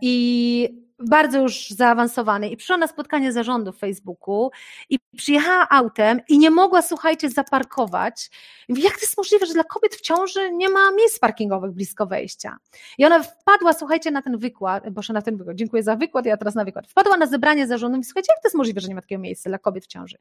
i 0.00 0.82
bardzo 1.08 1.38
już 1.38 1.70
zaawansowany 1.70 2.48
i 2.48 2.56
przyszła 2.56 2.76
na 2.76 2.86
spotkanie 2.86 3.32
zarządu 3.32 3.72
w 3.72 3.78
Facebooku 3.78 4.50
i 4.90 4.98
przyjechała 5.16 5.68
autem 5.68 6.20
i 6.28 6.38
nie 6.38 6.50
mogła, 6.50 6.82
słuchajcie, 6.82 7.30
zaparkować. 7.30 8.30
Mówi, 8.68 8.82
jak 8.82 8.94
to 8.94 9.00
jest 9.00 9.16
możliwe, 9.16 9.46
że 9.46 9.52
dla 9.54 9.64
kobiet 9.64 9.94
w 9.94 10.00
ciąży 10.00 10.52
nie 10.52 10.68
ma 10.68 10.92
miejsc 10.92 11.18
parkingowych 11.18 11.72
blisko 11.72 12.06
wejścia? 12.06 12.56
I 12.98 13.04
ona 13.04 13.22
wpadła, 13.22 13.72
słuchajcie, 13.72 14.10
na 14.10 14.22
ten 14.22 14.38
wykład, 14.38 14.90
boże, 14.90 15.12
na 15.12 15.22
ten 15.22 15.36
wykład, 15.36 15.56
dziękuję 15.56 15.82
za 15.82 15.96
wykład, 15.96 16.26
ja 16.26 16.36
teraz 16.36 16.54
na 16.54 16.64
wykład. 16.64 16.86
Wpadła 16.86 17.16
na 17.16 17.26
zebranie 17.26 17.66
zarządu 17.66 17.98
i 17.98 18.04
słuchajcie, 18.04 18.32
jak 18.32 18.42
to 18.42 18.48
jest 18.48 18.56
możliwe, 18.56 18.80
że 18.80 18.88
nie 18.88 18.94
ma 18.94 19.00
takiego 19.00 19.22
miejsca 19.22 19.50
dla 19.50 19.58
kobiet 19.58 19.84
w 19.84 19.86
ciąży? 19.86 20.16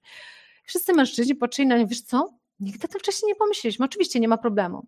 Wszyscy 0.64 0.94
mężczyźni 0.94 1.36
patrzyli 1.36 1.68
na 1.68 1.78
nią, 1.78 1.88
wiesz 1.88 2.02
co, 2.02 2.34
Nigdy 2.62 2.88
tak 2.88 3.02
wcześniej 3.02 3.28
nie 3.28 3.36
pomyśleliśmy. 3.36 3.86
Oczywiście 3.86 4.20
nie 4.20 4.28
ma 4.28 4.38
problemu. 4.38 4.86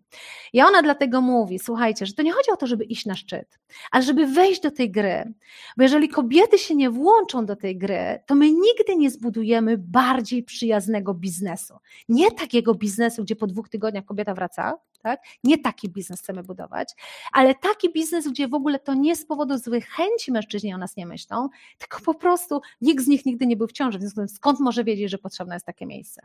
I 0.52 0.62
ona 0.62 0.82
dlatego 0.82 1.20
mówi: 1.20 1.58
słuchajcie, 1.58 2.06
że 2.06 2.12
to 2.12 2.22
nie 2.22 2.32
chodzi 2.32 2.50
o 2.50 2.56
to, 2.56 2.66
żeby 2.66 2.84
iść 2.84 3.06
na 3.06 3.14
szczyt, 3.14 3.58
ale 3.90 4.02
żeby 4.02 4.26
wejść 4.26 4.60
do 4.60 4.70
tej 4.70 4.90
gry. 4.90 5.32
Bo 5.76 5.82
jeżeli 5.82 6.08
kobiety 6.08 6.58
się 6.58 6.74
nie 6.74 6.90
włączą 6.90 7.46
do 7.46 7.56
tej 7.56 7.78
gry, 7.78 8.20
to 8.26 8.34
my 8.34 8.50
nigdy 8.50 8.96
nie 8.96 9.10
zbudujemy 9.10 9.78
bardziej 9.78 10.42
przyjaznego 10.42 11.14
biznesu. 11.14 11.74
Nie 12.08 12.30
takiego 12.30 12.74
biznesu, 12.74 13.22
gdzie 13.22 13.36
po 13.36 13.46
dwóch 13.46 13.68
tygodniach 13.68 14.04
kobieta 14.04 14.34
wraca, 14.34 14.78
tak? 15.04 15.20
Nie 15.44 15.58
taki 15.58 15.88
biznes 15.88 16.20
chcemy 16.20 16.42
budować, 16.42 16.94
ale 17.32 17.54
taki 17.54 17.92
biznes, 17.92 18.28
gdzie 18.28 18.48
w 18.48 18.54
ogóle 18.54 18.78
to 18.78 18.94
nie 18.94 19.16
z 19.16 19.26
powodu 19.26 19.58
złych 19.58 19.88
chęci 19.88 20.32
mężczyźni 20.32 20.74
o 20.74 20.78
nas 20.78 20.96
nie 20.96 21.06
myślą, 21.06 21.48
tylko 21.78 22.00
po 22.00 22.14
prostu 22.14 22.60
nikt 22.80 23.04
z 23.04 23.06
nich 23.06 23.26
nigdy 23.26 23.46
nie 23.46 23.56
był 23.56 23.66
w 23.66 23.72
ciąży, 23.72 23.98
więc 23.98 24.34
skąd 24.34 24.60
może 24.60 24.84
wiedzieć, 24.84 25.10
że 25.10 25.18
potrzebne 25.18 25.54
jest 25.56 25.66
takie 25.66 25.86
miejsce. 25.86 26.22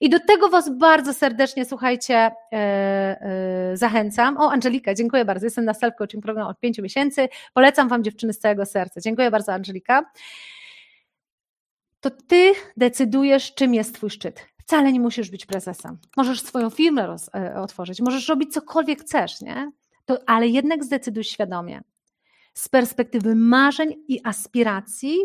I 0.00 0.10
do 0.10 0.20
tego 0.20 0.48
Was 0.48 0.78
bardzo 0.78 1.14
serdecznie, 1.14 1.64
słuchajcie, 1.64 2.30
yy, 2.52 2.58
yy, 3.70 3.76
zachęcam. 3.76 4.36
O, 4.36 4.52
Angelika, 4.52 4.94
dziękuję 4.94 5.24
bardzo. 5.24 5.46
Jestem 5.46 5.64
na 5.64 5.72
self-coaching 5.72 6.20
program 6.20 6.46
od 6.46 6.60
pięciu 6.60 6.82
miesięcy. 6.82 7.28
Polecam 7.54 7.88
Wam 7.88 8.04
dziewczyny 8.04 8.32
z 8.32 8.38
całego 8.38 8.66
serca. 8.66 9.00
Dziękuję 9.00 9.30
bardzo, 9.30 9.52
Angelika. 9.52 10.10
To 12.00 12.10
Ty 12.10 12.52
decydujesz, 12.76 13.54
czym 13.54 13.74
jest 13.74 13.94
Twój 13.94 14.10
szczyt. 14.10 14.53
Wcale 14.66 14.92
nie 14.92 15.00
musisz 15.00 15.30
być 15.30 15.46
prezesem. 15.46 15.98
Możesz 16.16 16.40
swoją 16.40 16.70
firmę 16.70 17.06
roz, 17.06 17.30
e, 17.34 17.60
otworzyć, 17.60 18.00
możesz 18.00 18.28
robić 18.28 18.52
cokolwiek 18.52 19.00
chcesz, 19.00 19.40
nie? 19.40 19.72
To, 20.04 20.18
ale 20.26 20.48
jednak 20.48 20.84
zdecyduj 20.84 21.24
świadomie. 21.24 21.82
Z 22.54 22.68
perspektywy 22.68 23.34
marzeń 23.34 23.94
i 24.08 24.20
aspiracji, 24.24 25.18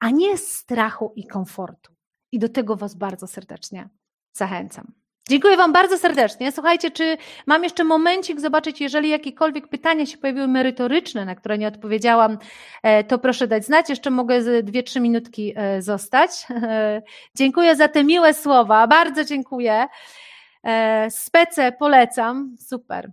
a 0.00 0.10
nie 0.10 0.38
strachu 0.38 1.12
i 1.16 1.26
komfortu. 1.26 1.92
I 2.32 2.38
do 2.38 2.48
tego 2.48 2.76
Was 2.76 2.94
bardzo 2.94 3.26
serdecznie 3.26 3.88
zachęcam. 4.32 4.92
Dziękuję 5.28 5.56
Wam 5.56 5.72
bardzo 5.72 5.98
serdecznie. 5.98 6.52
Słuchajcie, 6.52 6.90
czy 6.90 7.16
mam 7.46 7.64
jeszcze 7.64 7.84
momencik 7.84 8.40
zobaczyć, 8.40 8.80
jeżeli 8.80 9.08
jakiekolwiek 9.08 9.68
pytania 9.68 10.06
się 10.06 10.18
pojawiły 10.18 10.48
merytoryczne, 10.48 11.24
na 11.24 11.34
które 11.34 11.58
nie 11.58 11.68
odpowiedziałam, 11.68 12.38
e, 12.82 13.04
to 13.04 13.18
proszę 13.18 13.46
dać 13.46 13.64
znać. 13.64 13.88
Jeszcze 13.88 14.10
mogę 14.10 14.62
dwie, 14.62 14.82
trzy 14.82 15.00
minutki 15.00 15.52
e, 15.56 15.82
zostać. 15.82 16.30
Dziękuję 17.38 17.76
za 17.76 17.88
te 17.88 18.04
miłe 18.04 18.34
słowa. 18.34 18.86
Bardzo 18.86 19.24
dziękuję. 19.24 19.86
E, 20.64 21.10
spece 21.10 21.72
polecam. 21.72 22.56
Super. 22.58 23.10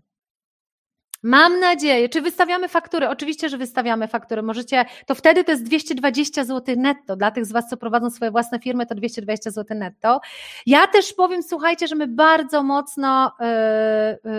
Mam 1.27 1.59
nadzieję. 1.59 2.09
Czy 2.09 2.21
wystawiamy 2.21 2.67
faktury? 2.67 3.09
Oczywiście, 3.09 3.49
że 3.49 3.57
wystawiamy 3.57 4.07
faktury. 4.07 4.41
Możecie, 4.41 4.85
to 5.05 5.15
wtedy 5.15 5.43
to 5.43 5.51
jest 5.51 5.63
220 5.63 6.45
zł 6.45 6.75
netto. 6.77 7.15
Dla 7.15 7.31
tych 7.31 7.45
z 7.45 7.51
Was, 7.51 7.69
co 7.69 7.77
prowadzą 7.77 8.09
swoje 8.09 8.31
własne 8.31 8.59
firmy, 8.59 8.85
to 8.85 8.95
220 8.95 9.51
zł 9.51 9.77
netto. 9.77 10.21
Ja 10.65 10.87
też 10.87 11.13
powiem, 11.13 11.43
słuchajcie, 11.43 11.87
że 11.87 11.95
my 11.95 12.07
bardzo 12.07 12.63
mocno 12.63 13.31
yy, 13.39 14.31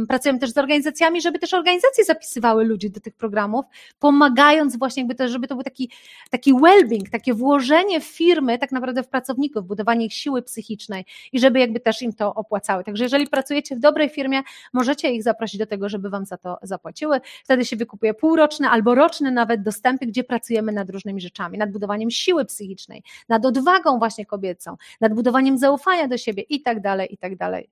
yy, 0.00 0.06
pracujemy 0.06 0.38
też 0.38 0.50
z 0.50 0.58
organizacjami, 0.58 1.20
żeby 1.20 1.38
też 1.38 1.54
organizacje 1.54 2.04
zapisywały 2.04 2.64
ludzi 2.64 2.90
do 2.90 3.00
tych 3.00 3.14
programów, 3.14 3.64
pomagając 3.98 4.78
właśnie, 4.78 5.00
jakby 5.00 5.14
to, 5.14 5.28
żeby 5.28 5.46
to 5.46 5.54
był 5.54 5.64
taki, 5.64 5.90
taki 6.30 6.54
well-being, 6.54 7.10
takie 7.12 7.34
włożenie 7.34 8.00
firmy 8.00 8.58
tak 8.58 8.72
naprawdę 8.72 9.02
w 9.02 9.08
pracowników, 9.08 9.66
budowanie 9.66 10.06
ich 10.06 10.14
siły 10.14 10.42
psychicznej 10.42 11.04
i 11.32 11.40
żeby 11.40 11.58
jakby 11.58 11.80
też 11.80 12.02
im 12.02 12.12
to 12.12 12.34
opłacały. 12.34 12.84
Także 12.84 13.04
jeżeli 13.04 13.26
pracujecie 13.26 13.76
w 13.76 13.80
dobrej 13.80 14.08
firmie, 14.08 14.42
możecie 14.72 15.12
ich 15.12 15.22
zaprosić 15.22 15.58
do 15.58 15.66
tego, 15.66 15.88
żeby 15.88 16.10
Wam 16.10 16.17
Wam 16.18 16.26
za 16.26 16.36
to 16.36 16.58
zapłaciły. 16.62 17.20
Wtedy 17.44 17.64
się 17.64 17.76
wykupuje 17.76 18.14
półroczne 18.14 18.70
albo 18.70 18.94
roczne 18.94 19.30
nawet 19.30 19.62
dostępy, 19.62 20.06
gdzie 20.06 20.24
pracujemy 20.24 20.72
nad 20.72 20.90
różnymi 20.90 21.20
rzeczami, 21.20 21.58
nad 21.58 21.72
budowaniem 21.72 22.10
siły 22.10 22.44
psychicznej, 22.44 23.02
nad 23.28 23.46
odwagą 23.46 23.98
właśnie 23.98 24.26
kobiecą, 24.26 24.76
nad 25.00 25.14
budowaniem 25.14 25.58
zaufania 25.58 26.08
do 26.08 26.18
siebie 26.18 26.42
i 26.42 26.62
tak 26.62 26.80
dalej, 26.80 27.14
i 27.14 27.18
tak 27.18 27.36
dalej. 27.36 27.70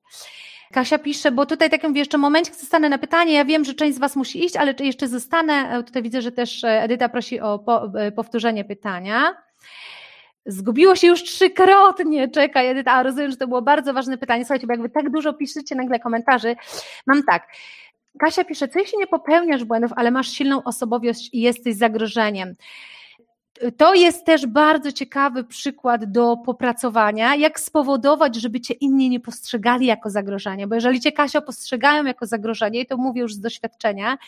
Kasia 0.73 0.99
pisze, 0.99 1.31
bo 1.31 1.47
tutaj 1.47 1.71
tak 1.71 1.83
mówię, 1.83 1.99
jeszcze 1.99 2.19
momencie 2.19 2.55
zostanę 2.55 2.89
na 2.89 2.99
pytanie. 2.99 3.33
Ja 3.33 3.45
wiem, 3.45 3.65
że 3.65 3.75
część 3.75 3.97
z 3.97 3.99
Was 3.99 4.17
musi 4.17 4.45
iść, 4.45 4.57
ale 4.57 4.75
jeszcze 4.81 5.09
zostanę. 5.09 5.85
Tutaj 5.85 6.03
widzę, 6.03 6.23
że 6.23 6.33
też 6.33 6.65
Edyta 6.65 7.09
prosi 7.09 7.41
o 7.41 7.65
powtórzenie 8.17 8.65
pytania. 8.65 9.37
Zgubiło 10.47 10.97
się 10.97 11.07
już 11.07 11.23
trzykrotnie, 11.23 12.29
czekaj 12.29 12.69
Edyta, 12.69 12.93
a 12.93 13.03
rozumiem, 13.03 13.31
że 13.31 13.37
to 13.37 13.49
było 13.49 13.63
bardzo 13.63 13.95
ważne 13.95 14.19
pytanie. 14.19 14.45
Słuchajcie, 14.45 14.67
bo 14.67 14.73
jakby 14.73 14.89
tak 14.89 15.11
dużo 15.11 15.33
piszecie 15.33 15.75
nagle 15.75 16.01
komentarzy. 16.01 16.57
Mam 17.07 17.23
tak, 17.23 17.49
Kasia 18.19 18.45
pisze, 18.45 18.69
co 18.69 18.79
jeśli 18.79 18.99
nie 18.99 19.07
popełniasz 19.07 19.65
błędów, 19.65 19.93
ale 19.97 20.11
masz 20.11 20.29
silną 20.29 20.63
osobowość 20.63 21.31
i 21.33 21.41
jesteś 21.41 21.77
zagrożeniem? 21.77 22.55
To 23.77 23.95
jest 23.95 24.25
też 24.25 24.47
bardzo 24.47 24.93
ciekawy 24.93 25.45
przykład 25.45 26.05
do 26.05 26.37
popracowania, 26.37 27.35
jak 27.35 27.61
spowodować, 27.61 28.37
żeby 28.37 28.61
cię 28.61 28.75
inni 28.75 29.11
nie 29.11 29.21
postrzegali 29.21 29.87
jako 29.87 30.11
zagrożenie, 30.11 30.67
bo 30.67 30.75
jeżeli 30.75 31.01
cię 31.01 31.13
Kasia 31.13 31.41
postrzegają 31.41 32.05
jako 32.05 32.27
zagrożenie, 32.27 32.81
i 32.81 32.87
to 32.87 32.97
mówię 32.97 33.21
już 33.21 33.35
z 33.35 33.41
doświadczenia, 33.41 34.19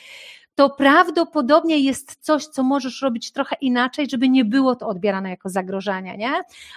to 0.54 0.70
prawdopodobnie 0.70 1.78
jest 1.78 2.16
coś, 2.20 2.46
co 2.46 2.62
możesz 2.62 3.02
robić 3.02 3.32
trochę 3.32 3.56
inaczej, 3.60 4.06
żeby 4.10 4.28
nie 4.28 4.44
było 4.44 4.76
to 4.76 4.88
odbierane 4.88 5.30
jako 5.30 5.48
zagrożenie, 5.48 6.16
nie? 6.16 6.32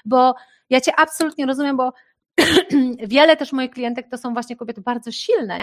Bo 0.06 0.36
ja 0.70 0.82
cię 0.82 0.92
absolutnie 1.00 1.46
rozumiem, 1.46 1.78
bo 1.78 1.94
wiele 3.08 3.38
też 3.38 3.52
moich 3.52 3.72
klientek 3.72 4.10
to 4.10 4.18
są 4.18 4.34
właśnie 4.34 4.56
kobiety 4.56 4.82
bardzo 4.82 5.12
silne, 5.12 5.60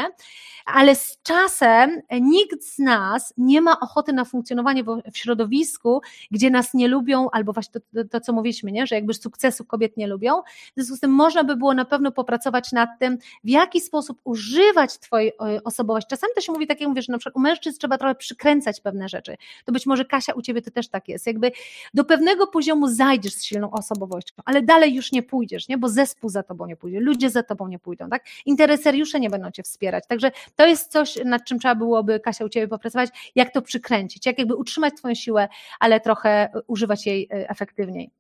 ale 0.65 0.95
z 0.95 1.19
czasem 1.23 2.03
nikt 2.21 2.65
z 2.65 2.79
nas 2.79 3.35
nie 3.37 3.61
ma 3.61 3.81
ochoty 3.81 4.13
na 4.13 4.25
funkcjonowanie 4.25 4.85
w 4.85 5.19
środowisku, 5.19 6.01
gdzie 6.31 6.51
nas 6.51 6.75
nie 6.75 6.89
lubią, 6.89 7.31
albo 7.31 7.53
właśnie 7.53 7.73
to, 7.73 7.81
to, 7.95 8.09
to 8.09 8.21
co 8.21 8.33
mówiliśmy, 8.33 8.73
nie? 8.73 8.87
że 8.87 8.95
jakby 8.95 9.15
sukcesu 9.15 9.65
kobiet 9.65 9.97
nie 9.97 10.07
lubią. 10.07 10.43
W 10.43 10.75
związku 10.75 10.97
z 10.97 11.01
tym 11.01 11.11
można 11.11 11.45
by 11.45 11.57
było 11.57 11.75
na 11.75 11.85
pewno 11.85 12.13
popracować 12.13 12.73
nad 12.73 12.91
tym, 12.99 13.19
w 13.45 13.49
jaki 13.49 13.81
sposób 13.81 14.21
używać 14.25 14.99
Twojej 14.99 15.33
osobowości. 15.65 16.09
Czasami 16.11 16.33
to 16.35 16.41
się 16.41 16.53
mówi 16.53 16.67
tak, 16.67 16.81
jak 16.81 16.89
mówisz, 16.89 17.07
że 17.07 17.13
na 17.13 17.19
przykład 17.19 17.37
u 17.37 17.41
mężczyzn 17.41 17.79
trzeba 17.79 17.99
trochę 17.99 18.15
przykręcać 18.15 18.81
pewne 18.81 19.09
rzeczy. 19.09 19.37
To 19.65 19.73
być 19.73 19.87
może 19.87 20.05
Kasia, 20.05 20.33
u 20.33 20.43
Ciebie 20.43 20.63
to 20.63 20.71
też 20.71 20.89
tak 20.89 21.09
jest. 21.09 21.27
Jakby 21.27 21.53
do 21.95 22.05
pewnego 22.05 22.47
poziomu 22.47 22.89
zajdziesz 22.89 23.35
z 23.35 23.45
silną 23.45 23.71
osobowością, 23.71 24.35
ale 24.45 24.63
dalej 24.63 24.95
już 24.95 25.13
nie 25.13 25.23
pójdziesz, 25.23 25.69
nie? 25.69 25.79
bo 25.79 25.89
zespół 25.89 26.31
za 26.31 26.43
Tobą 26.43 26.58
tobą 26.59 26.69
nie 26.69 26.77
pójdzie, 26.77 27.01
ludzie 27.01 27.31
za 27.31 27.43
tobą 27.43 27.69
nie 27.69 27.79
pójdą, 27.79 28.09
tak? 28.09 28.25
Interesariusze 28.47 29.21
nie 29.21 29.31
będą 29.31 29.51
cię 29.51 29.63
wspierać. 29.63 30.05
Także 30.09 30.31
to 30.57 30.67
jest 30.67 30.93
coś, 30.93 31.19
nad 31.25 31.45
czym 31.45 31.59
trzeba 31.59 31.75
byłoby, 31.75 32.21
Kasia, 32.21 32.45
u 32.45 32.49
ciebie 32.49 32.69
popracować, 32.69 33.11
jak 33.35 33.53
to 33.53 33.63
przykręcić, 33.63 34.27
jak 34.27 34.39
jakby 34.39 34.55
utrzymać 34.55 34.95
twoją 34.95 35.15
siłę, 35.15 35.49
ale 35.81 36.01
trochę 36.01 36.49
używać 36.67 37.07
jej 37.07 37.29
e, 37.31 37.51
efektywniej. 37.51 38.11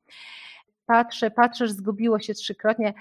Patrzę, 0.86 1.30
patrzę, 1.30 1.68
zgubiło 1.68 2.18
się 2.18 2.34
trzykrotnie. 2.34 2.94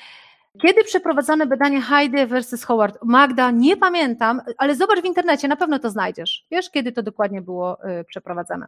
Kiedy 0.61 0.83
przeprowadzone 0.83 1.45
badanie 1.45 1.81
Heidi 1.81 2.25
versus 2.25 2.63
Howard? 2.63 2.97
Magda, 3.03 3.51
nie 3.51 3.77
pamiętam, 3.77 4.41
ale 4.57 4.75
zobacz 4.75 5.01
w 5.01 5.05
internecie, 5.05 5.47
na 5.47 5.55
pewno 5.55 5.79
to 5.79 5.89
znajdziesz. 5.89 6.45
Wiesz, 6.51 6.69
kiedy 6.69 6.91
to 6.91 7.03
dokładnie 7.03 7.41
było 7.41 7.77
y, 7.99 8.03
przeprowadzone? 8.03 8.67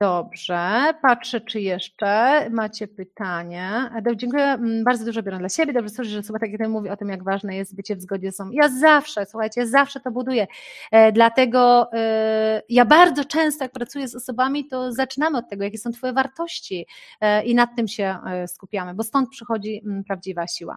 Dobrze, 0.00 0.94
patrzę, 1.02 1.40
czy 1.40 1.60
jeszcze 1.60 2.50
macie 2.50 2.88
pytanie. 2.88 3.90
Dziękuję, 4.16 4.44
mm, 4.44 4.84
bardzo 4.84 5.04
dużo 5.04 5.22
biorę 5.22 5.38
dla 5.38 5.48
siebie. 5.48 5.72
Dobrze 5.72 5.90
słyszę, 5.90 6.10
że 6.10 6.22
Suba 6.22 6.38
tak 6.38 6.50
jak 6.50 6.68
mówi 6.68 6.90
o 6.90 6.96
tym, 6.96 7.08
jak 7.08 7.24
ważne 7.24 7.56
jest 7.56 7.76
bycie 7.76 7.96
w 7.96 8.00
zgodzie 8.00 8.32
sobą. 8.32 8.50
Ja 8.52 8.68
zawsze, 8.68 9.26
słuchajcie, 9.26 9.60
ja 9.60 9.66
zawsze 9.66 10.00
to 10.00 10.10
buduję. 10.10 10.46
E, 10.92 11.12
dlatego 11.12 11.92
e, 11.92 12.62
ja 12.68 12.84
bardzo 12.84 13.24
często, 13.24 13.64
jak 13.64 13.72
pracuję 13.72 14.08
z 14.08 14.14
osobami, 14.14 14.68
to 14.68 14.92
zaczynamy 14.92 15.38
od 15.38 15.48
tego, 15.48 15.64
jakie 15.64 15.78
są 15.78 15.90
Twoje 15.90 16.12
wartości 16.12 16.86
e, 17.20 17.44
i 17.44 17.54
nad 17.54 17.76
tym 17.76 17.88
się 17.88 18.18
skupiamy, 18.46 18.94
bo 18.94 19.02
stąd 19.02 19.30
przychodzi 19.30 19.82
mm, 19.84 20.04
prawdziwa 20.04 20.46
siła. 20.46 20.76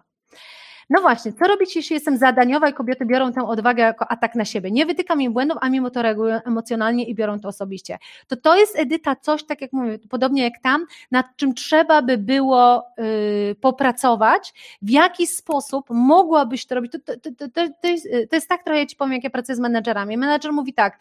No 0.90 1.00
właśnie, 1.00 1.32
co 1.32 1.44
robić, 1.44 1.76
jeśli 1.76 1.94
jestem 1.94 2.18
zadaniowa 2.18 2.68
i 2.68 2.72
kobiety 2.72 3.06
biorą 3.06 3.32
tę 3.32 3.46
odwagę 3.46 3.82
jako 3.82 4.10
atak 4.10 4.34
na 4.34 4.44
siebie? 4.44 4.70
Nie 4.70 4.86
wytykam 4.86 5.22
im 5.22 5.32
błędów, 5.32 5.58
a 5.60 5.68
mimo 5.68 5.90
to 5.90 6.02
reagują 6.02 6.40
emocjonalnie 6.44 7.04
i 7.04 7.14
biorą 7.14 7.40
to 7.40 7.48
osobiście. 7.48 7.98
To 8.26 8.36
to 8.36 8.56
jest, 8.56 8.78
Edyta, 8.78 9.16
coś, 9.16 9.44
tak 9.44 9.60
jak 9.60 9.72
mówię, 9.72 9.98
podobnie 10.10 10.42
jak 10.42 10.52
tam, 10.62 10.86
nad 11.10 11.26
czym 11.36 11.54
trzeba 11.54 12.02
by 12.02 12.18
było 12.18 12.86
yy, 12.98 13.54
popracować, 13.60 14.54
w 14.82 14.90
jaki 14.90 15.26
sposób 15.26 15.86
mogłabyś 15.90 16.66
to 16.66 16.74
robić. 16.74 16.92
To, 16.92 16.98
to, 16.98 17.30
to, 17.38 17.48
to, 17.82 17.88
jest, 17.88 18.08
to 18.30 18.36
jest 18.36 18.48
tak 18.48 18.64
trochę, 18.64 18.80
ja 18.80 18.86
Ci 18.86 18.96
powiem, 18.96 19.12
jak 19.12 19.24
ja 19.24 19.30
pracuję 19.30 19.56
z 19.56 19.60
menedżerami. 19.60 20.16
Menedżer 20.16 20.52
mówi 20.52 20.74
tak, 20.74 20.98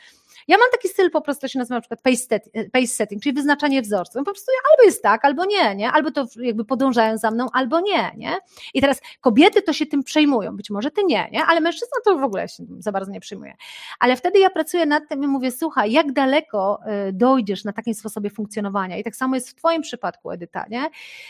ja 0.48 0.58
mam 0.58 0.68
taki 0.72 0.88
styl 0.88 1.12
po 1.12 1.22
prostu, 1.22 1.48
się 1.48 1.60
nazywa 1.60 1.76
na 1.76 1.82
przykład 1.82 2.02
pace, 2.02 2.18
set, 2.18 2.50
pace 2.72 2.88
setting, 2.88 3.24
czyli 3.24 3.34
wyznaczanie 3.34 3.82
wzorców. 3.82 4.16
Po 4.16 4.24
prostu 4.24 4.52
albo 4.72 4.84
jest 4.84 5.04
tak, 5.04 5.26
albo 5.26 5.46
nie, 5.46 5.76
nie? 5.76 5.92
Albo 5.92 6.12
to 6.12 6.26
jakby 6.40 6.66
podążają 6.66 7.18
za 7.18 7.32
mną, 7.32 7.48
albo 7.54 7.80
nie, 7.80 8.12
nie? 8.18 8.38
I 8.74 8.82
teraz 8.82 9.02
kobiety 9.22 9.62
to 9.62 9.74
się 9.80 9.86
tym 9.86 10.04
przejmują, 10.04 10.58
być 10.58 10.70
może 10.70 10.92
ty 10.92 11.04
nie, 11.04 11.30
nie? 11.32 11.46
Ale 11.46 11.60
mężczyzna 11.60 11.98
to 12.06 12.18
w 12.18 12.24
ogóle 12.24 12.48
się 12.48 12.64
za 12.80 12.92
bardzo 12.92 13.12
nie 13.12 13.20
przejmuje. 13.20 13.56
Ale 14.00 14.16
wtedy 14.16 14.40
ja 14.40 14.50
pracuję 14.50 14.86
nad 14.86 15.10
tym 15.10 15.24
i 15.24 15.28
mówię, 15.28 15.52
słuchaj, 15.52 15.92
jak 15.92 16.12
daleko 16.12 16.80
y, 17.10 17.14
dojdziesz 17.14 17.64
na 17.64 17.74
takim 17.74 17.94
sposobie 17.94 18.30
funkcjonowania 18.30 18.98
i 18.98 19.04
tak 19.04 19.16
samo 19.16 19.36
jest 19.36 19.50
w 19.50 19.56
twoim 19.56 19.82
przypadku, 19.82 20.32
Edyta, 20.32 20.66
nie? 20.70 20.90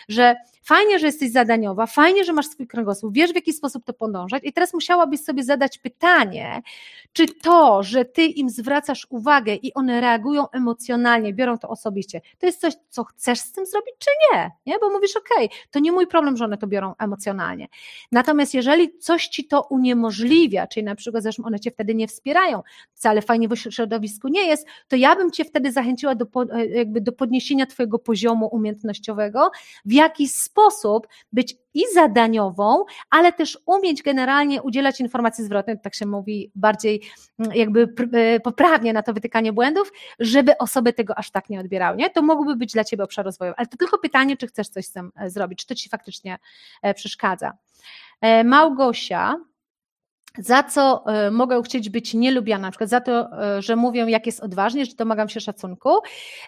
Że 0.09 0.35
fajnie, 0.63 0.99
że 0.99 1.05
jesteś 1.05 1.31
zadaniowa, 1.31 1.85
fajnie, 1.85 2.23
że 2.23 2.33
masz 2.33 2.47
swój 2.47 2.67
kręgosłup, 2.67 3.13
wiesz 3.13 3.31
w 3.31 3.35
jaki 3.35 3.53
sposób 3.53 3.85
to 3.85 3.93
podążać 3.93 4.43
i 4.43 4.53
teraz 4.53 4.73
musiałabyś 4.73 5.23
sobie 5.23 5.43
zadać 5.43 5.77
pytanie, 5.77 6.61
czy 7.13 7.27
to, 7.27 7.83
że 7.83 8.05
ty 8.05 8.25
im 8.25 8.49
zwracasz 8.49 9.07
uwagę 9.09 9.55
i 9.55 9.73
one 9.73 10.01
reagują 10.01 10.49
emocjonalnie, 10.49 11.33
biorą 11.33 11.57
to 11.57 11.69
osobiście, 11.69 12.21
to 12.37 12.45
jest 12.45 12.61
coś, 12.61 12.73
co 12.89 13.03
chcesz 13.03 13.39
z 13.39 13.51
tym 13.51 13.65
zrobić, 13.65 13.93
czy 13.99 14.09
nie? 14.31 14.51
nie? 14.65 14.79
Bo 14.79 14.89
mówisz, 14.89 15.15
okej, 15.15 15.45
okay, 15.45 15.57
to 15.71 15.79
nie 15.79 15.91
mój 15.91 16.07
problem, 16.07 16.37
że 16.37 16.45
one 16.45 16.57
to 16.57 16.67
biorą 16.67 16.95
emocjonalnie. 16.99 17.67
Natomiast 18.11 18.38
jeżeli 18.53 18.97
coś 18.97 19.27
ci 19.27 19.47
to 19.47 19.67
uniemożliwia, 19.69 20.67
czyli 20.67 20.83
na 20.83 20.95
przykład 20.95 21.23
zresztą 21.23 21.43
one 21.43 21.59
cię 21.59 21.71
wtedy 21.71 21.95
nie 21.95 22.07
wspierają, 22.07 22.61
wcale 22.93 23.21
fajnie 23.21 23.47
w 23.47 23.55
środowisku 23.55 24.27
nie 24.27 24.47
jest, 24.47 24.67
to 24.87 24.95
ja 24.95 25.15
bym 25.15 25.31
cię 25.31 25.45
wtedy 25.45 25.71
zachęciła 25.71 26.15
do, 26.15 26.25
jakby 26.69 27.01
do 27.01 27.11
podniesienia 27.11 27.65
twojego 27.65 27.99
poziomu 27.99 28.47
umiejętnościowego, 28.47 29.51
w 29.85 29.91
jaki 29.91 30.27
sposób 30.27 31.07
być 31.31 31.55
i 31.73 31.83
zadaniową, 31.93 32.85
ale 33.09 33.33
też 33.33 33.59
umieć 33.65 34.03
generalnie 34.03 34.61
udzielać 34.61 34.99
informacji 34.99 35.43
zwrotnej, 35.43 35.79
tak 35.83 35.95
się 35.95 36.05
mówi 36.05 36.51
bardziej 36.55 37.01
mm, 37.39 37.55
jakby 37.55 37.93
e, 38.13 38.39
poprawnie 38.39 38.93
na 38.93 39.03
to 39.03 39.13
wytykanie 39.13 39.53
błędów, 39.53 39.91
żeby 40.19 40.57
osoby 40.57 40.93
tego 40.93 41.17
aż 41.17 41.31
tak 41.31 41.49
nie 41.49 41.59
odbierały. 41.59 41.97
Nie? 41.97 42.09
To 42.09 42.21
mógłby 42.21 42.55
być 42.55 42.73
dla 42.73 42.83
Ciebie 42.83 43.03
obszar 43.03 43.25
rozwoju, 43.25 43.53
ale 43.57 43.67
to 43.67 43.77
tylko 43.77 43.97
pytanie, 43.97 44.37
czy 44.37 44.47
chcesz 44.47 44.69
coś 44.69 44.85
z 44.85 44.91
tym 44.91 45.11
e, 45.15 45.29
zrobić, 45.29 45.59
czy 45.59 45.67
to 45.67 45.75
Ci 45.75 45.89
faktycznie 45.89 46.37
e, 46.81 46.93
przeszkadza. 46.93 47.53
Małgosia 48.45 49.35
za 50.37 50.63
co 50.63 51.03
e, 51.05 51.31
mogę 51.31 51.63
chcieć 51.63 51.89
być 51.89 52.13
nielubiana, 52.13 52.61
na 52.61 52.71
przykład 52.71 52.89
za 52.89 53.01
to, 53.01 53.29
e, 53.41 53.61
że 53.61 53.75
mówią, 53.75 54.07
jak 54.07 54.25
jest 54.25 54.39
odważnie, 54.39 54.85
że 54.85 54.95
domagam 54.95 55.29
się 55.29 55.39
szacunku. 55.39 55.89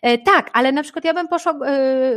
E, 0.01 0.17
tak, 0.17 0.49
ale 0.53 0.71
na 0.71 0.83
przykład 0.83 1.05
ja 1.05 1.13
bym 1.13 1.27
poszła 1.27 1.53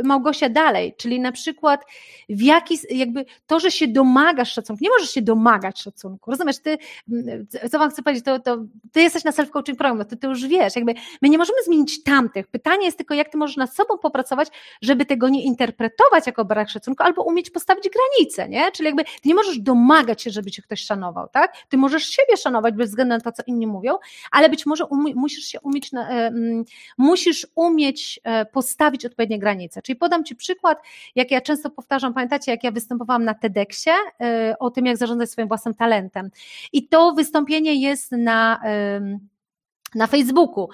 Małgosia 0.03 0.49
dalej, 0.49 0.95
czyli 0.97 1.19
na 1.19 1.31
przykład 1.31 1.81
w 2.29 2.41
jaki, 2.41 2.77
jakby 2.89 3.25
to, 3.47 3.59
że 3.59 3.71
się 3.71 3.87
domagasz 3.87 4.53
szacunku, 4.53 4.83
nie 4.83 4.89
możesz 4.89 5.09
się 5.09 5.21
domagać 5.21 5.81
szacunku, 5.81 6.31
rozumiesz, 6.31 6.59
ty, 6.59 6.77
co 7.71 7.79
wam 7.79 7.89
chcę 7.89 8.03
powiedzieć, 8.03 8.25
to, 8.25 8.39
to 8.39 8.57
ty 8.91 9.01
jesteś 9.01 9.23
na 9.23 9.31
self-coaching 9.31 9.75
program, 9.75 10.05
to 10.05 10.15
ty 10.15 10.27
już 10.27 10.47
wiesz, 10.47 10.75
jakby 10.75 10.93
my 11.21 11.29
nie 11.29 11.37
możemy 11.37 11.63
zmienić 11.63 12.03
tamtych, 12.03 12.47
pytanie 12.47 12.85
jest 12.85 12.97
tylko, 12.97 13.13
jak 13.13 13.29
ty 13.29 13.37
możesz 13.37 13.57
nad 13.57 13.73
sobą 13.73 13.97
popracować, 13.97 14.47
żeby 14.81 15.05
tego 15.05 15.29
nie 15.29 15.43
interpretować 15.43 16.27
jako 16.27 16.45
brak 16.45 16.69
szacunku, 16.69 17.03
albo 17.03 17.23
umieć 17.23 17.49
postawić 17.49 17.89
granice, 17.89 18.49
nie, 18.49 18.71
czyli 18.71 18.87
jakby 18.87 19.03
ty 19.03 19.29
nie 19.29 19.35
możesz 19.35 19.59
domagać 19.59 20.21
się, 20.21 20.29
żeby 20.29 20.51
cię 20.51 20.61
ktoś 20.61 20.81
szanował, 20.81 21.27
tak, 21.27 21.54
ty 21.69 21.77
możesz 21.77 22.03
siebie 22.03 22.37
szanować 22.37 22.75
bez 22.75 22.89
względu 22.89 23.15
na 23.15 23.21
to, 23.21 23.31
co 23.31 23.43
inni 23.47 23.67
mówią, 23.67 23.97
ale 24.31 24.49
być 24.49 24.65
może 24.65 24.85
um, 24.85 25.05
musisz 25.15 25.45
się 25.45 25.59
umieć, 25.61 25.91
e, 25.93 26.31
musisz 26.97 27.47
umieć 27.55 28.19
e, 28.23 28.45
postawić 28.45 29.05
odpowiednie 29.05 29.39
granice. 29.39 29.81
Czyli 29.81 29.95
podam 29.95 30.23
Ci 30.23 30.35
przykład, 30.35 30.77
jak 31.15 31.31
ja 31.31 31.41
często 31.41 31.69
powtarzam, 31.69 32.13
pamiętacie, 32.13 32.51
jak 32.51 32.63
ja 32.63 32.71
występowałam 32.71 33.23
na 33.23 33.33
TEDxie 33.33 33.93
e, 34.21 34.55
o 34.59 34.69
tym, 34.69 34.85
jak 34.85 34.97
zarządzać 34.97 35.29
swoim 35.31 35.47
własnym 35.47 35.73
talentem. 35.73 36.29
I 36.73 36.87
to 36.87 37.13
wystąpienie 37.13 37.73
jest 37.81 38.11
na 38.11 38.59
na 39.95 40.07
Facebooku, 40.07 40.69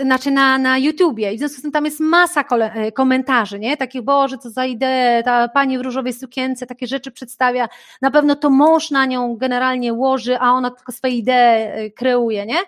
znaczy 0.00 0.30
na, 0.30 0.58
na 0.58 0.78
YouTubie 0.78 1.32
i 1.32 1.36
w 1.36 1.38
związku 1.38 1.58
z 1.58 1.62
tym 1.62 1.72
tam 1.72 1.84
jest 1.84 2.00
masa 2.00 2.44
e, 2.50 2.92
komentarzy, 2.92 3.58
nie? 3.58 3.76
Takich, 3.76 4.02
Boże, 4.02 4.38
co 4.38 4.50
za 4.50 4.66
ideę, 4.66 5.22
ta 5.22 5.48
pani 5.48 5.78
w 5.78 5.80
różowej 5.80 6.12
sukience 6.12 6.66
takie 6.66 6.86
rzeczy 6.86 7.10
przedstawia, 7.10 7.68
na 8.02 8.10
pewno 8.10 8.36
to 8.36 8.50
mąż 8.50 8.90
na 8.90 9.06
nią 9.06 9.36
generalnie 9.36 9.92
łoży, 9.92 10.38
a 10.38 10.52
ona 10.52 10.70
tylko 10.70 10.92
swoje 10.92 11.14
idee 11.14 11.32
e, 11.32 11.90
kreuje, 11.90 12.46
nie? 12.46 12.58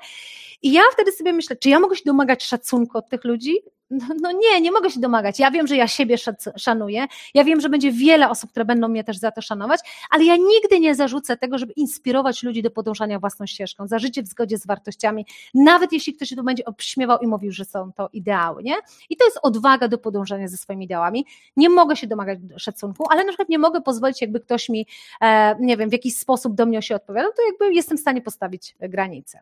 I 0.63 0.73
ja 0.73 0.83
wtedy 0.93 1.13
sobie 1.13 1.33
myślę, 1.33 1.57
czy 1.57 1.69
ja 1.69 1.81
mogę 1.81 1.97
się 1.97 2.03
domagać 2.07 2.45
szacunku 2.45 2.99
od 2.99 3.09
tych 3.09 3.25
ludzi? 3.25 3.55
No, 3.91 4.07
no, 4.21 4.33
nie, 4.33 4.61
nie 4.61 4.73
mogę 4.73 4.91
się 4.91 5.01
domagać. 5.01 5.39
Ja 5.39 5.51
wiem, 5.51 5.67
że 5.67 5.77
ja 5.77 5.89
siebie 5.89 6.17
szanuję, 6.57 7.07
ja 7.35 7.45
wiem, 7.45 7.61
że 7.61 7.69
będzie 7.69 7.93
wiele 7.93 8.31
osób, 8.31 8.51
które 8.51 8.65
będą 8.65 8.89
mnie 8.89 9.05
też 9.05 9.19
za 9.19 9.31
to 9.31 9.43
szanować, 9.43 9.81
ale 10.11 10.25
ja 10.25 10.37
nigdy 10.37 10.81
nie 10.81 10.95
zarzucę 10.95 11.37
tego, 11.37 11.59
żeby 11.59 11.73
inspirować 11.73 12.43
ludzi 12.43 12.63
do 12.63 12.71
podążania 12.71 13.19
własną 13.19 13.47
ścieżką, 13.47 13.87
za 13.87 13.99
życie 13.99 14.23
w 14.23 14.27
zgodzie 14.27 14.59
z 14.59 14.67
wartościami, 14.67 15.27
nawet 15.55 15.93
jeśli 15.93 16.15
ktoś 16.15 16.29
tu 16.29 16.43
będzie 16.43 16.65
obśmiewał 16.65 17.19
i 17.19 17.27
mówił, 17.27 17.53
że 17.53 17.65
są 17.65 17.93
to 17.93 18.09
ideały, 18.13 18.63
nie? 18.63 18.75
I 19.11 19.17
to 19.17 19.25
jest 19.25 19.39
odwaga 19.43 19.89
do 19.89 19.99
podążania 19.99 20.49
ze 20.49 20.57
swoimi 20.57 20.85
ideałami. 20.85 21.27
Nie 21.57 21.69
mogę 21.69 21.97
się 21.97 22.07
domagać 22.07 22.39
szacunku, 22.57 23.07
ale 23.11 23.25
na 23.25 23.29
przykład 23.29 23.49
nie 23.49 23.59
mogę 23.59 23.81
pozwolić, 23.81 24.21
jakby 24.21 24.41
ktoś 24.41 24.69
mi, 24.69 24.87
e, 25.21 25.57
nie 25.61 25.77
wiem, 25.77 25.91
w 25.91 25.93
jakiś 25.93 26.17
sposób 26.17 26.55
do 26.55 26.67
mnie 26.67 26.83
się 26.83 26.95
odpowiadał, 26.95 27.33
to 27.37 27.43
jakby 27.47 27.75
jestem 27.75 27.99
w 27.99 28.01
stanie 28.01 28.23
postawić 28.23 28.77
granice. 28.81 29.41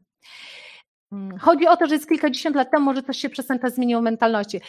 Mm, 1.14 1.38
chodzi 1.38 1.66
o 1.66 1.76
to, 1.76 1.86
że 1.86 1.94
jest 1.94 2.08
kilkadziesiąt 2.08 2.56
lat 2.56 2.70
temu 2.70 2.84
może 2.84 3.02
coś 3.02 3.18
się 3.18 3.28
przez 3.28 3.46
ten 3.46 3.58
czas 3.58 3.74
zmieniło 3.74 4.00
w 4.00 4.04
mentalności. 4.04 4.60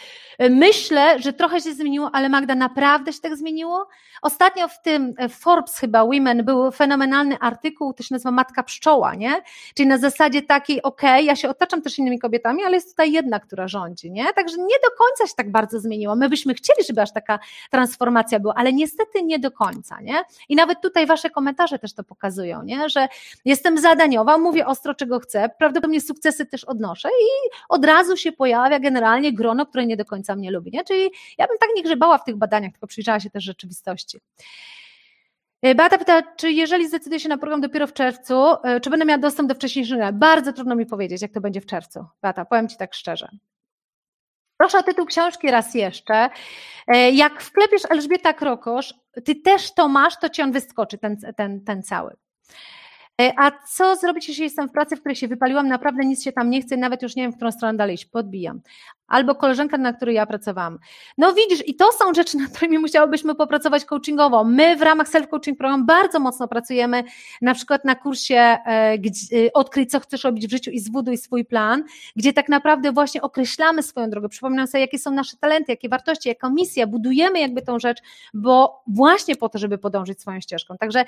Y, 0.42 0.50
myślę, 0.50 1.18
że 1.18 1.32
trochę 1.32 1.60
się 1.60 1.74
zmieniło, 1.74 2.10
ale 2.12 2.28
Magda, 2.28 2.54
naprawdę 2.54 3.12
się 3.12 3.20
tak 3.20 3.36
zmieniło? 3.36 3.88
Ostatnio 4.22 4.68
w 4.68 4.82
tym 4.82 5.14
e, 5.18 5.28
Forbes 5.28 5.78
chyba 5.78 6.04
Women 6.04 6.44
był 6.44 6.70
fenomenalny 6.70 7.38
artykuł, 7.38 7.92
to 7.92 8.02
się 8.02 8.14
nazywa 8.14 8.30
Matka 8.30 8.62
Pszczoła, 8.62 9.14
nie? 9.14 9.42
Czyli 9.74 9.88
na 9.88 9.98
zasadzie 9.98 10.42
takiej, 10.42 10.82
okej, 10.82 11.10
okay, 11.10 11.22
ja 11.22 11.36
się 11.36 11.48
otaczam 11.48 11.82
też 11.82 11.98
innymi 11.98 12.18
kobietami, 12.18 12.64
ale 12.64 12.74
jest 12.74 12.90
tutaj 12.90 13.12
jedna, 13.12 13.40
która 13.40 13.68
rządzi, 13.68 14.10
nie? 14.10 14.32
Także 14.32 14.56
nie 14.56 14.76
do 14.82 14.90
końca 14.98 15.26
się 15.26 15.34
tak 15.36 15.50
bardzo 15.50 15.80
zmieniło. 15.80 16.16
My 16.16 16.28
byśmy 16.28 16.54
chcieli, 16.54 16.86
żeby 16.88 17.02
aż 17.02 17.12
taka 17.12 17.38
transformacja 17.70 18.40
była, 18.40 18.54
ale 18.54 18.72
niestety 18.72 19.22
nie 19.22 19.38
do 19.38 19.50
końca, 19.50 20.00
nie? 20.00 20.22
I 20.48 20.56
nawet 20.56 20.80
tutaj 20.80 21.06
wasze 21.06 21.30
komentarze 21.30 21.78
też 21.78 21.94
to 21.94 22.04
pokazują, 22.04 22.62
nie? 22.62 22.88
Że 22.88 23.08
jestem 23.44 23.78
zadaniowa, 23.78 24.38
mówię 24.38 24.66
ostro, 24.66 24.94
czego 24.94 25.20
chcę, 25.20 25.50
prawdopodobnie 25.58 26.00
sukces 26.00 26.35
sukcesy 26.36 26.46
też 26.46 26.64
odnoszę 26.64 27.08
i 27.08 27.50
od 27.68 27.84
razu 27.84 28.16
się 28.16 28.32
pojawia 28.32 28.80
generalnie 28.80 29.32
grono, 29.32 29.66
które 29.66 29.86
nie 29.86 29.96
do 29.96 30.04
końca 30.04 30.36
mnie 30.36 30.50
lubi. 30.50 30.70
Nie? 30.70 30.84
Czyli 30.84 31.10
ja 31.38 31.46
bym 31.46 31.58
tak 31.58 31.68
nie 31.76 31.82
grzebała 31.82 32.18
w 32.18 32.24
tych 32.24 32.36
badaniach, 32.36 32.72
tylko 32.72 32.86
przyjrzała 32.86 33.20
się 33.20 33.30
też 33.30 33.44
rzeczywistości. 33.44 34.20
E, 35.62 35.74
Beata 35.74 35.98
pyta, 35.98 36.22
czy 36.36 36.52
jeżeli 36.52 36.88
zdecyduję 36.88 37.20
się 37.20 37.28
na 37.28 37.38
program 37.38 37.60
dopiero 37.60 37.86
w 37.86 37.92
czerwcu, 37.92 38.34
e, 38.64 38.80
czy 38.80 38.90
będę 38.90 39.06
miała 39.06 39.18
dostęp 39.18 39.48
do 39.48 39.54
wcześniejszego? 39.54 40.02
Bardzo 40.12 40.52
trudno 40.52 40.76
mi 40.76 40.86
powiedzieć, 40.86 41.22
jak 41.22 41.32
to 41.32 41.40
będzie 41.40 41.60
w 41.60 41.66
czerwcu. 41.66 42.04
Beata, 42.22 42.44
powiem 42.44 42.68
Ci 42.68 42.76
tak 42.76 42.94
szczerze. 42.94 43.28
Proszę 44.56 44.78
o 44.78 44.82
tytuł 44.82 45.06
książki 45.06 45.50
raz 45.50 45.74
jeszcze. 45.74 46.28
E, 46.86 47.10
jak 47.10 47.42
wklepiesz 47.42 47.82
Elżbieta 47.90 48.32
Krokosz, 48.32 48.94
ty 49.24 49.34
też 49.34 49.74
to 49.74 49.88
masz, 49.88 50.18
to 50.18 50.28
ci 50.28 50.42
on 50.42 50.52
wyskoczy, 50.52 50.98
ten, 50.98 51.16
ten, 51.36 51.64
ten 51.64 51.82
cały. 51.82 52.16
E, 53.20 53.32
a 53.36 53.50
co 53.68 53.96
zrobić, 53.96 54.28
jeśli 54.28 54.44
jestem 54.44 54.68
w 54.68 54.72
pracy, 54.72 54.96
w 54.96 55.00
której 55.00 55.16
się 55.16 55.28
wypaliłam, 55.28 55.68
naprawdę 55.68 56.04
nic 56.04 56.24
się 56.24 56.32
tam 56.32 56.50
nie 56.50 56.62
chce, 56.62 56.76
nawet 56.76 57.02
już 57.02 57.16
nie 57.16 57.22
wiem, 57.22 57.32
w 57.32 57.36
którą 57.36 57.52
stronę 57.52 57.78
dalej 57.78 57.94
iść, 57.94 58.04
podbijam. 58.04 58.60
Albo 59.08 59.34
koleżanka, 59.34 59.78
na 59.78 59.92
której 59.92 60.14
ja 60.14 60.26
pracowałam. 60.26 60.78
No 61.18 61.32
widzisz, 61.32 61.68
i 61.68 61.74
to 61.74 61.92
są 61.92 62.14
rzeczy, 62.14 62.36
nad 62.36 62.50
którymi 62.50 62.78
musiałybyśmy 62.78 63.34
popracować 63.34 63.84
coachingowo. 63.84 64.44
My 64.44 64.76
w 64.76 64.82
ramach 64.82 65.08
self-coaching 65.08 65.56
program 65.56 65.86
bardzo 65.86 66.20
mocno 66.20 66.48
pracujemy, 66.48 67.04
na 67.42 67.54
przykład 67.54 67.84
na 67.84 67.94
kursie 67.94 68.36
e, 68.36 68.98
gdzie, 68.98 69.46
e, 69.46 69.52
Odkryj, 69.52 69.86
co 69.86 70.00
chcesz 70.00 70.24
robić 70.24 70.46
w 70.46 70.50
życiu 70.50 70.70
i 70.70 70.80
zbuduj 70.80 71.16
swój 71.16 71.44
plan, 71.44 71.84
gdzie 72.16 72.32
tak 72.32 72.48
naprawdę 72.48 72.92
właśnie 72.92 73.22
określamy 73.22 73.82
swoją 73.82 74.10
drogę, 74.10 74.28
przypominam 74.28 74.66
sobie, 74.66 74.80
jakie 74.80 74.98
są 74.98 75.10
nasze 75.10 75.36
talenty, 75.36 75.72
jakie 75.72 75.88
wartości, 75.88 76.28
jaka 76.28 76.50
misja, 76.50 76.86
budujemy 76.86 77.40
jakby 77.40 77.62
tą 77.62 77.78
rzecz, 77.78 77.98
bo 78.34 78.82
właśnie 78.86 79.36
po 79.36 79.48
to, 79.48 79.58
żeby 79.58 79.78
podążyć 79.78 80.20
swoją 80.20 80.40
ścieżką. 80.40 80.76
Także 80.78 81.04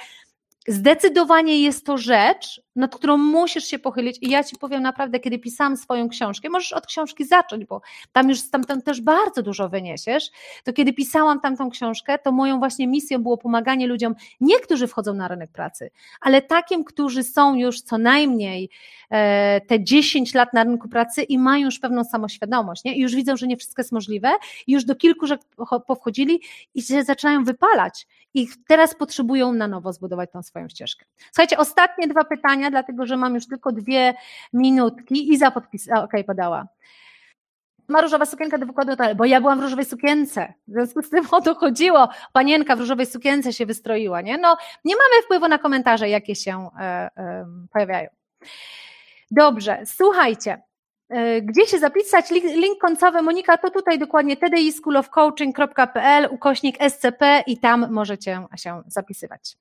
Zdecydowanie 0.69 1.62
jest 1.62 1.86
to 1.86 1.99
rzecz, 1.99 2.61
nad 2.77 2.97
którą 2.97 3.16
musisz 3.16 3.65
się 3.65 3.78
pochylić. 3.78 4.19
I 4.23 4.31
ja 4.31 4.45
Ci 4.45 4.57
powiem 4.57 4.82
naprawdę, 4.82 5.20
kiedy 5.20 5.39
pisałam 5.39 5.77
swoją 5.77 6.09
książkę, 6.09 6.49
możesz 6.49 6.73
od 6.73 6.86
książki 6.86 7.24
zacząć, 7.24 7.65
bo 7.65 7.81
tam 8.12 8.28
już 8.28 8.39
stamtąd 8.39 8.85
też 8.85 9.01
bardzo 9.01 9.43
dużo 9.43 9.69
wyniesiesz, 9.69 10.31
to 10.65 10.73
kiedy 10.73 10.93
pisałam 10.93 11.40
tamtą 11.40 11.70
książkę, 11.70 12.19
to 12.19 12.32
moją 12.32 12.59
właśnie 12.59 12.86
misją 12.86 13.23
było 13.23 13.39
pomaganie 13.39 13.86
ludziom, 13.86 14.15
nie 14.40 14.61
którzy 14.61 14.86
wchodzą 14.86 15.15
na 15.15 15.28
rynek 15.28 15.51
pracy, 15.51 15.90
ale 16.20 16.43
takim, 16.43 16.85
którzy 16.85 17.23
są 17.23 17.55
już 17.55 17.81
co 17.81 17.99
najmniej 17.99 18.70
e, 19.11 19.61
te 19.61 19.85
10 19.85 20.35
lat 20.35 20.55
na 20.55 20.65
rynku 20.65 20.89
pracy 20.89 21.23
i 21.23 21.39
mają 21.39 21.65
już 21.65 21.78
pewną 21.78 22.05
samoświadomość, 22.05 22.85
nie? 22.85 22.97
i 22.97 23.01
już 23.01 23.15
widzą, 23.15 23.36
że 23.36 23.47
nie 23.47 23.57
wszystko 23.57 23.82
jest 23.82 23.93
możliwe. 23.93 24.31
I 24.66 24.73
już 24.73 24.85
do 24.85 24.95
kilku 24.95 25.27
rzeczy 25.27 25.45
powchodzili 25.86 26.40
i 26.74 26.82
się 26.82 27.03
zaczynają 27.05 27.45
wypalać. 27.45 28.07
I 28.35 28.49
teraz 28.66 28.95
potrzebują 28.95 29.53
na 29.53 29.69
nowo 29.69 29.93
zbudować 29.93 30.31
tą 30.32 30.43
swoją 30.43 30.57
ścieżkę. 30.68 31.05
Słuchajcie, 31.32 31.59
ostatnie 31.59 32.09
dwa 32.09 32.24
pytania, 32.24 32.70
dlatego 32.70 33.06
że 33.06 33.16
mam 33.16 33.35
już 33.35 33.48
tylko 33.48 33.72
dwie 33.72 34.14
minutki. 34.52 35.32
Iza 35.32 35.51
podpis, 35.51 35.89
okej, 35.89 36.05
okay, 36.05 36.24
podała. 36.24 36.68
Ma 37.89 38.01
różowa 38.01 38.26
sukienka 38.26 38.59
do 38.59 38.66
wykładu, 38.66 38.93
bo 39.16 39.24
ja 39.24 39.40
byłam 39.40 39.60
w 39.60 39.62
różowej 39.62 39.85
sukience. 39.85 40.52
W 40.68 40.72
związku 40.72 41.02
z 41.02 41.10
tym 41.10 41.24
o 41.30 41.40
to 41.40 41.55
chodziło. 41.55 42.09
Panienka 42.32 42.76
w 42.76 42.80
różowej 42.80 43.06
sukience 43.06 43.52
się 43.52 43.66
wystroiła, 43.66 44.20
nie? 44.20 44.39
No, 44.39 44.56
nie 44.85 44.94
mamy 44.97 45.22
wpływu 45.24 45.48
na 45.48 45.59
komentarze, 45.59 46.09
jakie 46.09 46.35
się 46.35 46.70
e, 46.78 46.82
e, 47.16 47.47
pojawiają. 47.72 48.09
Dobrze, 49.30 49.82
słuchajcie. 49.85 50.62
E, 51.10 51.43
gdzie 51.43 51.66
się 51.66 51.78
zapisać? 51.78 52.30
Link 52.30 52.78
końcowy 52.80 53.22
Monika 53.22 53.59
to 53.59 53.70
tutaj 53.70 53.98
dokładnie 53.98 54.36
tdischoolofcoaching.pl 54.36 56.28
ukośnik 56.30 56.76
SCP 56.89 57.43
i 57.47 57.59
tam 57.59 57.86
możecie 57.90 58.43
się 58.56 58.82
zapisywać. 58.86 59.56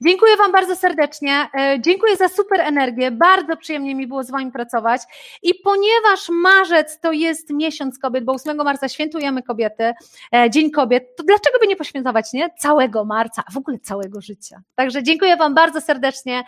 Dziękuję 0.00 0.36
Wam 0.36 0.52
bardzo 0.52 0.76
serdecznie. 0.76 1.48
E, 1.54 1.80
dziękuję 1.80 2.16
za 2.16 2.28
super 2.28 2.60
energię. 2.60 3.10
Bardzo 3.10 3.56
przyjemnie 3.56 3.94
mi 3.94 4.06
było 4.06 4.24
z 4.24 4.30
Wami 4.30 4.52
pracować. 4.52 5.02
I 5.42 5.54
ponieważ 5.54 6.28
marzec 6.28 7.00
to 7.00 7.12
jest 7.12 7.50
miesiąc 7.50 7.98
kobiet, 7.98 8.24
bo 8.24 8.32
8 8.32 8.56
marca 8.56 8.88
świętujemy 8.88 9.42
kobiety, 9.42 9.92
e, 10.34 10.50
Dzień 10.50 10.70
Kobiet, 10.70 11.16
to 11.16 11.22
dlaczego 11.22 11.58
by 11.60 11.66
nie 11.66 11.76
poświętować 11.76 12.32
nie? 12.32 12.50
całego 12.58 13.04
marca, 13.04 13.42
a 13.48 13.52
w 13.52 13.56
ogóle 13.56 13.78
całego 13.78 14.20
życia? 14.20 14.60
Także 14.74 15.02
dziękuję 15.02 15.36
Wam 15.36 15.54
bardzo 15.54 15.80
serdecznie. 15.80 16.44